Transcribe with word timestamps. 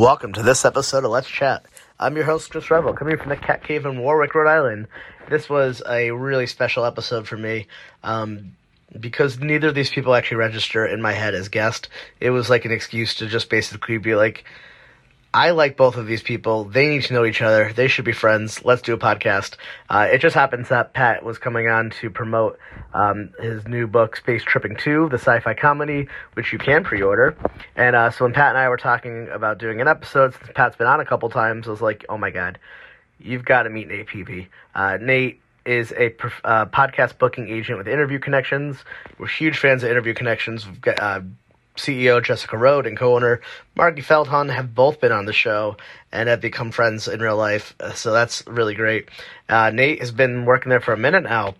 Welcome 0.00 0.32
to 0.32 0.42
this 0.42 0.64
episode 0.64 1.04
of 1.04 1.10
Let's 1.10 1.28
Chat. 1.28 1.66
I'm 1.98 2.16
your 2.16 2.24
host, 2.24 2.50
Chris 2.50 2.70
Revel, 2.70 2.94
coming 2.94 3.18
from 3.18 3.28
the 3.28 3.36
Cat 3.36 3.62
Cave 3.62 3.84
in 3.84 4.00
Warwick, 4.00 4.34
Rhode 4.34 4.48
Island. 4.48 4.88
This 5.28 5.50
was 5.50 5.82
a 5.86 6.10
really 6.10 6.46
special 6.46 6.86
episode 6.86 7.28
for 7.28 7.36
me 7.36 7.66
um, 8.02 8.56
because 8.98 9.38
neither 9.38 9.68
of 9.68 9.74
these 9.74 9.90
people 9.90 10.14
actually 10.14 10.38
register 10.38 10.86
in 10.86 11.02
my 11.02 11.12
head 11.12 11.34
as 11.34 11.50
guest. 11.50 11.90
It 12.18 12.30
was 12.30 12.48
like 12.48 12.64
an 12.64 12.72
excuse 12.72 13.16
to 13.16 13.26
just 13.26 13.50
basically 13.50 13.98
be 13.98 14.14
like, 14.14 14.44
I 15.32 15.50
like 15.50 15.76
both 15.76 15.96
of 15.96 16.08
these 16.08 16.22
people. 16.22 16.64
They 16.64 16.88
need 16.88 17.04
to 17.04 17.14
know 17.14 17.24
each 17.24 17.40
other. 17.40 17.72
They 17.72 17.86
should 17.86 18.04
be 18.04 18.12
friends. 18.12 18.64
Let's 18.64 18.82
do 18.82 18.94
a 18.94 18.98
podcast. 18.98 19.54
Uh, 19.88 20.08
it 20.10 20.18
just 20.18 20.34
happens 20.34 20.70
that 20.70 20.92
Pat 20.92 21.24
was 21.24 21.38
coming 21.38 21.68
on 21.68 21.90
to 22.00 22.10
promote 22.10 22.58
um, 22.94 23.32
his 23.38 23.66
new 23.68 23.86
book, 23.86 24.16
Space 24.16 24.42
Tripping 24.42 24.74
2, 24.74 25.08
the 25.08 25.18
sci 25.18 25.38
fi 25.38 25.54
comedy, 25.54 26.08
which 26.34 26.52
you 26.52 26.58
can 26.58 26.82
pre 26.82 27.00
order. 27.00 27.36
And 27.76 27.94
uh, 27.94 28.10
so 28.10 28.24
when 28.24 28.32
Pat 28.32 28.48
and 28.48 28.58
I 28.58 28.68
were 28.68 28.76
talking 28.76 29.28
about 29.28 29.58
doing 29.58 29.80
an 29.80 29.86
episode, 29.86 30.34
since 30.34 30.48
Pat's 30.52 30.74
been 30.74 30.88
on 30.88 30.98
a 30.98 31.04
couple 31.04 31.30
times, 31.30 31.68
I 31.68 31.70
was 31.70 31.80
like, 31.80 32.04
oh 32.08 32.18
my 32.18 32.30
God, 32.30 32.58
you've 33.20 33.44
got 33.44 33.62
to 33.64 33.70
meet 33.70 33.86
Nate 33.86 34.08
Pepe. 34.08 34.48
Uh, 34.74 34.98
Nate 35.00 35.40
is 35.64 35.92
a 35.92 36.06
uh, 36.42 36.66
podcast 36.66 37.18
booking 37.18 37.48
agent 37.48 37.78
with 37.78 37.86
Interview 37.86 38.18
Connections. 38.18 38.78
We're 39.16 39.28
huge 39.28 39.58
fans 39.58 39.84
of 39.84 39.90
Interview 39.90 40.14
Connections. 40.14 40.66
We've 40.66 40.80
got 40.80 40.98
uh, 40.98 41.20
CEO 41.76 42.22
Jessica 42.22 42.56
Rhodes 42.56 42.88
and 42.88 42.96
co-owner 42.96 43.40
Margy 43.76 44.02
Feldhuhn 44.02 44.52
have 44.52 44.74
both 44.74 45.00
been 45.00 45.12
on 45.12 45.24
the 45.24 45.32
show 45.32 45.76
and 46.12 46.28
have 46.28 46.40
become 46.40 46.70
friends 46.70 47.08
in 47.08 47.20
real 47.20 47.36
life. 47.36 47.74
Uh, 47.80 47.92
so 47.92 48.12
that's 48.12 48.46
really 48.46 48.74
great. 48.74 49.08
Uh, 49.48 49.70
Nate 49.70 50.00
has 50.00 50.12
been 50.12 50.44
working 50.44 50.70
there 50.70 50.80
for 50.80 50.92
a 50.92 50.98
minute 50.98 51.22
now, 51.22 51.54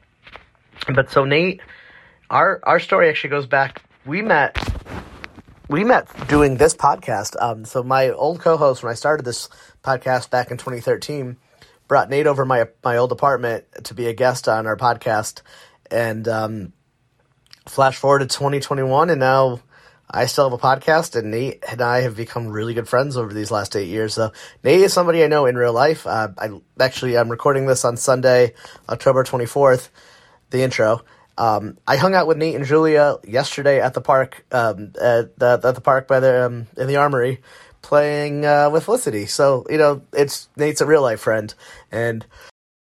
but 0.95 1.11
so 1.11 1.25
Nate, 1.25 1.61
our 2.29 2.61
our 2.65 2.81
story 2.81 3.09
actually 3.09 3.31
goes 3.31 3.47
back. 3.47 3.83
We 4.05 4.23
met. 4.23 4.57
We 5.69 5.85
met 5.85 6.09
doing 6.29 6.57
this 6.57 6.75
podcast. 6.75 7.37
Um, 7.41 7.65
so 7.65 7.85
my 7.85 8.11
old 8.11 8.41
co-host, 8.41 8.83
when 8.83 8.91
I 8.91 8.97
started 8.97 9.25
this 9.25 9.49
podcast 9.85 10.29
back 10.29 10.51
in 10.51 10.57
2013, 10.57 11.37
brought 11.87 12.11
Nate 12.11 12.27
over 12.27 12.45
my 12.45 12.67
my 12.83 12.97
old 12.97 13.13
apartment 13.13 13.65
to 13.85 13.95
be 13.95 14.07
a 14.07 14.13
guest 14.13 14.49
on 14.49 14.67
our 14.67 14.77
podcast, 14.77 15.43
and 15.89 16.27
um, 16.27 16.73
flash 17.67 17.97
forward 17.97 18.19
to 18.21 18.27
2021, 18.27 19.11
and 19.11 19.21
now 19.21 19.61
I 20.13 20.27
still 20.27 20.51
have 20.51 20.59
a 20.59 20.63
podcast, 20.63 21.17
and 21.17 21.31
Nate 21.31 21.63
and 21.71 21.81
I 21.81 22.01
have 22.01 22.17
become 22.17 22.49
really 22.49 22.75
good 22.75 22.89
friends 22.89 23.17
over 23.17 23.33
these 23.33 23.51
last 23.51 23.77
eight 23.77 23.89
years. 23.89 24.15
So 24.15 24.33
Nate 24.65 24.81
is 24.81 24.93
somebody 24.93 25.23
I 25.23 25.29
know 25.29 25.47
in 25.47 25.57
real 25.57 25.73
life. 25.73 26.07
Uh, 26.07 26.29
I 26.37 26.51
actually 26.81 27.17
I'm 27.17 27.31
recording 27.31 27.67
this 27.67 27.85
on 27.85 27.97
Sunday, 27.97 28.55
October 28.89 29.23
24th. 29.25 29.89
The 30.51 30.63
intro. 30.63 31.05
Um, 31.39 31.79
I 31.87 31.97
hung 31.97 32.15
out 32.15 32.27
with 32.27 32.37
Nate 32.37 32.57
and 32.57 32.67
Julia 32.67 33.17
yesterday 33.25 33.81
at 33.81 33.95
the 33.95 34.01
park, 34.01 34.45
um, 34.51 34.93
at 35.01 35.39
the 35.39 35.61
at 35.63 35.75
the 35.75 35.81
park 35.81 36.09
by 36.09 36.21
the 36.21 36.47
um, 36.47 36.67
in 36.77 36.89
the 36.89 36.97
armory, 36.97 37.41
playing 37.83 38.45
uh, 38.45 38.69
with 38.71 38.85
Felicity. 38.85 39.27
So 39.27 39.65
you 39.71 39.79
know, 39.79 40.03
it's 40.13 40.49
Nate's 40.57 40.81
a 40.81 40.87
real 40.87 41.03
life 41.03 41.21
friend, 41.21 41.55
and 41.93 42.27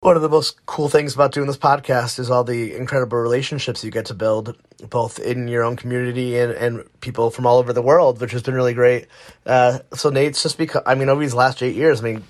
one 0.05 0.17
of 0.17 0.23
the 0.23 0.29
most 0.29 0.67
cool 0.67 0.91
things 0.91 1.15
about 1.15 1.33
doing 1.33 1.47
this 1.47 1.57
podcast 1.57 2.19
is 2.19 2.31
all 2.31 2.45
the 2.45 2.75
incredible 2.75 3.17
relationships 3.17 3.83
you 3.83 3.91
get 3.91 4.05
to 4.05 4.13
build, 4.13 4.55
both 4.91 5.19
in 5.19 5.49
your 5.49 5.65
own 5.65 5.77
community 5.77 6.39
and, 6.39 6.53
and 6.53 6.85
people 7.01 7.31
from 7.31 7.47
all 7.47 7.57
over 7.57 7.73
the 7.73 7.81
world, 7.81 8.21
which 8.21 8.33
has 8.33 8.43
been 8.43 8.53
really 8.53 8.75
great. 8.75 9.07
Uh, 9.47 9.79
so 9.95 10.11
Nate's 10.11 10.43
just 10.43 10.59
because, 10.59 10.83
I 10.85 10.95
mean, 10.95 11.09
over 11.09 11.23
these 11.23 11.33
last 11.33 11.63
eight 11.63 11.75
years, 11.75 12.03
I 12.03 12.05
mean, 12.05 12.25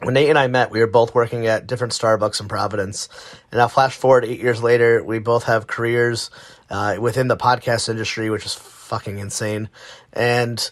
when 0.00 0.12
Nate 0.12 0.28
and 0.28 0.38
I 0.38 0.48
met, 0.48 0.70
we 0.70 0.80
were 0.80 0.86
both 0.86 1.14
working 1.14 1.46
at 1.46 1.66
different 1.66 1.94
Starbucks 1.94 2.42
in 2.42 2.48
Providence. 2.48 3.08
And 3.50 3.58
now, 3.58 3.68
flash 3.68 3.96
forward 3.96 4.26
eight 4.26 4.40
years 4.40 4.62
later, 4.62 5.02
we 5.02 5.18
both 5.18 5.44
have 5.44 5.66
careers 5.66 6.28
uh, 6.68 6.98
within 7.00 7.28
the 7.28 7.38
podcast 7.38 7.88
industry, 7.88 8.28
which 8.28 8.44
is 8.44 8.52
fucking 8.52 9.18
insane. 9.18 9.70
And 10.12 10.70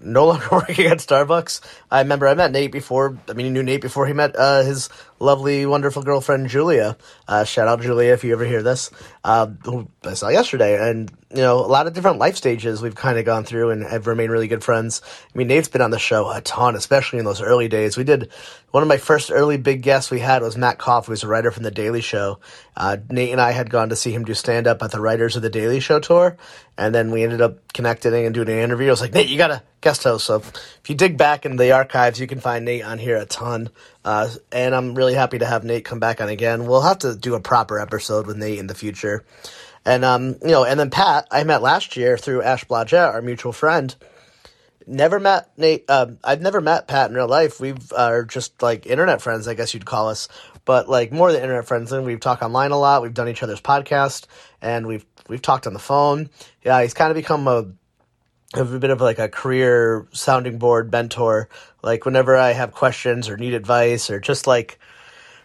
no 0.00 0.26
longer 0.26 0.46
working 0.52 0.86
at 0.86 0.98
Starbucks. 0.98 1.60
I 1.90 2.00
remember 2.00 2.28
I 2.28 2.34
met 2.34 2.52
Nate 2.52 2.72
before. 2.72 3.18
I 3.28 3.32
mean, 3.32 3.46
he 3.46 3.52
knew 3.52 3.62
Nate 3.62 3.80
before 3.80 4.06
he 4.06 4.12
met 4.12 4.36
uh, 4.36 4.62
his 4.62 4.88
lovely, 5.18 5.66
wonderful 5.66 6.02
girlfriend 6.02 6.48
Julia. 6.48 6.96
Uh, 7.26 7.44
shout 7.44 7.68
out 7.68 7.80
Julia 7.80 8.12
if 8.12 8.22
you 8.24 8.32
ever 8.32 8.44
hear 8.44 8.62
this. 8.62 8.90
Uh, 9.24 9.46
who 9.64 9.88
I 10.04 10.14
saw 10.14 10.28
yesterday, 10.28 10.88
and 10.88 11.10
you 11.30 11.38
know, 11.38 11.58
a 11.58 11.66
lot 11.66 11.86
of 11.86 11.92
different 11.92 12.18
life 12.18 12.36
stages 12.36 12.80
we've 12.80 12.94
kind 12.94 13.18
of 13.18 13.24
gone 13.24 13.44
through 13.44 13.70
and 13.70 13.82
have 13.82 14.06
remained 14.06 14.30
really 14.30 14.46
good 14.46 14.62
friends. 14.62 15.02
I 15.34 15.38
mean, 15.38 15.48
Nate's 15.48 15.68
been 15.68 15.82
on 15.82 15.90
the 15.90 15.98
show 15.98 16.30
a 16.30 16.40
ton, 16.40 16.76
especially 16.76 17.18
in 17.18 17.24
those 17.24 17.42
early 17.42 17.68
days. 17.68 17.96
We 17.96 18.04
did 18.04 18.30
one 18.70 18.82
of 18.82 18.88
my 18.88 18.96
first 18.98 19.32
early 19.32 19.56
big 19.56 19.82
guests 19.82 20.10
we 20.10 20.20
had 20.20 20.42
was 20.42 20.56
Matt 20.56 20.78
Koff, 20.78 21.06
who's 21.06 21.24
a 21.24 21.28
writer 21.28 21.50
from 21.50 21.64
The 21.64 21.70
Daily 21.70 22.00
Show. 22.00 22.38
Uh, 22.76 22.98
Nate 23.10 23.32
and 23.32 23.40
I 23.40 23.50
had 23.50 23.70
gone 23.70 23.88
to 23.88 23.96
see 23.96 24.12
him 24.12 24.24
do 24.24 24.34
stand 24.34 24.66
up 24.66 24.82
at 24.82 24.92
the 24.92 25.00
Writers 25.00 25.34
of 25.34 25.42
The 25.42 25.50
Daily 25.50 25.80
Show 25.80 25.98
tour, 25.98 26.36
and 26.78 26.94
then 26.94 27.10
we 27.10 27.24
ended 27.24 27.40
up 27.40 27.72
connecting 27.72 28.14
and 28.14 28.34
doing 28.34 28.48
an 28.48 28.58
interview. 28.58 28.88
I 28.88 28.90
was 28.90 29.00
like, 29.00 29.14
Nate, 29.14 29.28
you 29.28 29.38
gotta 29.38 29.55
guest 29.80 30.04
host. 30.04 30.26
So 30.26 30.36
if 30.36 30.82
you 30.88 30.94
dig 30.94 31.16
back 31.16 31.46
in 31.46 31.56
the 31.56 31.72
archives, 31.72 32.18
you 32.18 32.26
can 32.26 32.40
find 32.40 32.64
Nate 32.64 32.84
on 32.84 32.98
here 32.98 33.16
a 33.16 33.26
ton. 33.26 33.70
Uh, 34.04 34.28
and 34.50 34.74
I'm 34.74 34.94
really 34.94 35.14
happy 35.14 35.38
to 35.38 35.46
have 35.46 35.64
Nate 35.64 35.84
come 35.84 36.00
back 36.00 36.20
on 36.20 36.28
again. 36.28 36.66
We'll 36.66 36.82
have 36.82 36.98
to 37.00 37.14
do 37.14 37.34
a 37.34 37.40
proper 37.40 37.78
episode 37.78 38.26
with 38.26 38.36
Nate 38.36 38.58
in 38.58 38.66
the 38.66 38.74
future. 38.74 39.24
And 39.84 40.04
um, 40.04 40.36
you 40.42 40.50
know, 40.50 40.64
and 40.64 40.78
then 40.80 40.90
Pat, 40.90 41.28
I 41.30 41.44
met 41.44 41.62
last 41.62 41.96
year 41.96 42.18
through 42.18 42.42
Ash 42.42 42.64
Blodgett, 42.64 43.14
our 43.14 43.22
mutual 43.22 43.52
friend. 43.52 43.94
Never 44.84 45.20
met 45.20 45.50
Nate. 45.56 45.88
Um, 45.88 46.18
I've 46.24 46.40
never 46.40 46.60
met 46.60 46.88
Pat 46.88 47.08
in 47.08 47.16
real 47.16 47.28
life. 47.28 47.60
Are 47.96 48.22
uh, 48.22 48.24
just 48.24 48.60
like 48.62 48.86
internet 48.86 49.22
friends, 49.22 49.46
I 49.46 49.54
guess 49.54 49.74
you'd 49.74 49.84
call 49.84 50.08
us. 50.08 50.28
But 50.64 50.88
like 50.88 51.12
more 51.12 51.30
than 51.30 51.42
internet 51.42 51.66
friends, 51.66 51.92
and 51.92 52.04
we've 52.04 52.18
talked 52.18 52.42
online 52.42 52.72
a 52.72 52.78
lot. 52.78 53.02
We've 53.02 53.14
done 53.14 53.28
each 53.28 53.44
other's 53.44 53.60
podcast, 53.60 54.26
and 54.60 54.88
we've 54.88 55.06
we've 55.28 55.42
talked 55.42 55.68
on 55.68 55.72
the 55.72 55.78
phone. 55.78 56.30
Yeah, 56.64 56.82
he's 56.82 56.94
kind 56.94 57.12
of 57.12 57.14
become 57.14 57.46
a 57.46 57.66
a 58.56 58.78
bit 58.78 58.90
of 58.90 59.00
like 59.00 59.18
a 59.18 59.28
career 59.28 60.06
sounding 60.12 60.58
board 60.58 60.90
mentor. 60.90 61.48
Like 61.82 62.04
whenever 62.04 62.36
I 62.36 62.52
have 62.52 62.72
questions 62.72 63.28
or 63.28 63.36
need 63.36 63.54
advice 63.54 64.10
or 64.10 64.20
just 64.20 64.46
like 64.46 64.78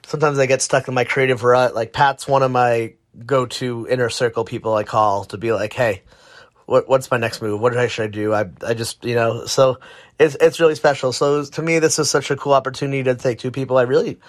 sometimes 0.05 0.39
I 0.39 0.45
get 0.45 0.61
stuck 0.61 0.87
in 0.87 0.93
my 0.93 1.03
creative 1.03 1.43
rut. 1.43 1.75
Like 1.75 1.93
Pat's 1.93 2.27
one 2.27 2.43
of 2.43 2.51
my 2.51 2.93
go 3.25 3.45
to 3.45 3.87
inner 3.89 4.09
circle 4.09 4.45
people 4.45 4.73
I 4.73 4.83
call 4.83 5.25
to 5.25 5.37
be 5.37 5.51
like, 5.51 5.73
hey, 5.73 6.03
what 6.65 6.87
what's 6.87 7.11
my 7.11 7.17
next 7.17 7.41
move? 7.41 7.59
What 7.59 7.73
should 7.89 8.03
I 8.03 8.07
do? 8.07 8.33
I 8.33 8.45
I 8.65 8.73
just 8.73 9.03
you 9.03 9.15
know 9.15 9.45
so 9.45 9.79
it's 10.19 10.35
it's 10.39 10.59
really 10.59 10.75
special. 10.75 11.11
So 11.11 11.43
to 11.43 11.61
me, 11.61 11.79
this 11.79 11.99
is 11.99 12.09
such 12.09 12.31
a 12.31 12.35
cool 12.35 12.53
opportunity 12.53 13.03
to 13.03 13.15
take 13.15 13.39
two 13.39 13.51
people 13.51 13.77
I 13.77 13.83
really 13.83 14.19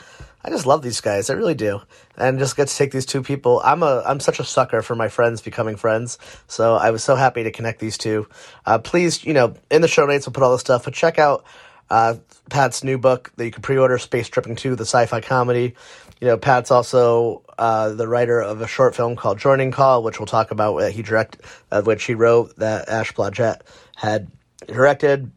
I 0.44 0.50
just 0.50 0.66
love 0.66 0.82
these 0.82 1.00
guys. 1.00 1.30
I 1.30 1.34
really 1.34 1.54
do. 1.54 1.80
And 2.16 2.38
just 2.38 2.56
get 2.56 2.68
to 2.68 2.76
take 2.76 2.90
these 2.90 3.06
two 3.06 3.22
people. 3.22 3.60
I'm 3.64 3.82
a 3.82 4.02
I'm 4.04 4.20
such 4.20 4.40
a 4.40 4.44
sucker 4.44 4.82
for 4.82 4.94
my 4.94 5.08
friends 5.08 5.40
becoming 5.40 5.76
friends. 5.76 6.18
So 6.48 6.74
I 6.74 6.90
was 6.90 7.04
so 7.04 7.14
happy 7.14 7.44
to 7.44 7.52
connect 7.52 7.78
these 7.80 7.96
two. 7.96 8.28
Uh, 8.66 8.78
please, 8.78 9.24
you 9.24 9.34
know, 9.34 9.54
in 9.70 9.82
the 9.82 9.88
show 9.88 10.06
notes 10.06 10.26
we'll 10.26 10.32
put 10.32 10.42
all 10.42 10.52
the 10.52 10.58
stuff, 10.58 10.84
but 10.84 10.94
check 10.94 11.18
out 11.18 11.44
uh, 11.90 12.14
Pat's 12.48 12.82
new 12.82 12.98
book 12.98 13.32
that 13.36 13.44
you 13.44 13.50
can 13.50 13.62
pre-order, 13.62 13.98
Space 13.98 14.28
Tripping 14.28 14.56
2, 14.56 14.76
the 14.76 14.82
sci-fi 14.84 15.20
comedy. 15.20 15.74
You 16.20 16.28
know, 16.28 16.38
Pat's 16.38 16.70
also 16.70 17.42
uh, 17.58 17.90
the 17.90 18.08
writer 18.08 18.40
of 18.40 18.62
a 18.62 18.66
short 18.66 18.96
film 18.96 19.14
called 19.14 19.38
Joining 19.38 19.72
Call, 19.72 20.02
which 20.02 20.18
we'll 20.18 20.26
talk 20.26 20.52
about. 20.52 20.78
He 20.90 21.02
direct, 21.02 21.38
uh, 21.70 21.82
which 21.82 22.04
he 22.04 22.14
wrote 22.14 22.56
that 22.56 22.88
Ash 22.88 23.12
Blodgett 23.12 23.60
had 23.94 24.30
directed 24.66 25.30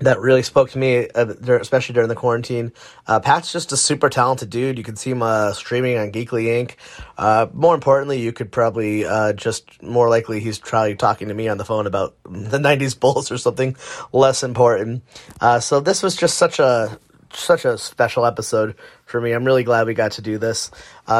that 0.00 0.18
really 0.20 0.42
spoke 0.42 0.70
to 0.70 0.78
me, 0.78 1.08
uh, 1.08 1.26
especially 1.60 1.92
during 1.94 2.08
the 2.08 2.14
quarantine. 2.14 2.72
Uh, 3.06 3.20
Pat's 3.20 3.52
just 3.52 3.72
a 3.72 3.76
super 3.76 4.08
talented 4.08 4.50
dude. 4.50 4.78
You 4.78 4.84
can 4.84 4.96
see 4.96 5.10
him 5.10 5.22
uh, 5.22 5.52
streaming 5.52 5.98
on 5.98 6.10
Geekly 6.10 6.46
Inc. 6.46 6.76
Uh, 7.18 7.46
more 7.52 7.74
importantly, 7.74 8.18
you 8.20 8.32
could 8.32 8.50
probably 8.50 9.04
uh, 9.04 9.34
just 9.34 9.82
more 9.82 10.08
likely 10.08 10.40
he's 10.40 10.58
probably 10.58 10.94
talking 10.94 11.28
to 11.28 11.34
me 11.34 11.48
on 11.48 11.58
the 11.58 11.64
phone 11.64 11.86
about 11.86 12.16
the 12.24 12.58
'90s 12.58 12.98
Bulls 12.98 13.30
or 13.30 13.38
something 13.38 13.76
less 14.12 14.42
important. 14.42 15.02
Uh, 15.40 15.60
so 15.60 15.80
this 15.80 16.02
was 16.02 16.16
just 16.16 16.38
such 16.38 16.58
a 16.58 16.98
such 17.32 17.64
a 17.64 17.76
special 17.78 18.24
episode 18.24 18.74
for 19.04 19.20
me. 19.20 19.32
I'm 19.32 19.44
really 19.44 19.64
glad 19.64 19.86
we 19.86 19.94
got 19.94 20.12
to 20.12 20.22
do 20.22 20.38
this. 20.38 20.70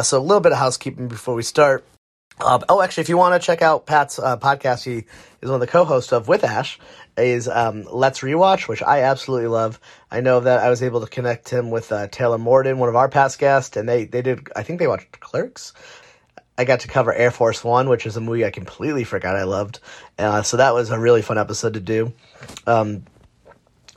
so 0.02 0.18
a 0.18 0.20
little 0.20 0.40
bit 0.40 0.52
of 0.52 0.58
housekeeping 0.58 1.06
before 1.08 1.34
we 1.34 1.42
start. 1.42 1.84
oh, 2.40 2.80
actually, 2.82 3.02
if 3.02 3.08
you 3.10 3.18
want 3.18 3.40
to 3.40 3.46
check 3.46 3.62
out 3.62 3.86
Pat's 3.86 4.18
podcast, 4.18 4.84
he 4.84 5.04
is 5.42 5.48
one 5.48 5.54
of 5.54 5.60
the 5.60 5.66
co-hosts 5.66 6.12
of 6.12 6.26
with 6.26 6.44
Ash 6.44 6.78
is 7.20 7.48
um, 7.48 7.84
Let's 7.90 8.20
Rewatch, 8.20 8.68
which 8.68 8.82
I 8.82 9.02
absolutely 9.02 9.48
love. 9.48 9.80
I 10.10 10.20
know 10.20 10.40
that 10.40 10.60
I 10.60 10.70
was 10.70 10.82
able 10.82 11.00
to 11.00 11.06
connect 11.06 11.48
him 11.48 11.70
with 11.70 11.92
uh, 11.92 12.08
Taylor 12.08 12.38
Morden, 12.38 12.78
one 12.78 12.88
of 12.88 12.96
our 12.96 13.08
past 13.08 13.38
guests, 13.38 13.76
and 13.76 13.88
they, 13.88 14.04
they 14.04 14.22
did, 14.22 14.48
I 14.54 14.62
think 14.62 14.78
they 14.78 14.86
watched 14.86 15.20
Clerks. 15.20 15.72
I 16.58 16.64
got 16.64 16.80
to 16.80 16.88
cover 16.88 17.12
Air 17.12 17.30
Force 17.30 17.64
One, 17.64 17.88
which 17.88 18.04
is 18.04 18.16
a 18.16 18.20
movie 18.20 18.44
I 18.44 18.50
completely 18.50 19.04
forgot 19.04 19.34
I 19.36 19.44
loved. 19.44 19.80
Uh, 20.18 20.42
so 20.42 20.58
that 20.58 20.74
was 20.74 20.90
a 20.90 20.98
really 20.98 21.22
fun 21.22 21.38
episode 21.38 21.74
to 21.74 21.80
do. 21.80 22.12
Um, 22.66 23.04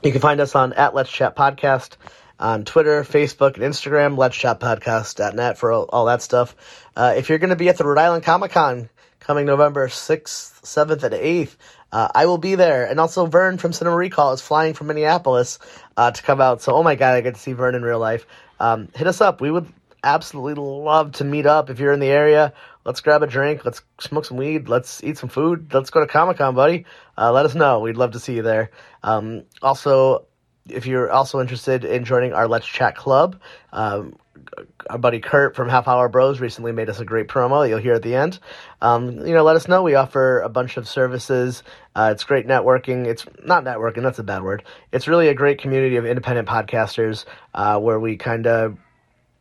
you 0.02 0.12
can 0.12 0.20
find 0.20 0.40
us 0.40 0.54
on 0.54 0.72
at 0.72 0.94
Let's 0.94 1.10
Chat 1.10 1.36
Podcast 1.36 1.96
on 2.38 2.64
Twitter, 2.64 3.02
Facebook, 3.04 3.54
and 3.54 3.64
Instagram, 3.64 4.16
Let's 4.16 4.36
Chat 4.36 4.60
Podcast.net 4.60 5.58
for 5.58 5.72
all, 5.72 5.84
all 5.90 6.06
that 6.06 6.22
stuff. 6.22 6.56
Uh, 6.96 7.14
if 7.16 7.28
you're 7.28 7.38
going 7.38 7.50
to 7.50 7.56
be 7.56 7.68
at 7.68 7.76
the 7.76 7.84
Rhode 7.84 7.98
Island 7.98 8.24
Comic 8.24 8.52
Con 8.52 8.88
coming 9.20 9.46
November 9.46 9.88
6th, 9.88 10.62
7th, 10.62 11.02
and 11.02 11.14
8th, 11.14 11.56
uh, 11.94 12.08
I 12.14 12.26
will 12.26 12.38
be 12.38 12.54
there. 12.54 12.84
And 12.84 13.00
also, 13.00 13.24
Vern 13.24 13.56
from 13.56 13.72
Cinema 13.72 13.96
Recall 13.96 14.32
is 14.32 14.42
flying 14.42 14.74
from 14.74 14.88
Minneapolis 14.88 15.58
uh, 15.96 16.10
to 16.10 16.22
come 16.22 16.42
out. 16.42 16.60
So, 16.60 16.74
oh 16.74 16.82
my 16.82 16.94
God, 16.94 17.14
I 17.14 17.22
get 17.22 17.34
to 17.34 17.40
see 17.40 17.54
Vern 17.54 17.74
in 17.74 17.82
real 17.82 17.98
life. 17.98 18.26
Um, 18.60 18.88
hit 18.94 19.06
us 19.06 19.22
up. 19.22 19.40
We 19.40 19.50
would 19.50 19.72
absolutely 20.02 20.62
love 20.62 21.12
to 21.12 21.24
meet 21.24 21.46
up 21.46 21.70
if 21.70 21.78
you're 21.78 21.92
in 21.92 22.00
the 22.00 22.08
area 22.08 22.52
let's 22.84 23.00
grab 23.00 23.22
a 23.22 23.26
drink, 23.26 23.64
let's 23.64 23.82
smoke 23.98 24.24
some 24.24 24.36
weed, 24.36 24.68
let's 24.68 25.02
eat 25.02 25.18
some 25.18 25.28
food, 25.28 25.72
let's 25.72 25.90
go 25.90 26.00
to 26.00 26.06
Comic 26.06 26.38
Con, 26.38 26.54
buddy. 26.54 26.84
Uh, 27.16 27.32
let 27.32 27.46
us 27.46 27.54
know. 27.54 27.80
We'd 27.80 27.96
love 27.96 28.12
to 28.12 28.20
see 28.20 28.34
you 28.34 28.42
there. 28.42 28.70
Um, 29.02 29.44
also, 29.62 30.26
if 30.68 30.86
you're 30.86 31.10
also 31.10 31.40
interested 31.40 31.84
in 31.84 32.04
joining 32.04 32.32
our 32.32 32.48
Let's 32.48 32.66
Chat 32.66 32.96
Club, 32.96 33.40
um, 33.72 34.16
our 34.90 34.98
buddy 34.98 35.20
Kurt 35.20 35.56
from 35.56 35.68
Half 35.68 35.88
Hour 35.88 36.08
Bros 36.08 36.40
recently 36.40 36.72
made 36.72 36.88
us 36.88 37.00
a 37.00 37.04
great 37.04 37.28
promo. 37.28 37.68
You'll 37.68 37.78
hear 37.78 37.94
at 37.94 38.02
the 38.02 38.14
end. 38.14 38.38
Um, 38.80 39.26
you 39.26 39.34
know, 39.34 39.42
let 39.42 39.56
us 39.56 39.68
know. 39.68 39.82
We 39.82 39.94
offer 39.94 40.40
a 40.40 40.48
bunch 40.48 40.76
of 40.76 40.88
services. 40.88 41.62
Uh, 41.94 42.10
it's 42.12 42.24
great 42.24 42.46
networking. 42.46 43.06
It's 43.06 43.26
not 43.44 43.64
networking. 43.64 44.02
That's 44.02 44.18
a 44.18 44.24
bad 44.24 44.42
word. 44.42 44.64
It's 44.92 45.08
really 45.08 45.28
a 45.28 45.34
great 45.34 45.60
community 45.60 45.96
of 45.96 46.06
independent 46.06 46.48
podcasters 46.48 47.24
uh, 47.54 47.78
where 47.78 47.98
we 48.00 48.16
kind 48.16 48.46
of 48.46 48.78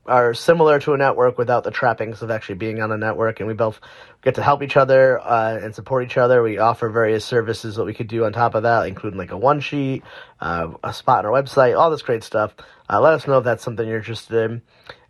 are 0.06 0.34
similar 0.34 0.80
to 0.80 0.94
a 0.94 0.98
network 0.98 1.38
without 1.38 1.64
the 1.64 1.72
trappings 1.72 2.22
of 2.22 2.30
actually 2.30 2.56
being 2.56 2.82
on 2.82 2.92
a 2.92 2.98
network, 2.98 3.40
and 3.40 3.48
we 3.48 3.54
both 3.54 3.80
get 4.22 4.36
to 4.36 4.44
help 4.44 4.62
each 4.62 4.76
other 4.76 5.20
uh, 5.20 5.58
and 5.62 5.74
support 5.74 6.04
each 6.04 6.18
other. 6.18 6.44
We 6.44 6.58
offer 6.58 6.90
various 6.90 7.24
services 7.24 7.76
that 7.76 7.86
we 7.86 7.94
could 7.94 8.08
do 8.08 8.26
on 8.26 8.34
top 8.34 8.56
of 8.56 8.64
that, 8.64 8.88
including 8.88 9.18
like 9.18 9.32
a 9.32 9.38
one 9.38 9.62
sheet, 9.62 10.04
uh, 10.42 10.74
a 10.84 10.94
spot 10.94 11.26
on 11.26 11.34
our 11.34 11.42
website, 11.42 11.78
all 11.78 11.90
this 11.90 12.02
great 12.02 12.24
stuff. 12.24 12.54
Uh, 12.90 13.00
let 13.00 13.14
us 13.14 13.28
know 13.28 13.38
if 13.38 13.44
that's 13.46 13.64
something 13.64 13.88
you're 13.88 13.98
interested 13.98 14.52
in. 14.52 14.62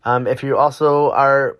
Um, 0.05 0.27
if 0.27 0.43
you 0.43 0.57
also 0.57 1.11
are 1.11 1.57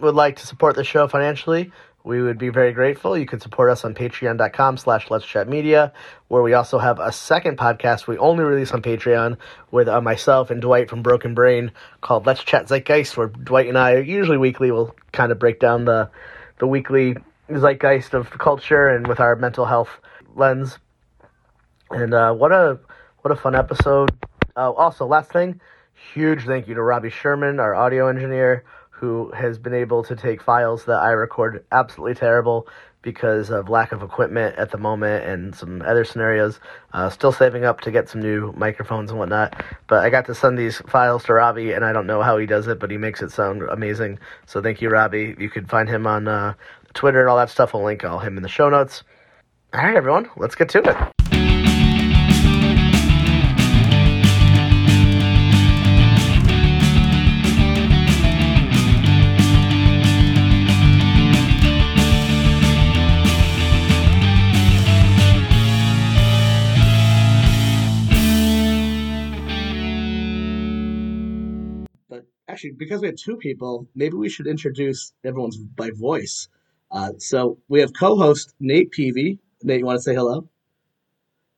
would 0.00 0.14
like 0.14 0.36
to 0.36 0.46
support 0.46 0.74
the 0.74 0.84
show 0.84 1.06
financially, 1.06 1.70
we 2.04 2.20
would 2.20 2.36
be 2.36 2.50
very 2.50 2.72
grateful. 2.72 3.16
You 3.16 3.24
can 3.24 3.40
support 3.40 3.70
us 3.70 3.82
on 3.84 3.94
patreon.com 3.94 4.76
slash 4.76 5.10
let's 5.10 5.24
chat 5.24 5.48
media, 5.48 5.92
where 6.28 6.42
we 6.42 6.52
also 6.52 6.78
have 6.78 7.00
a 7.00 7.10
second 7.10 7.56
podcast 7.56 8.06
we 8.06 8.18
only 8.18 8.44
release 8.44 8.72
on 8.72 8.82
Patreon 8.82 9.38
with 9.70 9.88
uh, 9.88 10.02
myself 10.02 10.50
and 10.50 10.60
Dwight 10.60 10.90
from 10.90 11.02
Broken 11.02 11.34
Brain 11.34 11.72
called 12.02 12.26
Let's 12.26 12.44
Chat 12.44 12.66
Zeitgeist, 12.68 13.16
where 13.16 13.28
Dwight 13.28 13.68
and 13.68 13.78
I, 13.78 13.96
usually 13.96 14.36
weekly, 14.36 14.70
will 14.70 14.94
kind 15.12 15.32
of 15.32 15.38
break 15.38 15.58
down 15.58 15.86
the, 15.86 16.10
the 16.58 16.66
weekly 16.66 17.16
zeitgeist 17.48 18.12
of 18.12 18.30
culture 18.30 18.86
and 18.88 19.06
with 19.06 19.18
our 19.18 19.34
mental 19.34 19.64
health 19.64 19.90
lens. 20.36 20.78
And 21.90 22.12
uh, 22.12 22.34
what 22.34 22.52
a 22.52 22.78
what 23.22 23.32
a 23.32 23.36
fun 23.36 23.54
episode. 23.54 24.12
Uh, 24.54 24.70
also, 24.72 25.06
last 25.06 25.32
thing, 25.32 25.58
huge 26.12 26.44
thank 26.44 26.68
you 26.68 26.74
to 26.74 26.82
Robbie 26.82 27.08
Sherman, 27.08 27.60
our 27.60 27.74
audio 27.74 28.08
engineer, 28.08 28.64
who 28.94 29.30
has 29.32 29.58
been 29.58 29.74
able 29.74 30.02
to 30.04 30.16
take 30.16 30.42
files 30.42 30.84
that 30.84 30.98
I 30.98 31.10
record 31.10 31.64
absolutely 31.72 32.14
terrible 32.14 32.68
because 33.02 33.50
of 33.50 33.68
lack 33.68 33.92
of 33.92 34.02
equipment 34.02 34.56
at 34.56 34.70
the 34.70 34.78
moment 34.78 35.24
and 35.24 35.54
some 35.54 35.82
other 35.82 36.04
scenarios. 36.04 36.58
Uh, 36.92 37.10
still 37.10 37.32
saving 37.32 37.64
up 37.64 37.82
to 37.82 37.90
get 37.90 38.08
some 38.08 38.22
new 38.22 38.52
microphones 38.56 39.10
and 39.10 39.18
whatnot. 39.18 39.62
But 39.86 40.04
I 40.04 40.10
got 40.10 40.24
to 40.26 40.34
send 40.34 40.58
these 40.58 40.78
files 40.88 41.24
to 41.24 41.34
Robbie, 41.34 41.72
and 41.72 41.84
I 41.84 41.92
don't 41.92 42.06
know 42.06 42.22
how 42.22 42.38
he 42.38 42.46
does 42.46 42.66
it, 42.66 42.80
but 42.80 42.90
he 42.90 42.96
makes 42.96 43.20
it 43.20 43.30
sound 43.30 43.62
amazing. 43.62 44.18
So 44.46 44.62
thank 44.62 44.80
you, 44.80 44.88
Robbie. 44.88 45.36
You 45.38 45.50
can 45.50 45.66
find 45.66 45.88
him 45.88 46.06
on 46.06 46.26
uh, 46.26 46.54
Twitter 46.94 47.20
and 47.20 47.28
all 47.28 47.36
that 47.36 47.50
stuff. 47.50 47.74
I'll 47.74 47.84
link 47.84 48.04
all 48.04 48.20
him 48.20 48.36
in 48.36 48.42
the 48.42 48.48
show 48.48 48.70
notes. 48.70 49.04
All 49.74 49.82
right, 49.82 49.96
everyone, 49.96 50.30
let's 50.36 50.54
get 50.54 50.68
to 50.70 50.88
it. 50.88 51.13
Actually, 72.64 72.76
because 72.76 73.00
we 73.00 73.08
have 73.08 73.16
two 73.16 73.36
people, 73.36 73.86
maybe 73.94 74.16
we 74.16 74.28
should 74.28 74.46
introduce 74.46 75.12
everyone's 75.24 75.56
by 75.56 75.90
voice. 75.90 76.48
Uh, 76.90 77.12
so 77.18 77.58
we 77.68 77.80
have 77.80 77.92
co-host 77.98 78.54
Nate 78.60 78.90
Peavy. 78.90 79.38
Nate, 79.62 79.80
you 79.80 79.86
want 79.86 79.98
to 79.98 80.02
say 80.02 80.14
hello? 80.14 80.48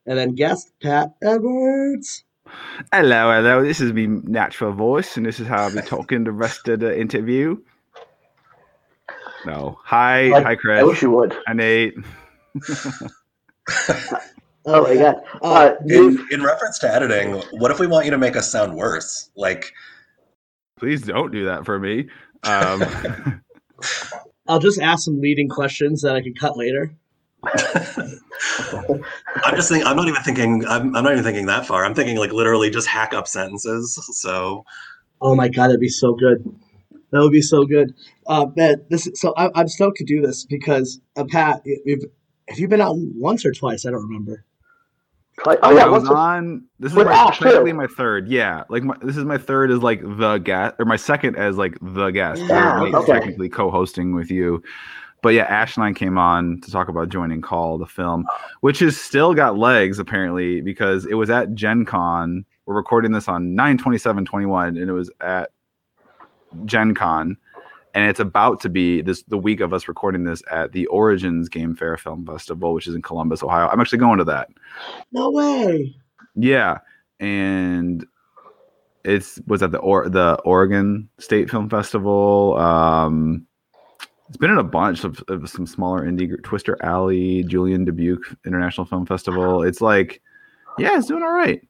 And 0.07 0.19
then 0.19 0.35
guest 0.35 0.73
Pat 0.83 1.15
Edwards. 1.23 2.25
Hello, 2.93 3.33
hello. 3.33 3.65
This 3.65 3.81
is 3.81 3.93
my 3.93 4.07
natural 4.07 4.73
voice, 4.73 5.17
and 5.17 5.27
this 5.27 5.41
is 5.41 5.49
how 5.49 5.65
I'll 5.65 5.75
be 5.75 5.83
talking 5.83 6.25
the 6.25 6.33
rest 6.33 6.69
of 6.69 6.81
the 6.81 6.99
interview. 6.99 7.57
No, 9.45 9.79
hi, 9.83 10.33
I, 10.33 10.43
hi, 10.43 10.55
Chris. 10.55 10.81
I 10.81 10.85
wish 10.85 11.03
you 11.03 11.11
would. 11.11 11.37
Hi, 11.47 11.53
Nate. 11.53 11.95
oh 14.65 14.83
my 14.85 14.97
god! 14.97 15.17
Uh, 15.43 15.73
in, 15.87 16.25
in 16.31 16.43
reference 16.43 16.79
to 16.81 16.93
editing, 16.93 17.33
what 17.53 17.71
if 17.73 17.81
we 17.81 17.87
want 17.89 18.05
you 18.05 18.13
to 18.13 18.19
make 18.19 18.37
us 18.37 18.51
sound 18.51 18.75
worse? 18.75 19.31
Like 19.37 19.73
Please 20.79 21.03
don't 21.03 21.33
do 21.33 21.47
that 21.47 21.65
for 21.65 21.79
me. 21.79 22.09
Um, 22.43 23.43
I'll 24.49 24.59
just 24.59 24.81
ask 24.81 25.05
some 25.05 25.21
leading 25.21 25.49
questions 25.49 26.03
that 26.03 26.15
I 26.15 26.21
can 26.21 26.35
cut 26.35 26.57
later. 26.57 26.95
I'm 29.45 29.55
just 29.55 29.69
thinking. 29.69 29.87
I'm 29.87 29.97
not 29.97 30.09
even 30.09 30.23
thinking. 30.23 30.67
I'm, 30.67 30.95
I'm 30.95 31.05
not 31.05 31.13
even 31.13 31.25
thinking 31.25 31.47
that 31.47 31.67
far. 31.67 31.85
I'm 31.85 31.95
thinking 31.95 32.17
like 32.17 32.33
literally 32.33 32.71
just 32.71 32.87
hack 32.87 33.15
up 33.15 33.27
sentences. 33.27 33.99
So. 34.13 34.65
Oh 35.21 35.35
my 35.35 35.49
god, 35.49 35.69
that'd 35.69 35.81
be 35.81 35.89
so 35.89 36.13
good. 36.15 36.45
That 37.11 37.21
would 37.21 37.33
be 37.33 37.43
so 37.43 37.65
good. 37.65 37.95
Uh, 38.27 38.47
man, 38.57 38.85
this 38.91 39.07
is, 39.07 39.21
so 39.21 39.33
I, 39.37 39.61
am 39.61 39.69
stoked 39.69 39.97
to 39.99 40.05
do 40.05 40.21
this 40.21 40.45
because 40.45 41.01
uh, 41.17 41.25
Pat, 41.25 41.63
if, 41.65 42.03
have 42.49 42.59
you 42.59 42.69
been 42.69 42.81
out 42.81 42.97
once 42.97 43.47
or 43.47 43.53
twice? 43.53 43.87
I 43.87 43.91
don't 43.91 44.03
remember. 44.03 44.45
Like, 45.45 45.59
oh, 45.63 45.71
oh 45.71 45.77
yeah, 45.77 45.85
I 45.85 45.89
was 45.89 46.09
on. 46.09 46.65
This 46.81 46.93
is 46.93 46.97
my, 46.97 47.31
technically 47.31 47.73
my 47.73 47.87
third. 47.87 48.29
Yeah, 48.29 48.65
like 48.71 48.83
my, 48.83 48.97
this 49.03 49.19
is 49.19 49.25
my 49.25 49.37
third 49.37 49.71
as 49.71 49.81
like 49.81 50.01
the 50.03 50.39
guest, 50.39 50.77
or 50.79 50.87
my 50.87 50.97
second 50.97 51.37
as 51.37 51.59
like 51.59 51.77
the 51.83 52.11
guest. 52.11 52.43
Yeah, 52.43 52.81
okay. 52.83 53.13
technically 53.13 53.51
co-hosting 53.51 54.15
with 54.15 54.31
you. 54.31 54.63
But 55.23 55.31
yeah, 55.31 55.45
Ash 55.45 55.77
and 55.77 55.85
I 55.85 55.93
came 55.93 56.17
on 56.17 56.61
to 56.63 56.71
talk 56.71 56.89
about 56.89 57.11
joining 57.11 57.43
Call 57.43 57.77
the 57.77 57.87
film, 57.87 58.27
which 58.61 58.79
has 58.79 58.99
still 58.99 59.35
got 59.35 59.59
legs 59.59 59.99
apparently 59.99 60.63
because 60.63 61.05
it 61.05 61.15
was 61.15 61.29
at 61.29 61.55
Gen 61.55 61.85
Con. 61.85 62.45
We're 62.65 62.75
recording 62.75 63.13
this 63.13 63.29
on 63.29 63.55
9 63.55 63.77
27 63.77 64.25
21, 64.25 64.77
and 64.77 64.89
it 64.89 64.93
was 64.93 65.11
at 65.21 65.51
Gen 66.65 66.95
Con 66.95 67.37
and 67.97 68.11
it's 68.11 68.21
about 68.21 68.61
to 68.61 68.69
be 68.69 69.01
this 69.01 69.23
the 69.23 69.39
week 69.39 69.61
of 69.61 69.73
us 69.73 69.89
recording 69.89 70.25
this 70.25 70.43
at 70.51 70.73
the 70.73 70.87
Origins 70.89 71.49
Game 71.49 71.75
Fair 71.75 71.97
Film 71.97 72.27
Festival, 72.27 72.75
which 72.75 72.87
is 72.87 72.95
in 72.95 73.01
Columbus, 73.01 73.43
Ohio. 73.43 73.69
I'm 73.69 73.81
actually 73.81 73.99
going 73.99 74.19
to 74.19 74.25
that. 74.25 74.51
No 75.13 75.31
way. 75.31 75.97
Yeah, 76.35 76.79
and 77.21 78.07
it's 79.03 79.41
was 79.47 79.63
at 79.63 79.73
the 79.73 79.79
or 79.79 80.11
the 80.11 80.39
Oregon 80.45 81.09
State 81.19 81.49
Film 81.51 81.71
Festival. 81.71 82.59
Um, 82.59 83.47
it's 84.29 84.37
been 84.37 84.51
in 84.51 84.59
a 84.59 84.65
bunch 84.65 85.03
of, 85.03 85.25
of 85.29 85.49
some 85.49 85.67
smaller 85.67 86.05
indie 86.05 86.29
group, 86.29 86.43
Twister 86.43 86.77
Alley, 86.85 87.45
Julien 87.45 87.87
Dubuque 87.87 88.37
International 88.45 88.85
Film 88.85 89.07
Festival. 89.07 89.63
It's 89.63 89.81
like, 89.81 90.21
yeah, 90.79 90.99
it's 90.99 91.07
doing 91.07 91.23
all 91.23 91.33
right. 91.33 91.67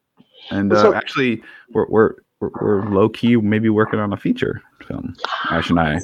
And 0.51 0.73
uh, 0.73 0.83
so, 0.83 0.93
actually, 0.93 1.41
we're 1.71 1.87
we're 1.89 2.15
we're, 2.41 2.51
we're 2.61 2.91
low 2.91 3.09
key 3.09 3.37
maybe 3.37 3.69
working 3.69 4.01
on 4.01 4.13
a 4.13 4.17
feature 4.17 4.61
film. 4.87 5.15
Ash 5.51 5.71
and 5.71 5.81
I. 5.81 5.99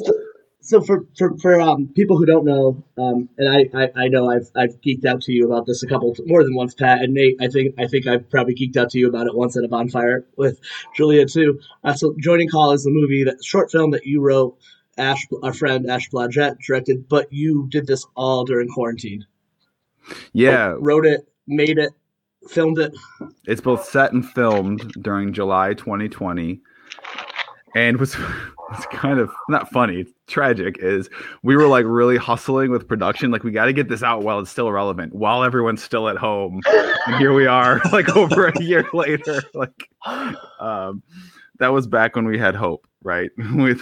So, 0.65 0.81
for 0.81 1.05
for, 1.19 1.37
for 1.39 1.61
um, 1.61 1.89
people 1.89 2.17
who 2.17 2.25
don't 2.25 2.45
know, 2.45 2.85
um, 2.97 3.29
and 3.37 3.49
I, 3.49 3.83
I, 3.83 4.05
I 4.05 4.09
know 4.09 4.31
I've 4.31 4.49
I've 4.55 4.81
geeked 4.81 5.05
out 5.05 5.23
to 5.23 5.33
you 5.33 5.47
about 5.47 5.67
this 5.67 5.83
a 5.83 5.89
couple 5.89 6.15
more 6.27 6.45
than 6.45 6.55
once, 6.55 6.75
Pat 6.75 7.03
and 7.03 7.15
Nate. 7.15 7.37
I 7.41 7.49
think 7.49 7.75
I 7.79 7.89
think 7.89 8.07
I've 8.07 8.31
probably 8.31 8.55
geeked 8.55 8.77
out 8.77 8.91
to 8.91 8.99
you 8.99 9.09
about 9.09 9.27
it 9.27 9.35
once 9.35 9.57
at 9.57 9.65
a 9.65 9.69
bonfire 9.69 10.25
with 10.37 10.61
Julia 10.95 11.27
too. 11.27 11.59
Uh, 11.83 11.95
so, 11.95 12.15
Joining 12.21 12.49
Call 12.49 12.73
is 12.73 12.85
the 12.85 12.91
movie 12.91 13.25
that 13.25 13.45
short 13.45 13.73
film 13.73 13.91
that 13.91 14.07
you 14.07 14.21
wrote. 14.21 14.57
Ash, 14.99 15.27
our 15.43 15.55
friend 15.55 15.91
Ash 15.91 16.11
Blodgett 16.11 16.59
directed, 16.65 17.09
but 17.09 17.33
you 17.33 17.67
did 17.71 17.87
this 17.87 18.07
all 18.15 18.45
during 18.45 18.69
quarantine. 18.69 19.27
Yeah, 20.33 20.75
like, 20.75 20.87
wrote 20.87 21.07
it, 21.07 21.27
made 21.47 21.79
it, 21.79 21.93
filmed 22.49 22.79
it. 22.79 22.93
It's 23.47 23.61
both 23.61 23.85
set 23.85 24.13
and 24.13 24.29
filmed 24.29 24.93
during 25.03 25.33
July 25.33 25.75
2020. 25.75 26.61
And 27.75 27.99
what's, 27.99 28.15
what's 28.69 28.87
kind 28.87 29.19
of 29.19 29.31
not 29.49 29.71
funny, 29.71 30.07
tragic 30.27 30.77
is 30.79 31.09
we 31.43 31.57
were 31.57 31.69
like 31.69 31.85
really 31.87 32.17
hustling 32.17 32.71
with 32.71 32.89
production. 32.89 33.31
Like, 33.31 33.45
we 33.45 33.51
got 33.51 33.67
to 33.67 33.73
get 33.73 33.89
this 33.89 34.03
out 34.03 34.23
while 34.23 34.41
it's 34.41 34.51
still 34.51 34.71
relevant, 34.71 35.15
while 35.15 35.45
everyone's 35.45 35.83
still 35.83 36.09
at 36.09 36.17
home. 36.17 36.61
And 37.07 37.17
here 37.17 37.33
we 37.33 37.47
are, 37.47 37.81
like 37.93 38.17
over 38.17 38.49
a 38.49 38.63
year 38.63 38.87
later. 38.93 39.43
Like, 39.55 39.89
um, 40.59 41.03
that 41.59 41.69
was 41.69 41.87
back 41.87 42.17
when 42.17 42.25
we 42.25 42.39
had 42.39 42.55
hope, 42.55 42.87
right? 43.03 43.31
with 43.55 43.81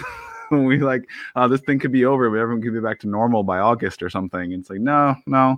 we 0.50 0.78
like 0.78 1.08
uh, 1.36 1.46
this 1.48 1.60
thing 1.60 1.78
could 1.78 1.92
be 1.92 2.04
over 2.04 2.28
but 2.28 2.38
everyone 2.38 2.62
could 2.62 2.74
be 2.74 2.80
back 2.80 2.98
to 2.98 3.08
normal 3.08 3.42
by 3.42 3.58
august 3.58 4.02
or 4.02 4.10
something 4.10 4.52
it's 4.52 4.68
like 4.68 4.80
no 4.80 5.14
no 5.26 5.56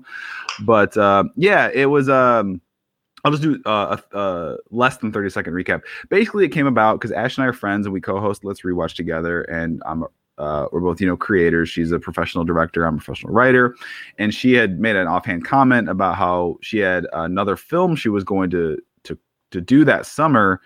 but 0.64 0.96
uh, 0.96 1.24
yeah 1.36 1.70
it 1.72 1.86
was 1.86 2.08
um 2.08 2.60
I'll 3.24 3.30
just 3.30 3.42
do 3.42 3.60
uh, 3.66 3.96
a, 4.12 4.18
a, 4.18 4.56
less 4.70 4.96
than 4.96 5.12
30 5.12 5.30
second 5.30 5.54
recap. 5.54 5.82
Basically, 6.08 6.44
it 6.44 6.48
came 6.50 6.66
about 6.66 6.98
because 6.98 7.12
Ash 7.12 7.36
and 7.36 7.44
I 7.44 7.48
are 7.48 7.52
friends 7.52 7.86
and 7.86 7.92
we 7.92 8.00
co 8.00 8.20
host 8.20 8.44
Let's 8.44 8.62
Rewatch 8.62 8.94
together. 8.94 9.42
And 9.42 9.82
I'm 9.86 10.04
uh, 10.38 10.66
we're 10.72 10.80
both, 10.80 11.00
you 11.00 11.06
know, 11.06 11.16
creators. 11.16 11.68
She's 11.68 11.92
a 11.92 11.98
professional 11.98 12.44
director. 12.44 12.84
I'm 12.84 12.94
a 12.94 12.98
professional 12.98 13.32
writer. 13.32 13.76
And 14.18 14.34
she 14.34 14.54
had 14.54 14.80
made 14.80 14.96
an 14.96 15.06
offhand 15.06 15.44
comment 15.44 15.88
about 15.88 16.16
how 16.16 16.58
she 16.62 16.78
had 16.78 17.06
another 17.12 17.54
film 17.54 17.94
she 17.94 18.08
was 18.08 18.24
going 18.24 18.50
to 18.50 18.78
to 19.04 19.18
to 19.50 19.60
do 19.60 19.84
that 19.84 20.06
summer 20.06 20.60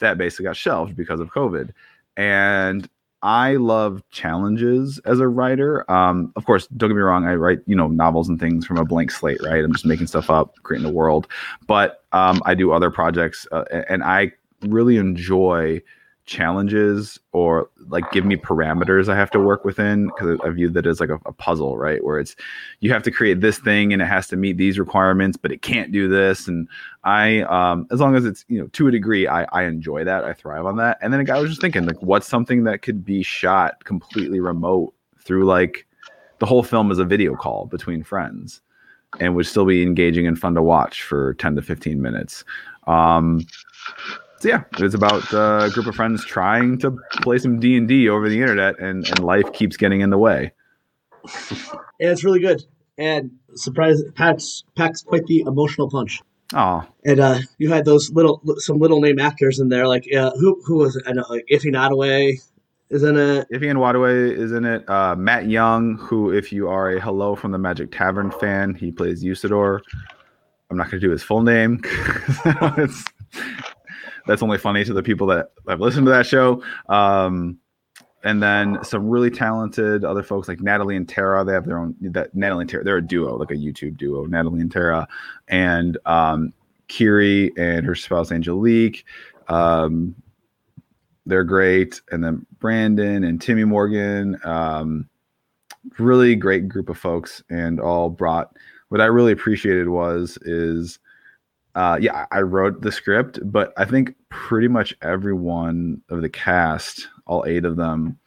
that 0.00 0.18
basically 0.18 0.44
got 0.44 0.56
shelved 0.56 0.96
because 0.96 1.20
of 1.20 1.30
COVID. 1.30 1.70
And 2.16 2.88
I 3.22 3.54
love 3.54 4.02
challenges 4.10 5.00
as 5.04 5.20
a 5.20 5.28
writer. 5.28 5.88
Um, 5.90 6.32
of 6.34 6.44
course, 6.44 6.66
don't 6.68 6.90
get 6.90 6.96
me 6.96 7.02
wrong. 7.02 7.24
I 7.24 7.34
write, 7.34 7.60
you 7.66 7.76
know, 7.76 7.86
novels 7.86 8.28
and 8.28 8.40
things 8.40 8.66
from 8.66 8.78
a 8.78 8.84
blank 8.84 9.12
slate, 9.12 9.40
right? 9.42 9.62
I'm 9.64 9.72
just 9.72 9.86
making 9.86 10.08
stuff 10.08 10.28
up, 10.28 10.56
creating 10.64 10.88
a 10.88 10.92
world. 10.92 11.28
But 11.66 12.04
um, 12.12 12.42
I 12.44 12.54
do 12.54 12.72
other 12.72 12.90
projects, 12.90 13.46
uh, 13.52 13.64
and 13.88 14.02
I 14.02 14.32
really 14.62 14.96
enjoy 14.96 15.80
challenges 16.24 17.18
or 17.32 17.68
like 17.88 18.10
give 18.12 18.24
me 18.24 18.36
parameters 18.36 19.08
I 19.08 19.16
have 19.16 19.30
to 19.32 19.40
work 19.40 19.64
within 19.64 20.06
because 20.06 20.38
I 20.44 20.50
view 20.50 20.68
that 20.70 20.86
as 20.86 21.00
like 21.00 21.08
a, 21.08 21.18
a, 21.26 21.32
puzzle, 21.32 21.76
right? 21.76 22.02
Where 22.04 22.20
it's 22.20 22.36
you 22.80 22.92
have 22.92 23.02
to 23.02 23.10
create 23.10 23.40
this 23.40 23.58
thing 23.58 23.92
and 23.92 24.00
it 24.00 24.06
has 24.06 24.28
to 24.28 24.36
meet 24.36 24.56
these 24.56 24.78
requirements, 24.78 25.36
but 25.36 25.50
it 25.50 25.62
can't 25.62 25.90
do 25.90 26.08
this. 26.08 26.46
And 26.46 26.68
I, 27.02 27.40
um, 27.42 27.88
as 27.90 27.98
long 27.98 28.14
as 28.14 28.24
it's 28.24 28.44
you 28.48 28.60
know 28.60 28.68
to 28.68 28.88
a 28.88 28.90
degree, 28.90 29.26
I 29.26 29.44
I 29.52 29.64
enjoy 29.64 30.04
that. 30.04 30.24
I 30.24 30.32
thrive 30.32 30.64
on 30.64 30.76
that. 30.76 30.98
And 31.02 31.12
then 31.12 31.28
I 31.28 31.38
was 31.40 31.50
just 31.50 31.60
thinking 31.60 31.86
like, 31.86 32.00
what's 32.00 32.28
something 32.28 32.64
that 32.64 32.82
could 32.82 33.04
be 33.04 33.22
shot 33.22 33.84
completely 33.84 34.38
remote 34.38 34.94
through 35.18 35.44
like 35.44 35.86
the 36.38 36.46
whole 36.46 36.62
film 36.62 36.90
is 36.90 36.98
a 36.98 37.04
video 37.04 37.34
call 37.34 37.66
between 37.66 38.02
friends 38.02 38.60
and 39.20 39.34
would 39.34 39.46
still 39.46 39.66
be 39.66 39.82
engaging 39.82 40.26
and 40.26 40.38
fun 40.38 40.54
to 40.54 40.62
watch 40.62 41.02
for 41.02 41.34
10 41.34 41.56
to 41.56 41.62
15 41.62 42.00
minutes. 42.00 42.44
Um, 42.86 43.40
so 44.42 44.48
yeah, 44.48 44.64
it's 44.78 44.94
about 44.94 45.32
uh, 45.32 45.66
a 45.66 45.70
group 45.70 45.86
of 45.86 45.94
friends 45.94 46.24
trying 46.24 46.76
to 46.78 46.96
play 47.20 47.38
some 47.38 47.60
D 47.60 47.76
and 47.76 47.86
D 47.86 48.08
over 48.08 48.28
the 48.28 48.40
internet, 48.40 48.76
and 48.80 49.06
and 49.08 49.20
life 49.20 49.52
keeps 49.52 49.76
getting 49.76 50.00
in 50.00 50.10
the 50.10 50.18
way. 50.18 50.50
And 51.22 52.10
it's 52.10 52.24
really 52.24 52.40
good. 52.40 52.64
And 52.98 53.30
surprise, 53.54 54.02
packs 54.16 54.64
packs 54.74 55.02
quite 55.02 55.26
the 55.26 55.44
emotional 55.46 55.88
punch. 55.88 56.20
Oh, 56.54 56.84
and 57.04 57.20
uh, 57.20 57.38
you 57.58 57.70
had 57.70 57.84
those 57.84 58.10
little 58.10 58.42
some 58.56 58.80
little 58.80 59.00
name 59.00 59.20
actors 59.20 59.60
in 59.60 59.68
there, 59.68 59.86
like 59.86 60.12
uh, 60.12 60.32
who 60.32 60.60
who 60.66 60.78
was 60.78 60.96
it? 60.96 61.04
I 61.06 61.12
know, 61.12 61.24
like 61.30 61.46
Ify 61.48 61.72
Nwadiwe 61.72 62.40
is 62.90 63.04
in 63.04 63.16
it. 63.16 63.46
Ify 63.52 63.72
Nwadiwe 63.72 64.36
is 64.36 64.50
in 64.50 64.64
it. 64.64 64.90
Uh, 64.90 65.14
Matt 65.14 65.48
Young, 65.48 65.98
who, 65.98 66.32
if 66.32 66.52
you 66.52 66.68
are 66.68 66.90
a 66.90 67.00
Hello 67.00 67.36
from 67.36 67.52
the 67.52 67.58
Magic 67.58 67.92
Tavern 67.92 68.32
fan, 68.32 68.74
he 68.74 68.90
plays 68.90 69.22
Usidore. 69.22 69.82
I'm 70.68 70.76
not 70.76 70.90
going 70.90 71.00
to 71.00 71.06
do 71.06 71.12
his 71.12 71.22
full 71.22 71.42
name. 71.42 71.80
it's 72.44 73.04
that's 74.26 74.42
only 74.42 74.58
funny 74.58 74.84
to 74.84 74.92
the 74.92 75.02
people 75.02 75.26
that 75.28 75.52
have 75.68 75.80
listened 75.80 76.06
to 76.06 76.12
that 76.12 76.26
show. 76.26 76.62
Um, 76.88 77.58
and 78.24 78.42
then 78.42 78.82
some 78.84 79.08
really 79.08 79.30
talented 79.30 80.04
other 80.04 80.22
folks 80.22 80.48
like 80.48 80.60
Natalie 80.60 80.96
and 80.96 81.08
Tara. 81.08 81.44
They 81.44 81.52
have 81.52 81.66
their 81.66 81.78
own 81.78 81.96
that 82.00 82.34
Natalie 82.34 82.62
and 82.62 82.70
Tara. 82.70 82.84
They're 82.84 82.98
a 82.98 83.06
duo, 83.06 83.36
like 83.36 83.50
a 83.50 83.54
YouTube 83.54 83.96
duo. 83.96 84.26
Natalie 84.26 84.60
and 84.60 84.70
Tara, 84.70 85.08
and 85.48 85.98
um, 86.06 86.52
Kiri 86.88 87.50
and 87.56 87.84
her 87.84 87.94
spouse 87.94 88.30
Angelique. 88.30 89.04
Um, 89.48 90.14
they're 91.26 91.44
great. 91.44 92.00
And 92.10 92.22
then 92.22 92.46
Brandon 92.58 93.24
and 93.24 93.40
Timmy 93.40 93.64
Morgan. 93.64 94.38
Um, 94.44 95.08
really 95.98 96.36
great 96.36 96.68
group 96.68 96.88
of 96.88 96.98
folks, 96.98 97.42
and 97.50 97.80
all 97.80 98.08
brought. 98.08 98.56
What 98.90 99.00
I 99.00 99.06
really 99.06 99.32
appreciated 99.32 99.88
was 99.88 100.38
is 100.42 100.98
uh, 101.74 101.98
yeah, 102.00 102.26
I 102.30 102.40
wrote 102.40 102.82
the 102.82 102.92
script, 102.92 103.38
but 103.44 103.72
I 103.76 103.84
think 103.84 104.14
pretty 104.28 104.68
much 104.68 104.94
everyone 105.00 106.02
of 106.10 106.20
the 106.20 106.28
cast, 106.28 107.08
all 107.26 107.44
eight 107.46 107.64
of 107.64 107.76
them, 107.76 108.18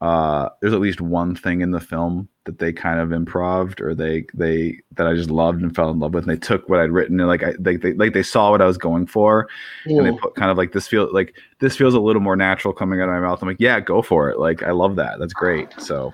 uh, 0.00 0.48
there's 0.60 0.72
at 0.72 0.80
least 0.80 1.00
one 1.00 1.36
thing 1.36 1.60
in 1.60 1.70
the 1.70 1.80
film 1.80 2.28
that 2.44 2.58
they 2.58 2.72
kind 2.72 2.98
of 2.98 3.12
improved 3.12 3.80
or 3.80 3.94
they 3.94 4.24
they 4.34 4.80
that 4.96 5.06
I 5.06 5.14
just 5.14 5.30
loved 5.30 5.62
and 5.62 5.72
fell 5.76 5.90
in 5.90 6.00
love 6.00 6.12
with. 6.14 6.24
And 6.24 6.32
they 6.32 6.40
took 6.40 6.68
what 6.68 6.80
I'd 6.80 6.90
written 6.90 7.20
and 7.20 7.28
like 7.28 7.44
I 7.44 7.54
they, 7.58 7.76
they 7.76 7.92
like 7.92 8.12
they 8.14 8.22
saw 8.22 8.50
what 8.50 8.60
I 8.60 8.66
was 8.66 8.78
going 8.78 9.06
for, 9.06 9.48
and 9.84 10.04
they 10.04 10.18
put 10.18 10.34
kind 10.34 10.50
of 10.50 10.56
like 10.56 10.72
this 10.72 10.88
feel 10.88 11.12
like 11.12 11.36
this 11.60 11.76
feels 11.76 11.94
a 11.94 12.00
little 12.00 12.22
more 12.22 12.36
natural 12.36 12.74
coming 12.74 13.00
out 13.00 13.08
of 13.08 13.14
my 13.14 13.20
mouth. 13.20 13.40
I'm 13.42 13.48
like, 13.48 13.60
yeah, 13.60 13.78
go 13.78 14.02
for 14.02 14.28
it. 14.30 14.40
Like 14.40 14.62
I 14.62 14.72
love 14.72 14.96
that. 14.96 15.18
That's 15.20 15.34
great. 15.34 15.68
So. 15.78 16.12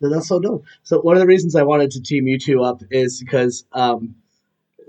That's 0.00 0.28
so 0.28 0.38
dope. 0.38 0.64
So 0.84 1.00
one 1.00 1.16
of 1.16 1.20
the 1.20 1.26
reasons 1.26 1.56
I 1.56 1.64
wanted 1.64 1.90
to 1.90 2.00
team 2.00 2.28
you 2.28 2.38
two 2.38 2.62
up 2.62 2.82
is 2.90 3.18
because 3.20 3.64
um, 3.72 4.14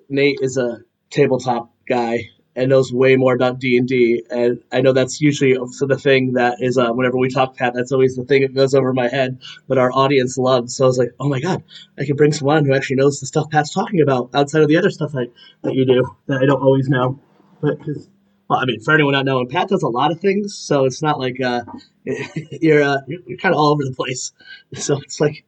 Nate 0.09 0.39
is 0.41 0.57
a 0.57 0.79
tabletop 1.09 1.71
guy 1.87 2.29
and 2.55 2.69
knows 2.69 2.91
way 2.91 3.15
more 3.15 3.33
about 3.33 3.59
D 3.59 3.77
and 3.77 3.87
D, 3.87 4.23
and 4.29 4.61
I 4.71 4.81
know 4.81 4.91
that's 4.91 5.21
usually 5.21 5.57
so 5.71 5.85
the 5.85 5.97
thing 5.97 6.33
that 6.33 6.57
is 6.59 6.77
uh, 6.77 6.91
whenever 6.91 7.17
we 7.17 7.29
talk 7.29 7.55
Pat, 7.55 7.73
that's 7.73 7.91
always 7.91 8.15
the 8.15 8.25
thing 8.25 8.41
that 8.41 8.53
goes 8.53 8.73
over 8.73 8.91
my 8.93 9.07
head. 9.07 9.39
But 9.67 9.77
our 9.77 9.91
audience 9.91 10.37
loves, 10.37 10.75
so 10.75 10.83
I 10.83 10.87
was 10.87 10.97
like, 10.97 11.13
oh 11.19 11.29
my 11.29 11.39
god, 11.39 11.63
I 11.97 12.05
can 12.05 12.15
bring 12.15 12.33
someone 12.33 12.65
who 12.65 12.73
actually 12.73 12.97
knows 12.97 13.19
the 13.19 13.27
stuff 13.27 13.49
Pat's 13.49 13.73
talking 13.73 14.01
about 14.01 14.31
outside 14.33 14.61
of 14.61 14.67
the 14.67 14.77
other 14.77 14.89
stuff 14.89 15.15
I, 15.15 15.27
that 15.61 15.75
you 15.75 15.85
do 15.85 16.15
that 16.27 16.41
I 16.41 16.45
don't 16.45 16.61
always 16.61 16.89
know. 16.89 17.19
But 17.61 17.79
because, 17.79 18.09
well, 18.49 18.59
I 18.59 18.65
mean, 18.65 18.81
for 18.81 18.93
anyone 18.93 19.13
not 19.13 19.25
knowing, 19.25 19.47
Pat 19.47 19.69
does 19.69 19.83
a 19.83 19.87
lot 19.87 20.11
of 20.11 20.19
things, 20.19 20.57
so 20.57 20.85
it's 20.85 21.01
not 21.01 21.19
like 21.19 21.39
uh, 21.39 21.61
you're 22.05 22.83
uh, 22.83 22.97
you're, 23.07 23.21
you're 23.25 23.37
kind 23.37 23.53
of 23.53 23.59
all 23.59 23.69
over 23.69 23.83
the 23.83 23.93
place. 23.93 24.33
So 24.75 24.99
it's 24.99 25.21
like 25.21 25.45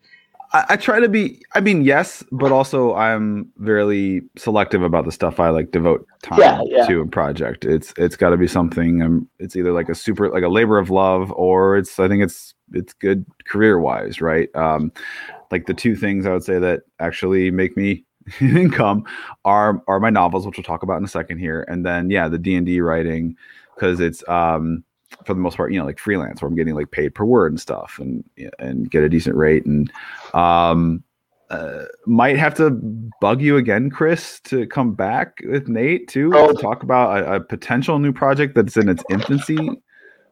I, 0.53 0.65
I, 0.69 0.75
try 0.75 0.99
to 0.99 1.07
be. 1.07 1.41
I 1.55 1.61
mean, 1.61 1.81
yes, 1.83 2.23
but 2.31 2.51
also 2.51 2.93
I'm 2.95 3.49
very 3.57 4.21
selective 4.37 4.83
about 4.83 5.05
the 5.05 5.11
stuff 5.11 5.39
I 5.39 5.49
like 5.49 5.71
devote 5.71 6.05
time 6.23 6.39
yeah, 6.39 6.61
yeah. 6.65 6.87
to 6.87 7.01
a 7.01 7.07
project. 7.07 7.63
It's 7.65 7.93
it's 7.97 8.15
got 8.15 8.31
to 8.31 8.37
be 8.37 8.47
something. 8.47 9.01
Um, 9.01 9.29
it's 9.39 9.55
either 9.55 9.71
like 9.71 9.89
a 9.89 9.95
super 9.95 10.29
like 10.29 10.43
a 10.43 10.49
labor 10.49 10.77
of 10.77 10.89
love, 10.89 11.31
or 11.31 11.77
it's 11.77 11.99
I 11.99 12.07
think 12.07 12.23
it's 12.23 12.53
it's 12.73 12.93
good 12.93 13.25
career 13.47 13.79
wise, 13.79 14.21
right? 14.21 14.53
Um, 14.55 14.91
like 15.51 15.67
the 15.67 15.73
two 15.73 15.95
things 15.95 16.25
I 16.25 16.33
would 16.33 16.43
say 16.43 16.59
that 16.59 16.81
actually 16.99 17.51
make 17.51 17.77
me 17.77 18.03
income 18.41 19.05
are 19.45 19.81
are 19.87 19.99
my 19.99 20.09
novels, 20.09 20.45
which 20.45 20.57
we'll 20.57 20.63
talk 20.63 20.83
about 20.83 20.97
in 20.97 21.05
a 21.05 21.09
second 21.09 21.39
here, 21.39 21.65
and 21.69 21.85
then 21.85 22.09
yeah, 22.09 22.27
the 22.27 22.39
D 22.39 22.55
and 22.55 22.65
D 22.65 22.81
writing 22.81 23.37
because 23.75 23.99
it's 23.99 24.27
um 24.27 24.83
for 25.25 25.33
the 25.33 25.39
most 25.39 25.57
part, 25.57 25.71
you 25.71 25.79
know, 25.79 25.85
like 25.85 25.99
freelance 25.99 26.41
where 26.41 26.49
I'm 26.49 26.55
getting 26.55 26.75
like 26.75 26.91
paid 26.91 27.15
per 27.15 27.25
word 27.25 27.51
and 27.51 27.59
stuff 27.59 27.99
and 27.99 28.23
and 28.59 28.89
get 28.89 29.03
a 29.03 29.09
decent 29.09 29.35
rate 29.35 29.65
and 29.65 29.91
um 30.33 31.03
uh, 31.51 31.83
might 32.05 32.37
have 32.37 32.53
to 32.55 32.69
bug 33.19 33.41
you 33.41 33.57
again, 33.57 33.89
Chris, 33.89 34.39
to 34.39 34.65
come 34.67 34.93
back 34.93 35.41
with 35.45 35.67
Nate 35.67 36.07
too 36.07 36.31
oh. 36.33 36.53
to 36.53 36.61
talk 36.61 36.81
about 36.81 37.19
a, 37.19 37.33
a, 37.33 37.39
potential 37.41 37.99
new 37.99 38.13
project 38.13 38.55
that's 38.55 38.77
in 38.77 38.87
its 38.87 39.03
infancy 39.09 39.69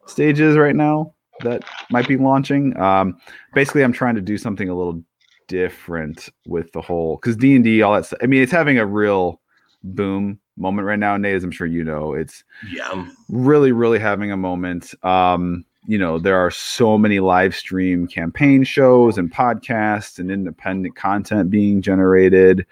stages 0.07 0.55
right 0.55 0.77
now 0.77 1.13
that 1.41 1.63
might 1.91 2.07
be 2.07 2.15
launching. 2.15 2.79
Um, 2.79 3.17
basically, 3.53 3.83
I'm 3.83 3.91
trying 3.91 4.15
to 4.15 4.21
do 4.21 4.37
something 4.37 4.69
a 4.69 4.75
little 4.75 5.03
different 5.49 6.29
with 6.45 6.71
the 6.71 6.81
whole 6.81 7.17
because 7.17 7.35
D 7.35 7.53
and 7.55 7.65
D, 7.65 7.81
all 7.81 7.95
that. 7.95 8.05
Stuff, 8.05 8.19
I 8.23 8.25
mean, 8.25 8.41
it's 8.41 8.51
having 8.51 8.77
a 8.77 8.85
real 8.85 9.41
boom 9.83 10.39
moment 10.59 10.85
right 10.85 10.99
now, 10.99 11.17
Nate, 11.17 11.35
as 11.35 11.43
I'm 11.43 11.51
sure 11.51 11.67
you 11.67 11.83
know. 11.83 12.13
It's 12.13 12.43
yeah, 12.71 13.07
really, 13.29 13.71
really 13.71 13.99
having 13.99 14.31
a 14.31 14.37
moment. 14.37 14.93
Um, 15.03 15.65
you 15.87 15.97
know, 15.97 16.19
there 16.19 16.37
are 16.37 16.51
so 16.51 16.97
many 16.97 17.19
live 17.19 17.55
stream 17.55 18.05
campaign 18.07 18.63
shows 18.63 19.17
and 19.17 19.31
podcasts 19.31 20.19
and 20.19 20.29
independent 20.29 20.95
content 20.95 21.49
being 21.49 21.81
generated. 21.81 22.65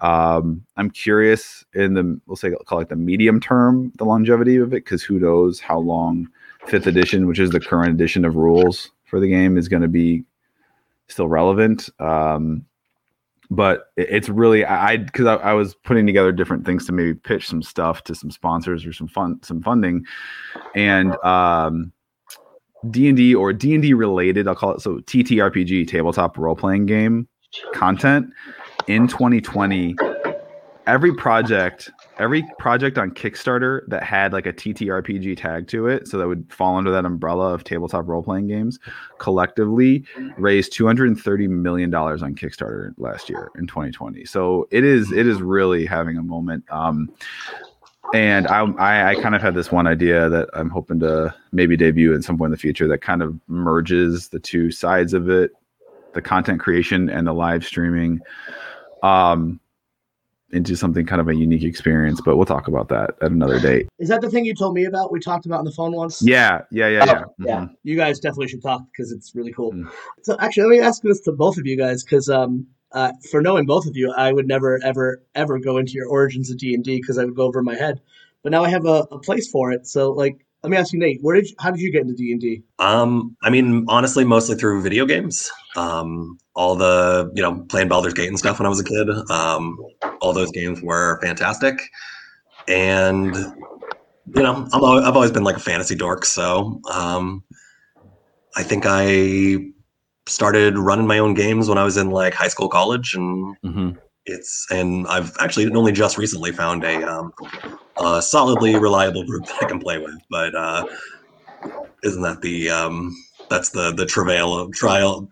Um, 0.00 0.64
I'm 0.76 0.90
curious 0.90 1.64
in 1.74 1.94
the 1.94 2.20
we'll 2.26 2.36
say 2.36 2.50
call 2.66 2.80
it 2.80 2.88
the 2.88 2.96
medium 2.96 3.40
term, 3.40 3.92
the 3.96 4.04
longevity 4.04 4.56
of 4.56 4.68
it, 4.68 4.84
because 4.84 5.02
who 5.02 5.18
knows 5.18 5.60
how 5.60 5.78
long 5.78 6.28
fifth 6.66 6.86
edition, 6.86 7.26
which 7.26 7.38
is 7.38 7.50
the 7.50 7.60
current 7.60 7.94
edition 7.94 8.24
of 8.24 8.36
rules 8.36 8.90
for 9.04 9.20
the 9.20 9.28
game, 9.28 9.58
is 9.58 9.68
going 9.68 9.82
to 9.82 9.88
be 9.88 10.24
still 11.08 11.28
relevant. 11.28 11.88
Um, 11.98 12.64
but 13.50 13.86
it's 13.96 14.28
really 14.28 14.64
I 14.64 14.98
because 14.98 15.26
I, 15.26 15.34
I, 15.36 15.52
was 15.54 15.74
putting 15.74 16.06
together 16.06 16.30
different 16.30 16.64
things 16.64 16.86
to 16.86 16.92
maybe 16.92 17.14
pitch 17.14 17.48
some 17.48 17.62
stuff 17.62 18.04
to 18.04 18.14
some 18.14 18.30
sponsors 18.30 18.86
or 18.86 18.92
some 18.92 19.08
fun 19.08 19.40
some 19.42 19.60
funding, 19.62 20.04
and 20.74 21.16
um, 21.24 21.92
D 22.90 23.08
and 23.08 23.16
D 23.16 23.34
or 23.34 23.52
D 23.52 23.74
and 23.74 23.82
D 23.82 23.92
related 23.92 24.46
I'll 24.46 24.54
call 24.54 24.74
it 24.74 24.80
so 24.80 24.98
TTRPG 24.98 25.88
tabletop 25.88 26.38
role 26.38 26.54
playing 26.54 26.86
game 26.86 27.28
content 27.74 28.26
in 28.86 29.08
2020 29.08 29.96
every 30.90 31.14
project 31.14 31.88
every 32.18 32.44
project 32.58 32.98
on 32.98 33.12
kickstarter 33.12 33.82
that 33.86 34.02
had 34.02 34.32
like 34.32 34.44
a 34.44 34.52
ttrpg 34.52 35.36
tag 35.36 35.68
to 35.68 35.86
it 35.86 36.08
so 36.08 36.18
that 36.18 36.26
would 36.26 36.44
fall 36.52 36.76
under 36.76 36.90
that 36.90 37.04
umbrella 37.04 37.54
of 37.54 37.62
tabletop 37.62 38.08
role-playing 38.08 38.48
games 38.48 38.80
collectively 39.18 40.04
raised 40.36 40.72
230 40.72 41.46
million 41.46 41.90
dollars 41.90 42.24
on 42.24 42.34
kickstarter 42.34 42.92
last 42.98 43.30
year 43.30 43.50
in 43.56 43.68
2020 43.68 44.24
so 44.24 44.66
it 44.72 44.82
is 44.82 45.12
it 45.12 45.28
is 45.28 45.40
really 45.40 45.86
having 45.86 46.16
a 46.16 46.22
moment 46.22 46.64
um, 46.70 47.08
and 48.12 48.48
I, 48.48 48.62
I, 48.64 49.10
I 49.10 49.14
kind 49.22 49.36
of 49.36 49.42
had 49.42 49.54
this 49.54 49.70
one 49.70 49.86
idea 49.86 50.28
that 50.28 50.48
I'm 50.52 50.70
hoping 50.70 50.98
to 51.00 51.32
maybe 51.52 51.76
debut 51.76 52.12
in 52.12 52.22
some 52.22 52.36
point 52.36 52.48
in 52.48 52.52
the 52.52 52.58
future 52.58 52.88
that 52.88 52.98
kind 52.98 53.22
of 53.22 53.38
merges 53.46 54.30
the 54.30 54.40
two 54.40 54.72
sides 54.72 55.14
of 55.14 55.30
it, 55.30 55.52
the 56.14 56.20
content 56.20 56.58
creation 56.58 57.08
and 57.08 57.28
the 57.28 57.32
live 57.32 57.64
streaming. 57.64 58.20
Um, 59.04 59.60
into 60.52 60.76
something 60.76 61.06
kind 61.06 61.20
of 61.20 61.28
a 61.28 61.34
unique 61.34 61.62
experience, 61.62 62.20
but 62.20 62.36
we'll 62.36 62.46
talk 62.46 62.68
about 62.68 62.88
that 62.88 63.10
at 63.22 63.30
another 63.30 63.60
date. 63.60 63.88
Is 63.98 64.08
that 64.08 64.20
the 64.20 64.30
thing 64.30 64.44
you 64.44 64.54
told 64.54 64.74
me 64.74 64.84
about? 64.84 65.12
We 65.12 65.20
talked 65.20 65.46
about 65.46 65.60
on 65.60 65.64
the 65.64 65.72
phone 65.72 65.92
once. 65.92 66.22
Yeah, 66.22 66.62
yeah, 66.70 66.88
yeah, 66.88 67.04
yeah. 67.04 67.22
Oh, 67.26 67.34
yeah, 67.38 67.56
mm-hmm. 67.56 67.74
you 67.82 67.96
guys 67.96 68.20
definitely 68.20 68.48
should 68.48 68.62
talk 68.62 68.82
because 68.92 69.12
it's 69.12 69.34
really 69.34 69.52
cool. 69.52 69.72
Mm. 69.72 69.90
So 70.22 70.36
actually, 70.40 70.64
let 70.64 70.70
me 70.70 70.80
ask 70.80 71.02
this 71.02 71.20
to 71.22 71.32
both 71.32 71.58
of 71.58 71.66
you 71.66 71.76
guys 71.76 72.02
because 72.04 72.28
um, 72.28 72.66
uh, 72.92 73.12
for 73.30 73.40
knowing 73.40 73.66
both 73.66 73.86
of 73.86 73.96
you, 73.96 74.12
I 74.12 74.32
would 74.32 74.46
never, 74.46 74.80
ever, 74.82 75.22
ever 75.34 75.58
go 75.58 75.78
into 75.78 75.92
your 75.92 76.08
origins 76.08 76.50
of 76.50 76.58
D 76.58 76.74
and 76.74 76.84
D 76.84 77.00
because 77.00 77.18
I 77.18 77.24
would 77.24 77.36
go 77.36 77.44
over 77.44 77.62
my 77.62 77.74
head. 77.74 78.00
But 78.42 78.52
now 78.52 78.64
I 78.64 78.70
have 78.70 78.86
a, 78.86 79.06
a 79.10 79.18
place 79.18 79.48
for 79.50 79.70
it. 79.70 79.86
So 79.86 80.12
like, 80.12 80.44
let 80.62 80.70
me 80.70 80.76
ask 80.76 80.92
you, 80.92 80.98
Nate. 80.98 81.20
Where 81.22 81.36
did 81.36 81.48
you, 81.48 81.56
how 81.58 81.70
did 81.70 81.80
you 81.80 81.90
get 81.90 82.02
into 82.02 82.14
D 82.14 82.32
and 82.32 82.40
D? 82.40 82.62
Um, 82.78 83.36
I 83.42 83.50
mean, 83.50 83.86
honestly, 83.88 84.24
mostly 84.24 84.56
through 84.56 84.82
video 84.82 85.06
games. 85.06 85.50
Um, 85.76 86.38
all 86.54 86.74
the 86.74 87.30
you 87.34 87.42
know 87.42 87.64
playing 87.68 87.88
Baldur's 87.88 88.12
Gate 88.12 88.28
and 88.28 88.38
stuff 88.38 88.58
when 88.58 88.66
I 88.66 88.68
was 88.68 88.80
a 88.80 88.84
kid. 88.84 89.08
Um, 89.30 89.78
all 90.20 90.32
those 90.32 90.50
games 90.52 90.82
were 90.82 91.20
fantastic, 91.22 91.80
and 92.68 93.34
you 93.34 94.42
know 94.42 94.68
I'm 94.72 94.84
I've 94.84 95.16
always 95.16 95.32
been 95.32 95.44
like 95.44 95.56
a 95.56 95.60
fantasy 95.60 95.94
dork. 95.94 96.24
So 96.24 96.80
um, 96.90 97.44
I 98.56 98.62
think 98.62 98.84
I 98.86 99.58
started 100.26 100.78
running 100.78 101.06
my 101.06 101.18
own 101.18 101.34
games 101.34 101.68
when 101.68 101.78
I 101.78 101.84
was 101.84 101.96
in 101.96 102.10
like 102.10 102.34
high 102.34 102.48
school, 102.48 102.68
college, 102.68 103.14
and 103.14 103.56
hmm 103.62 103.90
it's 104.26 104.66
and 104.70 105.06
I've 105.08 105.32
actually 105.40 105.72
only 105.74 105.92
just 105.92 106.18
recently 106.18 106.52
found 106.52 106.84
a, 106.84 107.02
um, 107.02 107.32
a 107.98 108.22
solidly 108.22 108.78
reliable 108.78 109.24
group 109.24 109.46
that 109.46 109.62
I 109.62 109.64
can 109.66 109.80
play 109.80 109.98
with. 109.98 110.14
But 110.30 110.54
uh, 110.54 110.84
isn't 112.02 112.22
that 112.22 112.40
the 112.42 112.70
um, 112.70 113.16
that's 113.48 113.70
the 113.70 113.92
the 113.92 114.06
travail 114.06 114.54
of 114.54 114.72
trial? 114.72 115.28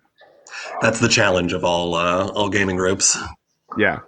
That's 0.83 1.01
the 1.01 1.09
challenge 1.09 1.53
of 1.53 1.65
all 1.65 1.95
uh, 1.95 2.29
all 2.29 2.49
gaming 2.49 2.77
groups. 2.77 3.17
Yeah. 3.77 4.01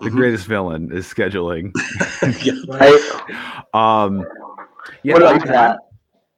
The 0.00 0.10
Mhm. 0.10 0.16
greatest 0.16 0.46
villain 0.46 0.90
is 0.92 1.06
scheduling. 1.06 1.72
yeah. 2.44 2.52
Right? 2.68 3.64
Um, 3.72 4.24
yeah, 5.02 5.14
what 5.14 5.22
about 5.22 5.48
I'm- 5.48 5.78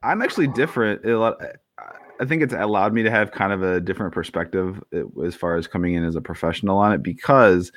I'm 0.03 0.23
actually 0.23 0.47
different. 0.49 1.05
It, 1.05 1.11
al- 1.13 1.37
I 2.21 2.25
think 2.25 2.43
it's 2.43 2.53
allowed 2.55 2.93
me 2.95 3.03
to 3.03 3.11
have 3.11 3.31
kind 3.33 3.53
of 3.53 3.63
a 3.63 3.81
different 3.81 4.13
perspective 4.13 4.83
uh, 4.95 5.23
as 5.23 5.35
far 5.35 5.57
as 5.57 5.67
coming 5.67 5.95
in 5.95 6.05
as 6.05 6.17
a 6.17 6.21
professional 6.21 6.79
on 6.79 6.93
it 6.93 7.03
because 7.03 7.71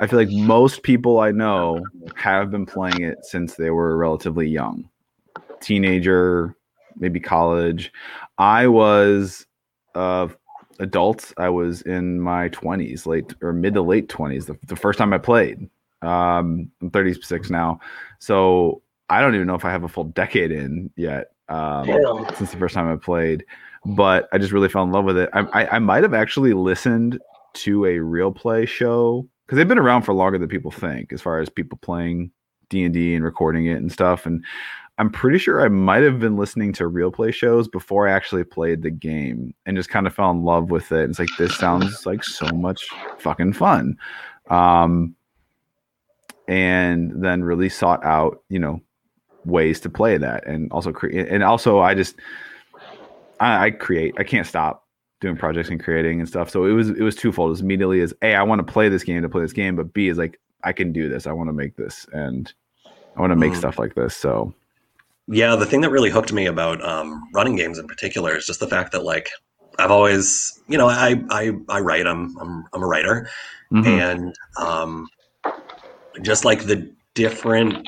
I 0.00 0.06
feel 0.06 0.18
like 0.18 0.30
most 0.30 0.82
people 0.82 1.20
I 1.20 1.30
know 1.30 1.82
have 2.16 2.50
been 2.50 2.64
playing 2.66 3.02
it 3.02 3.18
since 3.24 3.56
they 3.56 3.70
were 3.70 3.96
relatively 3.96 4.48
young, 4.48 4.88
teenager, 5.60 6.54
maybe 6.96 7.20
college. 7.20 7.92
I 8.38 8.66
was 8.66 9.46
uh, 9.94 10.28
adult. 10.80 11.32
I 11.36 11.48
was 11.48 11.82
in 11.82 12.20
my 12.20 12.48
20s, 12.50 13.06
late 13.06 13.34
or 13.42 13.52
mid 13.52 13.74
to 13.74 13.82
late 13.82 14.08
20s, 14.08 14.46
the, 14.46 14.58
the 14.66 14.76
first 14.76 14.98
time 14.98 15.12
I 15.12 15.18
played. 15.18 15.68
Um, 16.02 16.70
I'm 16.80 16.90
36 16.90 17.50
now, 17.50 17.78
so 18.18 18.82
I 19.08 19.20
don't 19.20 19.34
even 19.34 19.46
know 19.46 19.54
if 19.54 19.64
I 19.64 19.70
have 19.70 19.84
a 19.84 19.88
full 19.88 20.04
decade 20.04 20.50
in 20.50 20.90
yet. 20.96 21.32
Um, 21.48 21.86
since 22.36 22.52
the 22.52 22.56
first 22.58 22.74
time 22.74 22.90
I 22.90 22.96
played, 22.96 23.44
but 23.84 24.28
I 24.32 24.38
just 24.38 24.52
really 24.52 24.68
fell 24.68 24.84
in 24.84 24.92
love 24.92 25.04
with 25.04 25.18
it. 25.18 25.30
I, 25.32 25.40
I, 25.52 25.76
I 25.76 25.78
might 25.80 26.04
have 26.04 26.14
actually 26.14 26.52
listened 26.52 27.18
to 27.54 27.86
a 27.86 27.98
real 27.98 28.30
play 28.30 28.66
show 28.66 29.26
because 29.44 29.56
they've 29.56 29.68
been 29.68 29.78
around 29.78 30.02
for 30.02 30.14
longer 30.14 30.38
than 30.38 30.48
people 30.48 30.70
think, 30.70 31.12
as 31.12 31.20
far 31.20 31.40
as 31.40 31.48
people 31.48 31.76
playing 31.82 32.30
D 32.68 32.84
and 32.84 32.94
D 32.94 33.14
and 33.16 33.24
recording 33.24 33.66
it 33.66 33.78
and 33.78 33.90
stuff. 33.90 34.26
And 34.26 34.44
I'm 35.00 35.10
pretty 35.10 35.38
sure 35.38 35.64
I 35.64 35.68
might 35.68 36.02
have 36.02 36.20
been 36.20 36.36
listening 36.36 36.72
to 36.74 36.86
real 36.86 37.10
play 37.10 37.32
shows 37.32 37.68
before 37.68 38.06
I 38.06 38.12
actually 38.12 38.44
played 38.44 38.82
the 38.82 38.90
game 38.90 39.54
and 39.64 39.76
just 39.76 39.88
kind 39.88 40.06
of 40.06 40.14
fell 40.14 40.30
in 40.30 40.44
love 40.44 40.70
with 40.70 40.92
it. 40.92 41.08
It's 41.08 41.18
like 41.18 41.30
this 41.38 41.56
sounds 41.56 42.04
like 42.04 42.22
so 42.22 42.46
much 42.50 42.86
fucking 43.18 43.54
fun. 43.54 43.96
Um, 44.50 45.14
and 46.48 47.12
then 47.24 47.42
really 47.42 47.68
sought 47.68 48.04
out, 48.04 48.42
you 48.48 48.58
know, 48.58 48.80
ways 49.46 49.80
to 49.80 49.88
play 49.88 50.18
that 50.18 50.46
and 50.46 50.70
also 50.70 50.92
create 50.92 51.26
and 51.28 51.42
also 51.42 51.78
i 51.78 51.94
just 51.94 52.16
I, 53.40 53.66
I 53.66 53.70
create 53.70 54.14
i 54.18 54.22
can't 54.22 54.46
stop 54.46 54.86
doing 55.22 55.34
projects 55.34 55.70
and 55.70 55.82
creating 55.82 56.20
and 56.20 56.28
stuff 56.28 56.50
so 56.50 56.66
it 56.66 56.72
was 56.72 56.90
it 56.90 57.00
was 57.00 57.16
twofold 57.16 57.48
it 57.48 57.52
was 57.52 57.62
immediately 57.62 58.02
as 58.02 58.12
a 58.20 58.34
i 58.34 58.42
want 58.42 58.58
to 58.64 58.70
play 58.70 58.90
this 58.90 59.02
game 59.02 59.22
to 59.22 59.30
play 59.30 59.40
this 59.40 59.54
game 59.54 59.76
but 59.76 59.94
b 59.94 60.08
is 60.08 60.18
like 60.18 60.38
i 60.62 60.72
can 60.74 60.92
do 60.92 61.08
this 61.08 61.26
i 61.26 61.32
want 61.32 61.48
to 61.48 61.54
make 61.54 61.74
this 61.76 62.06
and 62.12 62.52
i 63.16 63.20
want 63.20 63.30
to 63.30 63.36
make 63.36 63.52
Mm. 63.52 63.56
stuff 63.56 63.78
like 63.78 63.94
this 63.94 64.14
so 64.14 64.52
Yeah, 65.30 65.54
the 65.54 65.66
thing 65.66 65.80
that 65.82 65.90
really 65.90 66.10
hooked 66.10 66.32
me 66.32 66.46
about 66.46 66.84
um, 66.84 67.22
running 67.32 67.56
games 67.56 67.78
in 67.78 67.86
particular 67.86 68.36
is 68.36 68.46
just 68.46 68.58
the 68.60 68.66
fact 68.66 68.92
that 68.92 69.04
like 69.04 69.30
I've 69.78 69.90
always, 69.90 70.60
you 70.68 70.76
know, 70.76 70.88
I 70.88 71.22
I, 71.30 71.52
I 71.68 71.80
write. 71.80 72.06
I'm, 72.06 72.36
I'm 72.38 72.64
I'm 72.72 72.82
a 72.82 72.86
writer, 72.86 73.28
mhm. 73.72 73.86
and 73.86 74.34
um, 74.60 75.08
just 76.22 76.44
like 76.44 76.64
the 76.64 76.92
different 77.14 77.86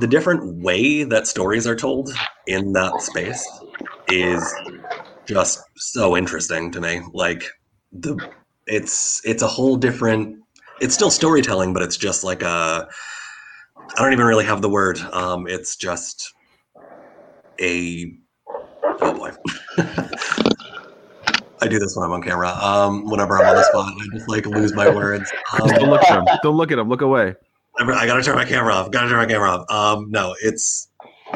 the 0.00 0.06
different 0.06 0.62
way 0.62 1.04
that 1.04 1.26
stories 1.26 1.66
are 1.66 1.76
told 1.76 2.10
in 2.46 2.72
that 2.72 3.00
space 3.00 3.46
is 4.08 4.54
just 5.26 5.60
so 5.76 6.16
interesting 6.16 6.70
to 6.70 6.80
me 6.80 7.00
like 7.12 7.44
the 7.92 8.16
it's 8.66 9.20
it's 9.24 9.42
a 9.42 9.46
whole 9.46 9.76
different 9.76 10.36
it's 10.80 10.94
still 10.94 11.10
storytelling 11.10 11.72
but 11.72 11.82
it's 11.82 11.96
just 11.96 12.24
like 12.24 12.42
a 12.42 12.88
i 13.96 14.02
don't 14.02 14.12
even 14.12 14.26
really 14.26 14.44
have 14.44 14.60
the 14.62 14.68
word 14.68 14.98
um 15.12 15.46
it's 15.46 15.76
just 15.76 16.33
a 17.60 18.12
oh 19.00 19.14
boy 19.14 19.30
i 21.60 21.68
do 21.68 21.78
this 21.78 21.96
when 21.96 22.04
i'm 22.04 22.12
on 22.12 22.22
camera 22.22 22.50
um 22.50 23.08
whenever 23.10 23.38
i'm 23.38 23.46
on 23.48 23.56
the 23.56 23.64
spot 23.64 23.92
i 23.92 24.16
just 24.16 24.28
like 24.28 24.46
lose 24.46 24.74
my 24.74 24.88
words 24.88 25.32
um, 25.60 25.68
don't 25.68 25.90
look 25.90 26.02
at 26.02 26.18
him 26.18 26.24
don't 26.42 26.56
look 26.56 26.72
at 26.72 26.78
him 26.78 26.88
look 26.88 27.02
away 27.02 27.34
I 27.76 28.06
gotta 28.06 28.22
turn 28.22 28.36
my 28.36 28.44
camera 28.44 28.72
off. 28.72 28.90
Gotta 28.90 29.08
turn 29.08 29.18
my 29.18 29.26
camera 29.26 29.50
off. 29.50 29.70
Um, 29.70 30.10
no, 30.10 30.34
it's 30.42 30.88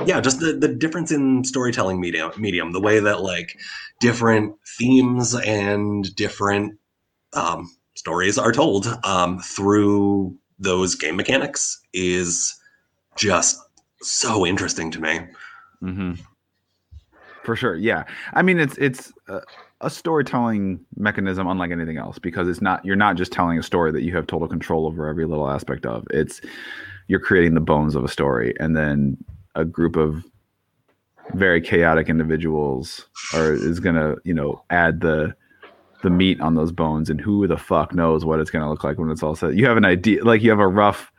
yeah, 0.06 0.20
just 0.20 0.40
the 0.40 0.52
the 0.52 0.68
difference 0.68 1.10
in 1.10 1.44
storytelling 1.44 2.00
medium, 2.00 2.30
medium, 2.38 2.72
the 2.72 2.80
way 2.80 3.00
that 3.00 3.22
like 3.22 3.58
different 4.00 4.54
themes 4.78 5.34
and 5.34 6.14
different 6.14 6.78
um, 7.32 7.68
stories 7.94 8.38
are 8.38 8.52
told 8.52 8.86
um, 9.04 9.40
through 9.40 10.36
those 10.58 10.94
game 10.94 11.16
mechanics 11.16 11.80
is 11.92 12.56
just 13.16 13.58
so 14.00 14.46
interesting 14.46 14.90
to 14.92 15.00
me. 15.00 15.20
Hmm 15.80 16.12
For 17.44 17.56
sure, 17.56 17.76
yeah. 17.76 18.04
I 18.34 18.42
mean, 18.42 18.58
it's 18.58 18.76
it's 18.78 19.12
a, 19.28 19.40
a 19.80 19.90
storytelling 19.90 20.80
mechanism 20.96 21.46
unlike 21.46 21.70
anything 21.70 21.96
else 21.96 22.18
because 22.18 22.48
it's 22.48 22.60
not 22.60 22.84
you're 22.84 22.96
not 22.96 23.16
just 23.16 23.32
telling 23.32 23.58
a 23.58 23.62
story 23.62 23.92
that 23.92 24.02
you 24.02 24.14
have 24.16 24.26
total 24.26 24.48
control 24.48 24.86
over 24.86 25.06
every 25.08 25.24
little 25.24 25.48
aspect 25.48 25.86
of. 25.86 26.06
It's 26.10 26.40
you're 27.06 27.20
creating 27.20 27.54
the 27.54 27.60
bones 27.60 27.94
of 27.94 28.04
a 28.04 28.08
story, 28.08 28.54
and 28.60 28.76
then 28.76 29.16
a 29.54 29.64
group 29.64 29.96
of 29.96 30.22
very 31.34 31.60
chaotic 31.60 32.08
individuals 32.08 33.06
are 33.34 33.52
is 33.52 33.80
gonna 33.80 34.16
you 34.24 34.34
know 34.34 34.62
add 34.70 35.00
the 35.00 35.34
the 36.02 36.10
meat 36.10 36.40
on 36.40 36.54
those 36.54 36.72
bones, 36.72 37.08
and 37.10 37.20
who 37.20 37.46
the 37.46 37.56
fuck 37.56 37.94
knows 37.94 38.24
what 38.24 38.40
it's 38.40 38.50
gonna 38.50 38.68
look 38.68 38.84
like 38.84 38.98
when 38.98 39.10
it's 39.10 39.22
all 39.22 39.34
set. 39.34 39.54
You 39.54 39.66
have 39.66 39.76
an 39.76 39.84
idea, 39.84 40.24
like 40.24 40.42
you 40.42 40.50
have 40.50 40.60
a 40.60 40.68
rough 40.68 41.10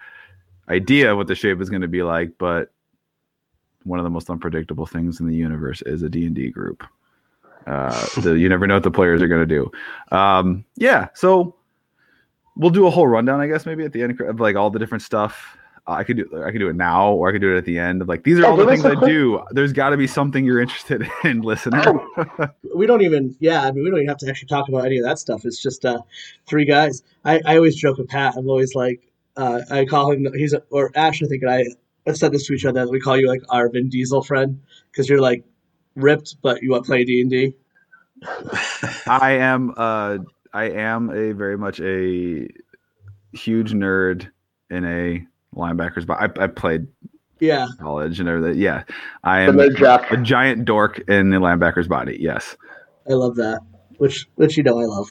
idea 0.70 1.16
what 1.16 1.28
the 1.28 1.36
shape 1.36 1.62
is 1.62 1.70
going 1.70 1.82
to 1.82 1.88
be 1.88 2.04
like, 2.04 2.32
but 2.38 2.72
one 3.84 4.00
of 4.00 4.04
the 4.04 4.10
most 4.10 4.30
unpredictable 4.30 4.86
things 4.86 5.20
in 5.20 5.28
the 5.28 5.36
universe 5.36 5.82
is 5.86 6.04
a 6.04 6.10
D&D 6.10 6.50
group. 6.50 6.84
Uh, 7.68 7.92
so 7.92 8.34
you 8.34 8.50
never 8.50 8.66
know 8.68 8.76
what 8.76 8.84
the 8.84 8.92
players 8.92 9.22
are 9.22 9.28
going 9.28 9.46
to 9.48 9.56
do. 9.56 9.72
Um, 10.16 10.66
yeah, 10.76 11.10
so 11.14 11.56
we'll 12.56 12.72
do 12.72 12.88
a 12.88 12.90
whole 12.90 13.08
rundown, 13.08 13.40
I 13.40 13.48
guess, 13.48 13.66
maybe 13.66 13.84
at 13.86 13.94
the 13.94 14.02
end 14.02 14.20
of 14.22 14.40
like 14.40 14.56
all 14.56 14.70
the 14.70 14.80
different 14.80 15.02
stuff. 15.04 15.56
Uh, 15.88 15.92
I 15.94 16.04
could 16.04 16.18
do 16.18 16.44
I 16.44 16.52
could 16.52 16.60
do 16.60 16.68
it 16.70 16.76
now, 16.76 17.12
or 17.12 17.30
I 17.30 17.32
could 17.32 17.42
do 17.42 17.54
it 17.54 17.58
at 17.58 17.66
the 17.66 17.78
end. 17.80 18.02
Of 18.02 18.08
like 18.08 18.24
these 18.24 18.38
are 18.38 18.42
Yeah, 18.42 18.48
all 18.50 18.58
the 18.58 18.66
things 18.66 18.84
I 18.86 18.96
quick- 18.96 19.10
do. 19.10 19.42
There's 19.52 19.72
got 19.74 19.90
to 19.90 19.98
be 19.98 20.08
something 20.08 20.46
you're 20.46 20.60
interested 20.62 21.08
in, 21.24 21.42
listener. 21.42 21.82
Oh. 21.86 22.48
we 22.76 22.86
don't 22.86 23.02
even 23.02 23.36
yeah 23.40 23.64
i 23.64 23.72
mean 23.72 23.84
we 23.84 23.90
don't 23.90 24.00
even 24.00 24.10
have 24.10 24.18
to 24.20 24.30
actually 24.30 24.48
talk 24.48 24.68
about 24.70 24.86
any 24.86 24.98
of 24.98 25.04
that 25.06 25.18
stuff 25.20 25.46
it's 25.46 25.62
just 25.62 25.86
uh 25.86 26.00
three 26.48 26.64
guys 26.66 27.02
i, 27.26 27.42
I 27.46 27.56
always 27.58 27.76
joke 27.76 27.98
with 27.98 28.08
pat 28.08 28.36
i'm 28.38 28.48
always 28.50 28.76
like 28.76 29.02
uh 29.38 29.62
i 29.72 29.86
call 29.86 30.12
him 30.12 30.28
he's 30.36 30.54
a, 30.54 30.62
or 30.70 30.92
ash 30.96 31.22
i 31.24 31.26
think 31.28 31.42
and 31.44 31.52
i 31.52 31.66
have 32.06 32.18
said 32.18 32.32
this 32.32 32.46
to 32.46 32.54
each 32.54 32.66
other 32.66 32.88
we 32.90 33.00
call 33.00 33.18
you 33.18 33.28
like 33.28 33.42
our 33.50 33.70
vin 33.70 33.90
diesel 33.90 34.22
friend 34.22 34.62
because 34.92 35.10
you're 35.10 35.22
like 35.22 35.44
ripped 35.96 36.38
but 36.42 36.62
you 36.62 36.72
want 36.72 36.84
to 36.84 36.88
play 36.88 37.04
d&d 37.04 37.54
I 39.08 39.38
am 39.40 39.74
uh 39.78 40.18
I 40.54 40.70
am 40.70 41.10
a 41.10 41.32
very 41.34 41.58
much 41.58 41.80
a 41.80 42.48
huge 43.34 43.72
nerd 43.72 44.30
in 44.70 44.86
a 44.86 45.26
linebackers, 45.56 46.06
but 46.06 46.18
I, 46.20 46.44
I 46.44 46.48
played 46.48 46.88
yeah 47.40 47.68
college 47.80 48.20
and 48.20 48.28
everything. 48.28 48.60
Yeah, 48.60 48.84
I 49.24 49.42
am 49.42 49.56
nerd 49.56 49.78
jock. 49.78 50.12
a 50.12 50.18
giant 50.18 50.66
dork 50.66 51.00
in 51.08 51.30
the 51.30 51.38
linebacker's 51.38 51.88
body. 51.88 52.18
Yes. 52.20 52.58
i 53.10 53.14
love 53.14 53.36
that 53.36 53.62
which 53.98 54.28
which 54.36 54.58
you 54.58 54.64
know 54.64 54.80
i 54.80 54.86
love 54.86 55.10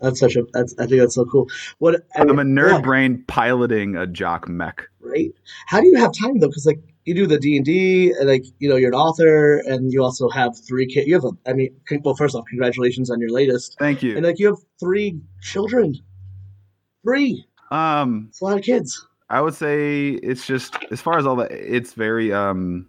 that's 0.00 0.20
such 0.20 0.36
a 0.36 0.44
that's 0.52 0.74
i 0.78 0.86
think 0.86 1.00
that's 1.00 1.14
so 1.14 1.24
cool 1.24 1.48
what 1.78 2.02
I 2.16 2.20
I'm 2.20 2.38
a 2.38 2.42
nerd 2.42 2.72
yeah, 2.72 2.80
brain 2.80 3.24
piloting 3.26 3.96
a 3.96 4.06
jock 4.06 4.48
mech. 4.48 4.88
Right 5.08 5.32
how 5.66 5.80
do 5.80 5.86
you 5.86 5.96
have 5.96 6.12
time 6.12 6.38
though 6.38 6.48
because 6.48 6.66
like 6.66 6.80
you 7.04 7.14
do 7.14 7.26
the 7.26 7.38
d&d 7.38 8.14
like 8.22 8.44
you 8.58 8.68
know 8.68 8.76
you're 8.76 8.90
an 8.90 8.94
author 8.94 9.58
and 9.66 9.92
you 9.92 10.02
also 10.02 10.28
have 10.28 10.56
three 10.66 10.86
kids 10.86 11.06
you 11.06 11.14
have 11.14 11.24
a 11.24 11.30
i 11.46 11.52
mean 11.52 11.74
well 12.02 12.14
first 12.14 12.34
off 12.34 12.44
congratulations 12.48 13.10
on 13.10 13.20
your 13.20 13.30
latest 13.30 13.76
Thank 13.78 14.02
you. 14.02 14.16
and 14.16 14.24
like 14.24 14.38
you 14.38 14.46
have 14.46 14.58
three 14.78 15.20
children 15.42 15.94
three 17.02 17.46
Um, 17.70 18.26
it's 18.28 18.40
a 18.40 18.44
lot 18.44 18.58
of 18.58 18.64
kids 18.64 19.06
I 19.30 19.40
would 19.40 19.54
say 19.54 20.10
it's 20.10 20.46
just 20.46 20.74
as 20.90 21.00
far 21.00 21.18
as 21.18 21.26
all 21.26 21.36
that, 21.36 21.52
it's 21.52 21.92
very 21.92 22.32
um 22.32 22.88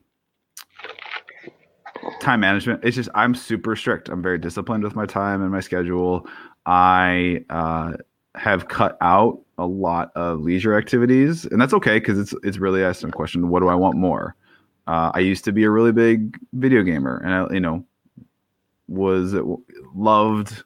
time 2.21 2.39
management. 2.39 2.84
It's 2.84 2.95
just 2.95 3.10
I'm 3.13 3.36
super 3.36 3.75
strict. 3.75 4.10
I'm 4.10 4.21
very 4.21 4.38
disciplined 4.38 4.84
with 4.84 4.95
my 4.95 5.05
time 5.05 5.41
and 5.41 5.51
my 5.51 5.60
schedule. 5.60 6.27
I 6.65 7.43
uh, 7.49 7.93
have 8.39 8.69
cut 8.69 8.97
out 9.02 9.39
a 9.58 9.65
lot 9.65 10.12
of 10.15 10.39
leisure 10.39 10.78
activities, 10.78 11.45
and 11.45 11.62
that's 11.62 11.73
okay 11.73 11.99
because 11.99 12.17
it's 12.17 12.34
it's 12.43 12.58
really 12.58 12.84
asking 12.84 13.10
a 13.10 13.12
question: 13.12 13.49
What 13.49 13.60
do 13.60 13.67
I 13.67 13.75
want 13.75 13.97
more? 13.97 14.36
Uh, 14.88 15.12
I 15.13 15.19
used 15.19 15.43
to 15.45 15.52
be 15.52 15.65
a 15.65 15.69
really 15.69 15.91
big 15.91 16.39
video 16.54 16.82
gamer, 16.82 17.17
and 17.17 17.34
I, 17.34 17.54
you 17.54 17.60
know, 17.60 17.86
was 18.88 19.36
loved 19.93 20.63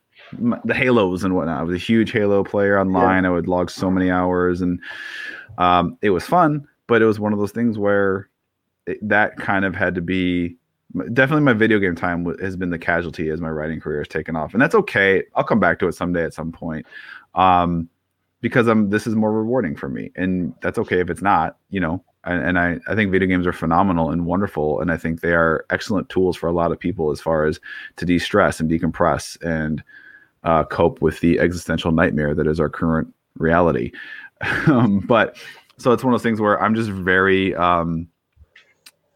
the 0.64 0.74
Halos 0.74 1.24
and 1.24 1.36
whatnot. 1.36 1.60
I 1.60 1.64
was 1.64 1.76
a 1.76 1.84
huge 1.84 2.12
Halo 2.12 2.44
player 2.44 2.80
online. 2.80 3.24
Yeah. 3.24 3.30
I 3.30 3.34
would 3.34 3.48
log 3.48 3.70
so 3.70 3.90
many 3.90 4.10
hours, 4.12 4.62
and 4.62 4.80
um, 5.58 5.98
it 6.02 6.12
was 6.12 6.26
fun. 6.26 6.68
But 6.88 7.02
it 7.02 7.06
was 7.06 7.20
one 7.20 7.34
of 7.34 7.40
those 7.40 7.52
things 7.52 7.78
where 7.78 8.30
it, 8.86 8.98
that 9.08 9.38
kind 9.38 9.66
of 9.66 9.76
had 9.76 9.96
to 9.96 10.02
be 10.02 10.58
definitely 11.14 11.44
my 11.44 11.54
video 11.54 11.80
game 11.80 11.96
time 11.96 12.26
has 12.40 12.56
been 12.56 12.70
the 12.70 12.78
casualty 12.78 13.30
as 13.30 13.42
my 13.42 13.50
writing 13.50 13.80
career 13.80 14.00
has 14.00 14.08
taken 14.08 14.36
off, 14.36 14.54
and 14.54 14.62
that's 14.62 14.76
okay. 14.76 15.24
I'll 15.36 15.44
come 15.44 15.60
back 15.60 15.80
to 15.80 15.88
it 15.88 15.94
someday 15.94 16.24
at 16.24 16.34
some 16.34 16.52
point, 16.52 16.86
um, 17.36 17.90
because 18.42 18.68
I'm 18.68 18.90
this 18.90 19.08
is 19.08 19.16
more 19.16 19.32
rewarding 19.32 19.76
for 19.76 19.90
me, 19.90 20.12
and 20.16 20.54
that's 20.62 20.78
okay 20.80 21.00
if 21.00 21.10
it's 21.10 21.22
not. 21.22 21.58
You 21.70 21.80
know, 21.80 22.04
and, 22.26 22.44
and 22.44 22.60
I 22.60 22.80
I 22.88 22.96
think 22.96 23.12
video 23.12 23.28
games 23.28 23.48
are 23.48 23.54
phenomenal 23.54 24.12
and 24.12 24.26
wonderful, 24.26 24.82
and 24.82 24.92
I 24.92 24.98
think 24.98 25.22
they 25.22 25.34
are 25.34 25.66
excellent 25.70 26.10
tools 26.10 26.38
for 26.38 26.48
a 26.48 26.54
lot 26.54 26.72
of 26.72 26.80
people 26.80 27.12
as 27.12 27.22
far 27.22 27.46
as 27.46 27.60
to 27.98 28.06
de 28.06 28.20
stress 28.20 28.60
and 28.60 28.70
decompress 28.70 29.42
and 29.42 29.84
uh, 30.44 30.64
cope 30.66 31.02
with 31.02 31.20
the 31.20 31.40
existential 31.40 31.92
nightmare 31.92 32.36
that 32.36 32.48
is 32.48 32.60
our 32.60 32.70
current 32.70 33.14
reality. 33.38 33.92
um, 34.68 35.00
but 35.00 35.38
so 35.78 35.92
it's 35.92 36.04
one 36.04 36.14
of 36.14 36.20
those 36.20 36.24
things 36.24 36.40
where 36.40 36.62
I'm 36.62 36.76
just 36.76 36.90
very. 36.90 37.56
Um, 37.56 38.08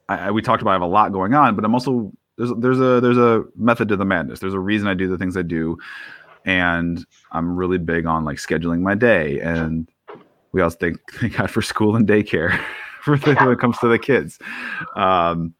I, 0.10 0.32
we 0.32 0.41
talked 0.41 0.62
about 0.62 0.71
I 0.71 0.75
have 0.75 0.82
a 0.82 0.88
lot 0.88 1.12
going 1.12 1.34
on, 1.34 1.56
but 1.56 1.65
I'm 1.65 1.73
also 1.73 2.13
there's 2.38 2.51
there's 2.60 2.80
a 2.80 3.01
there's 3.01 3.17
a 3.17 3.43
method 3.56 3.89
to 3.89 3.97
the 3.97 4.06
madness. 4.06 4.39
There's 4.39 4.53
a 4.53 4.60
reason 4.60 4.88
I 4.88 4.93
do 4.93 5.08
the 5.08 5.17
things 5.17 5.36
I 5.36 5.41
do, 5.41 5.77
and 6.47 7.05
I'm 7.33 7.55
really 7.55 7.77
big 7.77 8.07
on 8.07 8.23
like 8.23 8.38
scheduling 8.38 8.79
my 8.79 8.95
day. 8.95 9.39
And 9.41 9.88
we 10.53 10.62
also 10.62 10.77
thank 10.77 10.97
thank 11.12 11.38
God 11.38 11.51
for 11.51 11.62
school 11.62 11.95
and 11.95 12.07
daycare 12.07 12.60
for 13.03 13.17
the, 13.17 13.36
when 13.36 13.51
it 13.51 13.60
comes 13.60 13.77
to 13.79 13.88
the 13.88 13.99
kids. 13.99 14.39
Um, 14.95 15.53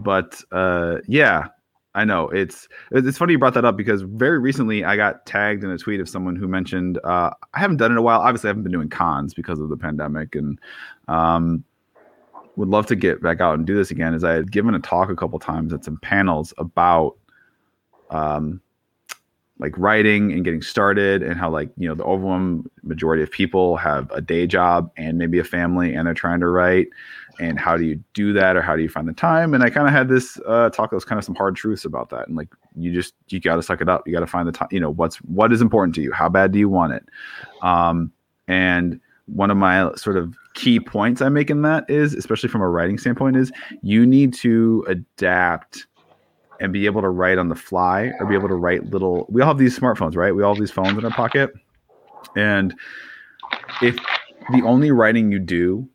but 0.00 0.42
uh, 0.50 0.96
yeah, 1.06 1.48
I 1.94 2.04
know 2.04 2.28
it's 2.30 2.66
it's 2.90 3.18
funny 3.18 3.34
you 3.34 3.38
brought 3.38 3.54
that 3.54 3.64
up 3.64 3.76
because 3.76 4.02
very 4.02 4.38
recently 4.38 4.84
I 4.84 4.96
got 4.96 5.24
tagged 5.26 5.62
in 5.62 5.70
a 5.70 5.78
tweet 5.78 6.00
of 6.00 6.08
someone 6.08 6.34
who 6.34 6.48
mentioned 6.48 6.98
uh, 7.04 7.30
I 7.54 7.60
haven't 7.60 7.76
done 7.76 7.90
it 7.90 7.94
in 7.94 7.98
a 7.98 8.02
while. 8.02 8.20
Obviously, 8.20 8.48
I 8.48 8.50
haven't 8.50 8.64
been 8.64 8.72
doing 8.72 8.88
cons 8.88 9.34
because 9.34 9.60
of 9.60 9.68
the 9.68 9.76
pandemic, 9.76 10.34
and 10.34 10.58
um, 11.08 11.62
would 12.56 12.68
love 12.68 12.86
to 12.86 12.96
get 12.96 13.22
back 13.22 13.42
out 13.42 13.54
and 13.54 13.66
do 13.66 13.76
this 13.76 13.90
again. 13.90 14.14
Is 14.14 14.24
I 14.24 14.32
had 14.32 14.50
given 14.50 14.74
a 14.74 14.78
talk 14.78 15.10
a 15.10 15.16
couple 15.16 15.38
times 15.38 15.74
at 15.74 15.84
some 15.84 15.98
panels 15.98 16.54
about 16.58 17.16
um, 18.10 18.60
like 19.58 19.76
writing 19.78 20.32
and 20.32 20.44
getting 20.44 20.60
started 20.60 21.22
and 21.22 21.38
how 21.38 21.50
like 21.50 21.70
you 21.76 21.88
know 21.88 21.94
the 21.94 22.04
overwhelming 22.04 22.68
majority 22.82 23.22
of 23.22 23.30
people 23.30 23.76
have 23.76 24.10
a 24.10 24.20
day 24.20 24.46
job 24.46 24.90
and 24.96 25.16
maybe 25.16 25.38
a 25.38 25.44
family 25.44 25.94
and 25.94 26.06
they're 26.06 26.14
trying 26.14 26.40
to 26.40 26.46
write. 26.46 26.88
And 27.38 27.58
how 27.58 27.76
do 27.76 27.84
you 27.84 28.02
do 28.14 28.32
that 28.32 28.56
or 28.56 28.62
how 28.62 28.76
do 28.76 28.82
you 28.82 28.88
find 28.88 29.06
the 29.06 29.12
time? 29.12 29.52
And 29.52 29.62
i 29.62 29.68
kind 29.68 29.86
of 29.86 29.92
had 29.92 30.08
this 30.08 30.40
uh, 30.46 30.70
talk 30.70 30.88
that 30.88 30.96
was 30.96 31.04
kind 31.04 31.18
of 31.18 31.24
some 31.24 31.34
hard 31.34 31.54
truths 31.54 31.84
about 31.84 32.08
that. 32.08 32.26
And 32.28 32.36
like 32.36 32.48
you 32.74 32.92
just 32.92 33.14
you 33.28 33.40
got 33.40 33.56
to 33.56 33.62
suck 33.62 33.80
it 33.80 33.88
up. 33.88 34.06
You 34.06 34.12
got 34.14 34.20
to 34.20 34.26
find 34.26 34.48
the 34.48 34.52
time 34.52 34.68
you 34.70 34.80
know 34.80 34.90
what's 34.90 35.16
what 35.18 35.52
is 35.52 35.60
important 35.60 35.94
to 35.96 36.02
you? 36.02 36.12
How 36.12 36.28
bad 36.28 36.52
do 36.52 36.58
you 36.58 36.68
want 36.68 36.92
it? 36.94 37.04
Um, 37.62 38.12
and 38.48 39.00
one 39.26 39.50
of 39.50 39.56
my 39.56 39.92
sort 39.96 40.16
of 40.16 40.34
key 40.54 40.80
points 40.80 41.20
i 41.20 41.28
make 41.28 41.50
in 41.50 41.62
that 41.62 41.84
is 41.90 42.14
especially 42.14 42.48
from 42.48 42.62
a 42.62 42.68
writing 42.68 42.96
standpoint 42.96 43.36
is 43.36 43.52
you 43.82 44.06
need 44.06 44.32
to 44.32 44.84
adapt 44.88 45.86
and 46.60 46.72
be 46.72 46.86
able 46.86 47.02
to 47.02 47.08
write 47.08 47.38
on 47.38 47.48
the 47.48 47.54
fly 47.54 48.12
or 48.18 48.26
be 48.26 48.34
able 48.34 48.48
to 48.48 48.54
write 48.54 48.84
little 48.86 49.26
we 49.28 49.42
all 49.42 49.48
have 49.48 49.58
these 49.58 49.78
smartphones 49.78 50.16
right 50.16 50.34
we 50.34 50.42
all 50.42 50.54
have 50.54 50.60
these 50.60 50.70
phones 50.70 50.96
in 50.96 51.04
our 51.04 51.10
pocket 51.10 51.52
and 52.36 52.74
if 53.82 53.96
the 54.52 54.62
only 54.64 54.90
writing 54.90 55.30
you 55.30 55.38
do 55.38 55.88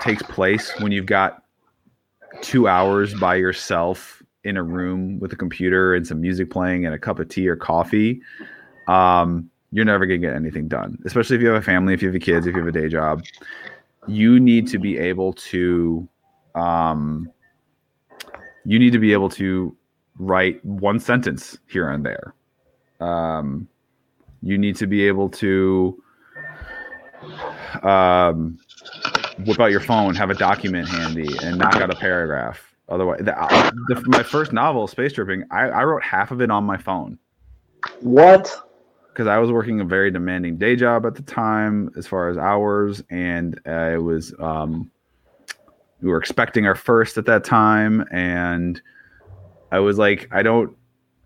takes 0.00 0.22
place 0.22 0.72
when 0.80 0.92
you've 0.92 1.06
got 1.06 1.42
two 2.40 2.68
hours 2.68 3.14
by 3.14 3.34
yourself 3.34 4.22
in 4.44 4.56
a 4.56 4.62
room 4.62 5.18
with 5.18 5.32
a 5.32 5.36
computer 5.36 5.94
and 5.94 6.06
some 6.06 6.20
music 6.20 6.50
playing 6.50 6.86
and 6.86 6.94
a 6.94 6.98
cup 6.98 7.18
of 7.18 7.28
tea 7.28 7.48
or 7.48 7.56
coffee, 7.56 8.20
um, 8.86 9.50
you're 9.72 9.84
never 9.84 10.06
going 10.06 10.20
to 10.20 10.26
get 10.26 10.34
anything 10.34 10.68
done. 10.68 10.98
Especially 11.04 11.36
if 11.36 11.42
you 11.42 11.48
have 11.48 11.60
a 11.60 11.64
family, 11.64 11.92
if 11.92 12.02
you 12.02 12.10
have 12.10 12.20
kids, 12.22 12.46
if 12.46 12.54
you 12.54 12.60
have 12.60 12.68
a 12.68 12.72
day 12.72 12.88
job, 12.88 13.22
you 14.06 14.40
need 14.40 14.66
to 14.68 14.78
be 14.78 14.96
able 14.96 15.32
to, 15.34 16.08
um, 16.54 17.30
you 18.64 18.78
need 18.78 18.92
to 18.92 18.98
be 18.98 19.12
able 19.12 19.28
to 19.28 19.76
write 20.18 20.64
one 20.64 21.00
sentence 21.00 21.58
here 21.66 21.90
and 21.90 22.04
there. 22.04 22.34
Um, 23.00 23.68
you 24.42 24.58
need 24.58 24.76
to 24.76 24.86
be 24.86 25.06
able 25.06 25.28
to, 25.30 26.02
um, 27.82 28.58
whip 29.46 29.60
out 29.60 29.70
your 29.70 29.80
phone, 29.80 30.14
have 30.14 30.30
a 30.30 30.34
document 30.34 30.88
handy, 30.88 31.28
and 31.42 31.58
knock 31.58 31.76
out 31.76 31.90
a 31.90 31.96
paragraph. 31.96 32.74
Otherwise, 32.88 33.18
the, 33.20 33.32
the, 33.88 34.02
my 34.06 34.22
first 34.22 34.52
novel, 34.52 34.86
Space 34.86 35.12
Tripping, 35.12 35.44
I, 35.50 35.68
I 35.68 35.84
wrote 35.84 36.02
half 36.02 36.30
of 36.30 36.40
it 36.40 36.50
on 36.50 36.64
my 36.64 36.76
phone. 36.76 37.18
What? 38.00 38.54
Because 39.08 39.26
I 39.26 39.38
was 39.38 39.50
working 39.50 39.80
a 39.80 39.84
very 39.84 40.10
demanding 40.10 40.56
day 40.56 40.74
job 40.74 41.04
at 41.04 41.14
the 41.14 41.22
time, 41.22 41.90
as 41.96 42.06
far 42.06 42.28
as 42.28 42.38
hours, 42.38 43.02
and 43.10 43.60
I 43.66 43.98
was 43.98 44.32
um, 44.38 44.90
we 46.00 46.08
were 46.08 46.18
expecting 46.18 46.66
our 46.66 46.76
first 46.76 47.18
at 47.18 47.26
that 47.26 47.44
time, 47.44 48.04
and 48.10 48.80
I 49.70 49.78
was 49.80 49.98
like, 49.98 50.28
I 50.32 50.42
don't 50.42 50.74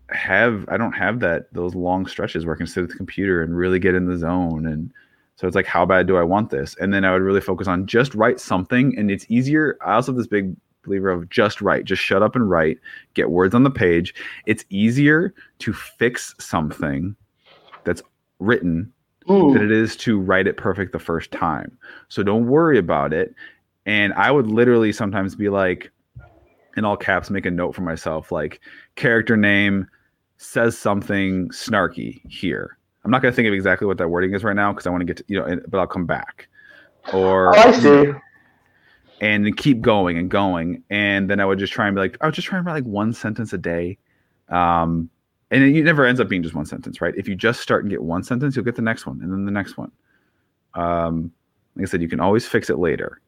have 0.09 0.65
I 0.69 0.77
don't 0.77 0.93
have 0.93 1.21
that 1.21 1.51
those 1.53 1.75
long 1.75 2.05
stretches 2.05 2.45
where 2.45 2.55
I 2.55 2.57
can 2.57 2.67
sit 2.67 2.83
at 2.83 2.89
the 2.89 2.95
computer 2.95 3.41
and 3.41 3.57
really 3.57 3.79
get 3.79 3.95
in 3.95 4.05
the 4.05 4.17
zone 4.17 4.67
and 4.67 4.91
so 5.35 5.47
it's 5.47 5.55
like, 5.55 5.65
how 5.65 5.85
bad 5.85 6.07
do 6.07 6.17
I 6.17 6.23
want 6.23 6.51
this? 6.51 6.75
And 6.79 6.93
then 6.93 7.05
I 7.05 7.11
would 7.11 7.21
really 7.21 7.41
focus 7.41 7.67
on 7.67 7.87
just 7.87 8.13
write 8.13 8.39
something. 8.39 8.97
And 8.97 9.09
it's 9.09 9.25
easier. 9.29 9.77
I 9.85 9.95
also 9.95 10.11
have 10.11 10.17
this 10.17 10.27
big 10.27 10.55
believer 10.83 11.09
of 11.09 11.29
just 11.29 11.61
write, 11.61 11.85
just 11.85 12.01
shut 12.01 12.21
up 12.21 12.35
and 12.35 12.49
write, 12.49 12.77
get 13.13 13.31
words 13.31 13.55
on 13.55 13.63
the 13.63 13.71
page. 13.71 14.13
It's 14.45 14.65
easier 14.69 15.33
to 15.59 15.73
fix 15.73 16.35
something 16.39 17.15
that's 17.83 18.03
written 18.39 18.91
Ooh. 19.29 19.53
than 19.53 19.63
it 19.63 19.71
is 19.71 19.95
to 19.97 20.19
write 20.19 20.47
it 20.47 20.57
perfect 20.57 20.91
the 20.91 20.99
first 20.99 21.31
time. 21.31 21.77
So 22.09 22.21
don't 22.21 22.47
worry 22.47 22.77
about 22.77 23.11
it. 23.11 23.33
And 23.85 24.13
I 24.13 24.31
would 24.31 24.47
literally 24.47 24.91
sometimes 24.91 25.35
be 25.35 25.49
like, 25.49 25.91
in 26.77 26.85
all 26.85 26.97
caps, 26.97 27.29
make 27.29 27.45
a 27.45 27.51
note 27.51 27.75
for 27.75 27.81
myself, 27.81 28.31
like 28.31 28.61
character 28.95 29.37
name 29.37 29.87
says 30.37 30.77
something 30.77 31.47
snarky 31.49 32.21
here 32.29 32.77
I'm 33.03 33.11
not 33.11 33.21
going 33.21 33.31
to 33.31 33.35
think 33.35 33.47
of 33.47 33.53
exactly 33.53 33.85
what 33.85 33.97
that 33.97 34.07
wording 34.07 34.33
is 34.33 34.43
right 34.43 34.55
now 34.55 34.71
because 34.71 34.87
I 34.87 34.89
want 34.89 35.01
to 35.01 35.05
get 35.05 35.17
to, 35.17 35.23
you 35.27 35.39
know, 35.39 35.59
but 35.67 35.79
I'll 35.79 35.87
come 35.87 36.05
back. 36.05 36.47
Or 37.11 37.55
oh, 37.55 37.59
I 37.59 37.71
see. 37.71 38.11
And 39.19 39.55
keep 39.57 39.81
going 39.81 40.17
and 40.17 40.29
going, 40.29 40.83
and 40.89 41.29
then 41.29 41.39
I 41.39 41.45
would 41.45 41.59
just 41.59 41.71
try 41.71 41.87
and 41.87 41.95
be 41.95 42.01
like, 42.01 42.17
I 42.21 42.25
would 42.25 42.35
just 42.35 42.47
try 42.47 42.57
and 42.57 42.65
write 42.65 42.73
like 42.73 42.85
one 42.85 43.13
sentence 43.13 43.53
a 43.53 43.57
day, 43.57 43.97
um, 44.49 45.09
and 45.49 45.63
it 45.63 45.83
never 45.83 46.05
ends 46.05 46.19
up 46.19 46.27
being 46.27 46.43
just 46.43 46.55
one 46.55 46.65
sentence, 46.65 46.99
right? 46.99 47.13
If 47.15 47.29
you 47.29 47.35
just 47.35 47.61
start 47.61 47.83
and 47.83 47.89
get 47.89 48.01
one 48.01 48.23
sentence, 48.23 48.55
you'll 48.55 48.65
get 48.65 48.75
the 48.75 48.81
next 48.81 49.05
one, 49.05 49.21
and 49.21 49.31
then 49.31 49.45
the 49.45 49.51
next 49.51 49.77
one. 49.77 49.91
Um, 50.73 51.31
like 51.75 51.83
I 51.83 51.89
said, 51.89 52.01
you 52.01 52.09
can 52.09 52.19
always 52.19 52.45
fix 52.45 52.69
it 52.69 52.79
later. 52.79 53.21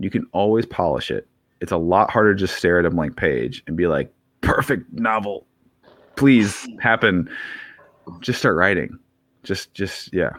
You 0.00 0.10
can 0.10 0.26
always 0.32 0.66
polish 0.66 1.12
it. 1.12 1.28
It's 1.60 1.72
a 1.72 1.76
lot 1.76 2.10
harder 2.10 2.34
to 2.34 2.38
just 2.38 2.56
stare 2.56 2.78
at 2.78 2.84
a 2.84 2.90
blank 2.90 3.16
page 3.16 3.62
and 3.66 3.76
be 3.76 3.86
like, 3.86 4.12
perfect 4.40 4.92
novel, 4.92 5.46
please 6.16 6.66
happen. 6.80 7.28
Just 8.20 8.38
start 8.38 8.56
writing 8.56 8.98
just 9.46 9.72
just 9.72 10.12
yeah 10.12 10.32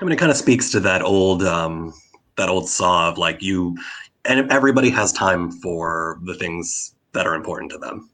i 0.00 0.04
mean 0.04 0.12
it 0.12 0.18
kind 0.18 0.30
of 0.30 0.36
speaks 0.36 0.70
to 0.70 0.78
that 0.78 1.02
old 1.02 1.42
um 1.42 1.92
that 2.36 2.48
old 2.48 2.68
saw 2.68 3.08
of 3.08 3.18
like 3.18 3.42
you 3.42 3.76
and 4.26 4.50
everybody 4.52 4.90
has 4.90 5.12
time 5.12 5.50
for 5.50 6.20
the 6.24 6.34
things 6.34 6.94
that 7.12 7.26
are 7.26 7.34
important 7.34 7.70
to 7.72 7.78
them 7.78 8.08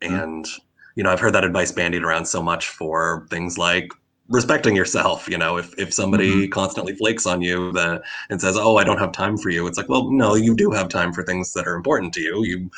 mm-hmm. 0.00 0.14
and 0.14 0.46
you 0.94 1.02
know 1.02 1.10
i've 1.10 1.20
heard 1.20 1.34
that 1.34 1.44
advice 1.44 1.72
bandied 1.72 2.02
around 2.02 2.24
so 2.24 2.42
much 2.42 2.68
for 2.68 3.26
things 3.28 3.58
like 3.58 3.92
respecting 4.28 4.74
yourself 4.74 5.28
you 5.28 5.38
know 5.38 5.56
if 5.56 5.72
if 5.78 5.94
somebody 5.94 6.30
mm-hmm. 6.30 6.50
constantly 6.50 6.94
flakes 6.94 7.26
on 7.26 7.40
you 7.40 7.70
then 7.72 8.00
and 8.28 8.40
says 8.40 8.56
oh 8.56 8.76
i 8.76 8.84
don't 8.84 8.98
have 8.98 9.12
time 9.12 9.36
for 9.36 9.50
you 9.50 9.66
it's 9.66 9.78
like 9.78 9.88
well 9.88 10.10
no 10.10 10.34
you 10.34 10.54
do 10.54 10.70
have 10.70 10.88
time 10.88 11.12
for 11.12 11.22
things 11.22 11.52
that 11.52 11.66
are 11.66 11.76
important 11.76 12.12
to 12.12 12.20
you 12.20 12.42
you 12.44 12.70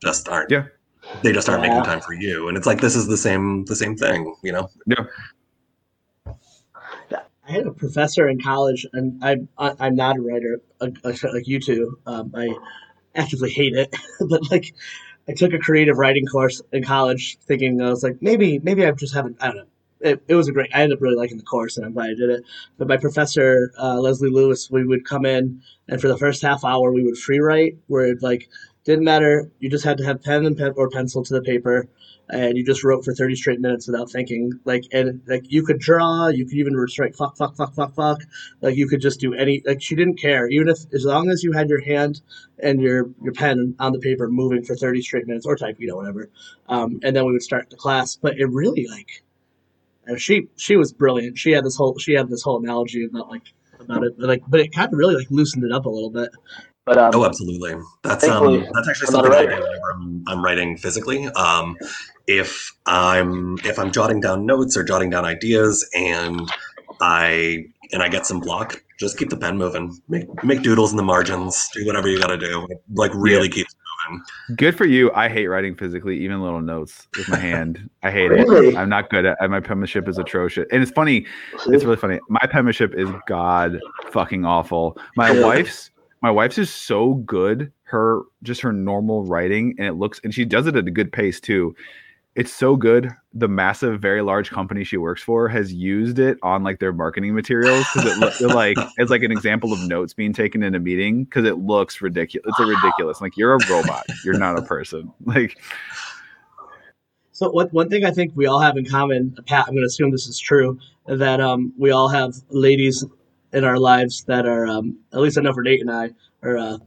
just 0.00 0.28
aren't 0.28 0.50
yeah 0.50 0.64
they 1.22 1.32
just 1.32 1.48
aren't 1.48 1.62
yeah. 1.62 1.70
making 1.70 1.84
time 1.84 2.00
for 2.00 2.14
you 2.14 2.48
and 2.48 2.56
it's 2.56 2.66
like 2.66 2.80
this 2.80 2.96
is 2.96 3.06
the 3.06 3.16
same 3.16 3.64
the 3.66 3.76
same 3.76 3.96
thing 3.96 4.34
you 4.42 4.52
know 4.52 4.68
yeah 4.86 5.04
I 7.48 7.52
had 7.52 7.66
a 7.66 7.72
professor 7.72 8.28
in 8.28 8.40
college, 8.40 8.86
and 8.92 9.24
I'm 9.24 9.48
I 9.56 9.86
am 9.86 9.96
not 9.96 10.18
a 10.18 10.20
writer 10.20 10.60
like 10.80 11.48
you 11.48 11.58
two. 11.58 11.98
Um, 12.04 12.30
I 12.36 12.54
actively 13.14 13.50
hate 13.50 13.74
it, 13.74 13.94
but 14.28 14.50
like 14.50 14.74
I 15.26 15.32
took 15.32 15.54
a 15.54 15.58
creative 15.58 15.96
writing 15.96 16.26
course 16.26 16.60
in 16.72 16.84
college, 16.84 17.38
thinking 17.46 17.80
I 17.80 17.88
was 17.88 18.02
like 18.02 18.20
maybe 18.20 18.58
maybe 18.58 18.84
I 18.84 18.90
just 18.90 19.14
haven't 19.14 19.38
I 19.40 19.46
don't 19.46 19.56
know. 19.56 19.66
It, 20.00 20.22
it 20.28 20.34
was 20.34 20.48
a 20.48 20.52
great. 20.52 20.70
I 20.74 20.82
ended 20.82 20.98
up 20.98 21.02
really 21.02 21.16
liking 21.16 21.38
the 21.38 21.42
course, 21.42 21.76
and 21.76 21.84
I'm 21.84 21.92
glad 21.92 22.10
I 22.10 22.14
did 22.14 22.30
it. 22.30 22.44
But 22.76 22.88
my 22.88 22.96
professor 22.96 23.72
uh, 23.80 23.98
Leslie 24.00 24.30
Lewis, 24.30 24.70
we 24.70 24.84
would 24.84 25.04
come 25.04 25.26
in, 25.26 25.62
and 25.88 26.00
for 26.00 26.08
the 26.08 26.18
first 26.18 26.42
half 26.42 26.64
hour, 26.64 26.92
we 26.92 27.02
would 27.04 27.18
free 27.18 27.40
write, 27.40 27.78
where 27.88 28.06
it 28.06 28.22
like 28.22 28.48
Didn't 28.84 29.04
matter. 29.04 29.50
You 29.58 29.68
just 29.68 29.84
had 29.84 29.98
to 29.98 30.04
have 30.04 30.22
pen 30.22 30.46
and 30.46 30.56
pen 30.56 30.72
or 30.76 30.88
pencil 30.88 31.22
to 31.22 31.34
the 31.34 31.42
paper, 31.42 31.88
and 32.30 32.56
you 32.56 32.64
just 32.64 32.82
wrote 32.84 33.04
for 33.04 33.12
thirty 33.12 33.34
straight 33.34 33.60
minutes 33.60 33.86
without 33.86 34.10
thinking. 34.10 34.52
Like 34.64 34.84
and 34.92 35.20
like 35.26 35.44
you 35.52 35.62
could 35.62 35.78
draw. 35.78 36.28
You 36.28 36.46
could 36.46 36.56
even 36.56 36.74
write 36.74 37.14
fuck 37.14 37.36
fuck 37.36 37.54
fuck 37.54 37.74
fuck 37.74 37.94
fuck. 37.94 38.22
Like 38.62 38.76
you 38.76 38.88
could 38.88 39.02
just 39.02 39.20
do 39.20 39.34
any. 39.34 39.62
Like 39.66 39.82
she 39.82 39.94
didn't 39.94 40.18
care. 40.18 40.48
Even 40.48 40.68
if 40.68 40.78
as 40.94 41.04
long 41.04 41.28
as 41.30 41.42
you 41.42 41.52
had 41.52 41.68
your 41.68 41.82
hand 41.82 42.22
and 42.62 42.80
your 42.80 43.10
your 43.22 43.34
pen 43.34 43.74
on 43.78 43.92
the 43.92 43.98
paper 43.98 44.28
moving 44.28 44.64
for 44.64 44.74
thirty 44.74 45.02
straight 45.02 45.26
minutes 45.26 45.44
or 45.44 45.56
type, 45.56 45.76
you 45.78 45.88
know, 45.88 45.96
whatever. 45.96 46.30
Um, 46.66 47.00
and 47.02 47.14
then 47.14 47.26
we 47.26 47.32
would 47.32 47.42
start 47.42 47.68
the 47.68 47.76
class. 47.76 48.16
But 48.16 48.38
it 48.38 48.46
really 48.46 48.86
like. 48.88 49.22
And 50.08 50.20
She 50.20 50.48
she 50.56 50.76
was 50.76 50.92
brilliant. 50.92 51.38
She 51.38 51.52
had 51.52 51.64
this 51.64 51.76
whole 51.76 51.96
she 51.98 52.14
had 52.14 52.28
this 52.28 52.42
whole 52.42 52.58
analogy 52.62 53.04
about 53.04 53.28
like 53.28 53.42
about 53.78 54.02
it, 54.04 54.14
but 54.18 54.26
like 54.28 54.42
but 54.48 54.60
it 54.60 54.72
kind 54.72 54.92
of 54.92 54.98
really 54.98 55.14
like 55.14 55.30
loosened 55.30 55.64
it 55.64 55.72
up 55.72 55.86
a 55.86 55.90
little 55.90 56.10
bit. 56.10 56.30
But 56.84 56.96
um, 56.96 57.10
Oh, 57.14 57.24
absolutely. 57.26 57.74
That's 58.02 58.26
um, 58.26 58.66
that's 58.72 58.88
actually 58.88 59.08
I'm 59.08 59.12
something 59.12 59.32
I 59.32 59.42
do 59.42 59.48
writer. 59.48 59.62
whenever 59.62 59.92
I'm, 59.94 60.24
I'm 60.26 60.44
writing 60.44 60.76
physically. 60.78 61.26
Um, 61.28 61.76
if 62.26 62.72
I'm 62.86 63.58
if 63.64 63.78
I'm 63.78 63.92
jotting 63.92 64.20
down 64.20 64.46
notes 64.46 64.76
or 64.76 64.84
jotting 64.84 65.10
down 65.10 65.24
ideas, 65.26 65.88
and 65.94 66.50
I 67.00 67.66
and 67.92 68.02
I 68.02 68.08
get 68.08 68.26
some 68.26 68.40
block, 68.40 68.82
just 68.98 69.18
keep 69.18 69.28
the 69.28 69.36
pen 69.36 69.58
moving. 69.58 70.00
Make 70.08 70.42
make 70.42 70.62
doodles 70.62 70.90
in 70.90 70.96
the 70.96 71.02
margins. 71.02 71.68
Do 71.74 71.84
whatever 71.84 72.08
you 72.08 72.18
got 72.18 72.28
to 72.28 72.38
do. 72.38 72.66
Like 72.94 73.12
really 73.14 73.50
keep 73.50 73.66
moving. 74.10 74.24
Good 74.56 74.76
for 74.76 74.84
you. 74.84 75.12
I 75.14 75.28
hate 75.28 75.46
writing 75.48 75.74
physically, 75.74 76.18
even 76.18 76.40
little 76.42 76.60
notes 76.60 77.08
with 77.16 77.28
my 77.28 77.36
hand. 77.38 77.88
I 78.02 78.10
hate 78.10 78.28
Really? 78.30 78.68
it. 78.68 78.76
I'm 78.76 78.88
not 78.88 79.10
good 79.10 79.24
at 79.26 79.36
it. 79.40 79.50
My 79.50 79.60
penmanship 79.60 80.08
is 80.08 80.18
atrocious. 80.18 80.66
And 80.72 80.82
it's 80.82 80.92
funny. 80.92 81.26
It's 81.66 81.84
really 81.84 81.96
funny. 81.96 82.18
My 82.28 82.46
penmanship 82.50 82.94
is 82.94 83.08
god 83.26 83.78
fucking 84.10 84.44
awful. 84.44 84.98
My 85.16 85.32
Yeah. 85.32 85.44
wife's 85.44 85.90
my 86.20 86.30
wife's 86.32 86.58
is 86.58 86.68
so 86.68 87.14
good. 87.14 87.70
Her 87.84 88.22
just 88.42 88.60
her 88.62 88.72
normal 88.72 89.24
writing, 89.24 89.74
and 89.78 89.86
it 89.86 89.94
looks 89.94 90.20
and 90.24 90.34
she 90.34 90.44
does 90.44 90.66
it 90.66 90.74
at 90.76 90.86
a 90.86 90.90
good 90.90 91.12
pace 91.12 91.38
too. 91.40 91.74
It's 92.38 92.52
so 92.52 92.76
good. 92.76 93.10
The 93.34 93.48
massive, 93.48 94.00
very 94.00 94.22
large 94.22 94.50
company 94.50 94.84
she 94.84 94.96
works 94.96 95.20
for 95.20 95.48
has 95.48 95.72
used 95.72 96.20
it 96.20 96.38
on 96.44 96.62
like 96.62 96.78
their 96.78 96.92
marketing 96.92 97.34
materials 97.34 97.84
because 97.92 98.12
it 98.12 98.18
looks 98.18 98.40
like 98.40 98.76
it's 98.96 99.10
like 99.10 99.24
an 99.24 99.32
example 99.32 99.72
of 99.72 99.80
notes 99.88 100.14
being 100.14 100.32
taken 100.32 100.62
in 100.62 100.76
a 100.76 100.78
meeting 100.78 101.24
because 101.24 101.44
it 101.44 101.58
looks 101.58 102.00
ridiculous. 102.00 102.44
It's 102.46 102.60
a 102.60 102.64
ridiculous. 102.64 103.20
Like 103.20 103.36
you're 103.36 103.54
a 103.54 103.58
robot. 103.68 104.06
You're 104.24 104.38
not 104.38 104.56
a 104.56 104.62
person. 104.62 105.12
Like 105.24 105.58
So 107.32 107.50
one 107.50 107.66
one 107.70 107.88
thing 107.88 108.04
I 108.04 108.12
think 108.12 108.30
we 108.36 108.46
all 108.46 108.60
have 108.60 108.76
in 108.76 108.84
common, 108.84 109.36
Pat, 109.46 109.64
I'm 109.66 109.74
going 109.74 109.82
to 109.82 109.86
assume 109.86 110.12
this 110.12 110.28
is 110.28 110.38
true, 110.38 110.78
that 111.06 111.40
um, 111.40 111.72
we 111.76 111.90
all 111.90 112.08
have 112.08 112.36
ladies 112.50 113.04
in 113.52 113.64
our 113.64 113.80
lives 113.80 114.22
that 114.28 114.46
are, 114.46 114.68
um, 114.68 114.96
at 115.12 115.18
least 115.18 115.38
I 115.38 115.40
know 115.40 115.52
for 115.52 115.62
Nate 115.62 115.80
and 115.80 115.90
I, 115.90 116.10
are, 116.44 116.56
uh, 116.56 116.78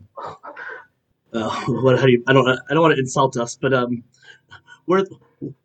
uh, 1.33 1.61
what 1.67 1.99
how 1.99 2.05
do 2.05 2.13
you, 2.13 2.23
I 2.25 2.31
don't 2.31 2.47
I 2.47 2.73
don't 2.73 2.81
want 2.81 2.93
to 2.95 2.99
insult 3.01 3.35
us, 3.35 3.57
but 3.61 3.73
um, 3.73 4.01
we're 4.87 5.05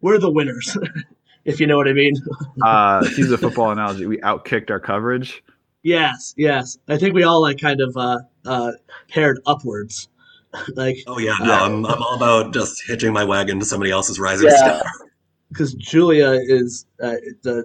we're 0.00 0.18
the 0.18 0.30
winners, 0.30 0.76
if 1.44 1.60
you 1.60 1.66
know 1.66 1.76
what 1.76 1.88
I 1.88 1.92
mean. 1.92 2.14
uh, 2.62 3.00
to 3.08 3.14
use 3.16 3.30
a 3.30 3.38
football 3.38 3.70
analogy, 3.70 4.06
we 4.06 4.18
outkicked 4.18 4.70
our 4.70 4.80
coverage. 4.80 5.42
yes, 5.82 6.34
yes. 6.36 6.78
I 6.88 6.96
think 6.96 7.14
we 7.14 7.22
all 7.22 7.40
like 7.42 7.60
kind 7.60 7.80
of 7.80 7.96
uh, 7.96 8.18
uh, 8.44 8.72
paired 9.08 9.40
upwards, 9.46 10.08
like 10.74 10.98
Oh 11.06 11.18
yeah, 11.18 11.34
no, 11.40 11.52
I'm 11.52 11.84
I'm 11.86 12.02
all 12.02 12.14
about 12.16 12.52
just 12.54 12.82
hitching 12.86 13.12
my 13.12 13.24
wagon 13.24 13.58
to 13.60 13.64
somebody 13.64 13.90
else's 13.90 14.18
rising 14.18 14.48
Yeah. 14.48 14.56
star. 14.56 14.82
because 15.50 15.74
Julia 15.74 16.30
is 16.42 16.86
uh, 17.02 17.14
the, 17.42 17.64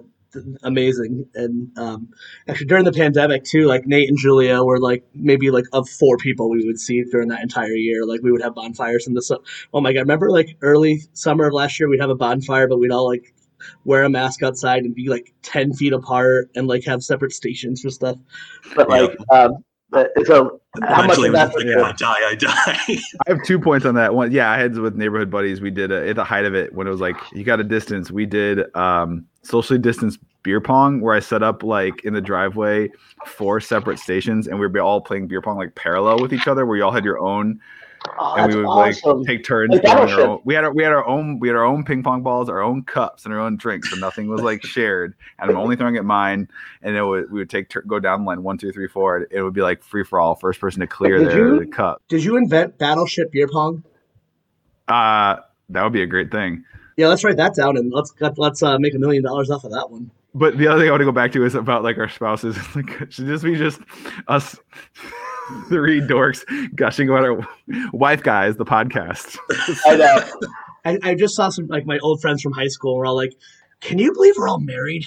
amazing, 0.62 1.26
and 1.34 1.76
um, 1.78 2.08
actually 2.48 2.66
during 2.66 2.84
the 2.84 2.92
pandemic 2.92 3.44
too, 3.44 3.66
like 3.66 3.86
Nate 3.86 4.08
and 4.08 4.18
Julia 4.18 4.62
were 4.62 4.78
like 4.80 5.04
maybe 5.14 5.50
like 5.50 5.64
of 5.72 5.88
four 5.88 6.16
people 6.16 6.50
we 6.50 6.64
would 6.66 6.78
see 6.78 7.02
during 7.10 7.28
that 7.28 7.42
entire 7.42 7.74
year. 7.74 8.06
Like 8.06 8.20
we 8.22 8.32
would 8.32 8.42
have 8.42 8.54
bonfires 8.54 9.06
in 9.06 9.14
the 9.14 9.22
su- 9.22 9.42
oh 9.72 9.80
my 9.80 9.92
god, 9.92 10.00
remember 10.00 10.30
like 10.30 10.56
early 10.62 11.02
summer 11.12 11.46
of 11.46 11.52
last 11.52 11.78
year 11.78 11.88
we'd 11.88 12.00
have 12.00 12.10
a 12.10 12.14
bonfire, 12.14 12.68
but 12.68 12.78
we'd 12.78 12.90
all 12.92 13.06
like 13.08 13.34
wear 13.84 14.02
a 14.04 14.10
mask 14.10 14.42
outside 14.42 14.82
and 14.84 14.94
be 14.94 15.08
like 15.08 15.32
ten 15.42 15.72
feet 15.72 15.92
apart 15.92 16.50
and 16.54 16.66
like 16.66 16.84
have 16.84 17.02
separate 17.02 17.32
stations 17.32 17.80
for 17.80 17.90
stuff. 17.90 18.16
but 18.74 18.88
like, 18.88 19.16
um, 19.30 19.64
but- 19.90 20.10
so 20.24 20.60
how 20.82 21.06
much 21.06 21.18
of 21.18 21.32
that? 21.32 21.52
just 21.52 21.56
like, 21.56 21.66
if 21.66 21.82
I 21.82 21.92
die, 21.92 22.28
I 22.30 22.34
die. 22.34 22.78
I 23.26 23.30
have 23.30 23.42
two 23.44 23.60
points 23.60 23.84
on 23.84 23.94
that. 23.96 24.14
One, 24.14 24.32
yeah, 24.32 24.50
I 24.50 24.56
had 24.58 24.76
with 24.78 24.96
neighborhood 24.96 25.30
buddies. 25.30 25.60
We 25.60 25.70
did 25.70 25.92
a, 25.92 26.08
at 26.08 26.16
the 26.16 26.24
height 26.24 26.46
of 26.46 26.54
it 26.54 26.74
when 26.74 26.86
it 26.86 26.90
was 26.90 27.00
like 27.00 27.16
you 27.34 27.44
got 27.44 27.60
a 27.60 27.64
distance. 27.64 28.10
We 28.10 28.24
did 28.24 28.74
um, 28.74 29.26
socially 29.42 29.78
distanced 29.78 30.18
beer 30.42 30.60
pong, 30.60 31.00
where 31.00 31.14
I 31.14 31.20
set 31.20 31.42
up 31.42 31.62
like 31.62 32.04
in 32.04 32.14
the 32.14 32.20
driveway 32.20 32.90
four 33.26 33.60
separate 33.60 33.98
stations, 33.98 34.46
and 34.48 34.58
we 34.58 34.66
were 34.66 34.80
all 34.80 35.00
playing 35.00 35.28
beer 35.28 35.40
pong 35.42 35.56
like 35.56 35.74
parallel 35.74 36.18
with 36.20 36.32
each 36.32 36.46
other, 36.48 36.66
where 36.66 36.76
you 36.76 36.84
all 36.84 36.92
had 36.92 37.04
your 37.04 37.18
own, 37.18 37.60
Oh, 38.18 38.34
and 38.36 38.52
we 38.52 38.56
would 38.58 38.66
awesome. 38.66 39.18
like 39.18 39.26
take 39.28 39.44
turns. 39.44 39.72
Like 39.76 39.84
our 39.84 40.20
own, 40.20 40.40
we 40.44 40.54
had 40.54 40.64
our, 40.64 40.72
we 40.72 40.82
had 40.82 40.90
our 40.92 41.06
own 41.06 41.38
we 41.38 41.46
had 41.46 41.56
our 41.56 41.64
own 41.64 41.84
ping 41.84 42.02
pong 42.02 42.24
balls, 42.24 42.48
our 42.48 42.60
own 42.60 42.82
cups, 42.82 43.24
and 43.24 43.32
our 43.32 43.38
own 43.38 43.56
drinks, 43.56 43.90
so 43.90 43.96
nothing 43.96 44.26
was 44.28 44.40
like 44.42 44.64
shared. 44.64 45.14
And 45.38 45.48
I'm 45.48 45.56
only 45.56 45.76
throwing 45.76 45.96
at 45.96 46.04
mine, 46.04 46.48
and 46.82 46.96
it 46.96 47.04
would 47.04 47.30
we 47.30 47.38
would 47.38 47.48
take 47.50 47.72
go 47.86 48.00
down 48.00 48.22
the 48.22 48.26
line 48.26 48.42
one 48.42 48.58
two 48.58 48.72
three 48.72 48.88
four. 48.88 49.18
and 49.18 49.26
It 49.30 49.42
would 49.42 49.52
be 49.54 49.62
like 49.62 49.84
free 49.84 50.02
for 50.02 50.18
all, 50.18 50.34
first 50.34 50.58
person 50.60 50.80
to 50.80 50.88
clear 50.88 51.18
Did 51.18 51.28
their 51.30 51.62
you- 51.62 51.70
cup. 51.70 52.02
Did 52.08 52.24
you 52.24 52.36
invent 52.36 52.76
Battleship 52.76 53.30
Beer 53.30 53.46
Pong? 53.46 53.84
Uh 54.88 55.36
that 55.68 55.84
would 55.84 55.92
be 55.92 56.02
a 56.02 56.06
great 56.06 56.32
thing. 56.32 56.64
Yeah, 56.96 57.08
let's 57.08 57.24
write 57.24 57.36
that 57.38 57.54
down 57.54 57.76
and 57.76 57.92
let's 57.92 58.12
let's 58.36 58.62
uh, 58.62 58.78
make 58.78 58.94
a 58.94 58.98
million 58.98 59.22
dollars 59.22 59.50
off 59.50 59.64
of 59.64 59.70
that 59.72 59.90
one. 59.90 60.10
But 60.34 60.56
the 60.56 60.66
other 60.66 60.80
thing 60.80 60.88
I 60.88 60.92
want 60.92 61.02
to 61.02 61.04
go 61.04 61.12
back 61.12 61.32
to 61.32 61.44
is 61.44 61.54
about 61.54 61.82
like 61.82 61.98
our 61.98 62.08
spouses. 62.08 62.56
Like, 62.74 63.10
should 63.10 63.26
this 63.26 63.42
be 63.42 63.56
just 63.56 63.80
us 64.28 64.58
three 65.68 66.00
dorks 66.00 66.44
gushing 66.74 67.08
about 67.08 67.24
our 67.24 67.48
wife 67.92 68.22
guys, 68.22 68.56
the 68.56 68.64
podcast? 68.64 69.38
I 69.86 69.96
know. 69.96 70.48
I, 70.84 71.10
I 71.10 71.14
just 71.14 71.36
saw 71.36 71.48
some 71.48 71.66
like 71.66 71.86
my 71.86 71.98
old 71.98 72.20
friends 72.20 72.42
from 72.42 72.52
high 72.52 72.68
school. 72.68 72.96
We're 72.96 73.06
all 73.06 73.16
like, 73.16 73.34
"Can 73.80 73.98
you 73.98 74.12
believe 74.12 74.34
we're 74.36 74.48
all 74.48 74.60
married? 74.60 75.04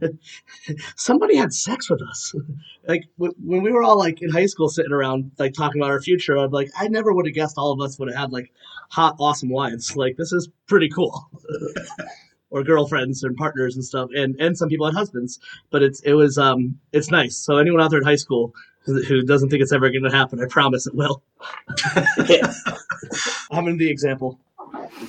Somebody 0.96 1.36
had 1.36 1.52
sex 1.52 1.90
with 1.90 2.02
us." 2.02 2.34
like 2.88 3.04
w- 3.18 3.34
when 3.42 3.62
we 3.62 3.72
were 3.72 3.82
all 3.82 3.98
like 3.98 4.22
in 4.22 4.30
high 4.30 4.46
school, 4.46 4.68
sitting 4.68 4.92
around 4.92 5.30
like 5.38 5.52
talking 5.54 5.80
about 5.80 5.90
our 5.90 6.00
future. 6.00 6.36
I'm 6.36 6.50
like, 6.50 6.70
I 6.78 6.88
never 6.88 7.12
would 7.12 7.26
have 7.26 7.34
guessed 7.34 7.58
all 7.58 7.72
of 7.72 7.80
us 7.80 7.98
would 7.98 8.08
have 8.08 8.18
had 8.18 8.32
like 8.32 8.52
hot, 8.90 9.16
awesome 9.18 9.50
wives. 9.50 9.96
Like 9.96 10.16
this 10.16 10.32
is 10.32 10.48
pretty 10.66 10.88
cool. 10.88 11.30
or 12.50 12.62
girlfriends 12.62 13.22
and 13.22 13.36
partners 13.36 13.74
and 13.74 13.84
stuff, 13.84 14.08
and 14.14 14.36
and 14.40 14.56
some 14.56 14.68
people 14.68 14.86
had 14.86 14.94
husbands. 14.94 15.38
But 15.70 15.82
it's 15.82 16.00
it 16.00 16.14
was 16.14 16.38
um 16.38 16.78
it's 16.92 17.10
nice. 17.10 17.36
So 17.36 17.58
anyone 17.58 17.80
out 17.80 17.90
there 17.90 18.00
in 18.00 18.04
high 18.04 18.16
school 18.16 18.54
who 18.84 19.02
who 19.02 19.22
doesn't 19.22 19.50
think 19.50 19.62
it's 19.62 19.72
ever 19.72 19.90
going 19.90 20.04
to 20.04 20.16
happen, 20.16 20.40
I 20.40 20.46
promise 20.48 20.86
it 20.86 20.94
will. 20.94 21.22
I'm 23.50 23.68
in 23.68 23.78
the 23.78 23.90
example. 23.90 24.38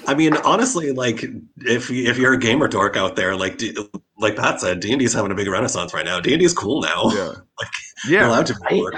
I 0.08 0.16
mean, 0.16 0.36
honestly, 0.38 0.92
like 0.92 1.24
if 1.58 1.90
if 1.92 2.18
you're 2.18 2.34
a 2.34 2.40
gamer 2.40 2.68
dork 2.68 2.96
out 2.98 3.16
there, 3.16 3.36
like 3.36 3.58
D- 3.58 3.76
like 4.18 4.36
Pat 4.36 4.60
said, 4.62 4.80
D 4.80 4.92
and 4.92 5.00
D's 5.00 5.13
having 5.13 5.32
a 5.32 5.36
big 5.36 5.48
renaissance 5.48 5.94
right 5.94 6.06
now. 6.06 6.20
D 6.20 6.34
and 6.34 6.40
D's 6.42 6.54
cool 6.54 6.82
now. 6.82 7.04
Yeah, 7.13 7.34
You're 8.08 8.20
yeah. 8.22 8.28
allowed 8.28 8.46
to 8.48 8.56
Right. 8.63 8.82
work. 8.82 8.96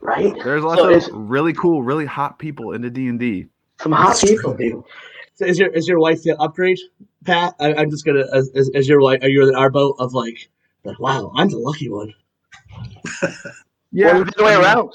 right? 0.00 0.34
There's 0.44 0.62
lots 0.62 0.80
So 0.80 0.88
of 1.14 1.28
really 1.28 1.52
cool, 1.52 1.82
really 1.82 2.06
hot 2.06 2.38
people 2.38 2.72
into 2.72 2.90
D 2.90 3.08
and 3.08 3.18
D. 3.18 3.46
Some 3.80 3.92
hot 3.92 4.08
That's 4.08 4.24
people, 4.24 4.84
So 5.34 5.44
is 5.44 5.58
your 5.58 5.68
is 5.68 5.86
your 5.88 5.98
wife 6.00 6.22
the 6.22 6.36
upgrade, 6.40 6.78
Pat? 7.24 7.54
I, 7.60 7.74
I'm 7.74 7.90
just 7.90 8.04
gonna 8.04 8.24
as, 8.32 8.50
as, 8.54 8.70
as 8.74 8.88
your 8.88 9.00
wife, 9.00 9.22
are 9.22 9.28
you 9.28 9.48
in 9.48 9.54
our 9.54 9.70
boat 9.70 9.96
of 9.98 10.12
like, 10.14 10.48
like, 10.84 10.98
wow, 10.98 11.32
I'm 11.36 11.48
the 11.48 11.58
lucky 11.58 11.88
one. 11.88 12.12
Or 13.22 13.30
the 13.92 14.32
other 14.36 14.44
way 14.44 14.54
around. 14.54 14.90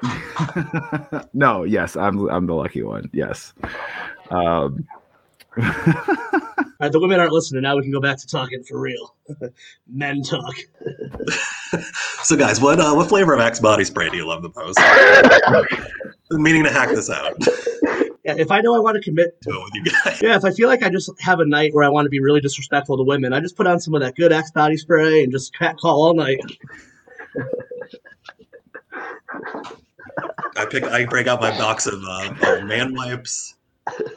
no, 1.32 1.64
yes, 1.64 1.96
I'm 1.96 2.28
I'm 2.28 2.46
the 2.46 2.54
lucky 2.54 2.82
one. 2.82 3.10
Yes. 3.12 3.52
Um, 4.30 4.86
All 5.58 5.64
right, 6.80 6.90
the 6.92 6.98
women 7.00 7.20
aren't 7.20 7.32
listening. 7.32 7.62
Now 7.62 7.76
we 7.76 7.82
can 7.82 7.92
go 7.92 8.00
back 8.00 8.18
to 8.18 8.26
talking 8.26 8.62
for 8.64 8.80
real. 8.80 9.14
Men 9.88 10.22
talk. 10.22 10.54
So, 12.22 12.36
guys, 12.36 12.60
what 12.60 12.78
uh, 12.78 12.92
what 12.92 13.08
flavor 13.08 13.34
of 13.34 13.40
Axe 13.40 13.58
body 13.58 13.82
spray 13.82 14.08
do 14.08 14.16
you 14.16 14.28
love 14.28 14.42
the 14.42 14.50
most? 14.54 14.78
Meaning 16.30 16.62
to 16.62 16.70
hack 16.70 16.90
this 16.90 17.10
out. 17.10 17.34
Yeah, 18.24 18.36
if 18.38 18.52
I 18.52 18.60
know 18.60 18.76
I 18.76 18.78
want 18.78 18.94
to 18.94 19.02
commit, 19.02 19.40
to 19.42 19.50
it 19.50 19.64
with 19.64 19.74
you 19.74 19.84
guys. 19.84 20.22
yeah, 20.22 20.36
if 20.36 20.44
I 20.44 20.52
feel 20.52 20.68
like 20.68 20.84
I 20.84 20.88
just 20.88 21.10
have 21.20 21.40
a 21.40 21.44
night 21.44 21.74
where 21.74 21.82
I 21.82 21.88
want 21.88 22.06
to 22.06 22.10
be 22.10 22.20
really 22.20 22.40
disrespectful 22.40 22.96
to 22.96 23.02
women, 23.02 23.32
I 23.32 23.40
just 23.40 23.56
put 23.56 23.66
on 23.66 23.80
some 23.80 23.94
of 23.94 24.02
that 24.02 24.14
good 24.14 24.32
Axe 24.32 24.52
body 24.52 24.76
spray 24.76 25.24
and 25.24 25.32
just 25.32 25.52
cat 25.58 25.76
call 25.78 26.04
all 26.04 26.14
night. 26.14 26.38
I 30.62 30.66
pick. 30.66 30.84
I 30.84 31.04
break 31.06 31.26
out 31.26 31.40
my 31.40 31.50
box 31.58 31.86
of, 31.86 32.02
uh, 32.04 32.34
of 32.42 32.64
man 32.64 32.94
wipes 32.94 33.54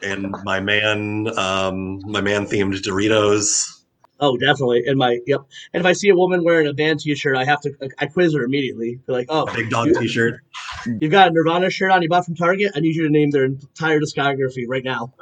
and 0.03 0.33
my 0.43 0.59
man 0.59 1.27
um, 1.37 1.99
my 2.05 2.21
man 2.21 2.45
themed 2.45 2.75
Doritos. 2.81 3.71
Oh, 4.19 4.37
definitely. 4.37 4.83
And 4.85 4.97
my 4.97 5.19
yep. 5.25 5.41
And 5.73 5.81
if 5.81 5.85
I 5.85 5.93
see 5.93 6.09
a 6.09 6.15
woman 6.15 6.43
wearing 6.43 6.67
a 6.67 6.73
band 6.73 6.99
T-shirt, 7.01 7.35
I 7.35 7.43
have 7.45 7.61
to 7.61 7.71
I 7.99 8.05
quiz 8.05 8.33
her 8.33 8.43
immediately. 8.43 8.99
Be 9.07 9.13
like, 9.13 9.25
oh, 9.29 9.43
A 9.43 9.53
big 9.53 9.69
dog 9.69 9.87
you- 9.87 9.99
T-shirt. 9.99 10.39
You've 10.85 11.11
got 11.11 11.29
a 11.29 11.31
Nirvana 11.31 11.69
shirt 11.69 11.91
on 11.91 12.01
you 12.03 12.09
bought 12.09 12.25
from 12.25 12.35
Target. 12.35 12.73
I 12.75 12.79
need 12.79 12.95
you 12.95 13.03
to 13.03 13.09
name 13.09 13.31
their 13.31 13.45
entire 13.45 13.99
discography 13.99 14.65
right 14.67 14.83
now. 14.83 15.13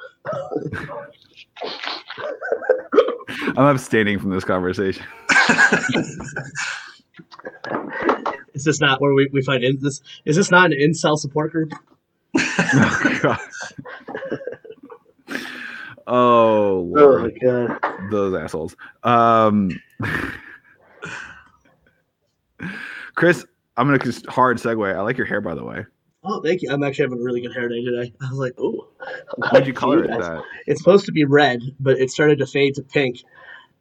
I'm 3.56 3.66
abstaining 3.66 4.20
from 4.20 4.32
this 4.32 4.44
conversation. 4.44 5.04
Is 8.54 8.64
this 8.64 8.80
not 8.80 9.02
where 9.02 9.14
we, 9.14 9.30
we 9.32 9.42
find 9.42 9.64
in 9.64 9.80
this? 9.82 10.02
Is 10.26 10.36
this 10.36 10.52
not 10.52 10.72
an 10.72 10.78
incel 10.80 11.18
support 11.18 11.52
group? 11.52 11.74
oh, 12.38 13.20
God. 13.22 13.40
oh, 16.08 16.14
Oh 16.16 16.82
Lord. 16.82 17.24
my 17.24 17.40
god. 17.40 17.80
those 18.12 18.34
assholes. 18.36 18.76
Um, 19.04 19.72
Chris, 23.16 23.46
I'm 23.78 23.88
gonna 23.88 24.00
just 24.00 24.26
hard 24.28 24.58
segue. 24.58 24.96
I 24.96 25.02
like 25.02 25.18
your 25.18 25.28
hair, 25.28 25.42
by 25.42 25.56
the 25.56 25.64
way. 25.64 25.86
Oh, 26.24 26.42
thank 26.42 26.62
you. 26.62 26.70
I'm 26.72 26.84
actually 26.84 27.04
having 27.06 27.20
a 27.20 27.24
really 27.24 27.42
good 27.42 27.54
hair 27.54 27.68
day 27.68 27.84
today. 27.84 28.14
I 28.22 28.30
was 28.30 28.40
like, 28.40 28.54
oh, 28.58 28.88
Why'd 29.52 29.68
you 29.68 29.74
color 29.74 30.04
it 30.04 30.08
that? 30.20 30.42
it's 30.68 30.80
supposed 30.82 31.06
to 31.08 31.12
be 31.12 31.26
red, 31.26 31.60
but 31.80 31.98
it 32.00 32.10
started 32.12 32.40
to 32.40 32.46
fade 32.48 32.76
to 32.76 32.82
pink, 32.84 33.24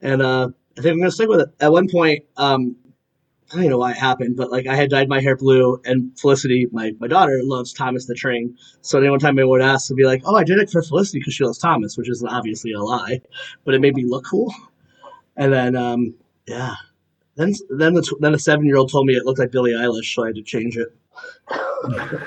and 0.00 0.20
uh, 0.22 0.48
I 0.76 0.80
think 0.80 0.92
I'm 0.92 0.98
gonna 0.98 1.10
stick 1.10 1.28
with 1.28 1.40
it. 1.40 1.48
At 1.60 1.70
one 1.72 1.88
point, 1.88 2.24
um, 2.36 2.76
I 3.52 3.60
don't 3.60 3.70
know 3.70 3.78
why 3.78 3.90
it 3.90 3.98
happened, 3.98 4.36
but 4.36 4.50
like 4.50 4.66
I 4.66 4.74
had 4.74 4.90
dyed 4.90 5.08
my 5.08 5.20
hair 5.20 5.36
blue, 5.36 5.80
and 5.84 6.18
Felicity, 6.18 6.68
my, 6.72 6.92
my 6.98 7.06
daughter, 7.06 7.40
loves 7.42 7.72
Thomas 7.72 8.06
the 8.06 8.14
Train. 8.14 8.56
So 8.80 8.98
any 8.98 9.10
one 9.10 9.18
time 9.18 9.38
anyone 9.38 9.60
would 9.60 9.62
ask, 9.62 9.90
would 9.90 9.96
be 9.96 10.06
like, 10.06 10.22
"Oh, 10.24 10.36
I 10.36 10.44
did 10.44 10.58
it 10.58 10.70
for 10.70 10.82
Felicity 10.82 11.18
because 11.18 11.34
she 11.34 11.44
loves 11.44 11.58
Thomas," 11.58 11.98
which 11.98 12.08
is 12.08 12.24
obviously 12.26 12.72
a 12.72 12.80
lie, 12.80 13.20
but 13.64 13.74
it 13.74 13.80
made 13.80 13.94
me 13.94 14.04
look 14.04 14.24
cool. 14.24 14.52
And 15.36 15.52
then, 15.52 15.76
um, 15.76 16.14
yeah, 16.46 16.74
then 17.36 17.52
then 17.68 17.94
the 17.94 18.16
then 18.20 18.34
a 18.34 18.38
seven 18.38 18.64
year 18.64 18.76
old 18.76 18.90
told 18.90 19.06
me 19.06 19.14
it 19.14 19.26
looked 19.26 19.38
like 19.38 19.50
Billie 19.50 19.72
Eilish, 19.72 20.14
so 20.14 20.24
I 20.24 20.28
had 20.28 20.36
to 20.36 20.42
change 20.42 20.78
it. 20.78 20.88
I 21.50 22.26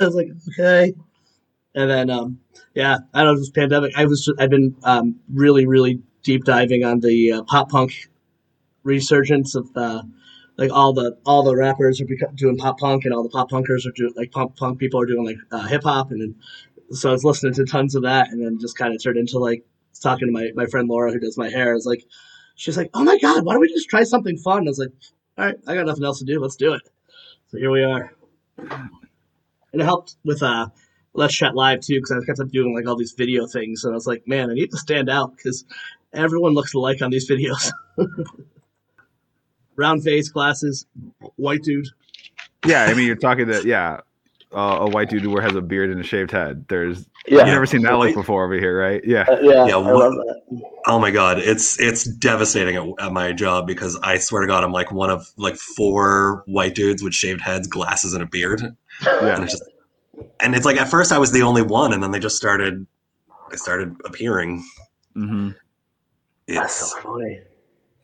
was 0.00 0.14
like, 0.14 0.28
okay. 0.48 0.94
And 1.74 1.88
then, 1.88 2.10
um, 2.10 2.40
yeah, 2.74 2.98
I 3.14 3.22
don't 3.22 3.34
know, 3.34 3.38
this 3.38 3.50
pandemic. 3.50 3.92
I 3.96 4.06
was 4.06 4.32
I've 4.38 4.50
been 4.50 4.74
um, 4.82 5.20
really 5.32 5.66
really 5.66 6.00
deep 6.22 6.44
diving 6.44 6.84
on 6.84 7.00
the 7.00 7.32
uh, 7.32 7.42
pop 7.44 7.70
punk 7.70 7.92
resurgence 8.82 9.54
of 9.54 9.68
uh, 9.76 10.02
like 10.60 10.70
all 10.70 10.92
the 10.92 11.16
all 11.24 11.42
the 11.42 11.56
rappers 11.56 12.00
are 12.00 12.06
doing 12.34 12.56
pop 12.56 12.78
punk 12.78 13.06
and 13.06 13.14
all 13.14 13.22
the 13.22 13.30
pop 13.30 13.50
punkers 13.50 13.86
are 13.86 13.92
doing 13.92 14.12
like 14.14 14.30
pop 14.30 14.56
punk 14.56 14.78
people 14.78 15.00
are 15.00 15.06
doing 15.06 15.24
like 15.24 15.38
uh, 15.50 15.66
hip 15.66 15.82
hop 15.82 16.10
and 16.10 16.20
then 16.20 16.34
so 16.92 17.08
I 17.08 17.12
was 17.12 17.24
listening 17.24 17.54
to 17.54 17.64
tons 17.64 17.94
of 17.94 18.02
that 18.02 18.28
and 18.30 18.44
then 18.44 18.58
just 18.60 18.76
kind 18.76 18.94
of 18.94 19.02
turned 19.02 19.16
into 19.16 19.38
like 19.38 19.64
talking 20.00 20.28
to 20.28 20.32
my 20.32 20.50
my 20.54 20.66
friend 20.66 20.86
Laura 20.86 21.10
who 21.12 21.18
does 21.18 21.38
my 21.38 21.48
hair. 21.48 21.70
I 21.70 21.74
was 21.74 21.86
like, 21.86 22.04
she's 22.56 22.76
like, 22.76 22.90
oh 22.94 23.02
my 23.02 23.18
god, 23.18 23.44
why 23.44 23.54
don't 23.54 23.62
we 23.62 23.72
just 23.72 23.88
try 23.88 24.02
something 24.02 24.36
fun? 24.36 24.66
I 24.66 24.70
was 24.70 24.78
like, 24.78 24.92
all 25.38 25.46
right, 25.46 25.56
I 25.66 25.74
got 25.74 25.86
nothing 25.86 26.04
else 26.04 26.18
to 26.18 26.24
do. 26.26 26.40
Let's 26.40 26.56
do 26.56 26.74
it. 26.74 26.82
So 27.48 27.58
here 27.58 27.70
we 27.70 27.82
are. 27.82 28.12
And 28.58 29.80
it 29.80 29.84
helped 29.84 30.16
with 30.24 30.42
uh 30.42 30.68
Let's 31.14 31.34
Chat 31.34 31.54
Live 31.54 31.80
too, 31.80 31.94
because 31.94 32.12
I 32.12 32.26
kept 32.26 32.38
up 32.38 32.50
doing 32.50 32.74
like 32.74 32.86
all 32.86 32.96
these 32.96 33.14
video 33.16 33.46
things, 33.46 33.84
and 33.84 33.94
I 33.94 33.96
was 33.96 34.06
like, 34.06 34.28
man, 34.28 34.50
I 34.50 34.54
need 34.54 34.70
to 34.72 34.76
stand 34.76 35.08
out 35.08 35.36
because 35.36 35.64
everyone 36.12 36.52
looks 36.52 36.74
alike 36.74 37.00
on 37.00 37.10
these 37.10 37.28
videos. 37.30 37.72
Round 39.80 40.04
face, 40.04 40.28
glasses, 40.28 40.86
white 41.36 41.62
dude. 41.62 41.86
Yeah, 42.66 42.84
I 42.84 42.92
mean, 42.94 43.06
you're 43.06 43.16
talking 43.16 43.46
to 43.46 43.66
yeah, 43.66 44.00
uh, 44.54 44.78
a 44.82 44.90
white 44.90 45.08
dude 45.08 45.22
who 45.22 45.40
has 45.40 45.54
a 45.54 45.62
beard 45.62 45.88
and 45.90 45.98
a 45.98 46.02
shaved 46.04 46.30
head. 46.30 46.66
There's 46.68 47.06
Yeah. 47.26 47.38
you've 47.38 47.46
never 47.46 47.64
seen 47.64 47.80
that 47.82 47.94
look 47.98 48.14
before 48.14 48.44
over 48.44 48.54
here, 48.54 48.78
right? 48.78 49.02
Yeah. 49.02 49.24
Uh, 49.26 49.38
yeah, 49.40 49.66
Yeah, 49.68 49.74
I 49.76 49.78
what- 49.78 49.94
love 49.94 50.12
that. 50.12 50.40
Oh 50.86 50.98
my 50.98 51.10
god, 51.10 51.38
it's 51.38 51.80
it's 51.80 52.04
devastating 52.04 52.76
at, 52.76 53.06
at 53.06 53.12
my 53.12 53.32
job 53.32 53.66
because 53.66 53.98
I 54.02 54.18
swear 54.18 54.42
to 54.42 54.46
God, 54.46 54.64
I'm 54.64 54.72
like 54.72 54.92
one 54.92 55.08
of 55.08 55.26
like 55.38 55.56
four 55.56 56.42
white 56.46 56.74
dudes 56.74 57.02
with 57.02 57.14
shaved 57.14 57.40
heads, 57.40 57.66
glasses, 57.66 58.12
and 58.12 58.22
a 58.22 58.26
beard, 58.26 58.60
and 58.60 58.76
Yeah. 59.02 59.42
it's 59.42 59.52
just, 59.52 59.64
and 60.40 60.54
it's 60.54 60.66
like 60.66 60.76
at 60.76 60.88
first 60.88 61.10
I 61.12 61.18
was 61.18 61.32
the 61.32 61.40
only 61.42 61.62
one, 61.62 61.94
and 61.94 62.02
then 62.02 62.10
they 62.10 62.18
just 62.18 62.36
started, 62.36 62.86
they 63.50 63.56
started 63.56 63.96
appearing. 64.04 64.62
Mm-hmm. 65.16 65.50
That's 66.48 66.74
so 66.92 66.98
funny. 67.00 67.40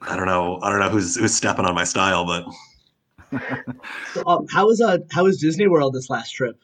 I 0.06 0.16
don't 0.16 0.26
know, 0.26 0.58
I 0.62 0.70
don't 0.70 0.80
know 0.80 0.88
who's 0.88 1.16
who's 1.16 1.34
stepping 1.34 1.64
on 1.64 1.74
my 1.74 1.84
style, 1.84 2.24
but 2.24 2.46
So, 4.12 4.22
um, 4.26 4.46
how 4.48 4.66
was 4.66 4.80
uh 4.80 4.98
how 5.10 5.24
was 5.24 5.38
Disney 5.38 5.66
World 5.66 5.94
this 5.94 6.10
last 6.10 6.30
trip? 6.30 6.58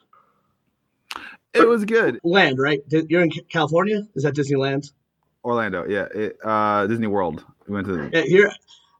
It 1.54 1.68
was 1.68 1.84
good. 1.84 2.18
Land, 2.24 2.58
right? 2.58 2.80
You're 2.88 3.22
in 3.22 3.30
California. 3.50 4.06
Is 4.14 4.22
that 4.22 4.34
Disneyland? 4.34 4.90
Orlando, 5.44 5.84
yeah. 5.86 6.06
It, 6.14 6.38
uh, 6.42 6.86
Disney 6.86 7.08
World. 7.08 7.44
We 7.66 7.74
went 7.74 7.86
to. 7.88 8.08
Yeah, 8.12 8.22
here, 8.22 8.52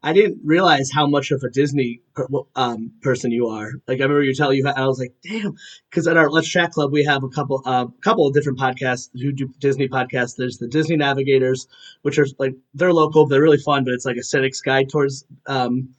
I 0.05 0.13
didn't 0.13 0.41
realize 0.45 0.91
how 0.91 1.07
much 1.07 1.31
of 1.31 1.43
a 1.45 1.51
Disney 1.51 2.01
per- 2.15 2.27
um, 2.57 2.91
person 3.03 3.31
you 3.31 3.49
are. 3.49 3.71
Like 3.87 4.01
I 4.01 4.03
remember 4.03 4.23
you 4.25 4.35
telling 4.35 4.59
you, 4.59 4.67
I 4.69 4.87
was 4.87 4.99
like, 4.99 5.15
damn, 5.23 5.57
because 5.89 6.09
at 6.09 6.17
our 6.17 6.29
Let's 6.29 6.49
Chat 6.49 6.73
Club 6.73 6.93
we 6.93 7.05
have 7.05 7.23
a 7.23 7.29
couple, 7.29 7.63
uh, 7.65 7.87
couple 8.01 8.27
of 8.27 8.35
different 8.35 8.59
podcasts 8.59 9.11
who 9.15 9.31
do 9.33 9.49
Disney 9.61 9.89
podcasts. 9.89 10.37
There's 10.37 10.59
the 10.59 10.67
Disney 10.67 10.97
Navigators, 10.97 11.69
which 12.03 12.19
are 12.19 12.27
like 12.39 12.55
they're 12.75 12.93
local, 12.93 13.27
they're 13.27 13.43
really 13.43 13.59
fun, 13.59 13.85
but 13.85 13.95
it's 13.95 14.05
like 14.05 14.17
a 14.17 14.25
cynic's 14.25 14.61
guide 14.61 14.89
towards 14.89 15.25
um, 15.47 15.91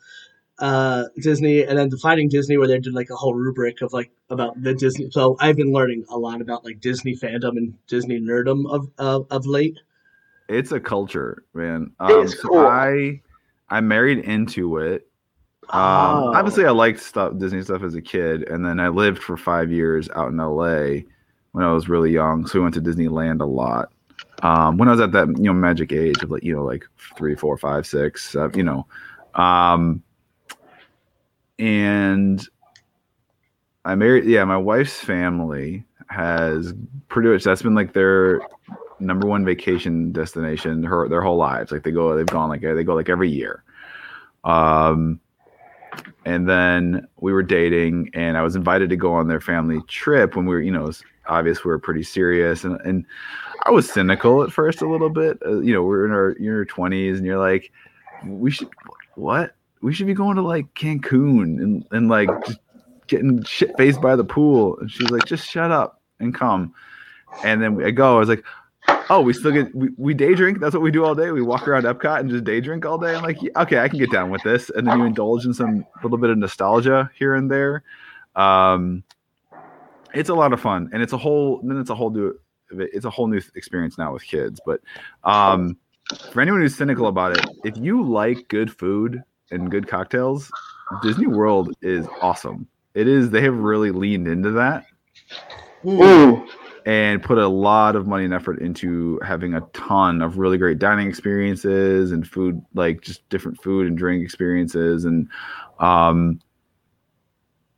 uh, 0.60 1.06
Disney, 1.22 1.64
and 1.64 1.78
then 1.78 1.90
Defining 1.90 2.30
Disney, 2.30 2.58
where 2.58 2.68
they 2.68 2.80
did 2.80 2.94
like 2.94 3.10
a 3.10 3.16
whole 3.16 3.34
rubric 3.34 3.82
of 3.82 3.94
like 3.94 4.12
about 4.30 4.62
the 4.62 4.74
Disney. 4.74 5.10
So 5.12 5.38
I've 5.40 5.56
been 5.56 5.72
learning 5.72 6.06
a 6.10 6.18
lot 6.18 6.42
about 6.42 6.66
like 6.66 6.80
Disney 6.82 7.16
fandom 7.16 7.58
and 7.58 7.74
Disney 7.88 8.20
nerdom 8.20 8.70
of 8.70 8.90
of, 8.98 9.28
of 9.32 9.46
late. 9.46 9.80
It's 10.50 10.74
a 10.74 10.80
culture, 10.80 11.44
man. 11.54 11.92
It 12.02 12.12
Um, 12.12 12.26
is 12.26 12.38
so 12.40 12.50
cool. 12.50 12.68
I 12.68 13.22
I 13.70 13.82
married 13.82 14.20
into 14.20 14.78
it. 14.78 15.08
Um, 15.70 15.80
Oh. 15.80 16.34
Obviously, 16.36 16.66
I 16.66 16.72
liked 16.72 17.00
stuff 17.00 17.38
Disney 17.38 17.62
stuff 17.62 17.84
as 17.84 17.96
a 17.96 18.02
kid, 18.02 18.44
and 18.50 18.66
then 18.66 18.80
I 18.80 18.90
lived 18.90 19.24
for 19.24 19.38
five 19.38 19.72
years 19.72 20.10
out 20.16 20.30
in 20.30 20.38
LA 20.38 21.04
when 21.54 21.64
I 21.64 21.72
was 21.72 21.88
really 21.88 22.12
young. 22.12 22.46
So 22.46 22.60
we 22.60 22.64
went 22.64 22.76
to 22.76 22.82
Disneyland 22.82 23.42
a 23.42 23.46
lot. 23.46 23.92
Um, 24.42 24.78
when 24.78 24.90
I 24.90 24.92
was 24.92 25.00
at 25.00 25.12
that 25.14 25.28
you 25.30 25.44
know 25.44 25.54
magic 25.54 25.94
age 25.94 26.22
of 26.22 26.32
like 26.32 26.44
you 26.44 26.54
know 26.54 26.64
like 26.64 26.86
three, 27.18 27.36
four, 27.36 27.58
five, 27.58 27.88
six, 27.88 28.36
uh, 28.36 28.50
you 28.54 28.64
know, 28.64 28.86
um, 29.36 30.04
and 31.60 32.46
I 33.86 33.96
married. 33.96 34.26
Yeah, 34.26 34.44
my 34.44 34.58
wife's 34.58 35.00
family 35.00 35.86
has 36.10 36.74
pretty 37.08 37.30
much 37.30 37.44
that's 37.44 37.62
been 37.62 37.76
like 37.76 37.94
their 37.94 38.42
number 39.06 39.28
one 39.28 39.46
vacation 39.46 40.12
destination 40.12 40.84
her 40.84 41.08
their 41.08 41.22
whole 41.22 41.38
lives. 41.38 41.72
Like 41.72 41.84
they 41.84 41.92
go, 41.92 42.16
they've 42.16 42.26
gone 42.26 42.50
like 42.50 42.62
they 42.62 42.84
go 42.84 42.96
like 42.96 43.10
every 43.10 43.30
year. 43.30 43.64
Um, 44.44 45.20
and 46.26 46.50
then 46.50 47.08
we 47.20 47.34
were 47.34 47.44
dating, 47.44 48.10
and 48.14 48.38
I 48.38 48.42
was 48.42 48.56
invited 48.56 48.90
to 48.90 48.96
go 48.96 49.14
on 49.14 49.28
their 49.28 49.42
family 49.42 49.80
trip 49.88 50.36
when 50.36 50.46
we 50.46 50.56
were, 50.56 50.62
you 50.62 50.72
know, 50.72 50.92
obvious 51.28 51.64
we 51.64 51.70
were 51.70 51.80
pretty 51.80 52.04
serious, 52.04 52.64
and 52.64 52.80
and 52.82 53.06
I 53.64 53.72
was 53.72 53.90
cynical 53.92 54.44
at 54.44 54.52
first 54.52 54.82
a 54.82 54.90
little 54.90 55.10
bit. 55.10 55.38
Uh, 55.46 55.60
you 55.60 55.74
know, 55.74 55.84
we're 55.84 56.06
in 56.06 56.12
our 56.12 56.32
in 56.32 56.44
your 56.44 56.66
twenties, 56.66 57.18
and 57.18 57.26
you're 57.26 57.40
like, 57.40 57.72
we 58.26 58.52
should 58.52 58.70
what? 59.16 59.56
We 59.82 59.94
should 59.94 60.08
be 60.08 60.14
going 60.14 60.36
to 60.38 60.42
like 60.42 60.74
Cancun 60.74 61.62
and 61.62 61.86
and 61.92 62.10
like 62.10 62.30
getting 63.08 63.44
shit 63.44 63.76
faced 63.78 64.02
by 64.02 64.16
the 64.16 64.24
pool. 64.24 64.78
And 64.80 64.90
she's 64.90 65.12
like, 65.12 65.26
just 65.26 65.50
shut 65.50 65.72
up 65.72 66.02
and 66.20 66.34
come. 66.34 66.74
And 67.44 67.62
then 67.62 67.84
I 67.84 67.92
go. 67.92 68.16
I 68.16 68.20
was 68.20 68.30
like, 68.30 68.44
oh, 69.10 69.22
we 69.22 69.34
still 69.34 69.52
get 69.52 69.74
we, 69.76 69.90
we 69.98 70.14
day 70.14 70.36
drink. 70.36 70.60
That's 70.60 70.74
what 70.74 70.82
we 70.82 70.92
do 70.92 71.06
all 71.06 71.16
day. 71.16 71.32
We 71.32 71.42
walk 71.42 71.68
around 71.68 71.84
Epcot 71.84 72.20
and 72.20 72.30
just 72.30 72.44
day 72.44 72.62
drink 72.62 72.86
all 72.86 72.98
day. 72.98 73.16
I'm 73.16 73.24
like, 73.24 73.42
yeah, 73.42 73.52
okay, 73.62 73.80
I 73.80 73.88
can 73.88 74.00
get 74.00 74.12
down 74.12 74.30
with 74.30 74.44
this. 74.44 74.70
And 74.70 74.88
then 74.88 74.98
you 75.00 75.06
indulge 75.06 75.46
in 75.46 75.54
some 75.54 75.86
little 76.02 76.18
bit 76.18 76.30
of 76.30 76.38
nostalgia 76.38 77.10
here 77.16 77.36
and 77.36 77.50
there. 77.50 77.84
Um, 78.36 79.04
it's 80.14 80.30
a 80.30 80.34
lot 80.34 80.54
of 80.54 80.62
fun, 80.62 80.90
and 80.94 81.02
it's 81.02 81.14
a 81.14 81.18
whole. 81.18 81.62
Then 81.64 81.80
it's 81.80 81.90
a 81.90 81.96
whole 81.96 82.10
new. 82.10 82.38
It's 82.72 83.06
a 83.06 83.10
whole 83.10 83.28
new 83.28 83.42
experience 83.56 83.98
now 83.98 84.14
with 84.14 84.24
kids. 84.24 84.60
But 84.66 84.82
um, 85.24 85.78
for 86.32 86.42
anyone 86.42 86.62
who's 86.62 86.76
cynical 86.76 87.08
about 87.08 87.38
it, 87.38 87.46
if 87.64 87.78
you 87.78 88.04
like 88.04 88.48
good 88.48 88.76
food 88.76 89.24
and 89.52 89.70
good 89.70 89.88
cocktails, 89.88 90.52
Disney 91.02 91.28
World 91.28 91.74
is 91.82 92.08
awesome. 92.22 92.68
It 92.94 93.08
is. 93.08 93.30
They 93.30 93.42
have 93.42 93.56
really 93.56 93.92
leaned 93.92 94.28
into 94.28 94.52
that 94.52 94.86
Ooh. 95.86 96.48
And 96.86 97.24
put 97.24 97.38
a 97.38 97.48
lot 97.48 97.96
of 97.96 98.08
money 98.08 98.26
and 98.26 98.34
effort 98.34 98.60
into 98.60 99.20
having 99.26 99.54
a 99.54 99.62
ton 99.74 100.22
of 100.22 100.38
really 100.38 100.58
great 100.58 100.80
dining 100.80 101.08
experiences 101.08 102.12
and 102.12 102.28
food 102.28 102.62
like 102.74 103.02
just 103.02 103.28
different 103.30 103.62
food 103.62 103.88
and 103.88 103.98
drink 103.98 104.24
experiences 104.24 105.06
and 105.06 105.28
um 105.80 106.40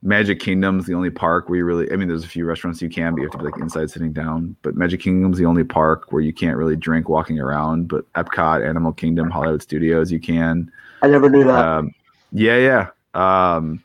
magic 0.02 0.38
kingdom's 0.38 0.86
the 0.86 0.94
only 0.94 1.10
park 1.10 1.48
where 1.48 1.58
you 1.58 1.64
really 1.64 1.90
i 1.92 1.96
mean 1.96 2.08
there's 2.08 2.24
a 2.24 2.28
few 2.28 2.44
restaurants 2.44 2.82
you 2.82 2.88
can 2.88 3.12
but 3.12 3.18
you 3.18 3.24
have 3.24 3.32
to 3.32 3.38
be 3.38 3.44
like 3.44 3.56
inside 3.58 3.90
sitting 3.90 4.12
down 4.12 4.54
but 4.62 4.76
magic 4.76 5.00
kingdom's 5.00 5.38
the 5.38 5.46
only 5.46 5.64
park 5.64 6.12
where 6.12 6.22
you 6.22 6.32
can't 6.32 6.56
really 6.56 6.76
drink 6.76 7.08
walking 7.08 7.40
around 7.40 7.88
but 7.88 8.10
epcot 8.12 8.68
animal 8.68 8.92
kingdom 8.92 9.30
hollywood 9.30 9.62
studios 9.62 10.12
you 10.12 10.20
can 10.20 10.70
I 11.02 11.08
never 11.08 11.28
knew 11.28 11.44
that. 11.44 11.64
um, 11.64 11.94
yeah, 12.32 12.88
yeah. 13.14 13.54
Um, 13.54 13.82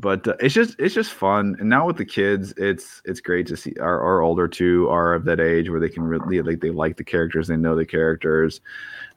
but 0.00 0.26
uh, 0.26 0.34
it's 0.40 0.54
just 0.54 0.76
it's 0.78 0.94
just 0.94 1.12
fun, 1.12 1.56
and 1.60 1.68
now 1.68 1.86
with 1.86 1.98
the 1.98 2.04
kids, 2.04 2.52
it's 2.56 3.02
it's 3.04 3.20
great 3.20 3.46
to 3.48 3.56
see. 3.56 3.74
Our, 3.80 4.00
our 4.00 4.22
older 4.22 4.48
two 4.48 4.88
are 4.88 5.12
of 5.12 5.24
that 5.24 5.40
age 5.40 5.68
where 5.68 5.80
they 5.80 5.88
can 5.88 6.02
really 6.02 6.40
like 6.42 6.60
they 6.60 6.70
like 6.70 6.96
the 6.96 7.04
characters, 7.04 7.48
they 7.48 7.56
know 7.56 7.76
the 7.76 7.84
characters, 7.84 8.60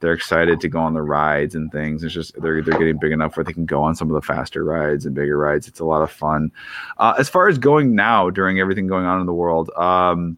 they're 0.02 0.14
excited 0.14 0.60
to 0.60 0.68
go 0.68 0.80
on 0.80 0.94
the 0.94 1.02
rides 1.02 1.56
and 1.56 1.72
things. 1.72 2.04
It's 2.04 2.14
just 2.14 2.40
they're 2.42 2.62
they're 2.62 2.78
getting 2.78 3.00
big 3.00 3.14
enough 3.14 3.38
where 3.38 3.44
they 3.44 3.54
can 3.54 3.66
go 3.66 3.82
on 3.82 3.96
some 3.96 4.10
of 4.10 4.14
the 4.14 4.22
faster 4.22 4.64
rides 4.64 5.06
and 5.06 5.16
bigger 5.16 5.38
rides. 5.38 5.68
It's 5.68 5.80
a 5.80 5.86
lot 5.86 6.02
of 6.02 6.12
fun. 6.12 6.52
Uh, 6.98 7.16
as 7.18 7.30
far 7.30 7.48
as 7.48 7.58
going 7.58 7.96
now 7.96 8.30
during 8.30 8.60
everything 8.60 8.88
going 8.88 9.06
on 9.06 9.22
in 9.22 9.26
the 9.26 9.34
world, 9.34 9.70
um, 9.78 10.38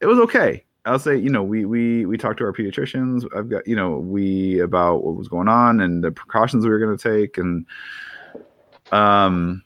it 0.00 0.06
was 0.06 0.18
okay. 0.18 0.64
I'll 0.84 0.98
say, 0.98 1.16
you 1.16 1.30
know, 1.30 1.42
we 1.42 1.64
we 1.64 2.06
we 2.06 2.16
talked 2.16 2.38
to 2.38 2.44
our 2.44 2.52
pediatricians. 2.52 3.26
I've 3.36 3.48
got, 3.48 3.66
you 3.66 3.76
know, 3.76 3.98
we 3.98 4.60
about 4.60 5.04
what 5.04 5.14
was 5.14 5.28
going 5.28 5.48
on 5.48 5.80
and 5.80 6.02
the 6.02 6.10
precautions 6.10 6.64
we 6.64 6.70
were 6.70 6.78
going 6.78 6.96
to 6.96 7.18
take, 7.18 7.38
and 7.38 7.66
um, 8.92 9.62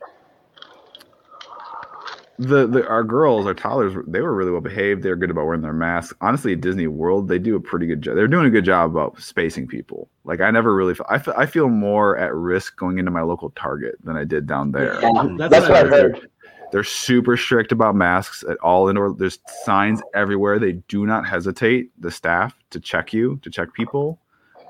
the, 2.39 2.67
the 2.67 2.87
our 2.89 3.05
girls, 3.05 3.47
our 3.47 3.55
toddlers, 3.55 3.95
they 4.07 4.21
were 4.21 4.35
really 4.35 4.51
well 4.51 4.61
behaved. 4.61 5.03
They 5.03 5.11
were 5.11 5.17
good 5.17 5.31
about 5.31 5.47
wearing 5.47 5.63
their 5.63 5.73
masks. 5.73 6.15
Honestly, 6.21 6.53
at 6.53 6.61
Disney 6.61 6.87
World, 6.87 7.29
they 7.29 7.39
do 7.39 7.55
a 7.57 7.61
pretty 7.61 7.87
good 7.87 8.03
job. 8.03 8.17
They're 8.17 8.27
doing 8.29 8.47
a 8.47 8.51
good 8.51 8.65
job 8.65 8.91
about 8.91 9.21
spacing 9.21 9.67
people. 9.67 10.09
Like 10.25 10.41
I 10.41 10.51
never 10.51 10.75
really, 10.75 10.97
I 11.09 11.19
feel, 11.19 11.35
I 11.37 11.47
feel 11.47 11.69
more 11.69 12.17
at 12.17 12.35
risk 12.35 12.77
going 12.77 12.99
into 12.99 13.11
my 13.11 13.23
local 13.23 13.51
Target 13.51 13.97
than 14.03 14.17
I 14.17 14.25
did 14.25 14.47
down 14.47 14.73
there. 14.73 15.01
Yeah, 15.01 15.11
That's 15.39 15.51
that's, 15.51 15.69
what 15.69 15.85
what 15.85 15.87
I 15.87 15.89
heard. 15.89 16.31
They're 16.73 16.83
super 16.83 17.37
strict 17.37 17.71
about 17.71 17.95
masks 17.95 18.43
at 18.51 18.57
all 18.59 18.89
indoor. 18.89 19.15
There's 19.15 19.39
signs 19.63 20.03
everywhere. 20.13 20.59
They 20.59 20.73
do 20.73 21.07
not 21.07 21.25
hesitate, 21.25 21.91
the 22.01 22.11
staff, 22.11 22.57
to 22.71 22.81
check 22.81 23.13
you, 23.13 23.39
to 23.43 23.51
check 23.51 23.73
people 23.75 24.19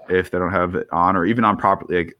if 0.09 0.31
they 0.31 0.39
don't 0.39 0.53
have 0.53 0.75
it 0.75 0.87
on 0.93 1.17
or 1.17 1.25
even 1.25 1.45
on 1.45 1.57
properly. 1.57 2.05
Like 2.05 2.17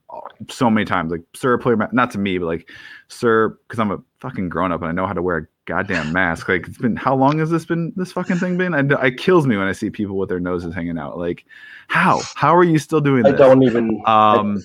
so 0.49 0.71
many 0.71 0.85
times, 0.85 1.11
like, 1.11 1.23
sir, 1.35 1.59
pull 1.59 1.73
your. 1.73 1.89
Not 1.93 2.11
to 2.13 2.19
me, 2.19 2.39
but 2.39 2.47
like, 2.47 2.71
sir, 3.09 3.59
because 3.67 3.79
I'm 3.79 3.91
a 3.91 3.99
fucking 4.21 4.49
grown 4.49 4.73
up 4.73 4.81
and 4.81 4.89
I 4.89 4.93
know 4.93 5.07
how 5.07 5.13
to 5.13 5.23
wear 5.23 5.37
a 5.37 5.47
goddamn 5.67 6.13
mask. 6.13 6.49
Like, 6.49 6.67
it's 6.69 6.79
been, 6.79 6.97
how 6.97 7.15
long 7.15 7.39
has 7.39 7.51
this 7.51 7.65
been, 7.65 7.93
this 7.97 8.13
fucking 8.13 8.37
thing 8.37 8.57
been? 8.57 8.75
And 8.75 8.93
it 8.93 9.19
kills 9.19 9.47
me 9.47 9.57
when 9.57 9.67
I 9.67 9.73
see 9.73 9.91
people 9.91 10.17
with 10.17 10.29
their 10.29 10.41
noses 10.41 10.75
hanging 10.75 10.99
out. 10.99 11.19
Like, 11.19 11.45
how? 11.89 12.21
How 12.35 12.55
are 12.55 12.65
you 12.65 12.79
still 12.79 13.01
doing 13.01 13.27
I 13.27 13.33
this? 13.33 13.39
don't 13.39 13.63
even. 13.63 14.03
Um, 14.07 14.63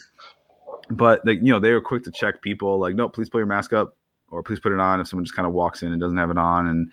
but 0.89 1.25
like 1.25 1.39
you 1.41 1.51
know, 1.51 1.59
they 1.59 1.71
were 1.71 1.81
quick 1.81 2.03
to 2.05 2.11
check 2.11 2.41
people. 2.41 2.79
Like, 2.79 2.95
no, 2.95 3.07
please 3.07 3.29
put 3.29 3.37
your 3.39 3.47
mask 3.47 3.73
up, 3.73 3.95
or 4.31 4.43
please 4.43 4.59
put 4.59 4.71
it 4.71 4.79
on 4.79 4.99
if 4.99 5.07
someone 5.07 5.25
just 5.25 5.35
kind 5.35 5.47
of 5.47 5.53
walks 5.53 5.83
in 5.83 5.91
and 5.91 6.01
doesn't 6.01 6.17
have 6.17 6.31
it 6.31 6.37
on. 6.37 6.67
And 6.67 6.91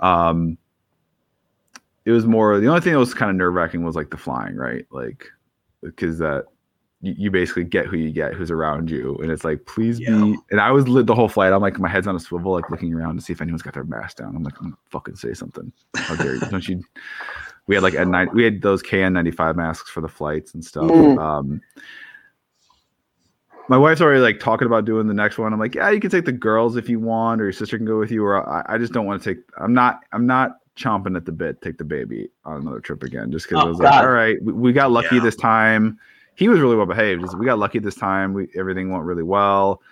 um, 0.00 0.58
it 2.04 2.10
was 2.10 2.26
more 2.26 2.58
the 2.58 2.66
only 2.68 2.80
thing 2.80 2.92
that 2.92 2.98
was 2.98 3.14
kind 3.14 3.30
of 3.30 3.36
nerve 3.36 3.54
wracking 3.54 3.84
was 3.84 3.96
like 3.96 4.10
the 4.10 4.16
flying, 4.16 4.56
right? 4.56 4.86
Like 4.90 5.30
because 5.82 6.18
that 6.18 6.44
you, 7.00 7.14
you 7.16 7.30
basically 7.30 7.64
get 7.64 7.86
who 7.86 7.96
you 7.96 8.10
get, 8.10 8.34
who's 8.34 8.50
around 8.50 8.90
you, 8.90 9.16
and 9.22 9.30
it's 9.30 9.44
like 9.44 9.64
please 9.66 10.00
Yeah. 10.00 10.10
be. 10.10 10.36
And 10.50 10.60
I 10.60 10.70
was 10.72 10.88
lit 10.88 11.06
the 11.06 11.14
whole 11.14 11.28
flight. 11.28 11.52
I'm 11.52 11.62
like 11.62 11.78
my 11.78 11.88
head's 11.88 12.06
on 12.06 12.16
a 12.16 12.20
swivel, 12.20 12.52
like 12.52 12.70
looking 12.70 12.92
around 12.94 13.16
to 13.16 13.22
see 13.22 13.32
if 13.32 13.40
anyone's 13.40 13.62
got 13.62 13.74
their 13.74 13.84
mask 13.84 14.16
down. 14.16 14.34
I'm 14.34 14.42
like, 14.42 14.58
I'm 14.58 14.64
gonna 14.66 14.76
fucking 14.90 15.16
say 15.16 15.34
something. 15.34 15.72
How 15.96 16.16
dare 16.16 16.34
you? 16.34 16.40
Don't 16.40 16.68
you? 16.68 16.82
We 17.66 17.74
had 17.74 17.84
like 17.84 17.92
at 17.94 18.08
night 18.08 18.32
we 18.32 18.44
had 18.44 18.62
those 18.62 18.82
KN95 18.82 19.54
masks 19.54 19.90
for 19.90 20.00
the 20.00 20.08
flights 20.08 20.54
and 20.54 20.64
stuff. 20.64 20.90
Mm. 20.90 21.18
Um, 21.18 21.60
my 23.68 23.76
wife's 23.76 24.00
already 24.00 24.20
like 24.20 24.40
talking 24.40 24.64
about 24.64 24.86
doing 24.86 25.06
the 25.06 25.12
next 25.12 25.36
one. 25.36 25.52
I'm 25.52 25.58
like, 25.60 25.74
yeah, 25.74 25.90
you 25.90 26.00
can 26.00 26.10
take 26.10 26.24
the 26.24 26.32
girls 26.32 26.76
if 26.76 26.88
you 26.88 26.98
want, 26.98 27.42
or 27.42 27.44
your 27.44 27.52
sister 27.52 27.76
can 27.76 27.86
go 27.86 27.98
with 27.98 28.10
you, 28.10 28.24
or 28.24 28.48
I, 28.48 28.64
I 28.74 28.78
just 28.78 28.94
don't 28.94 29.04
want 29.04 29.22
to 29.22 29.34
take. 29.34 29.44
I'm 29.58 29.74
not. 29.74 30.00
I'm 30.12 30.26
not 30.26 30.52
chomping 30.78 31.16
at 31.16 31.24
the 31.26 31.32
bit. 31.32 31.60
Take 31.60 31.76
the 31.78 31.84
baby 31.84 32.28
on 32.44 32.60
another 32.62 32.80
trip 32.80 33.02
again, 33.02 33.30
just 33.32 33.48
because 33.48 33.62
Oh, 33.62 33.66
I 33.66 33.68
was 33.70 33.78
like, 33.78 33.94
all 33.94 34.08
right, 34.10 34.36
we, 34.42 34.52
we 34.52 34.72
got 34.72 34.90
lucky 34.90 35.16
Yeah. 35.16 35.22
this 35.22 35.36
time. 35.36 35.98
He 36.36 36.48
was 36.48 36.60
really 36.60 36.76
well 36.76 36.86
behaved. 36.86 37.22
Just- 37.22 37.36
We 37.38 37.44
got 37.46 37.58
lucky 37.58 37.78
this 37.80 37.96
time. 37.96 38.32
We 38.32 38.48
everything 38.54 38.90
went 38.92 39.04
really 39.04 39.22
well. 39.24 39.82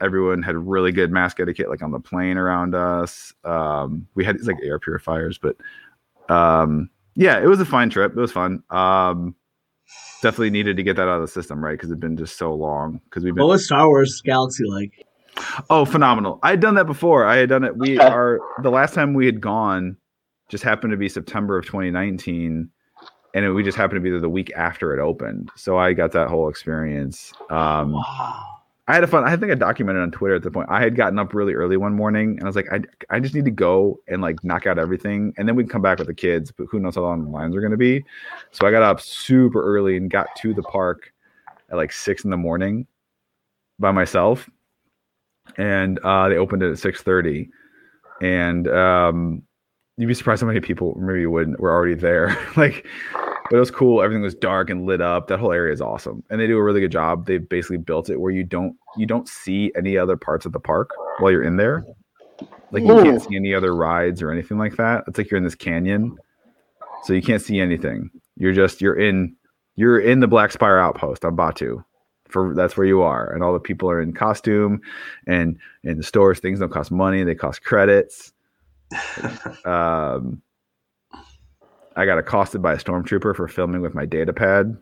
Everyone 0.00 0.42
had 0.42 0.56
really 0.56 0.92
good 0.92 1.10
mask 1.10 1.40
etiquette, 1.40 1.68
like 1.68 1.82
on 1.82 1.90
the 1.90 2.00
plane 2.00 2.36
around 2.38 2.74
us. 2.74 3.32
Um, 3.44 4.06
we 4.14 4.24
had 4.24 4.36
these 4.38 4.46
like 4.46 4.56
air 4.62 4.78
purifiers, 4.78 5.36
but 5.38 5.56
um, 6.34 6.88
yeah, 7.16 7.38
it 7.40 7.46
was 7.46 7.60
a 7.60 7.66
fine 7.66 7.90
trip. 7.90 8.12
It 8.16 8.20
was 8.20 8.32
fun. 8.32 8.62
Um, 8.70 9.34
definitely 10.22 10.50
needed 10.50 10.76
to 10.76 10.82
get 10.82 10.96
that 10.96 11.02
out 11.08 11.16
of 11.16 11.22
the 11.22 11.28
system, 11.28 11.62
right? 11.62 11.72
Because 11.72 11.90
it'd 11.90 12.00
been 12.00 12.16
just 12.16 12.38
so 12.38 12.54
long. 12.54 13.00
Because 13.04 13.24
we've 13.24 13.34
been 13.34 13.42
What 13.44 13.50
was 13.50 13.66
Star 13.66 13.88
Wars 13.88 14.22
Galaxy 14.24 14.64
like? 14.64 15.06
Oh, 15.70 15.84
phenomenal! 15.84 16.38
I 16.42 16.50
had 16.50 16.60
done 16.60 16.74
that 16.74 16.86
before. 16.86 17.24
I 17.24 17.36
had 17.36 17.48
done 17.48 17.64
it. 17.64 17.76
We 17.76 17.98
Okay. 17.98 18.06
are 18.08 18.40
the 18.62 18.70
last 18.70 18.94
time 18.94 19.14
we 19.14 19.26
had 19.26 19.40
gone, 19.40 19.96
just 20.50 20.64
happened 20.64 20.90
to 20.90 20.96
be 20.96 21.08
September 21.08 21.56
of 21.56 21.64
2019, 21.64 22.68
and 23.34 23.44
it, 23.44 23.52
we 23.52 23.62
just 23.62 23.78
happened 23.78 23.96
to 23.96 24.00
be 24.00 24.10
there 24.10 24.20
the 24.20 24.28
week 24.28 24.52
after 24.56 24.92
it 24.92 25.00
opened. 25.00 25.50
So 25.56 25.78
I 25.78 25.92
got 25.94 26.12
that 26.12 26.28
whole 26.28 26.48
experience. 26.48 27.32
Um, 27.48 27.92
Wow. 27.92 28.46
I 28.88 28.94
had 28.94 29.04
a 29.04 29.06
fun. 29.06 29.22
I 29.22 29.36
think 29.36 29.52
I 29.52 29.54
documented 29.54 30.02
on 30.02 30.10
Twitter 30.10 30.34
at 30.34 30.42
the 30.42 30.50
point. 30.50 30.68
I 30.68 30.80
had 30.80 30.96
gotten 30.96 31.16
up 31.16 31.32
really 31.32 31.52
early 31.54 31.76
one 31.76 31.94
morning, 31.94 32.30
and 32.30 32.42
I 32.42 32.46
was 32.46 32.56
like, 32.56 32.66
I, 32.72 32.80
I 33.08 33.20
just 33.20 33.36
need 33.36 33.44
to 33.44 33.50
go 33.52 34.00
and 34.08 34.20
like 34.20 34.42
knock 34.42 34.66
out 34.66 34.80
everything, 34.80 35.32
and 35.38 35.46
then 35.46 35.54
we 35.54 35.62
can 35.62 35.70
come 35.70 35.82
back 35.82 35.98
with 35.98 36.08
the 36.08 36.14
kids. 36.14 36.50
But 36.50 36.66
who 36.68 36.80
knows 36.80 36.96
how 36.96 37.02
long 37.02 37.24
the 37.24 37.30
lines 37.30 37.54
are 37.54 37.60
going 37.60 37.70
to 37.70 37.76
be? 37.76 38.04
So 38.50 38.66
I 38.66 38.72
got 38.72 38.82
up 38.82 39.00
super 39.00 39.62
early 39.62 39.96
and 39.96 40.10
got 40.10 40.26
to 40.38 40.52
the 40.52 40.64
park 40.64 41.12
at 41.70 41.76
like 41.76 41.92
six 41.92 42.24
in 42.24 42.30
the 42.30 42.36
morning 42.36 42.84
by 43.78 43.92
myself, 43.92 44.50
and 45.56 46.00
uh, 46.00 46.28
they 46.28 46.36
opened 46.36 46.64
it 46.64 46.72
at 46.72 46.78
six 46.80 47.00
thirty, 47.00 47.48
and 48.20 48.66
um, 48.66 49.42
you'd 50.00 50.08
be 50.08 50.14
surprised 50.14 50.40
how 50.40 50.46
many 50.46 50.60
people 50.60 50.96
maybe 50.98 51.26
wouldn't 51.26 51.60
were 51.60 51.72
already 51.72 51.94
there. 51.94 52.36
like 52.56 52.86
but 53.50 53.56
it 53.56 53.60
was 53.60 53.70
cool. 53.70 54.00
Everything 54.00 54.22
was 54.22 54.34
dark 54.34 54.70
and 54.70 54.86
lit 54.86 55.00
up. 55.00 55.26
That 55.26 55.40
whole 55.40 55.52
area 55.52 55.72
is 55.72 55.80
awesome, 55.80 56.22
and 56.30 56.40
they 56.40 56.46
do 56.46 56.56
a 56.56 56.62
really 56.62 56.80
good 56.80 56.92
job. 56.92 57.26
They've 57.26 57.46
basically 57.46 57.78
built 57.78 58.08
it 58.08 58.20
where 58.20 58.30
you 58.30 58.44
don't 58.44 58.76
you 58.96 59.06
don't 59.06 59.28
see 59.28 59.72
any 59.76 59.98
other 59.98 60.16
parts 60.16 60.46
of 60.46 60.52
the 60.52 60.60
park 60.60 60.90
while 61.18 61.32
you're 61.32 61.42
in 61.42 61.56
there. 61.56 61.84
Like 62.70 62.84
you 62.84 63.02
can't 63.02 63.20
see 63.20 63.34
any 63.34 63.52
other 63.52 63.74
rides 63.74 64.22
or 64.22 64.30
anything 64.30 64.56
like 64.56 64.76
that. 64.76 65.02
It's 65.08 65.18
like 65.18 65.30
you're 65.30 65.38
in 65.38 65.44
this 65.44 65.56
canyon, 65.56 66.16
so 67.02 67.12
you 67.12 67.22
can't 67.22 67.42
see 67.42 67.58
anything. 67.58 68.08
You're 68.36 68.52
just 68.52 68.80
you're 68.80 68.98
in 68.98 69.34
you're 69.74 69.98
in 69.98 70.20
the 70.20 70.28
Black 70.28 70.52
Spire 70.52 70.78
outpost 70.78 71.24
on 71.24 71.36
Batuu. 71.36 71.84
For 72.28 72.54
that's 72.54 72.76
where 72.76 72.86
you 72.86 73.02
are, 73.02 73.32
and 73.32 73.42
all 73.42 73.52
the 73.52 73.58
people 73.58 73.90
are 73.90 74.00
in 74.00 74.12
costume, 74.12 74.80
and 75.26 75.58
in 75.82 75.96
the 75.96 76.04
stores 76.04 76.38
things 76.38 76.60
don't 76.60 76.70
cost 76.70 76.92
money; 76.92 77.24
they 77.24 77.34
cost 77.34 77.64
credits. 77.64 78.32
um, 79.64 80.42
I 81.96 82.04
got 82.06 82.18
accosted 82.18 82.62
by 82.62 82.74
a 82.74 82.76
stormtrooper 82.76 83.34
for 83.36 83.48
filming 83.48 83.80
with 83.82 83.94
my 83.94 84.06
data 84.06 84.32
pad 84.32 84.76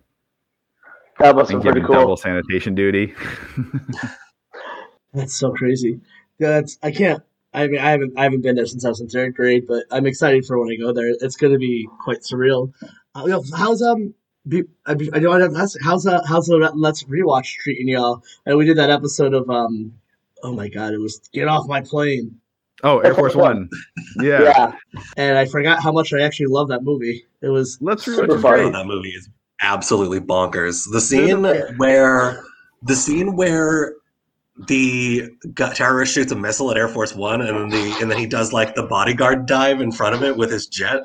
That 1.18 1.34
must 1.36 1.50
and 1.50 1.61
be 1.61 1.64
pretty 1.64 1.80
giving 1.80 1.92
double 1.94 2.06
cool. 2.09 2.16
sanitation 2.16 2.74
duty. 2.74 3.14
That's 5.14 5.34
so 5.34 5.52
crazy. 5.52 6.00
Yeah, 6.38 6.48
That's 6.61 6.78
I 6.82 6.90
can't. 6.90 7.22
I 7.54 7.66
mean, 7.66 7.80
I 7.80 7.90
haven't 7.90 8.18
I 8.18 8.24
haven't 8.24 8.42
been 8.42 8.56
there 8.56 8.66
since 8.66 8.84
I 8.84 8.90
was 8.90 9.00
in 9.00 9.09
third 9.09 9.34
grade, 9.34 9.64
but 9.66 9.84
I'm 9.90 10.06
excited 10.06 10.44
for 10.44 10.59
when 10.59 10.70
I 10.70 10.76
go 10.76 10.92
there. 10.92 11.09
It's 11.20 11.36
going 11.36 11.52
to 11.52 11.59
be 11.59 11.88
quite 12.04 12.20
surreal. 12.20 12.72
Uh, 13.14 13.24
yo, 13.26 13.42
how's 13.56 13.82
um? 13.82 14.14
Be, 14.46 14.62
I, 14.86 14.94
be- 14.94 15.12
I 15.12 15.18
don't 15.18 15.52
know. 15.52 15.66
How's 15.82 16.06
uh, 16.06 16.22
how's 16.26 16.46
the 16.46 16.56
Let's 16.74 17.02
Rewatch 17.04 17.54
treating 17.56 17.88
y'all? 17.88 18.22
And 18.46 18.56
we 18.56 18.64
did 18.66 18.76
that 18.78 18.90
episode 18.90 19.34
of 19.34 19.48
um. 19.50 19.94
Oh 20.42 20.52
my 20.52 20.68
god! 20.68 20.92
It 20.92 20.98
was 20.98 21.18
Get 21.32 21.48
Off 21.48 21.66
My 21.66 21.80
Plane, 21.80 22.38
oh, 22.85 22.99
Air 23.01 23.14
Force 23.14 23.35
One. 23.37 23.68
Yeah. 24.20 24.43
Yeah. 24.43 24.72
and 25.16 25.37
I 25.39 25.45
forgot 25.47 25.83
how 25.83 25.93
much 25.93 26.12
I 26.12 26.20
actually 26.22 26.47
love 26.47 26.68
that 26.68 26.83
movie. 26.83 27.24
It 27.43 27.49
was 27.49 27.79
Let's 27.81 28.05
Super 28.05 28.39
fun. 28.39 28.72
that 28.72 28.87
movie 28.87 29.11
is 29.11 29.29
absolutely 29.62 30.20
bonkers. 30.20 30.85
The 30.91 31.01
scene 31.01 31.43
where 31.76 32.45
the 32.83 32.95
scene 32.95 33.37
where 33.37 33.95
the 34.66 35.29
terrorist 35.74 36.14
shoots 36.14 36.33
a 36.33 36.37
missile 36.37 36.70
at 36.70 36.76
Air 36.76 36.89
Force 36.89 37.14
One, 37.14 37.41
and 37.41 37.57
then 37.57 37.68
the 37.68 37.99
and 38.01 38.11
then 38.11 38.18
he 38.18 38.26
does 38.26 38.53
like 38.53 38.74
the 38.74 38.83
bodyguard 38.85 39.47
dive 39.47 39.81
in 39.81 39.93
front 39.93 40.14
of 40.14 40.22
it 40.22 40.37
with 40.37 40.51
his 40.51 40.66
jet. 40.66 41.03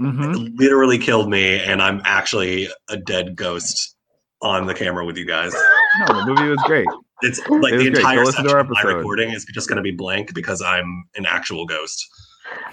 Mhm. 0.00 0.46
It 0.48 0.52
literally 0.56 0.98
killed 0.98 1.30
me, 1.30 1.58
and 1.60 1.80
I'm 1.80 2.00
actually 2.04 2.68
a 2.90 2.96
dead 2.96 3.36
ghost 3.36 3.96
on 4.42 4.66
the 4.66 4.74
camera 4.74 5.04
with 5.06 5.16
you 5.16 5.24
guys. 5.24 5.54
No, 6.00 6.06
the 6.20 6.26
movie 6.26 6.48
was 6.48 6.60
great. 6.66 6.86
It's 7.22 7.38
like 7.48 7.72
It 7.72 7.78
the 7.78 7.86
entire 7.86 8.24
listen 8.24 8.44
section 8.44 8.58
of 8.58 8.68
my 8.70 8.82
recording 8.82 9.30
is 9.30 9.44
just 9.46 9.68
going 9.68 9.76
to 9.76 9.82
be 9.82 9.92
blank 9.92 10.34
because 10.34 10.60
I'm 10.60 11.04
an 11.16 11.26
actual 11.26 11.64
ghost. 11.66 12.06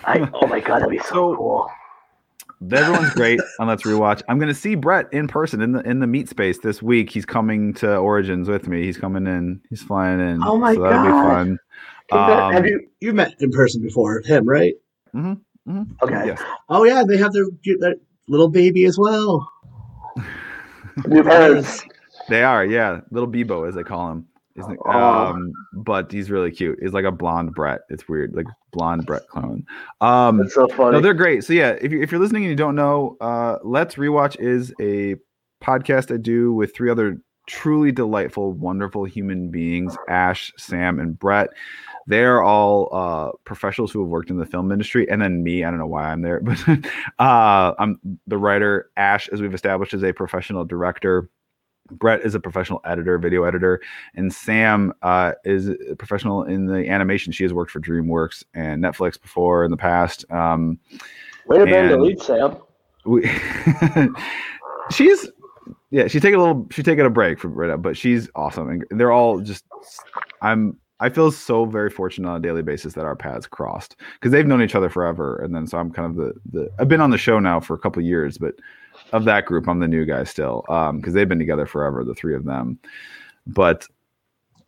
I, 0.03 0.29
oh 0.33 0.47
my 0.47 0.59
god, 0.59 0.79
that'd 0.79 0.89
be 0.89 0.99
so, 0.99 1.05
So- 1.05 1.35
cool. 1.35 1.71
Everyone's 2.71 3.09
great 3.15 3.39
on 3.59 3.67
Let's 3.67 3.81
Rewatch. 3.81 4.21
I'm 4.29 4.37
gonna 4.37 4.53
see 4.53 4.75
Brett 4.75 5.11
in 5.11 5.27
person 5.27 5.61
in 5.61 5.71
the 5.71 5.79
in 5.79 5.99
the 5.99 6.05
meat 6.05 6.29
space 6.29 6.59
this 6.59 6.79
week. 6.79 7.09
He's 7.09 7.25
coming 7.25 7.73
to 7.75 7.97
Origins 7.97 8.47
with 8.47 8.67
me. 8.67 8.83
He's 8.83 8.97
coming 8.97 9.25
in. 9.25 9.59
He's 9.71 9.81
flying 9.81 10.19
in. 10.19 10.43
Oh 10.43 10.57
my 10.57 10.75
so 10.75 10.83
that'll 10.83 11.01
be 11.03 11.09
God. 11.09 11.27
fun. 11.27 11.59
Um, 12.11 12.53
Have 12.53 12.67
you? 12.67 12.87
you 12.99 13.13
met 13.13 13.33
in 13.41 13.49
person 13.49 13.81
before 13.81 14.21
him, 14.25 14.47
right? 14.47 14.75
mm-hmm 15.15 15.83
Okay. 16.03 16.27
Yes. 16.27 16.41
Oh 16.69 16.83
yeah, 16.83 17.03
they 17.03 17.17
have 17.17 17.33
their 17.33 17.45
their 17.79 17.95
little 18.27 18.49
baby 18.49 18.85
as 18.85 18.95
well. 18.99 19.51
New 21.07 21.23
parents. 21.23 21.83
They 22.29 22.43
are, 22.43 22.63
yeah. 22.63 23.01
Little 23.09 23.27
Bebo, 23.27 23.67
as 23.67 23.73
they 23.75 23.83
call 23.83 24.11
him. 24.11 24.27
Isn't 24.55 24.73
it? 24.73 24.79
Aw. 24.85 25.29
Um, 25.29 25.53
but 25.73 26.11
he's 26.11 26.29
really 26.29 26.51
cute. 26.51 26.79
He's 26.81 26.93
like 26.93 27.05
a 27.05 27.11
blonde 27.11 27.53
Brett. 27.53 27.81
It's 27.89 28.07
weird, 28.07 28.35
like 28.35 28.47
blonde 28.71 29.05
Brett 29.05 29.27
clone. 29.27 29.65
Um, 30.01 30.39
That's 30.39 30.53
so 30.53 30.67
funny. 30.67 30.93
no, 30.93 31.01
they're 31.01 31.13
great. 31.13 31.43
So 31.43 31.53
yeah, 31.53 31.77
if 31.81 31.91
you 31.91 32.01
if 32.01 32.11
you're 32.11 32.21
listening 32.21 32.43
and 32.43 32.49
you 32.49 32.55
don't 32.55 32.75
know, 32.75 33.17
uh, 33.21 33.57
Let's 33.63 33.95
Rewatch 33.95 34.39
is 34.39 34.73
a 34.81 35.15
podcast 35.63 36.13
I 36.13 36.17
do 36.17 36.53
with 36.53 36.75
three 36.75 36.89
other 36.89 37.17
truly 37.47 37.91
delightful, 37.91 38.53
wonderful 38.53 39.05
human 39.05 39.49
beings: 39.49 39.95
Ash, 40.09 40.51
Sam, 40.57 40.99
and 40.99 41.17
Brett. 41.17 41.49
They're 42.07 42.41
all 42.41 42.89
uh, 42.91 43.31
professionals 43.45 43.91
who 43.91 44.01
have 44.01 44.09
worked 44.09 44.31
in 44.31 44.37
the 44.37 44.45
film 44.45 44.71
industry, 44.71 45.09
and 45.09 45.21
then 45.21 45.43
me. 45.43 45.63
I 45.63 45.69
don't 45.69 45.79
know 45.79 45.87
why 45.87 46.11
I'm 46.11 46.21
there, 46.21 46.39
but 46.43 46.59
uh, 47.19 47.73
I'm 47.79 47.99
the 48.27 48.37
writer. 48.37 48.89
Ash, 48.97 49.27
as 49.29 49.41
we've 49.41 49.53
established, 49.53 49.93
is 49.93 50.03
a 50.03 50.13
professional 50.13 50.65
director. 50.65 51.29
Brett 51.91 52.21
is 52.21 52.35
a 52.35 52.39
professional 52.39 52.81
editor, 52.85 53.17
video 53.17 53.43
editor, 53.43 53.81
and 54.15 54.33
Sam 54.33 54.93
uh, 55.01 55.33
is 55.43 55.69
a 55.69 55.95
professional 55.97 56.43
in 56.43 56.65
the 56.65 56.87
animation. 56.89 57.31
She 57.31 57.43
has 57.43 57.53
worked 57.53 57.71
for 57.71 57.79
DreamWorks 57.79 58.43
and 58.53 58.83
Netflix 58.83 59.21
before 59.21 59.63
in 59.63 59.71
the 59.71 59.77
past. 59.77 60.29
Um, 60.31 60.79
Way 61.47 61.59
to 61.59 61.65
bend 61.65 61.91
the 61.91 61.97
lead, 61.97 62.21
Sam. 62.21 62.57
we, 63.05 63.29
she's 64.91 65.29
yeah, 65.89 66.07
she's 66.07 66.21
taking 66.21 66.35
a 66.35 66.39
little, 66.39 66.67
she's 66.71 66.85
taking 66.85 67.05
a 67.05 67.09
break 67.09 67.39
from 67.39 67.53
right 67.53 67.69
now, 67.69 67.77
but 67.77 67.97
she's 67.97 68.29
awesome, 68.35 68.69
and 68.69 68.99
they're 68.99 69.11
all 69.11 69.41
just. 69.41 69.65
I'm 70.41 70.77
I 71.01 71.09
feel 71.09 71.31
so 71.31 71.65
very 71.65 71.89
fortunate 71.89 72.29
on 72.29 72.37
a 72.37 72.39
daily 72.39 72.61
basis 72.61 72.93
that 72.93 73.05
our 73.05 73.15
paths 73.15 73.47
crossed 73.47 73.95
because 74.13 74.31
they've 74.31 74.45
known 74.45 74.61
each 74.61 74.75
other 74.75 74.89
forever, 74.89 75.37
and 75.37 75.53
then 75.53 75.65
so 75.65 75.79
I'm 75.79 75.91
kind 75.91 76.07
of 76.07 76.15
the 76.15 76.33
the 76.51 76.69
I've 76.79 76.87
been 76.87 77.01
on 77.01 77.09
the 77.09 77.17
show 77.17 77.39
now 77.39 77.59
for 77.59 77.73
a 77.73 77.79
couple 77.79 78.01
years, 78.03 78.37
but 78.37 78.55
of 79.11 79.25
that 79.25 79.45
group, 79.45 79.67
I'm 79.67 79.79
the 79.79 79.87
new 79.87 80.05
guy 80.05 80.23
still 80.23 80.65
um 80.69 80.97
because 80.97 81.13
they've 81.13 81.29
been 81.29 81.39
together 81.39 81.65
forever, 81.65 82.03
the 82.03 82.15
three 82.15 82.35
of 82.35 82.45
them. 82.45 82.79
But 83.47 83.87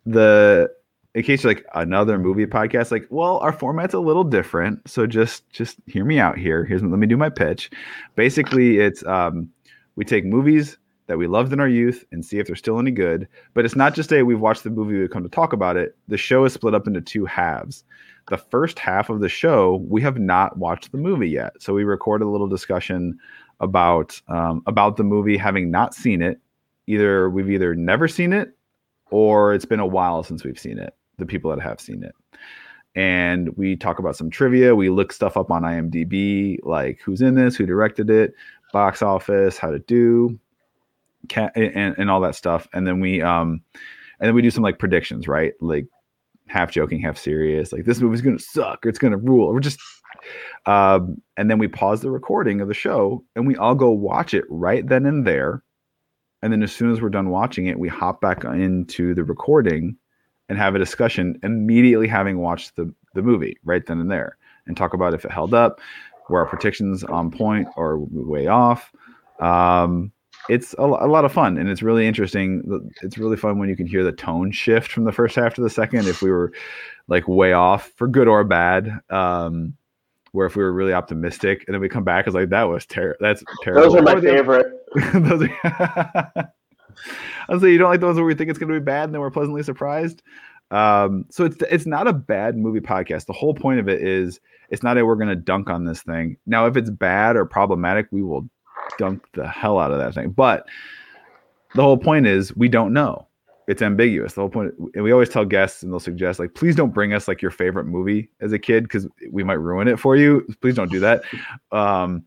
the 0.06 0.70
in 1.14 1.22
case 1.22 1.44
you're 1.44 1.54
like 1.54 1.64
another 1.74 2.18
movie 2.18 2.46
podcast, 2.46 2.90
like, 2.90 3.06
well, 3.08 3.38
our 3.38 3.52
format's 3.52 3.94
a 3.94 4.00
little 4.00 4.24
different. 4.24 4.88
So 4.88 5.06
just 5.06 5.48
just 5.50 5.76
hear 5.86 6.04
me 6.04 6.18
out 6.18 6.36
here. 6.36 6.64
Here's 6.64 6.82
let 6.82 6.98
me 6.98 7.06
do 7.06 7.16
my 7.16 7.30
pitch. 7.30 7.70
Basically, 8.16 8.78
it's 8.78 9.04
um 9.06 9.48
we 9.96 10.04
take 10.04 10.24
movies 10.24 10.76
that 11.06 11.18
we 11.18 11.26
loved 11.26 11.52
in 11.52 11.60
our 11.60 11.68
youth 11.68 12.04
and 12.12 12.24
see 12.24 12.38
if 12.38 12.46
they're 12.46 12.56
still 12.56 12.78
any 12.78 12.90
good. 12.90 13.28
But 13.52 13.64
it's 13.64 13.76
not 13.76 13.94
just 13.94 14.12
a 14.12 14.22
we've 14.22 14.40
watched 14.40 14.64
the 14.64 14.70
movie, 14.70 14.98
we 14.98 15.08
come 15.08 15.22
to 15.22 15.28
talk 15.28 15.52
about 15.52 15.76
it. 15.76 15.96
The 16.08 16.16
show 16.16 16.44
is 16.44 16.52
split 16.52 16.74
up 16.74 16.86
into 16.86 17.00
two 17.00 17.24
halves. 17.26 17.84
The 18.30 18.38
first 18.38 18.78
half 18.78 19.10
of 19.10 19.20
the 19.20 19.28
show, 19.28 19.84
we 19.86 20.00
have 20.00 20.18
not 20.18 20.56
watched 20.56 20.92
the 20.92 20.98
movie 20.98 21.28
yet. 21.28 21.52
So 21.60 21.74
we 21.74 21.84
record 21.84 22.22
a 22.22 22.28
little 22.28 22.48
discussion 22.48 23.18
about 23.60 24.20
um, 24.28 24.62
about 24.66 24.96
the 24.96 25.04
movie, 25.04 25.36
having 25.36 25.70
not 25.70 25.94
seen 25.94 26.22
it. 26.22 26.40
Either 26.86 27.30
we've 27.30 27.50
either 27.50 27.74
never 27.74 28.08
seen 28.08 28.32
it 28.32 28.56
or 29.10 29.54
it's 29.54 29.64
been 29.64 29.80
a 29.80 29.86
while 29.86 30.22
since 30.22 30.44
we've 30.44 30.58
seen 30.58 30.78
it. 30.78 30.94
The 31.18 31.26
people 31.26 31.50
that 31.50 31.62
have 31.62 31.80
seen 31.80 32.02
it. 32.02 32.14
And 32.94 33.56
we 33.56 33.74
talk 33.76 33.98
about 33.98 34.16
some 34.16 34.30
trivia. 34.30 34.74
We 34.74 34.90
look 34.90 35.12
stuff 35.12 35.36
up 35.36 35.50
on 35.50 35.62
IMDb, 35.62 36.58
like 36.62 37.00
who's 37.04 37.22
in 37.22 37.34
this, 37.34 37.56
who 37.56 37.66
directed 37.66 38.10
it, 38.10 38.34
box 38.72 39.02
office, 39.02 39.56
how 39.58 39.70
to 39.70 39.80
do, 39.80 40.38
and, 41.34 41.94
and 41.98 42.10
all 42.10 42.20
that 42.20 42.34
stuff 42.34 42.68
and 42.72 42.86
then 42.86 43.00
we 43.00 43.22
um 43.22 43.62
and 44.20 44.28
then 44.28 44.34
we 44.34 44.42
do 44.42 44.50
some 44.50 44.62
like 44.62 44.78
predictions 44.78 45.26
right 45.28 45.54
like 45.60 45.86
half 46.46 46.70
joking 46.70 47.00
half 47.00 47.16
serious 47.16 47.72
like 47.72 47.84
this 47.84 48.00
movie's 48.00 48.20
gonna 48.20 48.38
suck 48.38 48.84
or 48.84 48.88
it's 48.88 48.98
gonna 48.98 49.16
rule 49.16 49.52
we're 49.52 49.60
just 49.60 49.80
um 50.66 51.20
and 51.36 51.50
then 51.50 51.58
we 51.58 51.68
pause 51.68 52.00
the 52.00 52.10
recording 52.10 52.60
of 52.60 52.68
the 52.68 52.74
show 52.74 53.24
and 53.36 53.46
we 53.46 53.56
all 53.56 53.74
go 53.74 53.90
watch 53.90 54.34
it 54.34 54.44
right 54.48 54.86
then 54.88 55.06
and 55.06 55.26
there. 55.26 55.62
And 56.42 56.52
then 56.52 56.62
as 56.62 56.72
soon 56.72 56.92
as 56.92 57.00
we're 57.00 57.08
done 57.08 57.30
watching 57.30 57.66
it 57.66 57.78
we 57.78 57.88
hop 57.88 58.20
back 58.20 58.44
into 58.44 59.14
the 59.14 59.24
recording 59.24 59.96
and 60.48 60.58
have 60.58 60.74
a 60.74 60.78
discussion 60.78 61.38
immediately 61.42 62.08
having 62.08 62.38
watched 62.38 62.76
the 62.76 62.92
the 63.14 63.22
movie 63.22 63.56
right 63.64 63.86
then 63.86 64.00
and 64.00 64.10
there 64.10 64.36
and 64.66 64.76
talk 64.76 64.94
about 64.94 65.14
if 65.14 65.24
it 65.24 65.30
held 65.30 65.54
up 65.54 65.80
were 66.28 66.40
our 66.40 66.46
predictions 66.46 67.04
on 67.04 67.30
point 67.30 67.68
or 67.76 67.98
way 67.98 68.46
off. 68.46 68.92
Um 69.40 70.12
it's 70.48 70.74
a, 70.78 70.82
a, 70.82 71.08
lot 71.08 71.24
of 71.24 71.32
fun 71.32 71.56
and 71.56 71.70
it's 71.70 71.82
really 71.82 72.06
interesting. 72.06 72.90
It's 73.02 73.16
really 73.16 73.36
fun 73.36 73.58
when 73.58 73.70
you 73.70 73.76
can 73.76 73.86
hear 73.86 74.04
the 74.04 74.12
tone 74.12 74.52
shift 74.52 74.92
from 74.92 75.04
the 75.04 75.12
first 75.12 75.36
half 75.36 75.54
to 75.54 75.62
the 75.62 75.70
second 75.70 76.06
if 76.06 76.20
we 76.20 76.30
were 76.30 76.52
like 77.08 77.26
way 77.26 77.54
off 77.54 77.90
for 77.96 78.06
good 78.06 78.28
or 78.28 78.44
bad. 78.44 79.00
Um 79.10 79.74
where 80.34 80.46
if 80.46 80.56
we 80.56 80.62
were 80.62 80.72
really 80.72 80.92
optimistic 80.92 81.64
and 81.66 81.74
then 81.74 81.80
we 81.80 81.88
come 81.88 82.02
back 82.02 82.26
it's 82.26 82.34
like 82.34 82.48
that 82.48 82.64
was 82.64 82.84
terrible 82.86 83.16
that's 83.20 83.42
terrible. 83.62 83.82
those 83.82 83.94
are 83.94 84.02
my 84.02 84.20
favorite. 84.20 84.66
Those 85.14 85.42
are 85.42 86.32
I 87.48 87.52
was 87.52 87.62
say 87.62 87.72
you 87.72 87.78
don't 87.78 87.90
like 87.90 88.00
those 88.00 88.16
where 88.16 88.24
we 88.24 88.34
think 88.34 88.48
it's 88.48 88.58
going 88.58 88.72
to 88.72 88.78
be 88.78 88.84
bad 88.84 89.04
and 89.04 89.14
then 89.14 89.20
we're 89.20 89.30
pleasantly 89.30 89.62
surprised? 89.62 90.22
Um 90.70 91.26
so 91.30 91.44
it's 91.44 91.56
it's 91.70 91.86
not 91.86 92.06
a 92.06 92.12
bad 92.12 92.56
movie 92.56 92.80
podcast. 92.80 93.26
The 93.26 93.32
whole 93.32 93.54
point 93.54 93.80
of 93.80 93.88
it 93.88 94.02
is 94.02 94.40
it's 94.70 94.82
not 94.82 94.98
a 94.98 95.04
we're 95.04 95.16
going 95.16 95.28
to 95.28 95.36
dunk 95.36 95.70
on 95.70 95.84
this 95.84 96.02
thing. 96.02 96.36
Now 96.46 96.66
if 96.66 96.76
it's 96.76 96.90
bad 96.90 97.36
or 97.36 97.44
problematic 97.44 98.06
we 98.10 98.22
will 98.22 98.48
dunk 98.98 99.24
the 99.34 99.48
hell 99.48 99.78
out 99.78 99.92
of 99.92 99.98
that 99.98 100.14
thing. 100.14 100.30
But 100.30 100.66
the 101.74 101.82
whole 101.82 101.98
point 101.98 102.26
is 102.26 102.56
we 102.56 102.68
don't 102.68 102.92
know. 102.92 103.26
It's 103.66 103.80
ambiguous. 103.80 104.34
The 104.34 104.42
whole 104.42 104.50
point, 104.50 104.74
and 104.94 105.02
we 105.02 105.12
always 105.12 105.28
tell 105.28 105.44
guests, 105.44 105.82
and 105.82 105.92
they'll 105.92 106.00
suggest 106.00 106.38
like, 106.38 106.54
please 106.54 106.76
don't 106.76 106.92
bring 106.92 107.14
us 107.14 107.28
like 107.28 107.40
your 107.40 107.50
favorite 107.50 107.86
movie 107.86 108.28
as 108.40 108.52
a 108.52 108.58
kid 108.58 108.84
because 108.84 109.08
we 109.30 109.42
might 109.42 109.54
ruin 109.54 109.88
it 109.88 109.98
for 109.98 110.16
you. 110.16 110.46
Please 110.60 110.74
don't 110.74 110.90
do 110.90 111.00
that. 111.00 111.22
Um, 111.72 112.24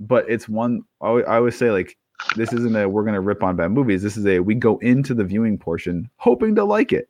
but 0.00 0.28
it's 0.28 0.48
one. 0.48 0.82
I 1.00 1.22
always 1.22 1.56
say 1.56 1.70
like, 1.70 1.96
this 2.36 2.52
isn't 2.52 2.76
a 2.76 2.88
we're 2.88 3.04
gonna 3.04 3.20
rip 3.20 3.42
on 3.42 3.56
bad 3.56 3.70
movies. 3.70 4.02
This 4.02 4.16
is 4.16 4.26
a 4.26 4.40
we 4.40 4.54
go 4.54 4.78
into 4.78 5.14
the 5.14 5.24
viewing 5.24 5.58
portion 5.58 6.10
hoping 6.16 6.54
to 6.56 6.64
like 6.64 6.92
it. 6.92 7.08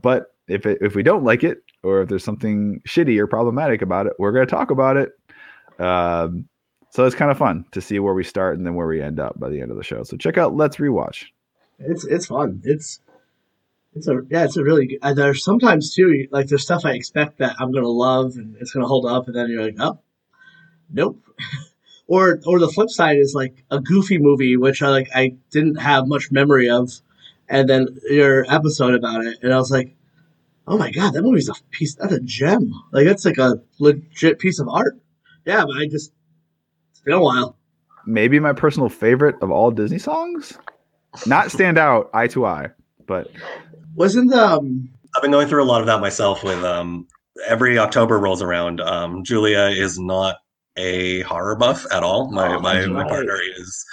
But 0.00 0.34
if 0.48 0.66
it, 0.66 0.78
if 0.80 0.94
we 0.94 1.02
don't 1.02 1.24
like 1.24 1.44
it, 1.44 1.62
or 1.82 2.02
if 2.02 2.08
there's 2.08 2.24
something 2.24 2.80
shitty 2.86 3.18
or 3.18 3.26
problematic 3.26 3.82
about 3.82 4.06
it, 4.06 4.12
we're 4.18 4.32
gonna 4.32 4.46
talk 4.46 4.70
about 4.70 4.96
it. 4.96 5.12
Um, 5.78 6.48
so 6.90 7.04
it's 7.04 7.16
kind 7.16 7.30
of 7.30 7.38
fun 7.38 7.64
to 7.72 7.80
see 7.80 7.98
where 7.98 8.14
we 8.14 8.22
start 8.22 8.56
and 8.56 8.66
then 8.66 8.74
where 8.74 8.86
we 8.86 9.00
end 9.00 9.18
up 9.18 9.38
by 9.40 9.48
the 9.48 9.60
end 9.60 9.70
of 9.70 9.76
the 9.76 9.82
show. 9.82 10.02
So 10.04 10.16
check 10.16 10.38
out 10.38 10.54
Let's 10.54 10.76
Rewatch. 10.76 11.24
It's 11.86 12.04
it's 12.04 12.26
fun. 12.26 12.62
It's 12.64 13.00
it's 13.94 14.08
a 14.08 14.22
yeah. 14.30 14.44
It's 14.44 14.56
a 14.56 14.62
really. 14.62 14.98
Uh, 15.02 15.14
there's 15.14 15.44
sometimes 15.44 15.94
too 15.94 16.26
like 16.30 16.48
there's 16.48 16.62
stuff 16.62 16.84
I 16.84 16.92
expect 16.92 17.38
that 17.38 17.56
I'm 17.58 17.72
gonna 17.72 17.88
love 17.88 18.36
and 18.36 18.56
it's 18.60 18.72
gonna 18.72 18.86
hold 18.86 19.06
up, 19.06 19.26
and 19.26 19.36
then 19.36 19.48
you're 19.50 19.64
like, 19.64 19.76
oh, 19.78 20.00
nope. 20.90 21.20
or 22.06 22.40
or 22.46 22.58
the 22.58 22.68
flip 22.68 22.90
side 22.90 23.18
is 23.18 23.34
like 23.34 23.64
a 23.70 23.80
goofy 23.80 24.18
movie 24.18 24.56
which 24.56 24.82
I 24.82 24.88
like 24.88 25.08
I 25.14 25.36
didn't 25.50 25.76
have 25.76 26.06
much 26.06 26.30
memory 26.32 26.68
of, 26.68 26.90
and 27.48 27.68
then 27.68 27.98
your 28.10 28.44
episode 28.52 28.94
about 28.94 29.24
it, 29.24 29.38
and 29.42 29.52
I 29.52 29.56
was 29.56 29.70
like, 29.70 29.94
oh 30.66 30.78
my 30.78 30.90
god, 30.90 31.12
that 31.12 31.22
movie's 31.22 31.48
a 31.48 31.54
piece. 31.70 31.94
That's 31.94 32.12
a 32.12 32.20
gem. 32.20 32.72
Like 32.92 33.06
that's 33.06 33.24
like 33.24 33.38
a 33.38 33.60
legit 33.78 34.38
piece 34.38 34.58
of 34.58 34.68
art. 34.68 34.98
Yeah, 35.44 35.64
but 35.64 35.76
I 35.76 35.86
just 35.86 36.12
it's 36.90 37.00
been 37.00 37.14
a 37.14 37.22
while. 37.22 37.56
Maybe 38.06 38.38
my 38.38 38.52
personal 38.52 38.88
favorite 38.88 39.36
of 39.40 39.50
all 39.50 39.70
Disney 39.70 39.98
songs. 39.98 40.58
Not 41.26 41.50
stand 41.50 41.78
out 41.78 42.10
eye 42.12 42.26
to 42.28 42.44
eye, 42.46 42.70
but 43.06 43.30
wasn't 43.94 44.32
um 44.32 44.88
I've 45.16 45.22
been 45.22 45.30
going 45.30 45.48
through 45.48 45.62
a 45.62 45.66
lot 45.66 45.80
of 45.80 45.86
that 45.86 46.00
myself 46.00 46.42
with 46.42 46.62
um 46.64 47.06
every 47.46 47.78
October 47.78 48.18
rolls 48.18 48.42
around. 48.42 48.80
Um 48.80 49.24
Julia 49.24 49.66
is 49.66 49.98
not 49.98 50.36
a 50.76 51.20
horror 51.22 51.56
buff 51.56 51.86
at 51.92 52.02
all. 52.02 52.30
My 52.30 52.56
Oh, 52.56 52.60
my, 52.60 52.86
my 52.86 53.04
partner 53.04 53.38
is 53.58 53.84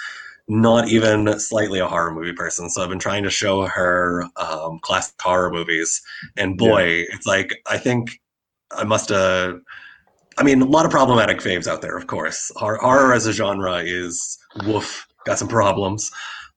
not 0.48 0.88
even 0.88 1.38
slightly 1.38 1.78
a 1.78 1.86
horror 1.86 2.12
movie 2.12 2.32
person. 2.32 2.68
So 2.68 2.82
I've 2.82 2.88
been 2.88 2.98
trying 2.98 3.22
to 3.22 3.30
show 3.30 3.66
her 3.66 4.24
um 4.36 4.80
classic 4.82 5.14
horror 5.20 5.50
movies. 5.50 6.02
And 6.36 6.58
boy, 6.58 7.04
it's 7.10 7.26
like 7.26 7.54
I 7.66 7.78
think 7.78 8.20
I 8.70 8.84
must 8.84 9.10
have 9.10 9.60
I 10.38 10.42
mean, 10.42 10.62
a 10.62 10.66
lot 10.66 10.84
of 10.86 10.90
problematic 10.90 11.38
faves 11.38 11.66
out 11.66 11.82
there, 11.82 11.96
of 11.96 12.06
course. 12.06 12.50
Horror, 12.56 12.78
horror 12.78 13.12
as 13.12 13.26
a 13.26 13.32
genre 13.32 13.76
is 13.84 14.38
woof, 14.64 15.06
got 15.26 15.38
some 15.38 15.48
problems. 15.48 16.10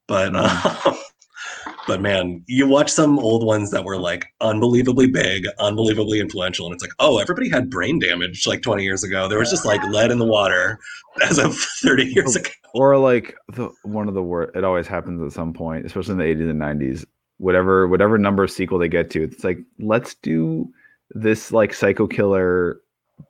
But 0.08 0.34
uh, 0.36 0.93
but 1.88 2.01
man, 2.01 2.43
you 2.47 2.68
watch 2.68 2.91
some 2.91 3.20
old 3.20 3.45
ones 3.45 3.72
that 3.72 3.84
were 3.84 3.97
like 3.97 4.28
unbelievably 4.41 5.08
big, 5.08 5.45
unbelievably 5.60 6.20
influential, 6.20 6.66
and 6.66 6.74
it's 6.74 6.84
like, 6.84 6.93
oh, 6.99 7.18
everybody 7.20 7.49
had 7.49 7.70
brain 7.70 7.99
damage 7.99 8.45
like 8.47 8.62
20 8.62 8.84
years 8.84 9.03
ago. 9.03 9.28
There 9.28 9.39
was 9.39 9.49
just 9.49 9.66
like 9.66 9.82
lead 9.89 10.12
in 10.12 10.20
the 10.20 10.26
water 10.26 10.80
as 11.24 11.38
of 11.38 11.56
30 11.84 12.06
years 12.06 12.36
ago. 12.36 12.49
or 12.74 12.97
like 12.97 13.36
the 13.53 13.70
one 13.84 14.08
of 14.08 14.14
the 14.14 14.24
worst. 14.24 14.56
It 14.56 14.64
always 14.64 14.88
happens 14.88 15.22
at 15.22 15.32
some 15.32 15.53
point, 15.53 15.86
especially 15.86 16.14
in 16.14 16.18
the 16.18 16.45
80s 16.45 16.49
and 16.49 16.62
90s. 16.62 17.06
Whatever 17.38 17.88
whatever 17.88 18.18
number 18.18 18.43
of 18.45 18.51
sequel 18.51 18.80
they 18.80 18.88
get 18.88 19.10
to, 19.12 19.24
it's 19.24 19.43
like 19.43 19.58
let's 19.80 20.16
do 20.16 20.70
this 21.12 21.51
like 21.51 21.74
psycho 21.74 22.08
killer 22.08 22.80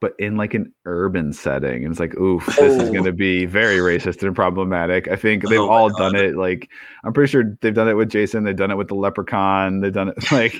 but 0.01 0.13
in 0.19 0.35
like 0.35 0.53
an 0.53 0.73
urban 0.85 1.31
setting. 1.31 1.83
And 1.83 1.91
it's 1.91 1.99
like, 1.99 2.15
oof, 2.15 2.45
this 2.47 2.73
is 2.81 2.89
Oh. 2.89 2.91
going 2.91 3.03
to 3.05 3.13
be 3.13 3.45
very 3.45 3.77
racist 3.77 4.23
and 4.23 4.35
problematic. 4.35 5.07
I 5.07 5.15
think 5.15 5.47
they've 5.47 5.59
Oh 5.59 5.69
all 5.69 5.89
God. 5.89 6.13
done 6.13 6.15
it. 6.15 6.35
Like, 6.35 6.69
I'm 7.03 7.13
pretty 7.13 7.29
sure 7.31 7.43
they've 7.61 7.73
done 7.73 7.87
it 7.87 7.93
with 7.93 8.09
Jason. 8.09 8.43
They've 8.43 8.55
done 8.55 8.71
it 8.71 8.77
with 8.77 8.87
the 8.87 8.95
Leprechaun. 8.95 9.81
They've 9.81 9.93
done 9.93 10.09
it 10.09 10.15
like, 10.31 10.59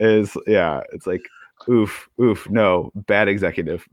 is 0.00 0.36
yeah. 0.46 0.80
It's 0.92 1.06
like, 1.06 1.22
oof, 1.68 2.08
oof, 2.20 2.48
no, 2.50 2.90
bad 2.94 3.28
executive. 3.28 3.86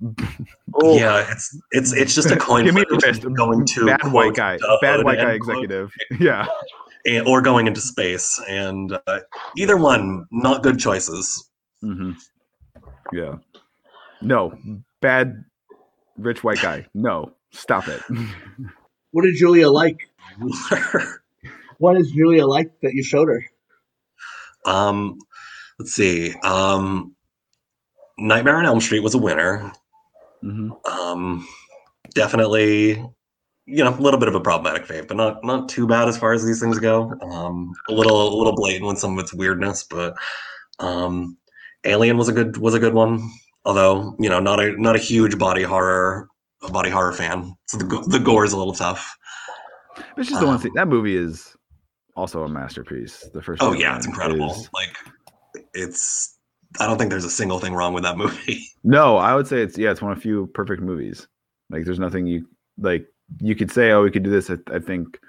Oh, 0.73 0.97
Yeah, 0.97 1.29
it's 1.31 1.55
it's 1.71 1.93
it's 1.93 2.15
just 2.15 2.31
a 2.31 2.35
coin 2.47 2.65
Give 2.65 2.73
me 2.73 2.83
flip 2.87 3.03
a 3.03 3.11
between 3.11 3.33
going 3.35 3.65
to 3.65 3.85
bad 3.85 4.11
white 4.11 4.33
guy, 4.35 4.57
"Duh," 4.57 4.77
bad 4.81 5.03
white 5.03 5.19
and 5.19 5.27
guy 5.27 5.37
quote, 5.37 5.63
executive. 5.65 5.91
Yeah, 6.19 6.47
and- 7.05 7.27
or 7.27 7.41
going 7.41 7.67
into 7.67 7.81
space, 7.81 8.41
and 8.49 8.97
uh, 9.05 9.19
either 9.57 9.77
one, 9.77 10.25
not 10.31 10.63
good 10.63 10.79
choices. 10.79 11.49
hmm 11.81 12.13
yeah. 13.13 13.35
No, 14.21 14.57
bad 15.01 15.45
rich 16.17 16.43
white 16.43 16.61
guy. 16.61 16.87
No, 16.93 17.33
stop 17.51 17.87
it. 17.89 18.03
what 19.11 19.23
did 19.23 19.35
Julia 19.37 19.69
like? 19.69 19.99
What 21.79 21.97
is 21.97 22.11
Julia 22.11 22.47
like 22.47 22.71
that 22.81 22.93
you 22.93 23.03
showed 23.03 23.27
her? 23.29 23.43
um, 24.65 25.19
let's 25.79 25.93
see. 25.93 26.33
Um, 26.43 27.15
Nightmare 28.19 28.57
on 28.57 28.65
Elm 28.65 28.81
Street 28.81 29.01
was 29.01 29.15
a 29.15 29.19
winner. 29.19 29.71
hmm 30.41 30.71
Um, 30.91 31.47
definitely, 32.15 32.91
you 33.67 33.83
know, 33.83 33.95
a 33.95 34.01
little 34.01 34.19
bit 34.19 34.29
of 34.29 34.35
a 34.35 34.41
problematic 34.41 34.87
fave, 34.87 35.07
but 35.07 35.17
not 35.17 35.43
not 35.43 35.69
too 35.69 35.87
bad 35.87 36.07
as 36.09 36.17
far 36.17 36.33
as 36.33 36.45
these 36.45 36.61
things 36.61 36.79
go. 36.79 37.13
Um, 37.21 37.73
a 37.89 37.93
little 37.93 38.33
a 38.33 38.37
little 38.37 38.55
blatant 38.55 38.87
with 38.87 38.99
some 38.99 39.13
of 39.17 39.23
its 39.23 39.33
weirdness, 39.33 39.83
but 39.83 40.15
um, 40.79 41.37
Alien 41.85 42.17
was 42.17 42.29
a 42.29 42.33
good 42.33 42.57
was 42.57 42.75
a 42.75 42.79
good 42.79 42.93
one. 42.95 43.21
Although 43.67 44.15
you 44.17 44.29
know, 44.29 44.39
not 44.39 44.59
a 44.59 44.71
not 44.81 44.95
a 44.95 44.99
huge 44.99 45.37
body 45.37 45.61
horror 45.61 46.27
a 46.63 46.71
body 46.71 46.89
horror 46.89 47.11
fan, 47.13 47.53
so 47.67 47.77
the 47.77 47.85
the 48.07 48.17
gore 48.19 48.45
is 48.45 48.53
a 48.53 48.57
little 48.57 48.73
tough. 48.73 49.15
It's 50.17 50.29
just 50.29 50.39
the 50.41 50.47
one 50.47 50.55
Um, 50.55 50.61
thing. 50.61 50.71
That 50.75 50.87
movie 50.87 51.15
is 51.17 51.55
also 52.15 52.43
a 52.43 52.47
masterpiece. 52.49 53.29
The 53.33 53.41
first. 53.41 53.61
oh 53.61 53.73
yeah, 53.73 53.97
it's 53.97 54.07
incredible. 54.07 54.51
is- 54.51 54.69
Like 54.73 54.95
It's 55.73 56.37
I 56.79 56.85
don't 56.87 56.97
think 56.97 57.09
there's 57.09 57.25
a 57.25 57.29
single 57.29 57.59
thing 57.59 57.73
wrong 57.73 57.93
with 57.93 58.03
that 58.03 58.17
movie. 58.17 58.63
No, 58.83 59.17
I 59.17 59.35
would 59.35 59.47
say 59.47 59.61
it's 59.61 59.77
yeah, 59.77 59.91
it's 59.91 60.01
one 60.01 60.13
of 60.13 60.17
a 60.17 60.21
few 60.21 60.47
perfect 60.53 60.81
movies. 60.81 61.27
Like 61.69 61.83
there's 61.83 61.99
nothing 61.99 62.25
you 62.25 62.47
like 62.77 63.05
you 63.41 63.53
could 63.53 63.69
say, 63.69 63.91
oh, 63.91 64.01
we 64.01 64.11
could 64.11 64.23
do 64.23 64.29
this. 64.29 64.49
I, 64.49 64.55
I 64.73 64.79
think 64.79 65.19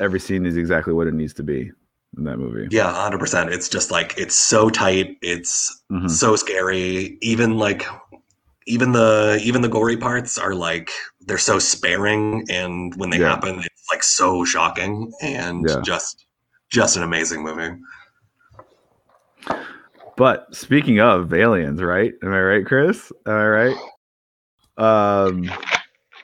every 0.00 0.18
scene 0.18 0.44
is 0.44 0.56
exactly 0.56 0.92
what 0.92 1.06
it 1.06 1.14
needs 1.14 1.34
to 1.34 1.44
be 1.44 1.70
in 2.16 2.24
that 2.24 2.38
movie. 2.38 2.68
Yeah, 2.70 2.92
hundred 2.92 3.18
percent. 3.18 3.52
It's 3.52 3.68
just 3.68 3.90
like 3.90 4.14
it's 4.16 4.34
so 4.34 4.68
tight. 4.70 5.16
It's 5.22 5.82
Mhm. 5.90 6.10
so 6.10 6.36
scary. 6.36 7.18
Even 7.22 7.56
like 7.58 7.84
even 8.66 8.92
the 8.92 9.40
even 9.42 9.62
the 9.62 9.68
gory 9.68 9.96
parts 9.96 10.38
are 10.38 10.54
like 10.54 10.90
they're 11.20 11.38
so 11.38 11.58
sparing, 11.58 12.44
and 12.50 12.94
when 12.96 13.10
they 13.10 13.18
Yeah. 13.18 13.28
happen, 13.30 13.58
it's 13.58 13.86
like 13.90 14.02
so 14.02 14.44
shocking 14.44 15.12
and 15.22 15.66
Yeah. 15.68 15.80
just 15.82 16.26
just 16.70 16.96
an 16.96 17.02
amazing 17.02 17.42
movie. 17.42 17.76
But 20.16 20.54
speaking 20.54 21.00
of 21.00 21.32
aliens, 21.32 21.82
right? 21.82 22.12
Am 22.22 22.32
I 22.32 22.40
right, 22.40 22.66
Chris? 22.66 23.10
Am 23.26 23.32
I 23.32 23.46
right? 23.46 23.76
Um, 24.76 25.50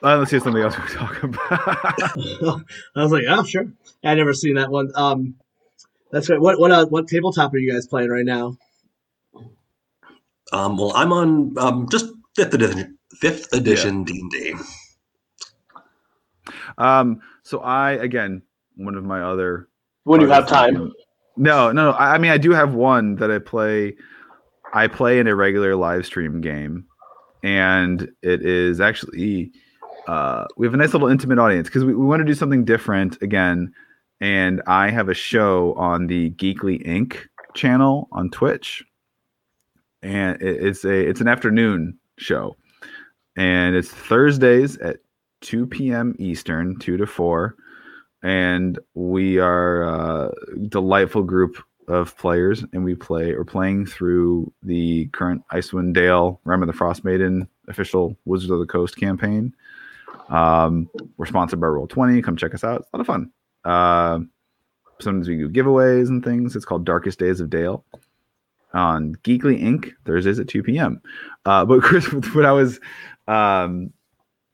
uh, 0.03 0.17
let's 0.17 0.31
see 0.31 0.39
something 0.39 0.61
else 0.61 0.77
we 0.77 0.87
talk 0.89 1.23
about. 1.23 1.41
I 2.95 3.03
was 3.03 3.11
like, 3.11 3.23
oh 3.27 3.43
sure. 3.43 3.65
I 4.03 4.13
never 4.15 4.33
seen 4.33 4.55
that 4.55 4.69
one. 4.69 4.91
Um, 4.95 5.35
that's 6.11 6.29
right. 6.29 6.39
What 6.39 6.59
what 6.59 6.71
uh, 6.71 6.85
what 6.87 7.07
tabletop 7.07 7.53
are 7.53 7.57
you 7.57 7.71
guys 7.71 7.87
playing 7.87 8.09
right 8.09 8.25
now? 8.25 8.57
Um, 10.53 10.77
well, 10.77 10.93
I'm 10.95 11.11
on 11.11 11.57
um, 11.57 11.87
just 11.89 12.05
fifth 12.35 12.53
edition, 12.53 12.97
fifth 13.19 13.51
edition 13.53 14.03
D 14.03 14.19
and 14.19 14.31
D. 14.31 14.55
um, 16.77 17.21
so 17.43 17.59
I 17.59 17.91
again, 17.91 18.41
one 18.75 18.95
of 18.95 19.03
my 19.03 19.21
other 19.21 19.67
When 20.03 20.21
you 20.21 20.29
have 20.29 20.47
time. 20.47 20.93
No, 21.35 21.71
no, 21.71 21.91
no. 21.91 21.91
I 21.91 22.15
I 22.15 22.17
mean, 22.17 22.31
I 22.31 22.37
do 22.37 22.51
have 22.51 22.73
one 22.73 23.15
that 23.15 23.31
I 23.31 23.39
play. 23.39 23.95
I 24.73 24.87
play 24.87 25.19
in 25.19 25.27
a 25.27 25.35
regular 25.35 25.75
live 25.75 26.05
stream 26.05 26.41
game, 26.41 26.85
and 27.43 28.09
it 28.21 28.45
is 28.45 28.79
actually 28.79 29.51
uh, 30.07 30.45
we 30.55 30.65
have 30.65 30.73
a 30.73 30.77
nice 30.77 30.93
little 30.93 31.09
intimate 31.09 31.37
audience 31.37 31.67
because 31.67 31.83
we, 31.83 31.93
we 31.93 32.05
want 32.05 32.21
to 32.21 32.25
do 32.25 32.33
something 32.33 32.63
different 32.63 33.21
again. 33.21 33.73
And 34.19 34.61
I 34.65 34.89
have 34.89 35.09
a 35.09 35.13
show 35.13 35.73
on 35.75 36.07
the 36.07 36.31
Geekly 36.31 36.85
Inc. 36.85 37.17
channel 37.53 38.07
on 38.11 38.29
Twitch, 38.29 38.83
and 40.01 40.41
it's 40.41 40.83
a 40.85 41.07
it's 41.07 41.21
an 41.21 41.27
afternoon 41.27 41.97
show, 42.17 42.57
and 43.35 43.75
it's 43.75 43.89
Thursdays 43.89 44.77
at 44.77 44.97
two 45.41 45.67
p.m. 45.67 46.15
Eastern, 46.17 46.79
two 46.79 46.97
to 46.97 47.05
four. 47.05 47.55
And 48.23 48.79
we 48.95 49.37
are 49.37 49.83
a 49.83 50.31
delightful 50.67 51.21
group 51.21 51.57
of 51.87 52.17
players. 52.17 52.63
And 52.73 52.83
we 52.83 52.95
play 52.95 53.31
or 53.33 53.45
playing 53.45 53.85
through 53.85 54.51
the 54.63 55.05
current 55.07 55.43
icewind 55.51 55.93
dale 55.93 56.41
rime 56.43 56.61
of 56.61 56.67
the 56.67 56.73
frost 56.73 57.03
maiden 57.03 57.47
official 57.67 58.17
wizards 58.25 58.51
of 58.51 58.59
the 58.59 58.65
coast 58.65 58.97
campaign. 58.97 59.53
Um, 60.29 60.89
we're 61.17 61.25
sponsored 61.25 61.61
by 61.61 61.67
roll 61.67 61.87
20 61.87 62.21
come 62.21 62.35
check 62.35 62.53
us 62.53 62.63
out. 62.63 62.81
It's 62.81 62.89
a 62.91 62.97
lot 62.97 63.01
of 63.01 63.07
fun 63.07 63.31
uh, 63.67 64.19
sometimes 64.99 65.27
we 65.27 65.37
do 65.37 65.49
giveaways 65.49 66.07
and 66.07 66.23
things 66.23 66.55
it's 66.55 66.65
called 66.65 66.85
darkest 66.85 67.19
days 67.19 67.39
of 67.39 67.49
dale 67.49 67.85
on 68.73 69.15
geekly 69.23 69.61
inc 69.61 69.91
thursdays 70.05 70.39
at 70.39 70.47
2 70.47 70.63
p.m 70.63 71.01
uh, 71.45 71.63
but 71.65 71.81
chris 71.83 72.11
what 72.33 72.45
i 72.45 72.51
was 72.51 72.79
um, 73.27 73.91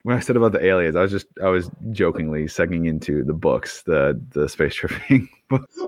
when 0.04 0.16
I 0.16 0.20
said 0.20 0.36
about 0.36 0.52
the 0.52 0.64
aliens, 0.64 0.96
I 0.96 1.02
was 1.02 1.10
just 1.10 1.26
I 1.42 1.48
was 1.48 1.70
jokingly 1.90 2.44
segueing 2.44 2.86
into 2.86 3.24
the 3.24 3.32
books, 3.32 3.82
the 3.82 4.20
the 4.30 4.48
space 4.48 4.74
tripping. 4.74 5.28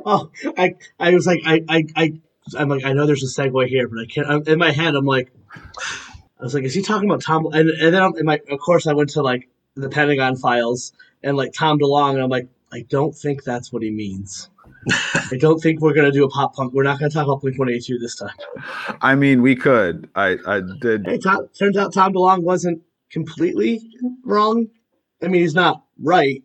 Oh, 0.05 0.31
I 0.59 0.75
I 1.01 1.13
was 1.13 1.27
like 1.27 1.41
I 1.45 1.65
I 1.69 1.87
I 1.97 2.21
I'm 2.57 2.69
like 2.69 2.85
I 2.85 2.93
know 2.93 3.07
there's 3.07 3.25
a 3.25 3.27
segue 3.43 3.67
here, 3.67 3.89
but 3.89 3.99
I 3.99 4.07
can't. 4.07 4.29
I'm, 4.29 4.43
in 4.47 4.59
my 4.59 4.71
head, 4.71 4.95
I'm 4.95 5.07
like, 5.07 5.33
I 5.57 6.43
was 6.43 6.55
like, 6.55 6.63
is 6.63 6.75
he 6.75 6.83
talking 6.83 7.11
about 7.11 7.23
Tom? 7.23 7.47
And 7.47 7.71
and 7.71 7.93
then 7.93 8.03
I'm, 8.03 8.13
my 8.25 8.41
of 8.51 8.61
course 8.61 8.87
I 8.87 8.93
went 8.93 9.11
to 9.11 9.23
like 9.23 9.49
the 9.75 9.89
Pentagon 9.89 10.37
files 10.37 10.93
and 11.25 11.37
like 11.37 11.53
Tom 11.53 11.79
DeLonge, 11.81 12.15
and 12.15 12.23
I'm 12.23 12.31
like, 12.31 12.49
I 12.73 12.83
don't 12.89 13.15
think 13.15 13.45
that's 13.45 13.73
what 13.73 13.83
he 13.83 13.91
means. 13.91 14.51
I 15.31 15.37
don't 15.39 15.61
think 15.61 15.81
we're 15.81 15.95
gonna 15.95 16.13
do 16.13 16.25
a 16.25 16.29
pop 16.29 16.55
punk. 16.55 16.73
We're 16.73 16.83
not 16.83 16.99
gonna 16.99 17.11
talk 17.11 17.25
about 17.25 17.41
Blink 17.41 17.59
182 17.59 17.99
this 17.99 18.17
time. 18.17 18.97
I 19.01 19.15
mean, 19.15 19.43
we 19.43 19.57
could. 19.57 20.09
I 20.15 20.37
I 20.47 20.61
did. 20.81 21.07
Hey, 21.07 21.19
Tom, 21.19 21.49
turns 21.59 21.77
out 21.77 21.93
Tom 21.93 22.13
DeLonge 22.13 22.43
wasn't 22.43 22.83
completely 23.11 23.83
wrong. 24.25 24.69
I 25.23 25.29
mean, 25.29 25.43
he's 25.43 25.55
not 25.55 25.85
right, 26.03 26.43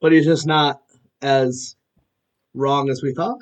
but 0.00 0.12
he's 0.12 0.24
just 0.24 0.46
not 0.46 0.82
as 1.22 1.76
wrong 2.54 2.90
as 2.90 3.02
we 3.02 3.14
thought. 3.14 3.38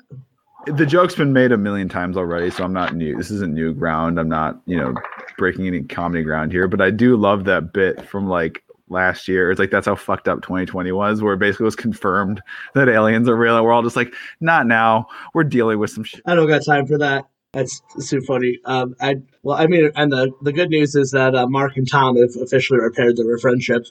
The 0.67 0.87
joke's 0.87 1.15
been 1.15 1.33
made 1.33 1.53
a 1.53 1.57
million 1.57 1.89
times 1.89 2.17
already, 2.17 2.51
so 2.51 2.65
I'm 2.65 2.73
not 2.73 2.95
new. 2.95 3.17
This 3.17 3.31
isn't 3.31 3.55
new 3.55 3.73
ground. 3.73 4.21
I'm 4.21 4.29
not 4.29 4.61
you 4.67 4.77
know 4.77 4.95
breaking 5.37 5.67
any 5.67 5.83
comedy 5.83 6.23
ground 6.23 6.53
here, 6.53 6.69
but 6.69 6.81
I 6.81 6.91
do 6.91 7.17
love 7.17 7.45
that 7.45 7.73
bit 7.73 8.07
from 8.09 8.29
like 8.29 8.63
last 8.91 9.29
year. 9.29 9.51
It's 9.51 9.59
like 9.59 9.71
that's 9.71 9.87
how 9.87 9.95
fucked 9.95 10.29
up 10.29 10.43
2020 10.43 10.93
was, 10.93 11.23
where 11.23 11.35
it 11.35 11.39
basically 11.39 11.65
was 11.65 11.77
confirmed 11.77 12.41
that 12.75 12.89
aliens 12.89 13.29
are 13.29 13.37
real, 13.37 13.57
and 13.57 13.65
we're 13.65 13.73
all 13.73 13.83
just 13.83 13.97
like, 13.97 14.13
not 14.41 14.67
now. 14.67 15.07
We're 15.35 15.45
dealing 15.45 15.79
with 15.79 15.91
some 15.91 16.05
shit. 16.05 16.23
I 16.27 16.35
don't 16.35 16.49
got 16.49 16.65
time 16.65 16.87
for 16.87 16.99
that. 16.99 17.27
That's 17.53 17.81
too 18.09 18.21
funny. 18.21 18.59
Um, 18.67 18.95
I 19.01 19.17
well, 19.43 19.57
I 19.57 19.67
mean, 19.67 19.91
and 19.97 20.13
the 20.13 20.31
the 20.43 20.53
good 20.53 20.69
news 20.69 20.95
is 20.95 21.13
that 21.13 21.35
uh, 21.35 21.47
Mark 21.47 21.77
and 21.79 21.91
Tom 21.91 22.17
have 22.17 22.31
officially 22.43 22.79
repaired 22.79 23.17
their 23.17 23.39
friendship, 23.39 23.87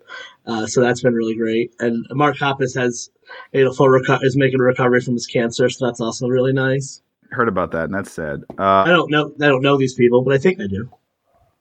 uh, 0.45 0.67
so 0.67 0.79
that's 0.81 1.01
been 1.01 1.13
really 1.15 1.35
great. 1.35 1.73
And 1.79 2.05
Mark 2.11 2.37
Hoppus 2.37 2.75
has 2.79 3.09
made 3.53 3.65
a 3.65 3.73
full 3.73 3.87
reco- 3.87 4.23
is 4.23 4.37
making 4.37 4.59
a 4.59 4.63
recovery 4.63 5.01
from 5.01 5.15
his 5.15 5.25
cancer, 5.25 5.69
so 5.69 5.87
that's 5.87 5.99
also 5.99 6.27
really 6.27 6.53
nice. 6.53 7.01
Heard 7.31 7.47
about 7.47 7.71
that, 7.71 7.85
and 7.85 7.95
that's 7.95 8.11
sad. 8.11 8.43
I 8.59 8.83
Uh, 8.83 8.85
don't 8.85 9.09
know, 9.11 9.33
I 9.41 9.47
don't 9.47 9.63
know 9.63 9.75
these 9.75 9.95
people, 9.95 10.21
but 10.21 10.35
I 10.35 10.37
think 10.37 10.61
I 10.61 10.67
do. 10.67 10.89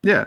Yeah. 0.03 0.27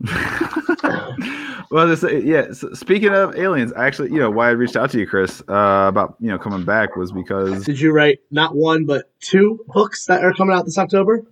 well, 1.70 1.86
this, 1.86 2.04
yeah. 2.24 2.52
So 2.52 2.72
speaking 2.72 3.10
of 3.10 3.36
aliens, 3.36 3.72
actually, 3.76 4.10
you 4.10 4.18
know, 4.18 4.30
why 4.30 4.48
I 4.48 4.52
reached 4.52 4.76
out 4.76 4.90
to 4.90 4.98
you, 4.98 5.06
Chris, 5.06 5.42
uh, 5.48 5.86
about 5.88 6.16
you 6.20 6.28
know 6.28 6.38
coming 6.38 6.64
back 6.64 6.96
was 6.96 7.12
because 7.12 7.64
Did 7.64 7.80
you 7.80 7.92
write 7.92 8.20
not 8.30 8.54
one 8.54 8.84
but 8.84 9.10
two 9.20 9.64
books 9.68 10.06
that 10.06 10.24
are 10.24 10.32
coming 10.32 10.54
out 10.54 10.64
this 10.64 10.78
October? 10.78 11.24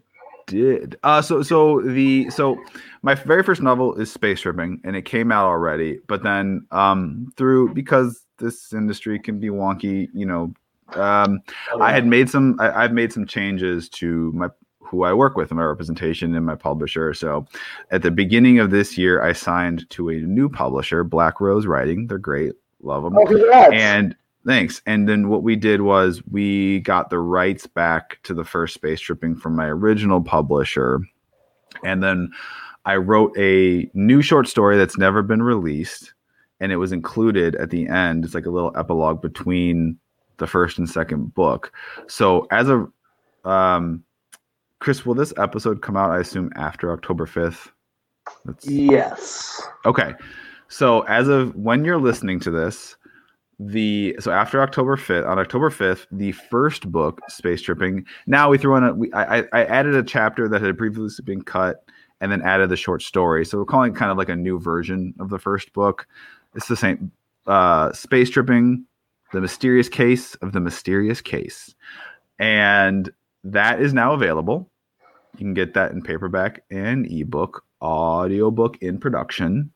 did 0.47 0.97
uh 1.03 1.23
so 1.23 1.43
so 1.43 1.81
the 1.81 2.29
so 2.31 2.59
my 3.03 3.15
very 3.15 3.43
first 3.43 3.63
novel 3.63 3.95
is 3.95 4.13
space 4.13 4.41
tripping 4.41 4.81
and 4.85 4.97
it 4.97 5.05
came 5.05 5.33
out 5.33 5.47
already 5.47 5.99
but 6.07 6.23
then 6.23 6.67
um 6.71 7.33
through 7.37 7.73
because 7.73 8.25
this 8.39 8.73
industry 8.73 9.19
can 9.19 9.39
be 9.39 9.49
wonky 9.49 10.09
you 10.13 10.27
know 10.27 10.53
um 10.95 11.41
i 11.81 11.93
had 11.93 12.07
made 12.07 12.29
some 12.29 12.57
I, 12.61 12.85
i've 12.85 12.93
made 12.93 13.13
some 13.13 13.27
changes 13.27 13.89
to 13.91 14.33
my 14.33 14.49
who 14.95 15.05
i 15.05 15.13
work 15.13 15.37
with 15.37 15.51
and 15.51 15.59
my 15.59 15.65
representation 15.65 16.35
and 16.35 16.47
my 16.47 16.55
publisher 16.55 17.13
so 17.15 17.47
at 17.91 18.03
the 18.03 18.11
beginning 18.11 18.59
of 18.59 18.71
this 18.71 18.97
year 18.97 19.23
i 19.23 19.33
signed 19.33 19.89
to 19.91 20.09
a 20.09 20.15
new 20.15 20.49
publisher 20.49 21.05
black 21.05 21.41
rose 21.41 21.67
writing 21.67 22.07
they're 22.07 22.19
great 22.19 22.53
love 22.83 23.03
them 23.03 23.15
Oh, 23.17 23.71
and 23.73 24.15
thanks. 24.47 24.83
And 24.87 25.09
then 25.09 25.29
what 25.29 25.43
we 25.43 25.57
did 25.57 25.81
was 25.83 26.23
we 26.31 26.81
got 26.81 27.11
the 27.11 27.19
rights 27.19 27.67
back 27.67 28.19
to 28.25 28.35
the 28.35 28.45
first 28.45 28.75
space 28.75 29.01
tripping 29.01 29.35
from 29.37 29.57
my 29.57 29.67
original 29.67 30.21
publisher. 30.21 31.01
And 31.83 32.03
then 32.03 32.31
I 32.85 32.97
wrote 32.97 33.37
a 33.39 33.91
new 33.95 34.23
short 34.23 34.49
story 34.49 34.77
that's 34.77 34.99
never 34.99 35.23
been 35.23 35.43
released. 35.43 36.13
And 36.61 36.73
it 36.73 36.77
was 36.77 36.93
included 36.93 37.57
at 37.57 37.71
the 37.71 37.89
end. 37.89 38.25
It's 38.25 38.35
like 38.35 38.47
a 38.47 38.51
little 38.51 38.77
epilogue 38.77 39.21
between 39.21 39.99
the 40.39 40.47
first 40.47 40.79
and 40.79 40.89
second 40.89 41.35
book. 41.35 41.73
So 42.07 42.47
as 42.51 42.69
a 42.69 42.87
um 43.45 44.03
Chris, 44.81 45.07
will 45.07 45.15
this 45.15 45.33
episode 45.37 45.83
come 45.83 45.97
out, 45.97 46.11
I 46.11 46.21
assume, 46.21 46.51
after 46.57 46.93
October 46.93 47.27
5th? 47.27 47.71
That's 48.45 48.67
yes. 48.67 49.63
Okay. 49.85 50.15
So 50.69 51.03
as 51.03 51.29
of 51.29 51.55
when 51.55 51.85
you're 51.85 51.99
listening 51.99 52.41
to 52.41 52.51
this, 52.51 52.97
the 53.59 54.17
so 54.19 54.33
after 54.33 54.61
October 54.61 54.97
5th, 54.97 55.27
on 55.27 55.39
October 55.39 55.71
5th, 55.71 56.07
the 56.11 56.33
first 56.33 56.91
book, 56.91 57.21
Space 57.29 57.63
Tripping. 57.63 58.05
Now 58.27 58.51
we 58.51 58.59
threw 58.59 58.77
in 58.77 58.85
a 58.85 58.95
we, 58.95 59.13
I, 59.13 59.45
I 59.53 59.65
added 59.65 59.95
a 59.95 60.03
chapter 60.03 60.49
that 60.49 60.61
had 60.61 60.77
previously 60.77 61.25
been 61.25 61.43
cut 61.43 61.85
and 62.21 62.33
then 62.33 62.43
added 62.43 62.71
the 62.71 62.77
short 62.77 63.03
story. 63.03 63.45
So 63.45 63.59
we're 63.59 63.65
calling 63.65 63.95
kind 63.95 64.11
of 64.11 64.19
like 64.19 64.29
a 64.29 64.37
new 64.37 64.59
version 64.59 65.15
of 65.21 65.31
the 65.31 65.39
first 65.39 65.73
book. 65.73 66.07
It's 66.55 66.69
the 66.69 66.77
same 66.77 67.13
uh 67.47 67.93
Space 67.93 68.31
Tripping, 68.31 68.85
the 69.33 69.41
mysterious 69.41 69.89
case 69.89 70.35
of 70.37 70.53
the 70.53 70.61
mysterious 70.61 71.21
case. 71.21 71.75
And 72.39 73.13
that 73.45 73.81
is 73.81 73.93
now 73.93 74.13
available. 74.13 74.71
You 75.35 75.39
can 75.39 75.55
get 75.55 75.75
that 75.75 75.93
in 75.93 76.03
paperback 76.03 76.63
and 76.71 77.11
ebook, 77.11 77.65
audiobook 77.83 78.79
in 78.81 78.99
production, 78.99 79.73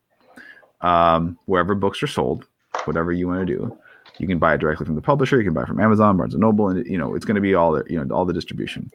um, 0.81 1.37
wherever 1.45 1.75
books 1.75 2.01
are 2.01 2.07
sold, 2.07 2.47
whatever 2.85 3.11
you 3.11 3.27
want 3.27 3.45
to 3.45 3.57
do. 3.57 3.77
You 4.17 4.27
can 4.27 4.39
buy 4.39 4.55
it 4.55 4.57
directly 4.57 4.85
from 4.85 4.95
the 4.95 5.01
publisher. 5.01 5.37
You 5.37 5.45
can 5.45 5.53
buy 5.53 5.63
it 5.63 5.67
from 5.67 5.79
Amazon, 5.79 6.17
Barnes 6.17 6.33
and 6.33 6.41
Noble, 6.41 6.69
and 6.69 6.85
you 6.85 6.97
know 6.97 7.15
it's 7.15 7.25
going 7.25 7.35
to 7.35 7.41
be 7.41 7.53
all 7.53 7.71
the 7.71 7.83
you 7.89 8.03
know 8.03 8.15
all 8.15 8.25
the 8.25 8.33
distribution. 8.33 8.91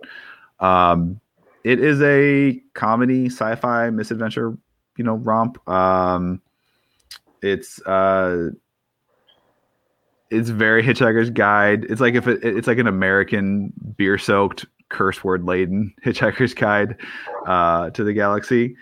Um, 0.60 1.20
it 1.64 1.80
is 1.80 2.02
a 2.02 2.60
comedy, 2.74 3.26
sci-fi, 3.26 3.88
misadventure, 3.90 4.56
you 4.98 5.04
know, 5.04 5.14
romp. 5.14 5.66
Um, 5.68 6.42
it's 7.42 7.80
uh, 7.86 8.50
it's 10.34 10.50
very 10.50 10.82
Hitchhiker's 10.82 11.30
Guide. 11.30 11.84
It's 11.88 12.00
like 12.00 12.14
if 12.14 12.26
it, 12.26 12.42
it's 12.42 12.66
like 12.66 12.78
an 12.78 12.86
American 12.86 13.72
beer-soaked 13.96 14.66
curse 14.88 15.22
word 15.24 15.44
laden 15.44 15.94
Hitchhiker's 16.04 16.54
Guide 16.54 16.96
uh, 17.46 17.90
to 17.90 18.04
the 18.04 18.12
Galaxy, 18.12 18.76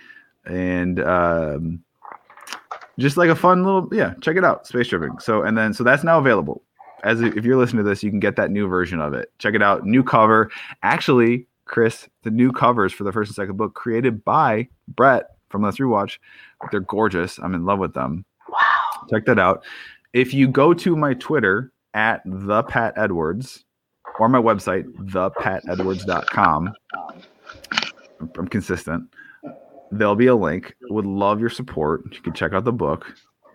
and 0.47 1.01
um, 1.01 1.83
just 2.99 3.17
like 3.17 3.29
a 3.29 3.37
fun 3.37 3.65
little 3.65 3.89
yeah, 3.93 4.15
check 4.21 4.37
it 4.37 4.45
out, 4.45 4.67
space 4.67 4.89
tripping. 4.89 5.19
So 5.19 5.43
and 5.43 5.57
then 5.57 5.75
so 5.75 5.85
that's 5.85 6.05
now 6.05 6.19
available. 6.19 6.63
As 7.05 7.21
if 7.21 7.45
you're 7.45 7.57
listening 7.57 7.85
to 7.85 7.91
this, 7.91 8.03
you 8.03 8.11
can 8.11 8.21
get 8.21 8.37
that 8.37 8.53
new 8.53 8.69
version 8.69 9.01
of 9.01 9.13
it. 9.13 9.33
Check 9.39 9.55
it 9.55 9.63
out, 9.63 9.85
new 9.85 10.05
cover. 10.05 10.51
Actually, 10.85 11.49
Chris, 11.65 12.09
the 12.23 12.31
new 12.31 12.53
covers 12.53 12.93
for 12.93 13.03
the 13.03 13.13
first 13.13 13.31
and 13.31 13.35
second 13.35 13.57
book 13.57 13.75
created 13.75 14.25
by 14.25 14.69
Brett 14.87 15.31
from 15.49 15.63
Let's 15.63 15.79
Rewatch. 15.79 16.19
They're 16.71 16.81
gorgeous. 16.81 17.39
I'm 17.39 17.55
in 17.55 17.65
love 17.65 17.81
with 17.81 17.93
them. 17.93 18.25
Wow. 18.49 19.07
Check 19.11 19.27
that 19.27 19.41
out. 19.41 19.65
If 20.13 20.35
you 20.35 20.47
go 20.47 20.75
to 20.75 20.95
my 20.95 21.15
Twitter 21.15 21.73
at 21.95 22.21
the 22.27 22.63
Pat 22.65 22.93
Edwards 22.97 23.65
or 24.19 24.29
my 24.29 24.41
website, 24.41 24.85
thepatedwards.com, 25.11 26.73
I'm, 28.39 28.49
consistent. 28.49 29.09
There'll 29.91 30.15
be 30.15 30.27
a 30.27 30.37
link. 30.37 30.75
Would 30.91 31.07
love 31.07 31.41
your 31.41 31.49
support. 31.49 32.03
You 32.13 32.21
can 32.21 32.35
check 32.35 32.53
out 32.53 32.65
the 32.65 32.73
book, 32.73 33.07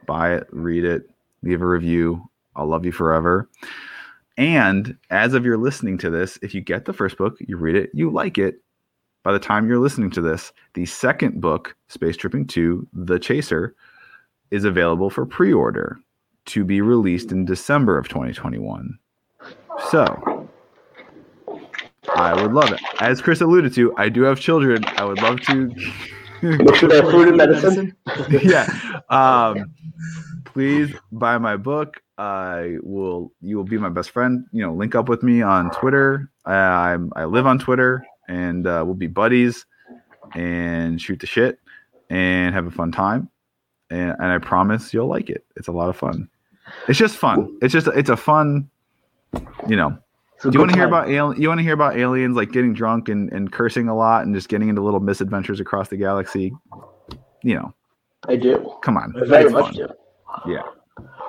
buy 0.08 0.34
it, 0.34 0.48
read 0.52 0.84
it, 0.84 1.10
leave 1.44 1.62
a 1.62 1.68
review. 1.68 2.28
I'll 2.56 2.68
love 2.68 2.86
you 2.86 2.92
forever. 2.92 3.48
And 4.36 4.98
as 5.12 5.36
of 5.36 5.46
you're 5.46 5.58
listening 5.58 6.00
to 6.00 6.10
this, 6.10 6.40
if 6.42 6.56
you 6.56 6.62
get 6.62 6.86
the 6.86 6.94
first 6.94 7.18
book, 7.18 7.38
you 7.40 7.56
read 7.56 7.76
it, 7.76 7.92
you 7.94 8.10
like 8.10 8.40
it, 8.40 8.62
by 9.24 9.32
the 9.32 9.40
time 9.40 9.68
you're 9.68 9.80
listening 9.80 10.10
to 10.12 10.22
this, 10.22 10.54
the 10.74 10.86
second 10.86 11.40
book, 11.40 11.76
Space 11.88 12.18
Tripping 12.18 12.48
2, 12.48 12.88
The 12.94 13.20
Chaser, 13.20 13.76
is 14.50 14.64
available 14.64 15.10
for 15.10 15.26
pre 15.26 15.54
order 15.54 16.00
to 16.48 16.64
be 16.64 16.82
released 16.82 17.32
in 17.32 17.46
December 17.46 17.98
of 17.98 18.08
2021. 18.08 18.98
So, 19.90 20.50
I 22.16 22.34
would 22.34 22.54
love 22.54 22.72
it. 22.72 22.82
As 23.00 23.22
Chris 23.22 23.42
alluded 23.42 23.74
to, 23.76 23.94
I 23.98 24.10
do 24.10 24.24
have 24.24 24.40
children. 24.40 24.84
I 24.86 25.06
would 25.06 25.22
love 25.22 25.42
to. 25.42 25.74
Make 26.42 26.76
sure 26.76 26.90
they 26.90 26.98
have 26.98 27.10
food 27.10 27.28
and 27.30 27.38
medicine. 27.44 27.96
yeah. 28.44 28.68
Um, 29.10 29.74
please 30.46 30.94
buy 31.12 31.38
my 31.38 31.58
book. 31.58 32.02
I 32.18 32.78
will. 32.82 33.32
You 33.42 33.58
will 33.58 33.64
be 33.64 33.78
my 33.78 33.90
best 33.90 34.12
friend. 34.12 34.46
You 34.52 34.64
know, 34.64 34.74
link 34.74 34.96
up 34.96 35.10
with 35.10 35.24
me 35.24 35.42
on 35.42 35.70
Twitter. 35.72 36.32
I, 36.46 36.54
I'm. 36.94 37.12
I 37.16 37.26
live 37.26 37.46
on 37.46 37.60
Twitter, 37.60 38.06
and 38.28 38.66
uh, 38.66 38.84
we'll 38.86 38.96
be 38.96 39.08
buddies 39.08 39.66
and 40.34 41.02
shoot 41.02 41.20
the 41.20 41.28
shit 41.28 41.60
and 42.10 42.54
have 42.54 42.66
a 42.66 42.72
fun 42.72 42.92
time. 42.92 43.30
And, 43.90 44.12
and 44.20 44.26
I 44.26 44.38
promise 44.38 44.94
you'll 44.94 45.08
like 45.08 45.30
it. 45.30 45.46
It's 45.56 45.68
a 45.68 45.72
lot 45.72 45.90
of 45.90 45.98
fun. 45.98 46.30
It's 46.88 46.98
just 47.00 47.16
fun. 47.16 47.58
It's 47.62 47.74
just 47.74 47.88
it's 47.88 48.10
a 48.10 48.18
fun. 48.18 48.70
You 49.68 49.76
know, 49.76 49.98
do 50.42 50.52
you 50.52 50.60
want 50.60 50.72
to 50.72 50.78
hear 50.78 50.88
about 50.88 51.10
alien? 51.10 51.42
You 51.42 51.48
want 51.50 51.60
to 51.60 51.64
hear 51.64 51.74
about 51.74 51.98
aliens 51.98 52.36
like 52.36 52.52
getting 52.52 52.74
drunk 52.74 53.10
and, 53.10 53.32
and 53.34 53.52
cursing 53.52 53.90
a 53.90 53.96
lot 53.96 54.26
and 54.26 54.34
just 54.34 54.50
getting 54.50 54.70
into 54.70 54.82
little 54.82 55.00
misadventures 55.00 55.60
across 55.60 55.90
the 55.90 55.98
galaxy? 55.98 56.54
You 57.44 57.56
know, 57.56 57.74
I 58.28 58.36
do. 58.36 58.74
come 58.82 58.98
on, 58.98 59.14
Very 59.28 59.46
it's 59.46 59.54
much 59.54 59.66
fun. 59.66 59.74
do. 59.74 59.88
Yeah, 60.46 60.62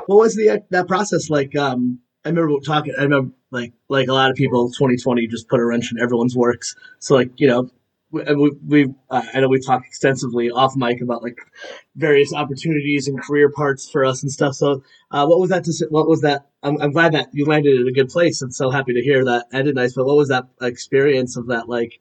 What 0.06 0.16
was 0.18 0.36
the 0.36 0.62
that 0.70 0.86
process 0.88 1.30
like? 1.30 1.56
Um, 1.56 1.98
I 2.24 2.28
remember 2.28 2.58
talking. 2.60 2.94
I 2.98 3.02
remember 3.02 3.32
like 3.50 3.72
like 3.88 4.08
a 4.08 4.12
lot 4.12 4.30
of 4.30 4.36
people, 4.36 4.68
2020 4.70 5.26
just 5.26 5.48
put 5.48 5.60
a 5.60 5.64
wrench 5.64 5.90
in 5.92 5.98
everyone's 6.00 6.36
works. 6.36 6.74
So 6.98 7.14
like 7.14 7.30
you 7.36 7.46
know, 7.48 7.70
we, 8.10 8.52
we, 8.66 8.86
uh, 9.10 9.22
I 9.34 9.40
know 9.40 9.48
we 9.48 9.60
talked 9.60 9.86
extensively 9.86 10.50
off 10.50 10.76
mic 10.76 11.00
about 11.00 11.22
like 11.22 11.38
various 11.96 12.32
opportunities 12.32 13.06
and 13.06 13.20
career 13.20 13.50
parts 13.50 13.88
for 13.90 14.04
us 14.04 14.22
and 14.22 14.32
stuff. 14.32 14.54
So 14.54 14.82
uh, 15.10 15.26
what 15.26 15.40
was 15.40 15.50
that? 15.50 15.64
To, 15.64 15.86
what 15.90 16.08
was 16.08 16.22
that? 16.22 16.46
I'm, 16.62 16.80
I'm 16.80 16.92
glad 16.92 17.12
that 17.12 17.28
you 17.32 17.44
landed 17.44 17.78
in 17.80 17.86
a 17.86 17.92
good 17.92 18.08
place 18.08 18.40
and 18.40 18.54
so 18.54 18.70
happy 18.70 18.94
to 18.94 19.02
hear 19.02 19.24
that 19.26 19.46
ended 19.52 19.74
nice. 19.74 19.92
But 19.92 20.06
what 20.06 20.16
was 20.16 20.28
that 20.28 20.46
experience 20.62 21.36
of 21.36 21.48
that 21.48 21.68
like? 21.68 22.00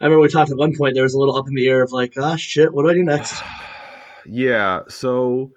I 0.00 0.04
remember 0.04 0.22
we 0.22 0.28
talked 0.28 0.50
at 0.50 0.56
one 0.56 0.76
point. 0.76 0.94
There 0.94 1.02
was 1.02 1.14
a 1.14 1.18
little 1.18 1.36
up 1.36 1.48
in 1.48 1.54
the 1.54 1.68
air 1.68 1.82
of 1.82 1.92
like, 1.92 2.14
oh 2.16 2.36
shit, 2.36 2.72
what 2.72 2.82
do 2.82 2.90
I 2.90 2.94
do 2.94 3.02
next? 3.02 3.42
yeah. 4.26 4.80
So 4.88 5.52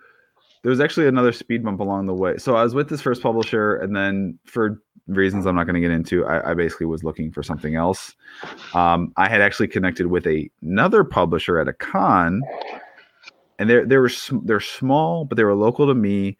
there 0.63 0.69
was 0.69 0.79
actually 0.79 1.07
another 1.07 1.31
speed 1.33 1.63
bump 1.63 1.81
along 1.81 2.07
the 2.07 2.13
way. 2.13 2.37
So 2.37 2.55
I 2.55 2.63
was 2.63 2.73
with 2.73 2.89
this 2.89 3.01
first 3.01 3.21
publisher, 3.21 3.75
and 3.75 3.95
then 3.95 4.39
for 4.45 4.81
reasons 5.07 5.45
I'm 5.45 5.55
not 5.55 5.65
going 5.65 5.75
to 5.75 5.81
get 5.81 5.91
into, 5.91 6.25
I, 6.25 6.51
I 6.51 6.53
basically 6.53 6.85
was 6.85 7.03
looking 7.03 7.31
for 7.31 7.43
something 7.43 7.75
else. 7.75 8.15
Um, 8.73 9.13
I 9.17 9.29
had 9.29 9.41
actually 9.41 9.67
connected 9.67 10.07
with 10.07 10.25
a, 10.27 10.49
another 10.61 11.03
publisher 11.03 11.59
at 11.59 11.67
a 11.67 11.73
con, 11.73 12.41
and 13.59 13.69
they 13.69 13.83
they 13.83 13.97
were 13.97 14.11
they're 14.43 14.59
small, 14.59 15.25
but 15.25 15.35
they 15.35 15.43
were 15.43 15.55
local 15.55 15.87
to 15.87 15.93
me. 15.93 16.37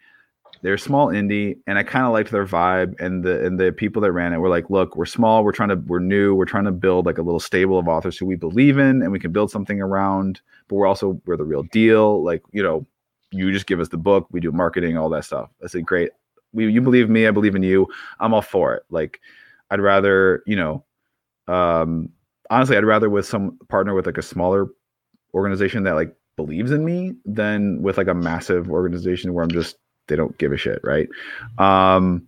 They're 0.62 0.78
small 0.78 1.08
indie, 1.08 1.58
and 1.68 1.78
I 1.78 1.84
kind 1.84 2.06
of 2.06 2.14
liked 2.14 2.32
their 2.32 2.46
vibe. 2.46 3.00
And 3.00 3.24
the 3.24 3.46
and 3.46 3.60
the 3.60 3.72
people 3.72 4.02
that 4.02 4.14
ran 4.14 4.34
it 4.34 4.38
were 4.38 4.50
like, 4.50 4.70
"Look, 4.70 4.96
we're 4.96 5.06
small. 5.06 5.44
We're 5.44 5.52
trying 5.52 5.70
to 5.70 5.76
we're 5.76 6.00
new. 6.00 6.34
We're 6.34 6.46
trying 6.46 6.64
to 6.66 6.72
build 6.72 7.06
like 7.06 7.18
a 7.18 7.22
little 7.22 7.40
stable 7.40 7.78
of 7.78 7.88
authors 7.88 8.18
who 8.18 8.26
we 8.26 8.36
believe 8.36 8.78
in, 8.78 9.02
and 9.02 9.12
we 9.12 9.20
can 9.20 9.32
build 9.32 9.52
something 9.52 9.82
around. 9.82 10.42
But 10.68 10.76
we're 10.76 10.88
also 10.88 11.22
we're 11.26 11.38
the 11.38 11.44
real 11.44 11.64
deal. 11.64 12.24
Like 12.24 12.44
you 12.54 12.64
know, 12.64 12.88
you 13.34 13.52
just 13.52 13.66
give 13.66 13.80
us 13.80 13.90
the 13.90 13.98
book, 13.98 14.28
we 14.32 14.40
do 14.40 14.52
marketing, 14.52 14.98
all 14.98 15.10
that 15.10 15.26
stuff. 15.26 15.50
I 15.64 15.68
said, 15.68 15.86
great. 15.86 16.12
We, 16.54 16.72
you 16.72 16.82
believe 16.82 17.10
me, 17.10 17.28
I 17.28 17.32
believe 17.32 17.56
in 17.56 17.64
you. 17.64 17.88
I'm 18.20 18.34
all 18.34 18.42
for 18.42 18.74
it. 18.76 18.84
Like, 18.90 19.20
I'd 19.72 19.82
rather, 19.82 20.44
you 20.46 20.56
know, 20.56 20.84
um, 21.48 22.10
honestly, 22.50 22.78
I'd 22.78 22.86
rather 22.86 23.10
with 23.10 23.26
some 23.26 23.58
partner 23.70 23.94
with 23.94 24.06
like 24.06 24.18
a 24.18 24.24
smaller 24.24 24.68
organization 25.34 25.84
that 25.84 25.96
like 25.96 26.16
believes 26.36 26.72
in 26.72 26.86
me 26.86 27.14
than 27.26 27.82
with 27.82 27.98
like 27.98 28.08
a 28.08 28.14
massive 28.14 28.70
organization 28.70 29.34
where 29.34 29.44
I'm 29.44 29.52
just 29.52 29.78
they 30.08 30.16
don't 30.16 30.38
give 30.38 30.52
a 30.52 30.58
shit, 30.58 30.80
right? 30.84 31.08
Um, 31.58 32.28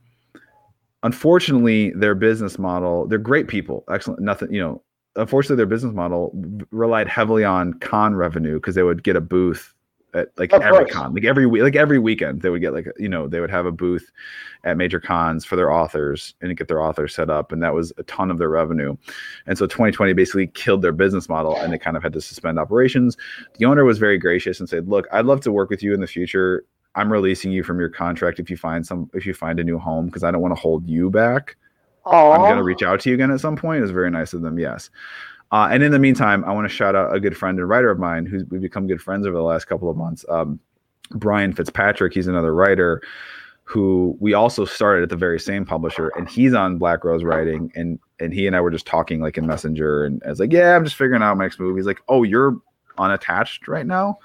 unfortunately, 1.03 1.91
their 1.91 2.15
business 2.15 2.57
model, 2.57 3.05
they're 3.05 3.19
great 3.19 3.47
people, 3.47 3.83
excellent, 3.91 4.21
nothing, 4.21 4.51
you 4.53 4.59
know. 4.59 4.81
Unfortunately, 5.17 5.55
their 5.55 5.65
business 5.65 5.93
model 5.93 6.31
relied 6.71 7.07
heavily 7.07 7.45
on 7.45 7.73
con 7.75 8.15
revenue 8.15 8.55
because 8.55 8.75
they 8.75 8.83
would 8.83 9.01
get 9.03 9.15
a 9.15 9.21
booth 9.21 9.73
at 10.15 10.29
like 10.37 10.53
Of 10.53 10.61
every 10.61 10.79
course. 10.85 10.91
con, 10.91 11.13
like 11.13 11.25
every 11.25 11.45
week, 11.45 11.61
like 11.61 11.75
every 11.75 11.99
weekend, 11.99 12.41
they 12.41 12.49
would 12.49 12.61
get 12.61 12.73
like 12.73 12.87
you 12.97 13.09
know 13.09 13.27
they 13.27 13.39
would 13.39 13.51
have 13.51 13.65
a 13.65 13.71
booth 13.71 14.09
at 14.63 14.77
major 14.77 14.99
cons 14.99 15.45
for 15.45 15.55
their 15.55 15.71
authors 15.71 16.33
and 16.41 16.55
get 16.57 16.67
their 16.67 16.81
authors 16.81 17.13
set 17.13 17.29
up, 17.29 17.51
and 17.51 17.61
that 17.61 17.73
was 17.73 17.93
a 17.97 18.03
ton 18.03 18.31
of 18.31 18.37
their 18.37 18.49
revenue. 18.49 18.95
And 19.45 19.57
so 19.57 19.67
2020 19.67 20.13
basically 20.13 20.47
killed 20.47 20.81
their 20.81 20.93
business 20.93 21.29
model, 21.29 21.55
and 21.57 21.71
they 21.71 21.77
kind 21.77 21.97
of 21.97 22.01
had 22.03 22.13
to 22.13 22.21
suspend 22.21 22.57
operations. 22.57 23.17
The 23.59 23.65
owner 23.65 23.83
was 23.83 23.99
very 23.99 24.17
gracious 24.17 24.59
and 24.59 24.67
said, 24.69 24.87
"Look, 24.87 25.07
I'd 25.11 25.25
love 25.25 25.41
to 25.41 25.51
work 25.51 25.69
with 25.69 25.83
you 25.83 25.93
in 25.93 25.99
the 25.99 26.07
future. 26.07 26.63
I'm 26.95 27.11
releasing 27.11 27.51
you 27.51 27.61
from 27.61 27.79
your 27.79 27.89
contract 27.89 28.39
if 28.39 28.49
you 28.49 28.55
find 28.57 28.87
some 28.87 29.09
if 29.13 29.25
you 29.25 29.33
find 29.33 29.59
a 29.59 29.63
new 29.63 29.77
home 29.77 30.05
because 30.05 30.23
I 30.23 30.31
don't 30.31 30.41
want 30.41 30.55
to 30.55 30.61
hold 30.61 30.87
you 30.87 31.09
back." 31.09 31.57
I'm 32.31 32.41
going 32.41 32.57
to 32.57 32.63
reach 32.63 32.83
out 32.83 32.99
to 33.01 33.09
you 33.09 33.15
again 33.15 33.31
at 33.31 33.39
some 33.39 33.55
point. 33.55 33.79
It 33.79 33.81
was 33.81 33.89
very 33.91 34.11
nice 34.11 34.33
of 34.33 34.41
them. 34.41 34.59
Yes. 34.59 34.91
Uh, 35.55 35.69
and 35.71 35.83
in 35.83 35.93
the 35.93 35.99
meantime, 35.99 36.43
I 36.43 36.51
want 36.51 36.69
to 36.69 36.75
shout 36.75 36.95
out 36.97 37.15
a 37.15 37.19
good 37.21 37.37
friend 37.37 37.57
and 37.57 37.69
writer 37.69 37.89
of 37.89 37.97
mine 37.97 38.25
who's 38.25 38.43
we've 38.49 38.59
become 38.59 38.87
good 38.87 39.01
friends 39.01 39.25
over 39.25 39.37
the 39.37 39.41
last 39.41 39.65
couple 39.65 39.89
of 39.89 39.95
months. 39.95 40.25
Um, 40.27 40.59
Brian 41.11 41.53
Fitzpatrick. 41.53 42.13
He's 42.13 42.27
another 42.27 42.53
writer 42.53 43.01
who 43.63 44.17
we 44.19 44.33
also 44.33 44.65
started 44.65 45.03
at 45.03 45.09
the 45.09 45.15
very 45.15 45.39
same 45.39 45.63
publisher, 45.63 46.09
and 46.17 46.27
he's 46.27 46.53
on 46.53 46.77
Black 46.77 47.05
Rose 47.05 47.23
Writing. 47.23 47.71
And 47.73 47.99
and 48.19 48.33
he 48.33 48.47
and 48.47 48.53
I 48.53 48.59
were 48.59 48.69
just 48.69 48.85
talking 48.85 49.21
like 49.21 49.37
in 49.37 49.47
Messenger, 49.47 50.03
and 50.03 50.21
I 50.25 50.29
was 50.31 50.41
like, 50.41 50.51
"Yeah, 50.51 50.75
I'm 50.75 50.83
just 50.83 50.97
figuring 50.97 51.23
out 51.23 51.37
my 51.37 51.45
next 51.45 51.57
movie." 51.57 51.79
He's 51.79 51.87
like, 51.87 52.01
"Oh, 52.09 52.23
you're 52.23 52.57
unattached 52.97 53.69
right 53.69 53.87
now?" 53.87 54.19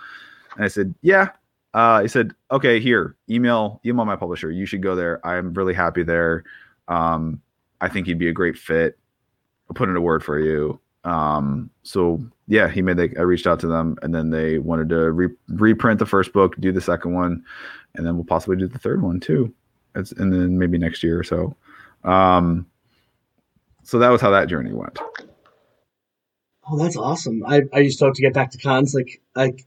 And 0.57 0.65
I 0.65 0.69
said, 0.69 0.93
"Yeah." 1.01 1.29
Uh, 1.75 2.03
he 2.03 2.09
said, 2.09 2.33
"Okay, 2.51 2.81
here, 2.81 3.15
email 3.29 3.81
email 3.87 4.05
my 4.05 4.17
publisher. 4.17 4.51
You 4.51 4.67
should 4.67 4.83
go 4.83 4.97
there. 4.97 5.25
I'm 5.25 5.55
really 5.55 5.75
happy 5.75 6.03
there. 6.03 6.43
Um, 6.89 7.41
I 7.81 7.89
think 7.89 8.09
he'd 8.09 8.19
be 8.19 8.31
a 8.31 8.33
great 8.33 8.59
fit. 8.59 8.99
I'll 9.69 9.75
put 9.75 9.89
in 9.89 9.95
a 9.95 10.01
word 10.01 10.25
for 10.25 10.41
you. 10.41 10.81
Um, 11.05 11.71
so 11.83 12.23
yeah, 12.47 12.69
he 12.69 12.83
made 12.83 12.97
the, 12.97 13.11
I 13.19 13.23
reached 13.23 13.47
out 13.47 13.61
to 13.61 13.67
them 13.67 13.97
and 14.03 14.15
then 14.15 14.31
they 14.31 14.59
wanted 14.59 14.89
to 14.91 15.11
re- 15.13 15.35
reprint 15.49 15.99
the 15.99 16.07
first 16.07 16.33
book, 16.33 16.57
do 16.61 16.73
the 16.73 16.81
second 16.81 17.15
one, 17.15 17.43
and 17.95 18.07
then 18.07 18.17
we'll 18.17 18.25
possibly 18.25 18.57
do 18.57 18.67
the 18.67 18.79
third 18.79 19.03
one 19.03 19.21
too. 19.21 19.53
It's, 19.95 20.13
and 20.13 20.33
then 20.33 20.59
maybe 20.59 20.79
next 20.79 21.03
year 21.03 21.19
or 21.19 21.25
so. 21.25 21.57
Um, 22.05 22.67
so 23.83 23.99
that 23.99 24.11
was 24.11 24.21
how 24.21 24.31
that 24.31 24.49
journey 24.49 24.73
went. 24.73 24.99
Oh, 26.71 26.79
that's 26.79 26.97
awesome. 26.97 27.45
I, 27.47 27.63
I 27.73 27.83
just 27.83 27.99
hope 27.99 28.15
to 28.15 28.23
get 28.23 28.35
back 28.35 28.51
to 28.53 28.59
cons. 28.59 28.95
Like, 28.95 29.21
like, 29.35 29.65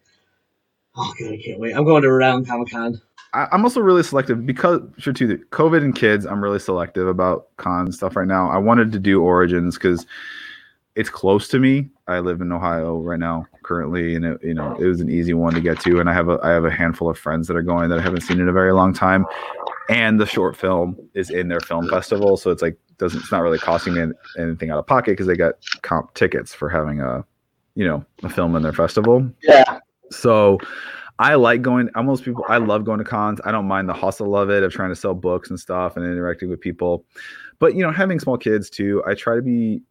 oh 0.95 1.13
god, 1.19 1.34
I 1.34 1.41
can't 1.43 1.59
wait. 1.59 1.75
I'm 1.75 1.84
going 1.84 2.03
to 2.03 2.11
Rhode 2.11 2.25
Island 2.25 2.47
Comic 2.47 2.69
Con. 2.69 3.01
I'm 3.34 3.63
also 3.63 3.81
really 3.81 4.03
selective 4.03 4.45
because 4.45 4.81
sure 4.99 5.11
too, 5.11 5.39
COVID 5.49 5.84
and 5.84 5.95
kids. 5.95 6.25
I'm 6.25 6.41
really 6.41 6.59
selective 6.59 7.07
about 7.07 7.47
con 7.57 7.91
stuff 7.91 8.15
right 8.15 8.27
now. 8.27 8.47
I 8.49 8.57
wanted 8.57 8.91
to 8.91 8.99
do 8.99 9.23
Origins 9.23 9.75
because 9.75 10.05
it's 10.95 11.09
close 11.09 11.47
to 11.49 11.59
me. 11.59 11.89
I 12.07 12.19
live 12.19 12.41
in 12.41 12.51
Ohio 12.51 12.99
right 12.99 13.19
now 13.19 13.45
currently, 13.63 14.15
and 14.15 14.25
it, 14.25 14.43
you 14.43 14.53
know 14.53 14.75
it 14.75 14.85
was 14.85 15.01
an 15.01 15.09
easy 15.09 15.33
one 15.33 15.53
to 15.53 15.61
get 15.61 15.79
to. 15.81 15.99
And 15.99 16.09
I 16.09 16.13
have 16.13 16.29
a 16.29 16.39
I 16.43 16.51
have 16.51 16.65
a 16.65 16.71
handful 16.71 17.09
of 17.09 17.17
friends 17.17 17.47
that 17.47 17.57
are 17.57 17.63
going 17.63 17.89
that 17.89 17.99
I 17.99 18.01
haven't 18.01 18.21
seen 18.21 18.39
in 18.39 18.49
a 18.49 18.53
very 18.53 18.73
long 18.73 18.93
time. 18.93 19.25
And 19.89 20.19
the 20.19 20.25
short 20.25 20.55
film 20.55 20.97
is 21.13 21.29
in 21.29 21.49
their 21.49 21.59
film 21.59 21.89
festival, 21.89 22.37
so 22.37 22.51
it's 22.51 22.61
like 22.61 22.77
doesn't 22.97 23.21
it's 23.21 23.31
not 23.31 23.41
really 23.41 23.57
costing 23.57 23.95
me 23.95 24.13
anything 24.37 24.69
out 24.69 24.79
of 24.79 24.87
pocket 24.87 25.11
because 25.11 25.27
they 25.27 25.35
got 25.35 25.55
comp 25.81 26.13
tickets 26.13 26.53
for 26.53 26.69
having 26.69 27.01
a 27.01 27.25
you 27.75 27.87
know 27.87 28.05
a 28.23 28.29
film 28.29 28.55
in 28.55 28.63
their 28.63 28.73
festival. 28.73 29.27
Yeah. 29.41 29.79
So 30.11 30.59
I 31.19 31.35
like 31.35 31.61
going. 31.61 31.89
I'm 31.95 32.05
most 32.05 32.23
people. 32.23 32.45
I 32.47 32.57
love 32.57 32.85
going 32.85 32.99
to 32.99 33.05
cons. 33.05 33.39
I 33.45 33.51
don't 33.51 33.67
mind 33.67 33.89
the 33.89 33.93
hustle 33.93 34.35
of 34.35 34.49
it 34.49 34.63
of 34.63 34.71
trying 34.71 34.89
to 34.89 34.95
sell 34.95 35.13
books 35.13 35.49
and 35.49 35.59
stuff 35.59 35.97
and 35.97 36.05
interacting 36.05 36.49
with 36.49 36.61
people. 36.61 37.05
But 37.59 37.75
you 37.75 37.81
know, 37.81 37.91
having 37.91 38.19
small 38.19 38.37
kids 38.37 38.69
too, 38.69 39.03
I 39.07 39.13
try 39.13 39.35
to 39.35 39.41
be 39.41 39.81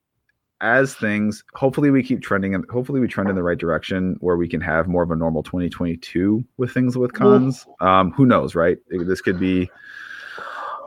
as 0.62 0.94
things 0.94 1.42
hopefully 1.54 1.90
we 1.90 2.02
keep 2.02 2.22
trending 2.22 2.54
and 2.54 2.64
hopefully 2.70 3.00
we 3.00 3.08
trend 3.08 3.28
in 3.28 3.34
the 3.34 3.42
right 3.42 3.58
direction 3.58 4.16
where 4.20 4.36
we 4.36 4.48
can 4.48 4.60
have 4.60 4.86
more 4.86 5.02
of 5.02 5.10
a 5.10 5.16
normal 5.16 5.42
2022 5.42 6.42
with 6.56 6.70
things 6.70 6.96
with 6.96 7.12
cons. 7.12 7.66
Um 7.80 8.12
who 8.12 8.24
knows 8.24 8.54
right? 8.54 8.78
This 8.88 9.20
could 9.20 9.38
be 9.38 9.68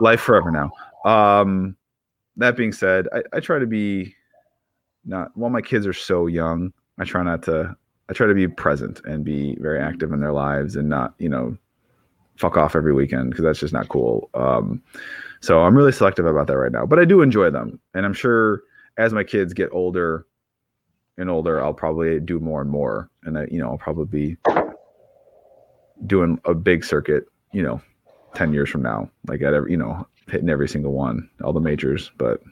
life 0.00 0.20
forever 0.20 0.50
now. 0.50 0.72
Um 1.04 1.76
that 2.38 2.56
being 2.56 2.72
said 2.72 3.06
i, 3.14 3.22
I 3.32 3.40
try 3.40 3.58
to 3.58 3.66
be 3.66 4.14
not 5.04 5.30
while 5.36 5.50
my 5.50 5.62
kids 5.62 5.86
are 5.86 5.92
so 5.92 6.26
young 6.26 6.72
i 6.98 7.04
try 7.04 7.22
not 7.22 7.42
to 7.44 7.74
i 8.08 8.12
try 8.12 8.26
to 8.26 8.34
be 8.34 8.48
present 8.48 9.00
and 9.04 9.24
be 9.24 9.56
very 9.60 9.80
active 9.80 10.12
in 10.12 10.20
their 10.20 10.32
lives 10.32 10.76
and 10.76 10.88
not 10.88 11.14
you 11.18 11.28
know 11.28 11.56
fuck 12.36 12.56
off 12.56 12.76
every 12.76 12.92
weekend 12.92 13.30
because 13.30 13.44
that's 13.44 13.60
just 13.60 13.72
not 13.72 13.88
cool. 13.88 14.28
Um 14.34 14.82
so 15.40 15.62
i'm 15.62 15.76
really 15.76 15.92
selective 15.92 16.26
about 16.26 16.46
that 16.46 16.58
right 16.58 16.72
now 16.72 16.86
but 16.86 16.98
i 16.98 17.04
do 17.04 17.20
enjoy 17.22 17.50
them. 17.50 17.78
And 17.94 18.04
i'm 18.04 18.14
sure 18.14 18.62
as 18.98 19.12
my 19.12 19.24
kids 19.24 19.52
get 19.52 19.68
older 19.72 20.26
and 21.18 21.30
older, 21.30 21.62
I'll 21.62 21.74
probably 21.74 22.20
do 22.20 22.38
more 22.40 22.60
and 22.60 22.70
more. 22.70 23.10
And 23.24 23.38
I, 23.38 23.46
you 23.50 23.58
know, 23.58 23.70
I'll 23.70 23.78
probably 23.78 24.36
be 24.36 24.36
doing 26.06 26.38
a 26.44 26.54
big 26.54 26.84
circuit, 26.84 27.24
you 27.52 27.62
know, 27.62 27.80
10 28.34 28.52
years 28.52 28.68
from 28.68 28.82
now, 28.82 29.10
like 29.26 29.42
at 29.42 29.54
every, 29.54 29.70
you 29.70 29.76
know, 29.76 30.06
hitting 30.28 30.50
every 30.50 30.68
single 30.68 30.92
one, 30.92 31.28
all 31.42 31.52
the 31.52 31.60
majors. 31.60 32.10
But 32.18 32.42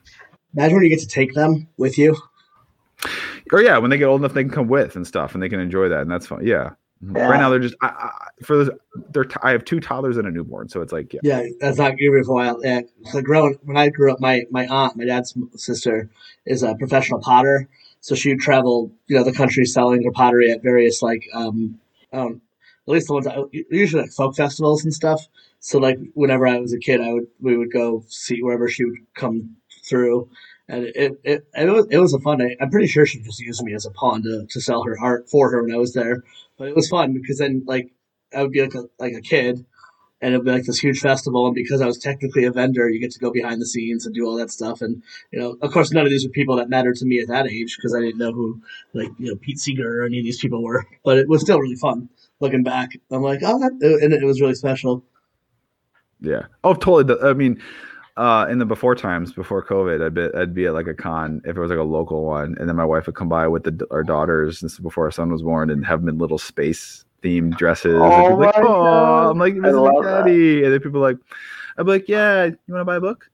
Imagine 0.56 0.76
when 0.76 0.84
you 0.84 0.90
get 0.90 1.00
to 1.00 1.08
take 1.08 1.34
them 1.34 1.68
with 1.76 1.98
you. 1.98 2.16
or 3.52 3.60
yeah, 3.60 3.76
when 3.78 3.90
they 3.90 3.98
get 3.98 4.06
old 4.06 4.20
enough, 4.20 4.34
they 4.34 4.44
can 4.44 4.52
come 4.52 4.68
with 4.68 4.96
and 4.96 5.06
stuff 5.06 5.34
and 5.34 5.42
they 5.42 5.48
can 5.48 5.60
enjoy 5.60 5.88
that. 5.88 6.00
And 6.02 6.10
that's 6.10 6.26
fun. 6.26 6.46
Yeah. 6.46 6.70
Yeah. 7.14 7.28
Right 7.28 7.38
now, 7.38 7.50
they're 7.50 7.58
just, 7.58 7.74
I, 7.82 7.86
I, 7.86 8.10
for 8.44 8.64
the, 8.64 8.78
they're, 9.10 9.24
t- 9.24 9.36
I 9.42 9.50
have 9.50 9.64
two 9.64 9.80
toddlers 9.80 10.16
and 10.16 10.26
a 10.26 10.30
newborn. 10.30 10.68
So 10.68 10.80
it's 10.80 10.92
like, 10.92 11.12
yeah. 11.12 11.20
Yeah, 11.22 11.46
that's 11.60 11.78
not 11.78 11.90
gonna 11.90 11.96
be 11.96 12.22
for 12.22 12.32
a 12.32 12.34
while. 12.34 12.60
Yeah, 12.62 12.82
so 13.10 13.20
growing 13.20 13.58
when 13.62 13.76
I 13.76 13.88
grew 13.88 14.12
up, 14.12 14.20
my 14.20 14.44
my 14.50 14.66
aunt, 14.66 14.96
my 14.96 15.04
dad's 15.04 15.34
sister, 15.56 16.08
is 16.46 16.62
a 16.62 16.74
professional 16.76 17.20
potter. 17.20 17.68
So 18.00 18.14
she 18.14 18.30
would 18.30 18.40
travel, 18.40 18.92
you 19.06 19.16
know, 19.16 19.24
the 19.24 19.32
country 19.32 19.64
selling 19.64 20.02
her 20.04 20.12
pottery 20.12 20.50
at 20.50 20.62
various 20.62 21.02
like, 21.02 21.26
um, 21.32 21.78
don't, 22.12 22.40
at 22.86 22.92
least 22.92 23.06
the 23.06 23.14
ones 23.14 23.26
I, 23.26 23.38
usually 23.70 24.02
like 24.02 24.12
folk 24.12 24.36
festivals 24.36 24.84
and 24.84 24.92
stuff. 24.92 25.26
So 25.60 25.78
like 25.78 25.98
whenever 26.12 26.46
I 26.46 26.58
was 26.58 26.74
a 26.74 26.78
kid, 26.78 27.00
I 27.00 27.12
would 27.12 27.26
we 27.40 27.56
would 27.56 27.72
go 27.72 28.04
see 28.08 28.42
wherever 28.42 28.68
she 28.68 28.84
would 28.84 28.98
come 29.14 29.56
through, 29.88 30.28
and 30.68 30.84
it 30.84 31.20
it, 31.24 31.46
it 31.54 31.68
was 31.70 31.86
it 31.90 31.98
was 31.98 32.14
a 32.14 32.20
fun. 32.20 32.38
day. 32.38 32.56
I'm 32.60 32.70
pretty 32.70 32.86
sure 32.86 33.06
she 33.06 33.20
just 33.20 33.40
used 33.40 33.62
me 33.62 33.74
as 33.74 33.86
a 33.86 33.90
pawn 33.90 34.22
to, 34.22 34.46
to 34.48 34.60
sell 34.60 34.82
her 34.84 34.96
art 35.00 35.28
for 35.28 35.50
her 35.50 35.62
when 35.62 35.74
I 35.74 35.78
was 35.78 35.92
there. 35.92 36.22
But 36.56 36.68
it 36.68 36.76
was 36.76 36.88
fun 36.88 37.12
because 37.12 37.38
then 37.38 37.62
like 37.66 37.92
I 38.34 38.42
would 38.42 38.52
be 38.52 38.62
like 38.62 38.74
a 38.74 38.84
like 38.98 39.12
a 39.12 39.20
kid, 39.20 39.64
and 40.20 40.34
it'd 40.34 40.44
be 40.44 40.52
like 40.52 40.64
this 40.64 40.78
huge 40.78 41.00
festival. 41.00 41.46
And 41.46 41.54
because 41.54 41.82
I 41.82 41.86
was 41.86 41.98
technically 41.98 42.44
a 42.44 42.50
vendor, 42.50 42.88
you 42.88 42.98
get 42.98 43.12
to 43.12 43.18
go 43.18 43.30
behind 43.30 43.60
the 43.60 43.66
scenes 43.66 44.06
and 44.06 44.14
do 44.14 44.24
all 44.24 44.36
that 44.36 44.50
stuff. 44.50 44.80
And 44.80 45.02
you 45.30 45.38
know, 45.38 45.56
of 45.60 45.70
course, 45.70 45.92
none 45.92 46.04
of 46.04 46.10
these 46.10 46.24
were 46.24 46.32
people 46.32 46.56
that 46.56 46.70
mattered 46.70 46.96
to 46.96 47.06
me 47.06 47.20
at 47.20 47.28
that 47.28 47.46
age 47.46 47.76
because 47.76 47.94
I 47.94 48.00
didn't 48.00 48.18
know 48.18 48.32
who 48.32 48.62
like 48.94 49.10
you 49.18 49.28
know 49.28 49.36
Pete 49.36 49.58
Seeger 49.58 50.00
or 50.00 50.06
any 50.06 50.18
of 50.18 50.24
these 50.24 50.40
people 50.40 50.62
were. 50.62 50.86
But 51.04 51.18
it 51.18 51.28
was 51.28 51.42
still 51.42 51.60
really 51.60 51.76
fun 51.76 52.08
looking 52.40 52.62
back. 52.62 52.96
I'm 53.10 53.22
like, 53.22 53.40
oh, 53.42 53.62
and 53.62 54.12
it 54.12 54.24
was 54.24 54.40
really 54.40 54.54
special. 54.54 55.04
Yeah. 56.20 56.46
Oh, 56.62 56.72
totally. 56.74 57.20
I 57.22 57.34
mean, 57.34 57.60
uh, 58.16 58.46
in 58.48 58.58
the 58.58 58.64
before 58.64 58.94
times, 58.94 59.32
before 59.32 59.64
COVID, 59.64 60.04
I'd 60.04 60.14
be, 60.14 60.38
I'd 60.38 60.54
be 60.54 60.66
at 60.66 60.74
like 60.74 60.86
a 60.86 60.94
con 60.94 61.40
if 61.44 61.56
it 61.56 61.60
was 61.60 61.70
like 61.70 61.78
a 61.78 61.82
local 61.82 62.24
one, 62.24 62.56
and 62.58 62.68
then 62.68 62.76
my 62.76 62.84
wife 62.84 63.06
would 63.06 63.16
come 63.16 63.28
by 63.28 63.48
with 63.48 63.64
the, 63.64 63.86
our 63.90 64.04
daughters 64.04 64.60
this 64.60 64.74
is 64.74 64.78
before 64.78 65.04
our 65.04 65.10
son 65.10 65.32
was 65.32 65.42
born 65.42 65.70
and 65.70 65.84
have 65.84 66.00
them 66.00 66.08
in 66.08 66.18
little 66.18 66.38
space 66.38 67.04
themed 67.22 67.56
dresses. 67.56 67.94
and 67.94 68.02
Oh 68.02 68.28
she'd 68.30 68.36
like, 68.36 68.54
oh, 68.58 69.30
I'm 69.30 69.38
like, 69.38 69.54
I 69.54 69.58
visiting 69.58 69.80
love 69.80 70.04
that. 70.04 70.26
and 70.26 70.72
then 70.72 70.80
people 70.80 71.04
are 71.04 71.10
like, 71.12 71.18
I'd 71.76 71.86
be 71.86 71.92
like, 71.92 72.08
yeah, 72.08 72.44
you 72.44 72.56
want 72.68 72.82
to 72.82 72.84
buy 72.84 72.96
a 72.96 73.00
book? 73.00 73.28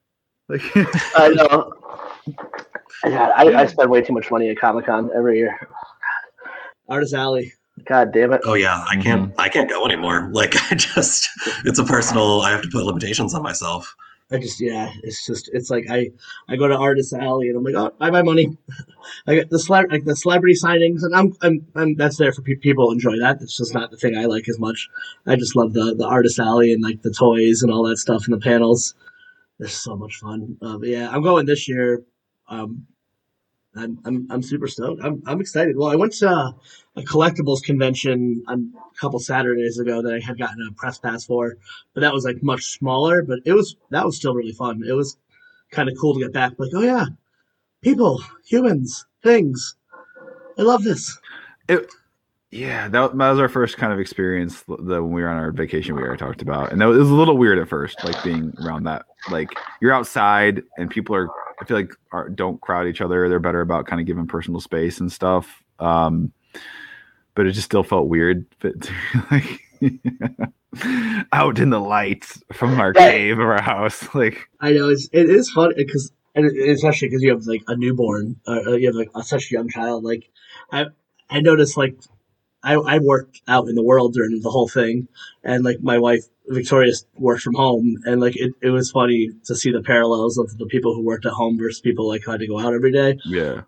Like, 0.47 0.61
I 1.15 1.29
know. 1.29 1.73
Yeah, 3.05 3.31
I, 3.35 3.61
I 3.61 3.65
spend 3.67 3.89
way 3.89 4.01
too 4.01 4.13
much 4.13 4.31
money 4.31 4.49
at 4.49 4.57
Comic 4.57 4.85
Con 4.85 5.09
every 5.15 5.37
year. 5.37 5.67
Artist 6.89 7.13
Alley. 7.13 7.53
God 7.85 8.11
damn 8.11 8.33
it. 8.33 8.41
Oh 8.43 8.53
yeah, 8.53 8.83
I 8.89 8.97
can't. 8.97 9.33
I 9.37 9.49
can't 9.49 9.69
go 9.69 9.85
anymore. 9.85 10.29
Like 10.33 10.55
I 10.71 10.75
just, 10.75 11.29
it's 11.65 11.79
a 11.79 11.83
personal. 11.83 12.41
I 12.41 12.51
have 12.51 12.61
to 12.61 12.69
put 12.69 12.85
limitations 12.85 13.33
on 13.33 13.41
myself. 13.41 13.95
I 14.31 14.37
just 14.37 14.61
yeah, 14.61 14.91
it's 15.03 15.25
just 15.25 15.49
it's 15.53 15.69
like 15.69 15.85
I 15.89 16.11
I 16.47 16.55
go 16.55 16.67
to 16.67 16.77
Artist 16.77 17.13
Alley 17.13 17.49
and 17.49 17.57
I'm 17.57 17.63
like, 17.63 17.75
oh, 17.75 17.93
I 17.99 18.09
buy 18.09 18.21
money. 18.21 18.57
I 19.27 19.35
get 19.35 19.49
the 19.49 19.57
celeb 19.57 19.91
like 19.91 20.05
the 20.05 20.15
celebrity 20.15 20.55
signings, 20.55 21.03
and 21.03 21.13
I'm 21.15 21.33
I'm, 21.41 21.67
I'm 21.75 21.95
that's 21.95 22.17
there 22.17 22.31
for 22.31 22.41
pe- 22.41 22.55
people 22.55 22.91
enjoy 22.91 23.19
that. 23.19 23.41
It's 23.41 23.57
just 23.57 23.73
not 23.73 23.91
the 23.91 23.97
thing 23.97 24.17
I 24.17 24.25
like 24.25 24.47
as 24.47 24.59
much. 24.59 24.89
I 25.27 25.35
just 25.35 25.55
love 25.55 25.73
the 25.73 25.95
the 25.95 26.07
Artist 26.07 26.39
Alley 26.39 26.71
and 26.71 26.81
like 26.81 27.01
the 27.01 27.11
toys 27.11 27.61
and 27.61 27.71
all 27.71 27.83
that 27.83 27.97
stuff 27.97 28.23
and 28.25 28.33
the 28.33 28.43
panels. 28.43 28.93
They're 29.59 29.67
so 29.69 29.95
much 29.95 30.15
fun. 30.17 30.57
Uh, 30.61 30.79
yeah, 30.81 31.09
I'm 31.09 31.23
going 31.23 31.45
this 31.45 31.67
year. 31.67 32.03
Um, 32.47 32.87
I'm 33.75 33.99
I'm 34.05 34.27
I'm 34.29 34.43
super 34.43 34.67
stoked. 34.67 35.01
I'm 35.03 35.23
I'm 35.25 35.39
excited. 35.39 35.77
Well, 35.77 35.89
I 35.89 35.95
went 35.95 36.13
to 36.13 36.29
a 36.29 37.01
collectibles 37.01 37.63
convention 37.63 38.43
a 38.47 38.57
couple 38.99 39.19
Saturdays 39.19 39.79
ago 39.79 40.01
that 40.01 40.13
I 40.13 40.19
had 40.19 40.37
gotten 40.37 40.67
a 40.67 40.73
press 40.73 40.97
pass 40.97 41.25
for, 41.25 41.55
but 41.93 42.01
that 42.01 42.13
was 42.13 42.25
like 42.25 42.43
much 42.43 42.65
smaller. 42.65 43.21
But 43.21 43.39
it 43.45 43.53
was 43.53 43.75
that 43.89 44.05
was 44.05 44.17
still 44.17 44.35
really 44.35 44.51
fun. 44.51 44.83
It 44.87 44.93
was 44.93 45.17
kind 45.71 45.89
of 45.89 45.95
cool 45.99 46.13
to 46.15 46.19
get 46.19 46.33
back. 46.33 46.53
Like, 46.57 46.71
oh 46.75 46.81
yeah, 46.81 47.05
people, 47.81 48.21
humans, 48.45 49.05
things. 49.23 49.75
I 50.57 50.63
love 50.63 50.83
this. 50.83 51.17
yeah, 52.51 52.89
that, 52.89 53.17
that 53.17 53.29
was 53.31 53.39
our 53.39 53.47
first 53.47 53.77
kind 53.77 53.93
of 53.93 53.99
experience 53.99 54.61
the, 54.63 55.01
when 55.01 55.11
we 55.11 55.21
were 55.21 55.29
on 55.29 55.37
our 55.37 55.51
vacation 55.51 55.95
we 55.95 56.01
already 56.01 56.19
talked 56.19 56.41
about, 56.41 56.73
and 56.73 56.81
that 56.81 56.85
was, 56.85 56.97
it 56.97 56.99
was 56.99 57.09
a 57.09 57.15
little 57.15 57.37
weird 57.37 57.57
at 57.57 57.69
first, 57.69 58.03
like 58.03 58.21
being 58.23 58.53
around 58.61 58.83
that. 58.83 59.05
Like 59.29 59.51
you're 59.81 59.93
outside 59.93 60.61
and 60.77 60.89
people 60.89 61.15
are, 61.15 61.29
I 61.61 61.63
feel 61.63 61.77
like 61.77 61.93
are, 62.11 62.27
don't 62.27 62.59
crowd 62.59 62.87
each 62.87 63.01
other. 63.01 63.29
They're 63.29 63.39
better 63.39 63.61
about 63.61 63.85
kind 63.85 64.01
of 64.01 64.07
giving 64.07 64.25
personal 64.25 64.59
space 64.59 64.99
and 64.99 65.11
stuff. 65.11 65.63
Um, 65.79 66.33
but 67.35 67.45
it 67.45 67.51
just 67.51 67.65
still 67.65 67.83
felt 67.83 68.07
weird. 68.07 68.45
But 68.59 68.91
like 69.31 69.61
out 71.31 71.59
in 71.59 71.69
the 71.69 71.79
lights 71.79 72.41
from 72.51 72.79
our 72.79 72.91
Right. 72.93 73.11
cave 73.11 73.39
or 73.39 73.53
our 73.53 73.61
house, 73.61 74.13
like 74.15 74.49
I 74.59 74.71
know 74.71 74.89
it's 74.89 75.07
it 75.11 75.29
is 75.29 75.49
fun 75.51 75.73
because 75.75 76.11
and 76.33 76.45
especially 76.69 77.09
because 77.09 77.21
you 77.21 77.31
have 77.31 77.45
like 77.45 77.63
a 77.67 77.75
newborn, 77.75 78.37
uh, 78.47 78.59
uh, 78.67 78.71
you 78.75 78.87
have 78.87 78.95
like 78.95 79.09
a, 79.15 79.23
such 79.23 79.51
a 79.51 79.53
young 79.53 79.69
child. 79.69 80.03
Like 80.03 80.29
I 80.71 80.85
I 81.29 81.41
noticed 81.41 81.77
like 81.77 81.95
I 82.63 82.73
I 82.75 82.99
worked 82.99 83.41
out 83.47 83.67
in 83.67 83.75
the 83.75 83.83
world 83.83 84.13
during 84.13 84.39
the 84.41 84.49
whole 84.49 84.67
thing, 84.67 85.07
and 85.43 85.63
like 85.63 85.81
my 85.81 85.97
wife 85.97 86.23
Victoria 86.47 86.91
worked 87.15 87.41
from 87.41 87.55
home, 87.55 87.95
and 88.05 88.19
like 88.21 88.35
it, 88.35 88.53
it 88.61 88.69
was 88.69 88.91
funny 88.91 89.29
to 89.45 89.55
see 89.55 89.71
the 89.71 89.81
parallels 89.81 90.37
of 90.37 90.57
the 90.57 90.65
people 90.65 90.93
who 90.93 91.03
worked 91.03 91.25
at 91.25 91.31
home 91.33 91.57
versus 91.57 91.79
people 91.81 92.07
like 92.07 92.23
who 92.23 92.31
had 92.31 92.39
to 92.41 92.47
go 92.47 92.59
out 92.59 92.73
every 92.73 92.91
day. 92.91 93.17
yeah, 93.25 93.61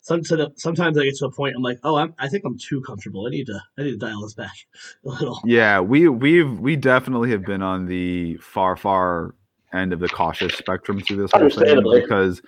Some 0.00 0.22
to 0.24 0.36
the, 0.36 0.52
sometimes 0.56 0.98
I 0.98 1.04
get 1.04 1.16
to 1.16 1.26
a 1.26 1.30
point 1.30 1.54
I'm 1.56 1.62
like, 1.62 1.78
oh, 1.84 1.96
I'm, 1.96 2.14
I 2.18 2.28
think 2.28 2.44
I'm 2.44 2.58
too 2.58 2.80
comfortable. 2.80 3.26
I 3.26 3.30
need 3.30 3.46
to 3.46 3.60
I 3.78 3.82
need 3.82 3.92
to 3.92 3.96
dial 3.98 4.22
this 4.22 4.34
back 4.34 4.54
a 5.04 5.08
little. 5.08 5.40
Yeah, 5.44 5.80
we 5.80 6.08
we've 6.08 6.58
we 6.58 6.76
definitely 6.76 7.30
have 7.30 7.44
been 7.44 7.62
on 7.62 7.86
the 7.86 8.36
far 8.38 8.76
far 8.76 9.34
end 9.72 9.92
of 9.92 10.00
the 10.00 10.08
cautious 10.08 10.54
spectrum 10.54 11.00
through 11.00 11.16
this 11.16 11.30
whole 11.32 11.48
thing 11.48 11.58
Understandably. 11.58 12.00
because 12.02 12.42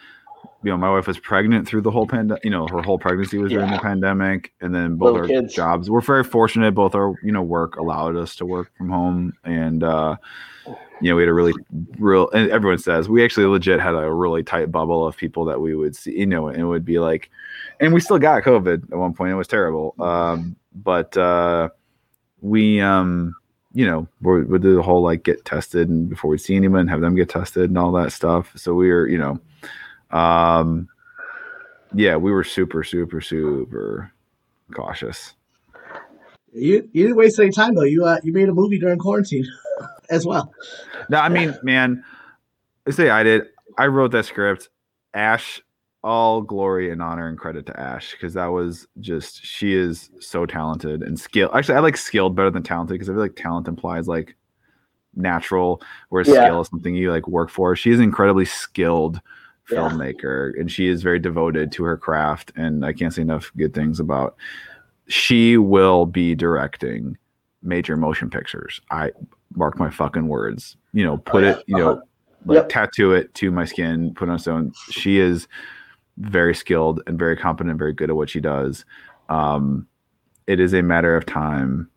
you 0.64 0.70
know 0.70 0.76
my 0.76 0.90
wife 0.90 1.06
was 1.06 1.18
pregnant 1.18 1.68
through 1.68 1.82
the 1.82 1.90
whole 1.90 2.06
pandemic. 2.06 2.44
You 2.44 2.50
know, 2.50 2.66
her 2.66 2.82
whole 2.82 2.98
pregnancy 2.98 3.38
was 3.38 3.52
during 3.52 3.70
the 3.70 3.78
pandemic, 3.78 4.52
and 4.60 4.74
then 4.74 4.96
both 4.96 5.12
Little 5.12 5.20
our 5.20 5.26
kids. 5.28 5.54
jobs. 5.54 5.90
We're 5.90 6.00
very 6.00 6.24
fortunate. 6.24 6.72
Both 6.74 6.94
our 6.94 7.14
you 7.22 7.32
know 7.32 7.42
work 7.42 7.76
allowed 7.76 8.16
us 8.16 8.34
to 8.36 8.46
work 8.46 8.70
from 8.76 8.88
home, 8.88 9.32
and 9.44 9.84
uh, 9.84 10.16
you 11.00 11.10
know 11.10 11.16
we 11.16 11.22
had 11.22 11.28
a 11.28 11.34
really 11.34 11.52
real. 11.98 12.30
And 12.30 12.50
everyone 12.50 12.78
says 12.78 13.08
we 13.08 13.24
actually 13.24 13.46
legit 13.46 13.80
had 13.80 13.94
a 13.94 14.10
really 14.10 14.42
tight 14.42 14.72
bubble 14.72 15.06
of 15.06 15.16
people 15.16 15.44
that 15.44 15.60
we 15.60 15.74
would 15.74 15.94
see. 15.94 16.18
You 16.18 16.26
know, 16.26 16.48
and 16.48 16.58
it 16.60 16.64
would 16.66 16.84
be 16.84 16.98
like, 16.98 17.30
and 17.80 17.92
we 17.92 18.00
still 18.00 18.18
got 18.18 18.42
COVID 18.42 18.92
at 18.92 18.98
one 18.98 19.14
point. 19.14 19.32
It 19.32 19.36
was 19.36 19.48
terrible, 19.48 19.94
um, 20.00 20.56
but. 20.74 21.16
uh 21.16 21.68
we 22.44 22.78
um 22.78 23.34
you 23.72 23.86
know 23.86 24.06
we 24.20 24.42
we 24.44 24.58
do 24.58 24.76
the 24.76 24.82
whole 24.82 25.02
like 25.02 25.24
get 25.24 25.44
tested 25.46 25.88
and 25.88 26.10
before 26.10 26.30
we 26.30 26.36
see 26.36 26.54
anyone 26.54 26.86
have 26.86 27.00
them 27.00 27.14
get 27.14 27.30
tested 27.30 27.70
and 27.70 27.78
all 27.78 27.90
that 27.90 28.12
stuff 28.12 28.52
so 28.54 28.74
we 28.74 28.90
were 28.90 29.08
you 29.08 29.16
know 29.16 29.40
um 30.14 30.88
yeah 31.94 32.16
we 32.16 32.30
were 32.32 32.44
super 32.44 32.82
super 32.84 33.20
super 33.20 34.10
cautious 34.72 35.34
You 36.52 36.88
you 36.92 37.02
didn't 37.04 37.16
waste 37.16 37.38
any 37.40 37.50
time 37.50 37.74
though. 37.74 37.82
You 37.82 38.04
uh, 38.04 38.18
you 38.22 38.32
made 38.32 38.48
a 38.48 38.54
movie 38.54 38.78
during 38.78 38.98
quarantine 38.98 39.46
as 40.10 40.24
well. 40.26 40.52
no 41.10 41.18
i 41.18 41.28
mean 41.28 41.56
man 41.62 42.02
i 42.86 42.90
say 42.92 43.10
i 43.10 43.22
did 43.22 43.42
i 43.78 43.86
wrote 43.86 44.12
that 44.12 44.24
script 44.24 44.68
ash 45.14 45.60
all 46.04 46.42
glory 46.42 46.90
and 46.90 47.00
honor 47.02 47.28
and 47.28 47.38
credit 47.38 47.64
to 47.66 47.80
ash 47.80 48.12
because 48.12 48.34
that 48.34 48.46
was 48.46 48.86
just 49.00 49.44
she 49.44 49.74
is 49.74 50.10
so 50.20 50.44
talented 50.46 51.02
and 51.02 51.18
skilled 51.18 51.50
actually 51.54 51.74
i 51.74 51.80
like 51.80 51.96
skilled 51.96 52.36
better 52.36 52.50
than 52.50 52.62
talented 52.62 52.94
because 52.94 53.08
i 53.08 53.12
feel 53.12 53.20
like 53.22 53.36
talent 53.36 53.66
implies 53.68 54.06
like 54.06 54.36
natural 55.16 55.80
whereas 56.10 56.28
Yeah. 56.28 56.44
skill 56.44 56.60
is 56.60 56.68
something 56.68 56.94
you 56.94 57.10
like 57.10 57.26
work 57.26 57.48
for 57.50 57.74
she 57.74 57.90
is 57.90 58.00
incredibly 58.00 58.44
skilled 58.44 59.20
Yeah. 59.70 59.78
filmmaker 59.78 60.52
and 60.60 60.70
she 60.70 60.88
is 60.88 61.02
very 61.02 61.18
devoted 61.18 61.72
to 61.72 61.84
her 61.84 61.96
craft 61.96 62.52
and 62.54 62.84
i 62.84 62.92
can't 62.92 63.14
say 63.14 63.22
enough 63.22 63.50
good 63.56 63.72
things 63.72 63.98
about 63.98 64.36
she 65.08 65.56
will 65.56 66.04
be 66.06 66.34
directing 66.34 67.16
major 67.62 67.96
motion 67.96 68.28
pictures 68.28 68.80
i 68.90 69.10
mark 69.54 69.78
my 69.78 69.88
fucking 69.90 70.28
words 70.28 70.76
you 70.92 71.02
know 71.04 71.16
put 71.16 71.44
yeah. 71.44 71.50
it 71.52 71.64
you 71.66 71.76
know 71.78 71.90
Uh-huh. 71.92 72.00
like 72.44 72.56
Yep. 72.56 72.68
tattoo 72.68 73.12
it 73.14 73.32
to 73.34 73.50
my 73.50 73.64
skin 73.64 74.12
put 74.14 74.28
it 74.28 74.32
on 74.32 74.38
stone 74.38 74.72
she 74.90 75.18
is 75.18 75.48
very 76.18 76.54
skilled 76.54 77.00
and 77.08 77.18
very 77.18 77.36
competent, 77.36 77.76
very 77.76 77.92
good 77.92 78.08
at 78.08 78.14
what 78.14 78.30
she 78.30 78.38
does. 78.38 78.84
Um, 79.28 79.88
it 80.46 80.60
is 80.60 80.72
a 80.72 80.80
matter 80.80 81.16
of 81.16 81.26
time. 81.26 81.90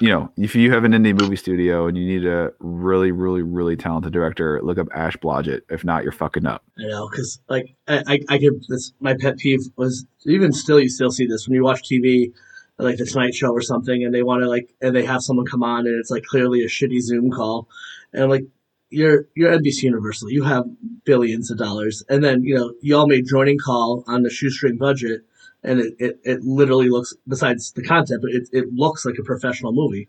You 0.00 0.08
know, 0.08 0.32
if 0.36 0.56
you 0.56 0.72
have 0.72 0.84
an 0.84 0.92
indie 0.92 1.18
movie 1.18 1.36
studio 1.36 1.86
and 1.86 1.96
you 1.96 2.04
need 2.04 2.26
a 2.26 2.52
really, 2.58 3.12
really, 3.12 3.42
really 3.42 3.76
talented 3.76 4.12
director, 4.12 4.60
look 4.62 4.78
up 4.78 4.88
Ash 4.92 5.16
Blodgett. 5.16 5.60
If 5.70 5.84
not, 5.84 6.02
you're 6.02 6.12
fucking 6.12 6.46
up. 6.46 6.64
I 6.78 6.88
know, 6.88 7.08
because 7.08 7.40
like 7.48 7.76
I, 7.86 8.02
I, 8.06 8.20
I 8.30 8.38
give 8.38 8.54
this 8.68 8.92
my 8.98 9.14
pet 9.14 9.38
peeve 9.38 9.60
was 9.76 10.04
even 10.26 10.52
still 10.52 10.80
you 10.80 10.88
still 10.88 11.12
see 11.12 11.26
this 11.26 11.46
when 11.46 11.54
you 11.54 11.62
watch 11.62 11.82
TV, 11.82 12.32
like 12.78 12.96
the 12.96 13.06
Tonight 13.06 13.34
Show 13.34 13.52
or 13.52 13.62
something, 13.62 14.04
and 14.04 14.12
they 14.12 14.24
want 14.24 14.42
to 14.42 14.48
like 14.48 14.74
and 14.80 14.96
they 14.96 15.04
have 15.04 15.22
someone 15.22 15.46
come 15.46 15.62
on 15.62 15.86
and 15.86 15.98
it's 16.00 16.10
like 16.10 16.24
clearly 16.24 16.62
a 16.62 16.68
shitty 16.68 17.00
Zoom 17.00 17.30
call, 17.30 17.68
and 18.12 18.28
like 18.28 18.46
you're 18.90 19.26
you're 19.34 19.52
NBC 19.52 19.84
Universal, 19.84 20.30
you 20.30 20.42
have 20.44 20.64
billions 21.04 21.50
of 21.50 21.58
dollars, 21.58 22.02
and 22.08 22.22
then 22.22 22.42
you 22.42 22.56
know 22.56 22.72
you 22.80 22.96
all 22.96 23.06
made 23.06 23.26
joining 23.28 23.58
call 23.58 24.04
on 24.06 24.22
the 24.22 24.30
shoestring 24.30 24.76
budget, 24.76 25.22
and 25.64 25.80
it, 25.80 25.94
it, 25.98 26.20
it 26.24 26.42
literally 26.42 26.90
looks 26.90 27.14
besides 27.26 27.72
the 27.72 27.82
content, 27.82 28.22
but 28.22 28.30
it, 28.30 28.48
it 28.52 28.72
looks 28.72 29.04
like 29.04 29.16
a 29.18 29.24
professional 29.24 29.72
movie. 29.72 30.08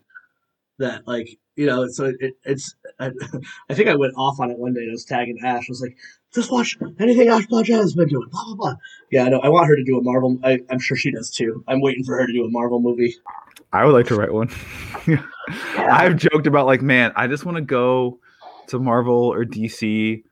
That 0.78 1.08
like 1.08 1.38
you 1.56 1.64
know, 1.66 1.88
so 1.88 2.12
it, 2.20 2.34
it's 2.44 2.74
I, 3.00 3.10
I 3.70 3.74
think 3.74 3.88
I 3.88 3.96
went 3.96 4.14
off 4.16 4.38
on 4.38 4.50
it 4.50 4.58
one 4.58 4.74
day. 4.74 4.82
and 4.82 4.90
I 4.90 4.92
was 4.92 5.04
tagging 5.04 5.38
Ash. 5.42 5.64
I 5.68 5.70
was 5.70 5.80
like, 5.80 5.96
just 6.34 6.52
watch 6.52 6.76
anything 7.00 7.28
Ash 7.28 7.46
Blodgett 7.46 7.80
has 7.80 7.94
been 7.94 8.08
doing. 8.08 8.28
Blah 8.30 8.44
blah 8.44 8.54
blah. 8.54 8.74
Yeah, 9.10 9.24
I 9.24 9.28
know. 9.30 9.40
I 9.40 9.48
want 9.48 9.66
her 9.66 9.76
to 9.76 9.84
do 9.84 9.98
a 9.98 10.02
Marvel. 10.02 10.38
I, 10.44 10.60
I'm 10.70 10.78
sure 10.78 10.96
she 10.96 11.10
does 11.10 11.30
too. 11.30 11.64
I'm 11.66 11.80
waiting 11.80 12.04
for 12.04 12.16
her 12.16 12.26
to 12.26 12.32
do 12.32 12.44
a 12.44 12.50
Marvel 12.50 12.80
movie. 12.80 13.14
I 13.72 13.84
would 13.84 13.92
like 13.92 14.06
to 14.06 14.16
write 14.16 14.32
one. 14.32 14.50
I've 15.76 16.16
joked 16.16 16.46
about 16.46 16.66
like, 16.66 16.82
man, 16.82 17.12
I 17.16 17.26
just 17.26 17.44
want 17.44 17.56
to 17.56 17.62
go 17.62 18.18
to 18.68 18.78
Marvel 18.78 19.32
or 19.32 19.44
DC 19.44 20.22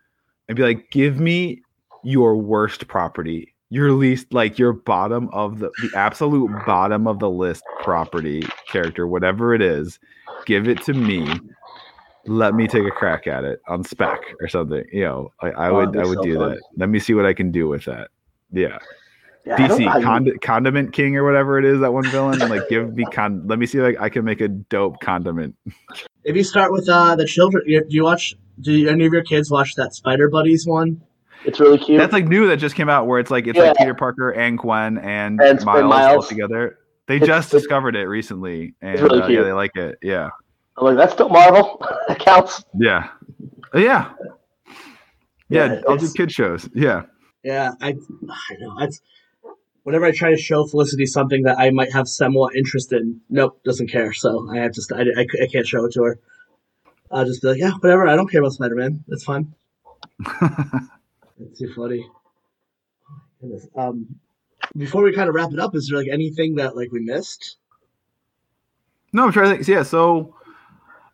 and 0.48 0.56
be 0.56 0.62
like, 0.62 0.90
give 0.90 1.20
me 1.20 1.62
your 2.02 2.36
worst 2.36 2.86
property, 2.86 3.53
your 3.70 3.92
least 3.92 4.32
like 4.32 4.58
your 4.58 4.72
bottom 4.72 5.28
of 5.32 5.58
the 5.58 5.70
the 5.82 5.90
absolute 5.96 6.50
bottom 6.66 7.06
of 7.06 7.18
the 7.18 7.30
list 7.30 7.64
property 7.80 8.42
character, 8.68 9.06
whatever 9.06 9.54
it 9.54 9.62
is, 9.62 9.98
give 10.46 10.68
it 10.68 10.80
to 10.82 10.94
me. 10.94 11.40
Let 12.26 12.54
me 12.54 12.66
take 12.66 12.84
a 12.86 12.90
crack 12.90 13.26
at 13.26 13.44
it 13.44 13.60
on 13.68 13.84
spec 13.84 14.18
or 14.40 14.48
something. 14.48 14.84
You 14.92 15.04
know, 15.04 15.32
I, 15.42 15.50
I 15.50 15.68
Oh, 15.70 15.74
would 15.74 15.96
I 15.96 16.04
would 16.04 16.18
so 16.18 16.22
do 16.22 16.36
fun. 16.36 16.50
that. 16.50 16.62
Let 16.76 16.88
me 16.88 16.98
see 16.98 17.14
what 17.14 17.26
I 17.26 17.34
can 17.34 17.50
do 17.50 17.68
with 17.68 17.84
that. 17.84 18.08
Yeah. 18.52 18.78
Yeah, 19.46 19.62
I 19.62 19.68
don't 19.68 19.82
know 19.82 19.90
how 19.90 19.98
DC 19.98 20.02
Condi- 20.04 20.40
Condiment 20.40 20.92
King 20.94 21.16
or 21.18 21.24
whatever 21.24 21.58
it 21.58 21.66
is, 21.66 21.80
that 21.80 21.92
one 21.92 22.10
villain. 22.10 22.38
Like, 22.48 22.62
give 22.70 22.94
me 22.94 23.04
con. 23.12 23.46
Let 23.46 23.58
me 23.58 23.66
see 23.66 23.78
like 23.78 24.00
I 24.00 24.08
can 24.08 24.24
make 24.24 24.40
a 24.40 24.48
dope 24.48 25.00
condiment. 25.00 25.54
If 26.24 26.34
you 26.34 26.44
start 26.44 26.72
with 26.72 26.88
uh 26.88 27.14
the 27.16 27.26
children, 27.26 27.62
do 27.66 27.84
you 27.90 28.04
watch? 28.04 28.34
Do 28.62 28.88
any 28.88 29.04
of 29.04 29.12
your 29.12 29.22
kids 29.24 29.50
watch 29.50 29.74
that 29.74 29.92
Spider 29.94 30.30
Buddies 30.30 30.66
one? 30.66 31.02
It's 31.44 31.60
really 31.60 31.78
cute. 31.78 31.98
That's 31.98 32.12
like 32.12 32.26
new 32.26 32.46
that 32.48 32.56
just 32.56 32.74
came 32.74 32.88
out 32.88 33.06
where 33.06 33.18
it's 33.20 33.30
like 33.30 33.46
it's 33.46 33.56
Yeah. 33.58 33.68
like 33.68 33.76
Peter 33.76 33.94
Parker 33.94 34.30
and 34.30 34.58
Gwen 34.58 34.98
and, 34.98 35.40
And- 35.40 35.58
and 35.58 35.64
Miles, 35.64 35.82
all 35.82 35.88
Miles. 35.88 36.28
together. 36.28 36.78
They 37.06 37.16
It's- 37.16 37.26
just 37.26 37.48
it's- 37.48 37.62
discovered 37.62 37.96
it 37.96 38.06
recently, 38.06 38.74
and 38.80 38.98
really 39.00 39.20
uh, 39.22 39.28
yeah, 39.28 39.42
they 39.42 39.52
like 39.52 39.76
it. 39.76 39.98
Yeah, 40.02 40.30
I'm 40.78 40.84
like, 40.86 40.96
that's 40.96 41.12
still 41.12 41.28
Marvel. 41.28 41.84
that 42.08 42.18
counts. 42.18 42.64
yeah, 42.78 43.08
Uh, 43.74 43.78
yeah, 43.78 44.10
yeah. 45.50 45.66
Yeah, 45.74 45.80
I'll 45.86 45.96
do 45.98 46.10
kid 46.16 46.32
shows. 46.32 46.68
Yeah, 46.74 47.02
Yeah, 47.42 47.72
I, 47.82 47.88
I 47.90 48.54
know. 48.58 48.74
that's 48.80 49.02
whenever 49.82 50.06
I 50.06 50.12
try 50.12 50.30
to 50.30 50.36
show 50.38 50.64
Felicity 50.66 51.04
something 51.04 51.42
that 51.42 51.58
I 51.58 51.68
might 51.70 51.92
have 51.92 52.08
somewhat 52.08 52.56
interest 52.56 52.92
in, 52.94 53.20
nope, 53.28 53.60
doesn't 53.64 53.88
care. 53.88 54.14
So 54.14 54.48
I 54.50 54.56
have 54.56 54.72
to, 54.72 54.82
I, 54.96 55.20
I, 55.20 55.26
I 55.42 55.46
can't 55.46 55.66
show 55.66 55.84
it 55.84 55.92
to 55.92 56.02
her. 56.04 56.18
I'll 57.10 57.26
just 57.26 57.42
be 57.42 57.48
like, 57.48 57.58
yeah, 57.58 57.72
whatever. 57.72 58.08
I 58.08 58.16
don't 58.16 58.28
care 58.30 58.40
about 58.40 58.54
Spider 58.54 58.74
Man. 58.76 59.04
It's 59.08 59.24
fine. 59.24 59.52
It's 61.40 61.58
too 61.58 61.72
funny. 61.74 62.06
Goodness. 63.40 63.66
Um, 63.76 64.06
before 64.76 65.02
we 65.02 65.12
kind 65.12 65.28
of 65.28 65.34
wrap 65.34 65.52
it 65.52 65.58
up, 65.60 65.74
is 65.74 65.88
there 65.88 65.98
like 65.98 66.08
anything 66.10 66.54
that 66.56 66.76
like 66.76 66.90
we 66.92 67.00
missed? 67.00 67.56
no, 69.12 69.24
I'm 69.24 69.32
trying 69.32 69.50
to 69.50 69.56
think. 69.56 69.68
Yeah, 69.68 69.82
so 69.82 70.34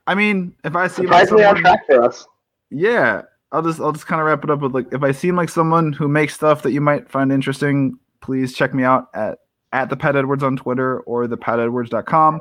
I 0.07 0.14
mean, 0.14 0.55
if 0.64 0.75
I 0.77 0.87
see 0.89 1.03
like 1.03 1.29
Surprisingly 1.29 1.45
on 1.45 1.57
track 1.57 1.87
for 1.87 2.03
us. 2.03 2.27
yeah, 2.71 3.23
I'll 3.53 3.62
just 3.62 3.81
I'll 3.81 3.93
just 3.93 4.07
kind 4.07 4.21
of 4.21 4.27
wrap 4.27 4.45
it 4.45 4.51
up 4.51 4.61
with 4.61 4.75
like 4.75 4.93
if 4.93 5.03
I 5.03 5.12
seem 5.12 5.37
like 5.37 5.49
someone 5.49 5.93
who 5.93 6.09
makes 6.09 6.35
stuff 6.35 6.62
that 6.62 6.73
you 6.73 6.81
might 6.81 7.11
find 7.11 7.33
interesting, 7.33 7.99
please 8.21 8.55
check 8.55 8.73
me 8.75 8.85
out 8.85 9.09
at 9.14 9.39
at 9.73 9.89
the 9.89 9.97
Pat 9.97 10.16
Edwards 10.16 10.43
on 10.43 10.57
Twitter 10.57 11.01
or 11.01 11.27
the 11.27 11.37
patedwards.com. 11.39 12.41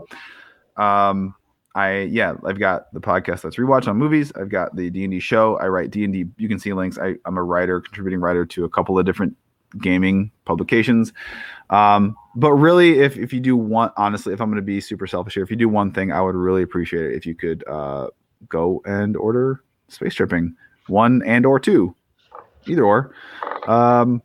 Um 0.78 1.36
I 1.76 2.02
yeah, 2.02 2.34
I've 2.46 2.60
got 2.60 2.92
the 2.94 3.00
podcast 3.00 3.42
that's 3.42 3.58
rewatch 3.58 3.88
on 3.88 3.98
movies. 3.98 4.32
I've 4.36 4.50
got 4.50 4.76
the 4.76 4.90
D 4.90 5.04
and 5.04 5.12
D 5.12 5.20
show. 5.20 5.58
I 5.58 5.68
write 5.68 5.92
D 5.92 6.04
and 6.04 6.14
D. 6.14 6.26
You 6.38 6.50
can 6.50 6.60
see 6.60 6.74
links. 6.74 6.98
I, 6.98 7.16
I'm 7.26 7.38
a 7.38 7.44
writer, 7.44 7.80
contributing 7.82 8.20
writer 8.20 8.46
to 8.48 8.66
a 8.66 8.70
couple 8.70 8.98
of 8.98 9.06
different 9.06 9.38
gaming 9.78 10.32
publications. 10.46 11.14
Um, 11.70 12.16
but 12.36 12.54
really, 12.54 13.00
if 13.00 13.18
if 13.18 13.34
you 13.34 13.40
do 13.40 13.56
want, 13.56 13.94
honestly, 13.98 14.34
if 14.34 14.42
I'm 14.42 14.50
going 14.50 14.56
to 14.56 14.62
be 14.62 14.82
super 14.82 15.06
selfish 15.06 15.36
here, 15.36 15.44
if 15.44 15.52
you 15.52 15.58
do 15.58 15.70
one 15.70 15.92
thing, 15.92 16.12
I 16.12 16.22
would 16.22 16.36
really 16.36 16.64
appreciate 16.64 17.06
it 17.06 17.16
if 17.16 17.26
you 17.26 17.36
could 17.36 17.64
uh, 17.68 18.08
go 18.48 18.82
and 18.86 19.16
order 19.16 19.64
Space 19.90 20.16
Tripping 20.16 20.56
one 20.88 21.22
and 21.24 21.46
or 21.46 21.60
two, 21.60 21.96
either 22.66 22.84
or. 22.84 23.14
Um, 23.68 24.24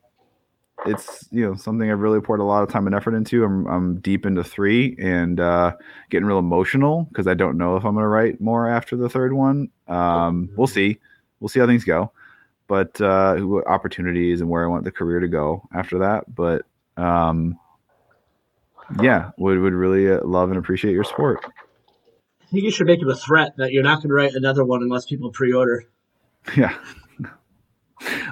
it's 0.86 1.26
you 1.30 1.46
know 1.46 1.54
something 1.54 1.90
I've 1.90 2.00
really 2.00 2.20
poured 2.20 2.40
a 2.40 2.44
lot 2.44 2.62
of 2.62 2.68
time 2.68 2.86
and 2.86 2.94
effort 2.94 3.14
into. 3.14 3.44
I'm 3.44 3.66
I'm 3.66 4.00
deep 4.00 4.26
into 4.26 4.44
three 4.44 4.96
and 4.98 5.40
uh, 5.40 5.76
getting 6.10 6.26
real 6.26 6.38
emotional 6.38 7.04
because 7.04 7.26
I 7.26 7.34
don't 7.34 7.56
know 7.56 7.76
if 7.76 7.84
I'm 7.84 7.94
going 7.94 8.02
to 8.02 8.08
write 8.08 8.40
more 8.40 8.68
after 8.68 8.96
the 8.96 9.08
third 9.08 9.32
one. 9.32 9.70
Um, 9.88 10.50
we'll 10.56 10.66
see. 10.66 10.98
We'll 11.40 11.48
see 11.48 11.60
how 11.60 11.66
things 11.66 11.84
go. 11.84 12.12
But 12.66 13.00
uh, 13.00 13.36
what 13.36 13.66
opportunities 13.66 14.40
and 14.40 14.48
where 14.48 14.64
I 14.64 14.68
want 14.68 14.84
the 14.84 14.92
career 14.92 15.20
to 15.20 15.28
go 15.28 15.62
after 15.74 15.98
that. 15.98 16.34
But 16.34 16.62
um, 16.96 17.58
yeah, 19.00 19.30
would 19.38 19.58
would 19.58 19.74
really 19.74 20.10
uh, 20.10 20.24
love 20.24 20.50
and 20.50 20.58
appreciate 20.58 20.92
your 20.92 21.04
support. 21.04 21.44
I 22.42 22.46
think 22.50 22.64
you 22.64 22.70
should 22.70 22.86
make 22.86 23.02
it 23.02 23.08
a 23.08 23.16
threat 23.16 23.56
that 23.56 23.72
you're 23.72 23.82
not 23.82 23.96
going 23.96 24.08
to 24.08 24.14
write 24.14 24.34
another 24.34 24.64
one 24.64 24.82
unless 24.82 25.06
people 25.06 25.30
pre-order. 25.30 25.84
Yeah. 26.56 26.76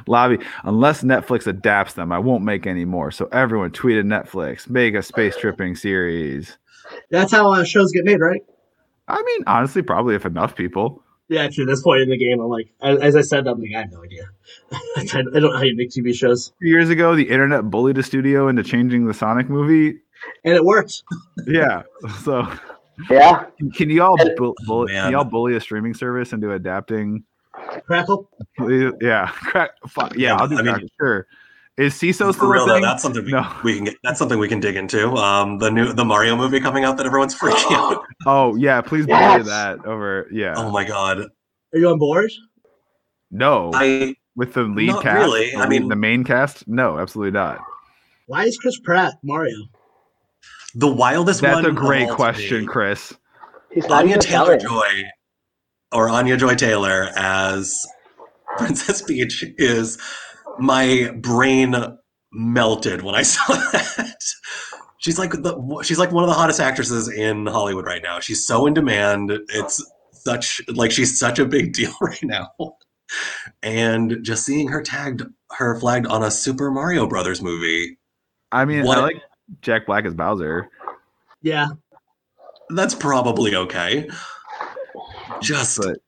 Lobby, 0.06 0.38
unless 0.64 1.02
Netflix 1.02 1.46
adapts 1.46 1.94
them, 1.94 2.12
I 2.12 2.18
won't 2.18 2.44
make 2.44 2.66
any 2.66 2.84
more. 2.84 3.10
So 3.10 3.28
everyone 3.32 3.70
tweeted 3.70 4.04
Netflix, 4.04 4.68
make 4.68 4.94
a 4.94 5.02
space 5.02 5.36
tripping 5.36 5.74
series. 5.76 6.58
That's 7.10 7.32
how 7.32 7.50
uh, 7.52 7.64
shows 7.64 7.92
get 7.92 8.04
made, 8.04 8.20
right? 8.20 8.42
I 9.08 9.22
mean, 9.22 9.40
honestly, 9.46 9.82
probably 9.82 10.14
if 10.14 10.26
enough 10.26 10.54
people. 10.56 11.02
Yeah, 11.28 11.48
to 11.48 11.64
this 11.64 11.80
point 11.82 12.02
in 12.02 12.10
the 12.10 12.18
game, 12.18 12.40
I'm 12.40 12.48
like, 12.48 12.68
as 12.82 12.98
as 12.98 13.16
I 13.16 13.22
said, 13.22 13.46
I'm 13.46 13.60
like, 13.60 13.70
I 13.74 13.80
have 13.82 13.92
no 13.92 14.02
idea. 14.04 14.24
I 14.96 15.04
don't 15.22 15.32
know 15.34 15.52
how 15.56 15.62
you 15.62 15.74
make 15.76 15.90
TV 15.90 16.14
shows, 16.14 16.52
Years 16.60 16.90
ago, 16.90 17.14
the 17.16 17.28
internet 17.30 17.70
bullied 17.70 17.96
a 17.98 18.02
studio 18.02 18.48
into 18.48 18.62
changing 18.62 19.06
the 19.06 19.14
Sonic 19.14 19.48
movie. 19.48 20.00
and 20.44 20.54
it 20.54 20.64
worked. 20.64 21.02
Yeah. 21.46 21.82
So 22.22 22.46
Yeah. 23.10 23.46
can 23.74 23.88
you 23.88 24.02
all 24.02 24.16
bu- 24.36 24.54
bully, 24.66 24.92
Man. 24.92 25.04
can 25.04 25.12
y'all 25.12 25.24
bully 25.24 25.56
a 25.56 25.60
streaming 25.60 25.94
service 25.94 26.32
into 26.32 26.52
adapting? 26.52 27.24
Crackle. 27.80 28.28
Yeah. 29.00 29.26
Crack. 29.32 29.70
Fuck. 29.88 30.14
Yeah, 30.16 30.28
Yeah, 30.30 30.36
I'll 30.36 30.48
do 30.48 30.58
I 30.58 30.62
mean- 30.62 30.72
that. 30.74 30.88
Sure. 31.00 31.26
Is 31.78 31.94
CISO 31.94 32.26
For 32.26 32.32
still 32.34 32.48
real 32.50 32.64
a 32.64 32.66
though, 32.66 32.80
that's 32.82 33.02
something 33.02 33.24
we, 33.24 33.30
No. 33.32 33.50
we 33.64 33.74
can 33.76 33.84
get. 33.84 33.96
That's 34.04 34.18
something 34.18 34.38
we 34.38 34.46
can 34.46 34.60
dig 34.60 34.76
into. 34.76 35.10
Um, 35.14 35.56
the 35.58 35.70
new 35.70 35.94
the 35.94 36.04
Mario 36.04 36.36
movie 36.36 36.60
coming 36.60 36.84
out 36.84 36.98
that 36.98 37.06
everyone's 37.06 37.34
freaking 37.34 37.72
out. 37.72 38.04
Oh 38.26 38.54
yeah, 38.56 38.82
please 38.82 39.06
bully 39.06 39.18
Yes. 39.18 39.46
that 39.46 39.84
over. 39.86 40.28
Yeah. 40.30 40.52
Oh 40.56 40.70
my 40.70 40.84
god! 40.84 41.20
Are 41.20 41.78
you 41.78 41.88
on 41.88 41.98
board? 41.98 42.30
no. 43.30 43.70
I 43.74 44.14
with 44.36 44.52
the 44.52 44.62
lead 44.64 44.88
Not 44.88 45.02
cast, 45.02 45.18
really. 45.18 45.50
the 45.50 45.56
I 45.56 45.68
mean- 45.68 45.88
the 45.88 45.96
main 45.96 46.24
cast. 46.24 46.68
No, 46.68 46.98
absolutely 46.98 47.32
not. 47.32 47.60
Why 48.26 48.44
is 48.44 48.58
Chris 48.58 48.78
Pratt 48.80 49.14
Mario? 49.22 49.56
the 50.74 50.88
wildest 50.92 51.40
That's 51.40 51.54
one. 51.54 51.64
a 51.66 51.70
great 51.72 52.08
question, 52.10 52.66
Chris. 52.66 53.14
He's 53.72 53.86
not 53.88 54.02
Anya 54.02 54.16
even 54.16 54.20
Taylor 54.20 54.56
Joy, 54.58 55.04
or 55.92 56.08
Anya 56.08 56.36
Joy 56.36 56.54
Taylor 56.54 57.10
as 57.16 57.74
Princess 58.56 59.02
Peach 59.02 59.44
is 59.58 59.98
my 60.58 61.10
brain 61.20 61.74
melted 62.32 63.02
when 63.02 63.14
I 63.14 63.22
saw 63.22 63.54
that. 63.54 64.16
She's 64.98 65.18
like 65.18 65.30
the 65.32 65.80
she's 65.84 65.98
like 65.98 66.12
one 66.12 66.22
of 66.22 66.28
the 66.28 66.34
hottest 66.34 66.60
actresses 66.60 67.08
in 67.08 67.46
Hollywood 67.46 67.84
right 67.86 68.02
now. 68.02 68.20
She's 68.20 68.46
so 68.46 68.66
in 68.66 68.74
demand. 68.74 69.32
It's 69.48 69.84
such 70.12 70.60
like 70.68 70.92
she's 70.92 71.18
such 71.18 71.38
a 71.38 71.44
big 71.44 71.72
deal 71.74 71.92
right 72.00 72.22
now. 72.22 72.50
And 73.62 74.18
just 74.22 74.46
seeing 74.46 74.68
her 74.68 74.80
tagged 74.82 75.22
her 75.52 75.78
flagged 75.78 76.06
on 76.06 76.22
a 76.22 76.30
Super 76.30 76.70
Mario 76.70 77.06
Brothers 77.06 77.42
movie, 77.42 77.98
I 78.52 78.64
mean, 78.64 78.84
What- 78.84 78.98
I 78.98 79.02
like 79.02 79.22
Jack 79.60 79.86
Black 79.86 80.04
as 80.06 80.14
Bowser. 80.14 80.68
Yeah, 81.42 81.66
that's 82.70 82.94
probably 82.94 83.54
okay. 83.56 84.08
Just 85.42 85.78
But 85.78 85.98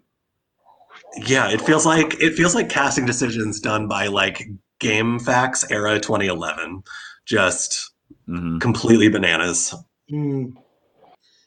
Yeah, 1.16 1.50
it 1.50 1.60
feels 1.60 1.86
like 1.86 2.20
it 2.20 2.34
feels 2.34 2.54
like 2.54 2.68
casting 2.68 3.06
decisions 3.06 3.60
done 3.60 3.88
by 3.88 4.08
like 4.08 4.48
GameFAQs 4.80 5.70
era 5.70 6.00
2011, 6.00 6.82
just 7.24 7.92
mhm. 8.28 8.60
completely 8.60 9.08
bananas. 9.08 9.74
Hmm. 10.08 10.50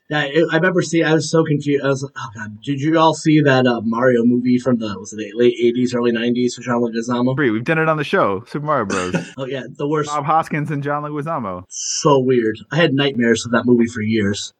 Yeah, 0.09 0.23
it, 0.23 0.47
I 0.53 0.55
remember 0.55 0.81
seeing. 0.81 1.05
I 1.05 1.13
was 1.13 1.29
so 1.29 1.43
confused. 1.43 1.83
I 1.83 1.89
was 1.89 2.01
like, 2.01 2.13
"Oh 2.17 2.29
god!" 2.33 2.63
Did 2.63 2.79
you 2.79 2.97
all 2.97 3.13
see 3.13 3.41
that 3.41 3.67
uh, 3.67 3.81
Mario 3.83 4.23
movie 4.23 4.57
from 4.57 4.77
the 4.77 4.97
was 4.97 5.11
it 5.11 5.17
the 5.17 5.31
late 5.35 5.55
'80s, 5.61 5.93
early 5.93 6.13
'90s 6.13 6.57
with 6.57 6.65
John 6.65 6.81
Leguizamo? 6.81 7.35
Free. 7.35 7.49
We've 7.49 7.65
done 7.65 7.77
it 7.77 7.89
on 7.89 7.97
the 7.97 8.05
show, 8.05 8.45
Super 8.47 8.65
Mario 8.65 8.85
Bros. 8.85 9.15
Oh 9.38 9.45
yeah, 9.45 9.63
the 9.69 9.88
worst. 9.88 10.09
Bob 10.09 10.23
Hoskins 10.23 10.71
and 10.71 10.81
John 10.81 11.03
Leguizamo. 11.03 11.65
So 11.67 12.19
weird. 12.19 12.57
I 12.71 12.77
had 12.77 12.93
nightmares 12.93 13.45
of 13.45 13.51
that 13.51 13.65
movie 13.65 13.88
for 13.88 14.01
years. 14.01 14.53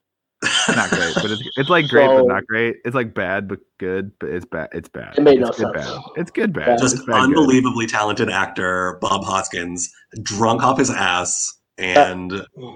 Not 0.70 0.90
great, 0.92 1.16
but 1.16 1.32
it's 1.32 1.42
it's 1.56 1.70
like 1.70 1.88
great, 1.88 2.06
So- 2.08 2.20
but 2.20 2.28
not 2.34 2.46
great. 2.46 2.76
It's 2.86 2.94
like 2.96 3.14
bad, 3.16 3.48
but 3.48 3.60
good, 3.80 4.12
but 4.20 4.30
it's 4.30 4.46
bad. 4.46 4.70
It's 4.72 4.90
bad. 4.90 5.16
It 5.18 5.22
made 5.22 5.40
no 5.40 5.48
it's 5.48 5.58
good, 5.58 5.74
sense. 5.76 5.88
Bad. 5.90 6.02
It's 6.16 6.32
good, 6.32 6.54
bad. 6.54 6.68
Yeah. 6.68 6.74
It's 6.74 6.82
Just 6.84 6.98
bad, 7.08 7.14
good. 7.14 7.24
unbelievably 7.24 7.88
talented 7.88 8.30
actor 8.30 9.00
Bob 9.02 9.24
Hoskins, 9.24 9.90
drunk 10.22 10.62
off 10.64 10.78
his 10.78 10.92
ass, 10.92 11.54
and 11.80 12.32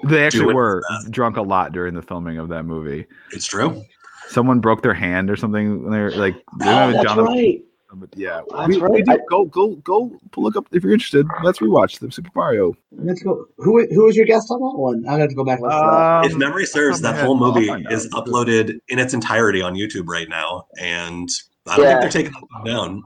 They 0.07 0.25
actually 0.25 0.53
were 0.53 0.81
drunk 1.11 1.37
a 1.37 1.41
lot 1.43 1.71
during 1.71 1.93
the 1.93 2.01
filming 2.01 2.37
of 2.39 2.49
that 2.49 2.63
movie. 2.63 3.05
it's 3.31 3.45
true. 3.45 3.83
Someone 4.29 4.59
broke 4.59 4.81
their 4.81 4.93
hand 4.93 5.29
or 5.29 5.35
something. 5.35 5.83
when 5.83 5.91
They're 5.91 6.11
like, 6.11 6.35
they 6.59 6.65
don't 6.65 6.89
Oh, 6.89 6.91
that's 7.03 7.03
John- 7.03 7.25
right. 7.25 7.61
But 7.93 8.09
yeah, 8.15 8.41
That's 8.49 8.67
we, 8.69 8.77
we 8.81 9.01
do- 9.03 9.11
I- 9.11 9.17
go 9.29 9.45
go 9.45 9.75
go 9.77 10.17
look 10.37 10.55
up 10.55 10.65
if 10.71 10.81
you're 10.83 10.93
interested. 10.93 11.25
Let's 11.43 11.59
rewatch 11.59 11.99
the 11.99 12.09
Super 12.11 12.29
Mario. 12.35 12.73
Let's 12.91 13.21
go. 13.21 13.45
Who 13.57 13.85
who 13.93 14.05
was 14.05 14.15
your 14.15 14.25
guest 14.25 14.49
on 14.49 14.59
that 14.61 14.77
one? 14.79 15.05
I 15.09 15.17
have 15.19 15.29
to 15.29 15.35
go 15.35 15.43
back 15.43 15.59
and 15.59 15.67
listen 15.67 15.81
to 15.81 15.87
that. 15.87 16.25
if 16.31 16.37
memory 16.37 16.65
serves, 16.65 17.01
top 17.01 17.09
of 17.11 17.15
my 17.15 17.21
that 17.21 17.25
whole 17.25 17.37
movie 17.37 17.67
find 17.67 17.85
is 17.91 18.07
uploaded 18.11 18.79
in 18.87 18.97
its 18.99 19.13
entirety 19.13 19.61
on 19.61 19.73
YouTube 19.75 20.07
right 20.07 20.29
now, 20.29 20.67
and 20.79 21.27
I 21.67 21.75
don't 21.75 21.85
Yeah. 21.85 21.99
think 21.99 22.01
they're 22.13 22.23
taking 22.23 22.31
that 22.33 22.65
down. 22.65 23.03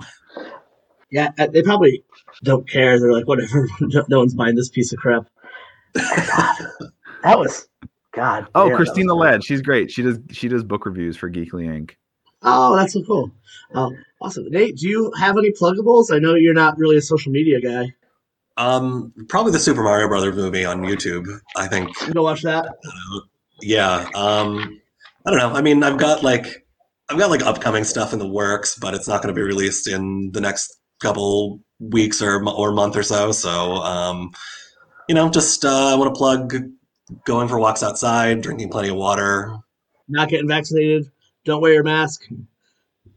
Yeah, 1.12 1.32
uh, 1.40 1.48
they 1.48 1.62
probably 1.64 2.04
don't 2.44 2.70
care. 2.70 3.00
They're 3.00 3.12
like, 3.14 3.28
whatever. 3.28 3.68
No 4.10 4.20
one's 4.20 4.34
buying 4.36 4.56
this 4.56 4.70
piece 4.70 4.92
of 4.94 5.00
crap. 5.00 5.26
That 7.24 7.40
was 7.40 7.68
God. 8.12 8.48
Oh, 8.54 8.64
damn, 8.66 8.70
that 8.70 8.76
Christina 8.78 9.16
was. 9.16 9.22
Ladd, 9.24 9.44
she's 9.44 9.62
great. 9.64 9.90
She 9.92 10.04
does 10.04 10.20
she 10.32 10.48
does 10.48 10.64
book 10.64 10.86
reviews 10.86 11.18
for 11.18 11.30
Geekly 11.30 11.66
Inc. 11.68 11.92
Oh, 12.46 12.76
that's 12.76 12.94
so 12.94 13.04
cool. 13.04 13.32
Oh, 13.74 13.92
awesome. 14.22 14.50
Nate, 14.50 14.78
do 14.78 14.88
you 14.88 15.12
have 15.20 15.38
any 15.38 15.52
pluggables? 15.52 16.14
I 16.14 16.20
know 16.20 16.36
you're 16.36 16.54
not 16.54 16.78
really 16.78 16.98
a 16.98 17.02
social 17.02 17.32
media 17.32 17.60
guy. 17.60 17.94
Um, 18.58 19.14
probably 19.28 19.52
the 19.52 19.60
Super 19.60 19.84
Mario 19.84 20.08
Brothers 20.08 20.36
movie 20.36 20.64
on 20.64 20.82
YouTube. 20.82 21.28
I 21.58 21.68
think. 21.68 21.90
You 22.08 22.14
go 22.14 22.24
watch 22.24 22.44
that. 22.44 22.68
Yeah. 23.62 24.08
Um, 24.16 24.80
I 25.26 25.32
don't 25.32 25.40
know. 25.40 25.54
I 25.54 25.62
mean, 25.62 25.84
I've 25.84 25.98
got 25.98 26.24
like 26.24 26.66
I've 27.10 27.18
got 27.18 27.30
like 27.30 27.42
upcoming 27.42 27.84
stuff 27.84 28.14
in 28.14 28.20
the 28.20 28.28
works, 28.28 28.78
but 28.80 28.94
it's 28.94 29.08
not 29.08 29.22
going 29.22 29.34
to 29.34 29.38
be 29.38 29.44
released 29.44 29.88
in 29.88 30.32
the 30.32 30.42
next 30.42 30.80
couple 31.02 31.60
weeks 31.80 32.22
or 32.22 32.48
or 32.48 32.72
month 32.72 32.96
or 32.96 33.04
so. 33.04 33.32
So, 33.32 33.74
um, 33.78 34.32
you 35.10 35.16
know, 35.16 35.30
just 35.30 35.66
uh, 35.66 35.92
I 35.92 35.96
want 35.96 36.14
to 36.14 36.18
plug 36.18 36.54
going 37.26 37.48
for 37.48 37.60
walks 37.60 37.84
outside, 37.84 38.42
drinking 38.42 38.70
plenty 38.70 38.90
of 38.90 38.96
water. 38.96 39.58
Not 40.08 40.30
getting 40.30 40.48
vaccinated. 40.48 41.12
Don't 41.46 41.62
wear 41.62 41.74
your 41.74 41.84
mask. 41.84 42.24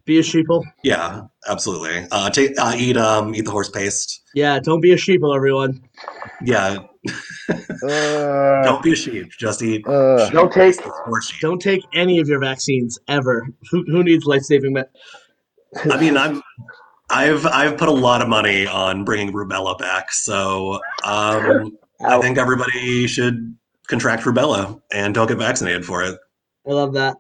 Be 0.05 0.19
a 0.19 0.23
sheeple. 0.23 0.63
Yeah, 0.85 1.23
absolutely. 1.49 2.07
Uh, 2.11 2.31
take 2.31 2.59
uh, 2.59 2.75
eat 2.77 2.97
um 2.97 3.35
eat 3.35 3.45
the 3.45 3.51
horse 3.51 3.69
paste. 3.69 4.23
Yeah, 4.35 4.59
don't 4.59 4.81
be 4.81 4.93
a 4.93 4.97
sheeple, 4.97 5.35
everyone. 5.35 5.83
Yeah, 6.43 6.79
Uh, 7.83 8.63
don't 8.65 8.83
be 8.83 8.93
a 8.93 8.97
sheep. 8.97 9.31
Just 9.39 9.63
eat 9.63 9.87
uh, 9.87 10.29
don't 10.31 10.53
take. 10.53 10.81
horse 10.81 11.29
sheep. 11.31 11.41
Don't 11.41 11.61
take 11.61 11.83
any 11.95 12.19
of 12.21 12.29
your 12.29 12.39
vaccines 12.41 12.99
ever. 13.09 13.47
Who, 13.71 13.85
who 13.87 14.03
needs 14.03 14.25
life 14.25 14.43
saving 14.43 14.73
med? 14.75 14.87
I 15.91 16.01
mean, 16.01 16.17
I'm 16.17 16.43
I've 17.11 17.47
I've 17.47 17.77
put 17.77 17.89
a 17.89 17.93
lot 17.93 18.23
of 18.23 18.29
money 18.29 18.67
on 18.67 19.05
bringing 19.05 19.33
rubella 19.33 19.79
back, 19.79 20.13
so 20.13 20.81
um, 21.05 21.77
I 22.05 22.19
think 22.21 22.39
everybody 22.39 23.07
should 23.07 23.57
contract 23.87 24.25
rubella 24.25 24.81
and 24.93 25.15
don't 25.15 25.27
get 25.27 25.39
vaccinated 25.39 25.85
for 25.85 26.03
it. 26.03 26.19
I 26.67 26.73
love 26.73 26.93
that. 26.95 27.17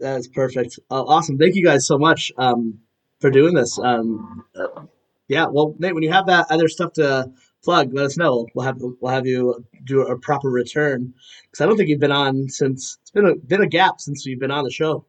That 0.00 0.18
is 0.18 0.28
perfect. 0.28 0.78
Uh, 0.90 1.02
awesome. 1.04 1.38
Thank 1.38 1.54
you 1.56 1.64
guys 1.64 1.86
so 1.86 1.98
much 1.98 2.30
um, 2.38 2.78
for 3.20 3.30
doing 3.30 3.54
this. 3.54 3.78
Um, 3.78 4.44
uh, 4.54 4.82
yeah. 5.28 5.46
Well, 5.46 5.74
Nate, 5.78 5.94
when 5.94 6.02
you 6.02 6.12
have 6.12 6.26
that 6.26 6.46
other 6.50 6.68
stuff 6.68 6.92
to 6.94 7.30
plug, 7.64 7.92
let 7.92 8.06
us 8.06 8.16
know. 8.16 8.46
We'll 8.54 8.64
have 8.64 8.78
we'll 9.00 9.12
have 9.12 9.26
you 9.26 9.64
do 9.84 10.02
a 10.02 10.16
proper 10.18 10.48
return 10.50 11.12
because 11.50 11.62
I 11.62 11.66
don't 11.66 11.76
think 11.76 11.88
you've 11.88 12.00
been 12.00 12.12
on 12.12 12.48
since 12.48 12.98
it's 13.02 13.10
been 13.10 13.26
a 13.26 13.34
been 13.34 13.62
a 13.62 13.66
gap 13.66 14.00
since 14.00 14.24
you've 14.24 14.40
been 14.40 14.50
on 14.52 14.64
the 14.64 14.70
show. 14.70 15.04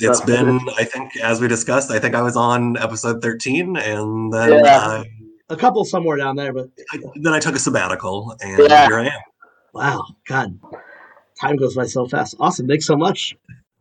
It's 0.00 0.18
So- 0.20 0.26
been, 0.26 0.60
I 0.78 0.84
think, 0.84 1.16
as 1.18 1.40
we 1.40 1.48
discussed, 1.48 1.90
I 1.90 1.98
think 1.98 2.14
I 2.14 2.22
was 2.22 2.36
on 2.36 2.76
episode 2.76 3.22
13, 3.22 3.76
and 3.76 4.32
then 4.32 4.64
Yeah. 4.64 4.78
I, 4.78 5.04
A 5.48 5.56
couple 5.56 5.84
somewhere 5.84 6.16
down 6.16 6.36
there, 6.36 6.52
but 6.52 6.70
I 6.92 6.98
then 7.16 7.32
I 7.32 7.38
took 7.40 7.54
a 7.56 7.58
sabbatical, 7.58 8.34
and 8.40 8.58
Yeah. 8.68 8.86
here 8.86 8.98
I 9.00 9.06
am. 9.06 9.20
wow, 9.74 10.04
God, 10.26 10.58
time 11.40 11.56
goes 11.56 11.74
by 11.76 11.86
so 11.86 12.06
fast. 12.06 12.34
Awesome. 12.40 12.66
Thanks 12.68 12.86
so 12.86 12.96
much. 12.96 13.36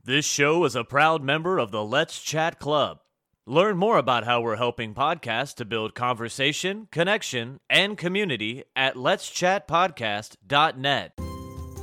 This 0.09 0.25
show 0.25 0.65
is 0.65 0.75
a 0.75 0.83
proud 0.83 1.23
member 1.23 1.59
of 1.59 1.69
the 1.69 1.85
Let's 1.85 2.19
Chat 2.19 2.57
Club. 2.57 2.97
Learn 3.45 3.77
more 3.77 3.99
about 3.99 4.23
how 4.23 4.41
we're 4.41 4.55
helping 4.55 4.95
podcasts 4.95 5.53
to 5.57 5.65
build 5.65 5.93
conversation, 5.93 6.87
connection, 6.91 7.59
and 7.69 7.95
community 7.95 8.63
at 8.75 8.95
letschatpodcast.net. 8.95 11.11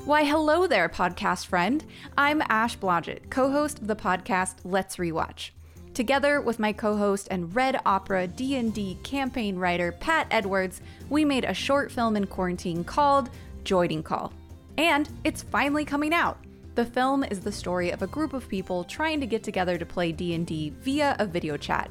Why, 0.07 0.25
hello 0.25 0.67
there, 0.67 0.89
podcast 0.89 1.47
friend. 1.47 1.85
I'm 2.19 2.43
Ash 2.49 2.77
Blodgett, 2.77 3.31
co 3.31 3.53
host 3.53 3.79
of 3.79 3.87
the 3.87 3.95
podcast 3.95 4.57
Let's 4.65 4.97
Rewatch. 4.97 5.51
Together 5.95 6.41
with 6.41 6.59
my 6.59 6.73
co-host 6.73 7.29
and 7.31 7.55
Red 7.55 7.79
Opera 7.87 8.27
D&D 8.27 8.99
campaign 9.05 9.57
writer 9.57 9.93
Pat 9.93 10.27
Edwards, 10.33 10.81
we 11.09 11.25
made 11.25 11.45
a 11.45 11.55
short 11.55 11.93
film 11.93 12.17
in 12.17 12.27
quarantine 12.27 12.83
called 12.83 13.31
Joining 13.63 14.03
Call. 14.03 14.33
And 14.77 15.09
it's 15.23 15.45
finally 15.45 15.85
coming 15.85 16.13
out. 16.13 16.39
The 16.77 16.85
film 16.85 17.25
is 17.25 17.41
the 17.41 17.51
story 17.53 17.91
of 17.91 18.03
a 18.03 18.07
group 18.07 18.33
of 18.35 18.49
people 18.49 18.85
trying 18.85 19.19
to 19.21 19.27
get 19.27 19.43
together 19.43 19.79
to 19.79 19.87
play 19.87 20.13
D&D 20.13 20.75
via 20.81 21.17
a 21.19 21.27
video 21.27 21.57
chat. 21.57 21.91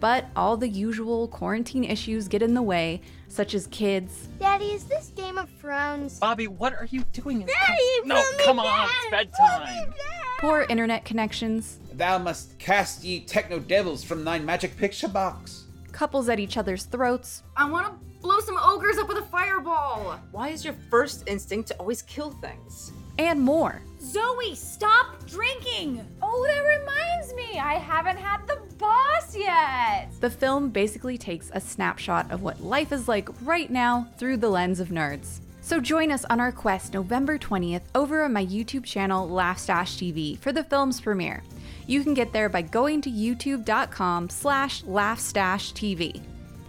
But 0.00 0.26
all 0.36 0.56
the 0.56 0.68
usual 0.68 1.28
quarantine 1.28 1.84
issues 1.84 2.28
get 2.28 2.42
in 2.42 2.52
the 2.52 2.60
way, 2.62 3.00
such 3.28 3.54
as 3.54 3.66
kids, 3.68 4.28
Daddy, 4.38 4.66
is 4.72 4.84
this 4.84 5.08
Game 5.16 5.38
of 5.38 5.48
Thrones? 5.60 6.18
Bobby, 6.18 6.48
what 6.48 6.74
are 6.74 6.86
you 6.90 7.02
doing? 7.12 7.42
in 7.42 7.46
Daddy, 7.46 7.82
No, 8.04 8.16
put 8.16 8.38
me 8.38 8.44
come 8.44 8.58
on, 8.58 8.64
down, 8.66 8.88
it's 8.90 9.10
bedtime. 9.38 9.94
poor 10.40 10.66
internet 10.68 11.04
connections, 11.04 11.78
Thou 11.94 12.18
must 12.18 12.58
cast 12.58 13.04
ye 13.04 13.20
techno 13.20 13.58
devils 13.58 14.04
from 14.04 14.22
thine 14.24 14.44
magic 14.44 14.76
picture 14.76 15.08
box. 15.08 15.64
couples 15.92 16.28
at 16.28 16.38
each 16.38 16.56
other's 16.58 16.84
throats, 16.84 17.42
I 17.56 17.70
want 17.70 17.86
to 17.86 17.92
blow 18.20 18.40
some 18.40 18.58
ogres 18.62 18.98
up 18.98 19.08
with 19.08 19.16
a 19.18 19.22
fireball. 19.26 20.20
Why 20.32 20.48
is 20.48 20.62
your 20.64 20.74
first 20.90 21.22
instinct 21.26 21.68
to 21.68 21.74
always 21.76 22.02
kill 22.02 22.32
things? 22.32 22.92
And 23.18 23.40
more. 23.40 23.82
Zoe, 24.00 24.54
stop 24.54 25.26
drinking. 25.26 26.06
Oh, 26.22 26.46
that 26.46 26.60
reminds 26.60 27.34
me. 27.34 27.58
I 27.58 27.74
haven't 27.74 28.18
had 28.18 28.46
the 28.46 28.60
boss 28.78 29.36
yet. 29.36 30.10
The 30.20 30.30
film 30.30 30.70
basically 30.70 31.18
takes 31.18 31.50
a 31.52 31.60
snapshot 31.60 32.30
of 32.30 32.42
what 32.42 32.62
life 32.62 32.92
is 32.92 33.08
like 33.08 33.28
right 33.42 33.70
now 33.70 34.08
through 34.18 34.36
the 34.36 34.48
lens 34.48 34.80
of 34.80 34.88
nerds. 34.88 35.40
So 35.60 35.80
join 35.80 36.12
us 36.12 36.24
on 36.26 36.38
our 36.38 36.52
quest 36.52 36.94
November 36.94 37.38
20th 37.38 37.82
over 37.94 38.22
on 38.22 38.32
my 38.32 38.46
YouTube 38.46 38.84
channel 38.84 39.28
Laughstash 39.28 39.96
TV 39.96 40.38
for 40.38 40.52
the 40.52 40.62
film's 40.62 41.00
premiere. 41.00 41.42
You 41.88 42.04
can 42.04 42.14
get 42.14 42.32
there 42.32 42.48
by 42.48 42.62
going 42.62 43.00
to 43.02 43.10
youtube.com 43.10 44.30
slash 44.30 44.84
laughstashtv. 44.84 46.22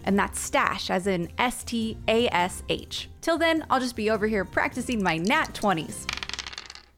And 0.04 0.18
that's 0.18 0.40
stash 0.40 0.90
as 0.90 1.06
in 1.06 1.30
S-T-A-S-H. 1.38 3.08
Till 3.20 3.38
then, 3.38 3.64
I'll 3.70 3.78
just 3.78 3.94
be 3.94 4.10
over 4.10 4.26
here 4.26 4.44
practicing 4.44 5.02
my 5.02 5.18
nat 5.18 5.52
20s. 5.54 6.17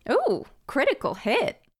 Ooh, 0.08 0.44
critical 0.66 1.14
hit. 1.14 1.59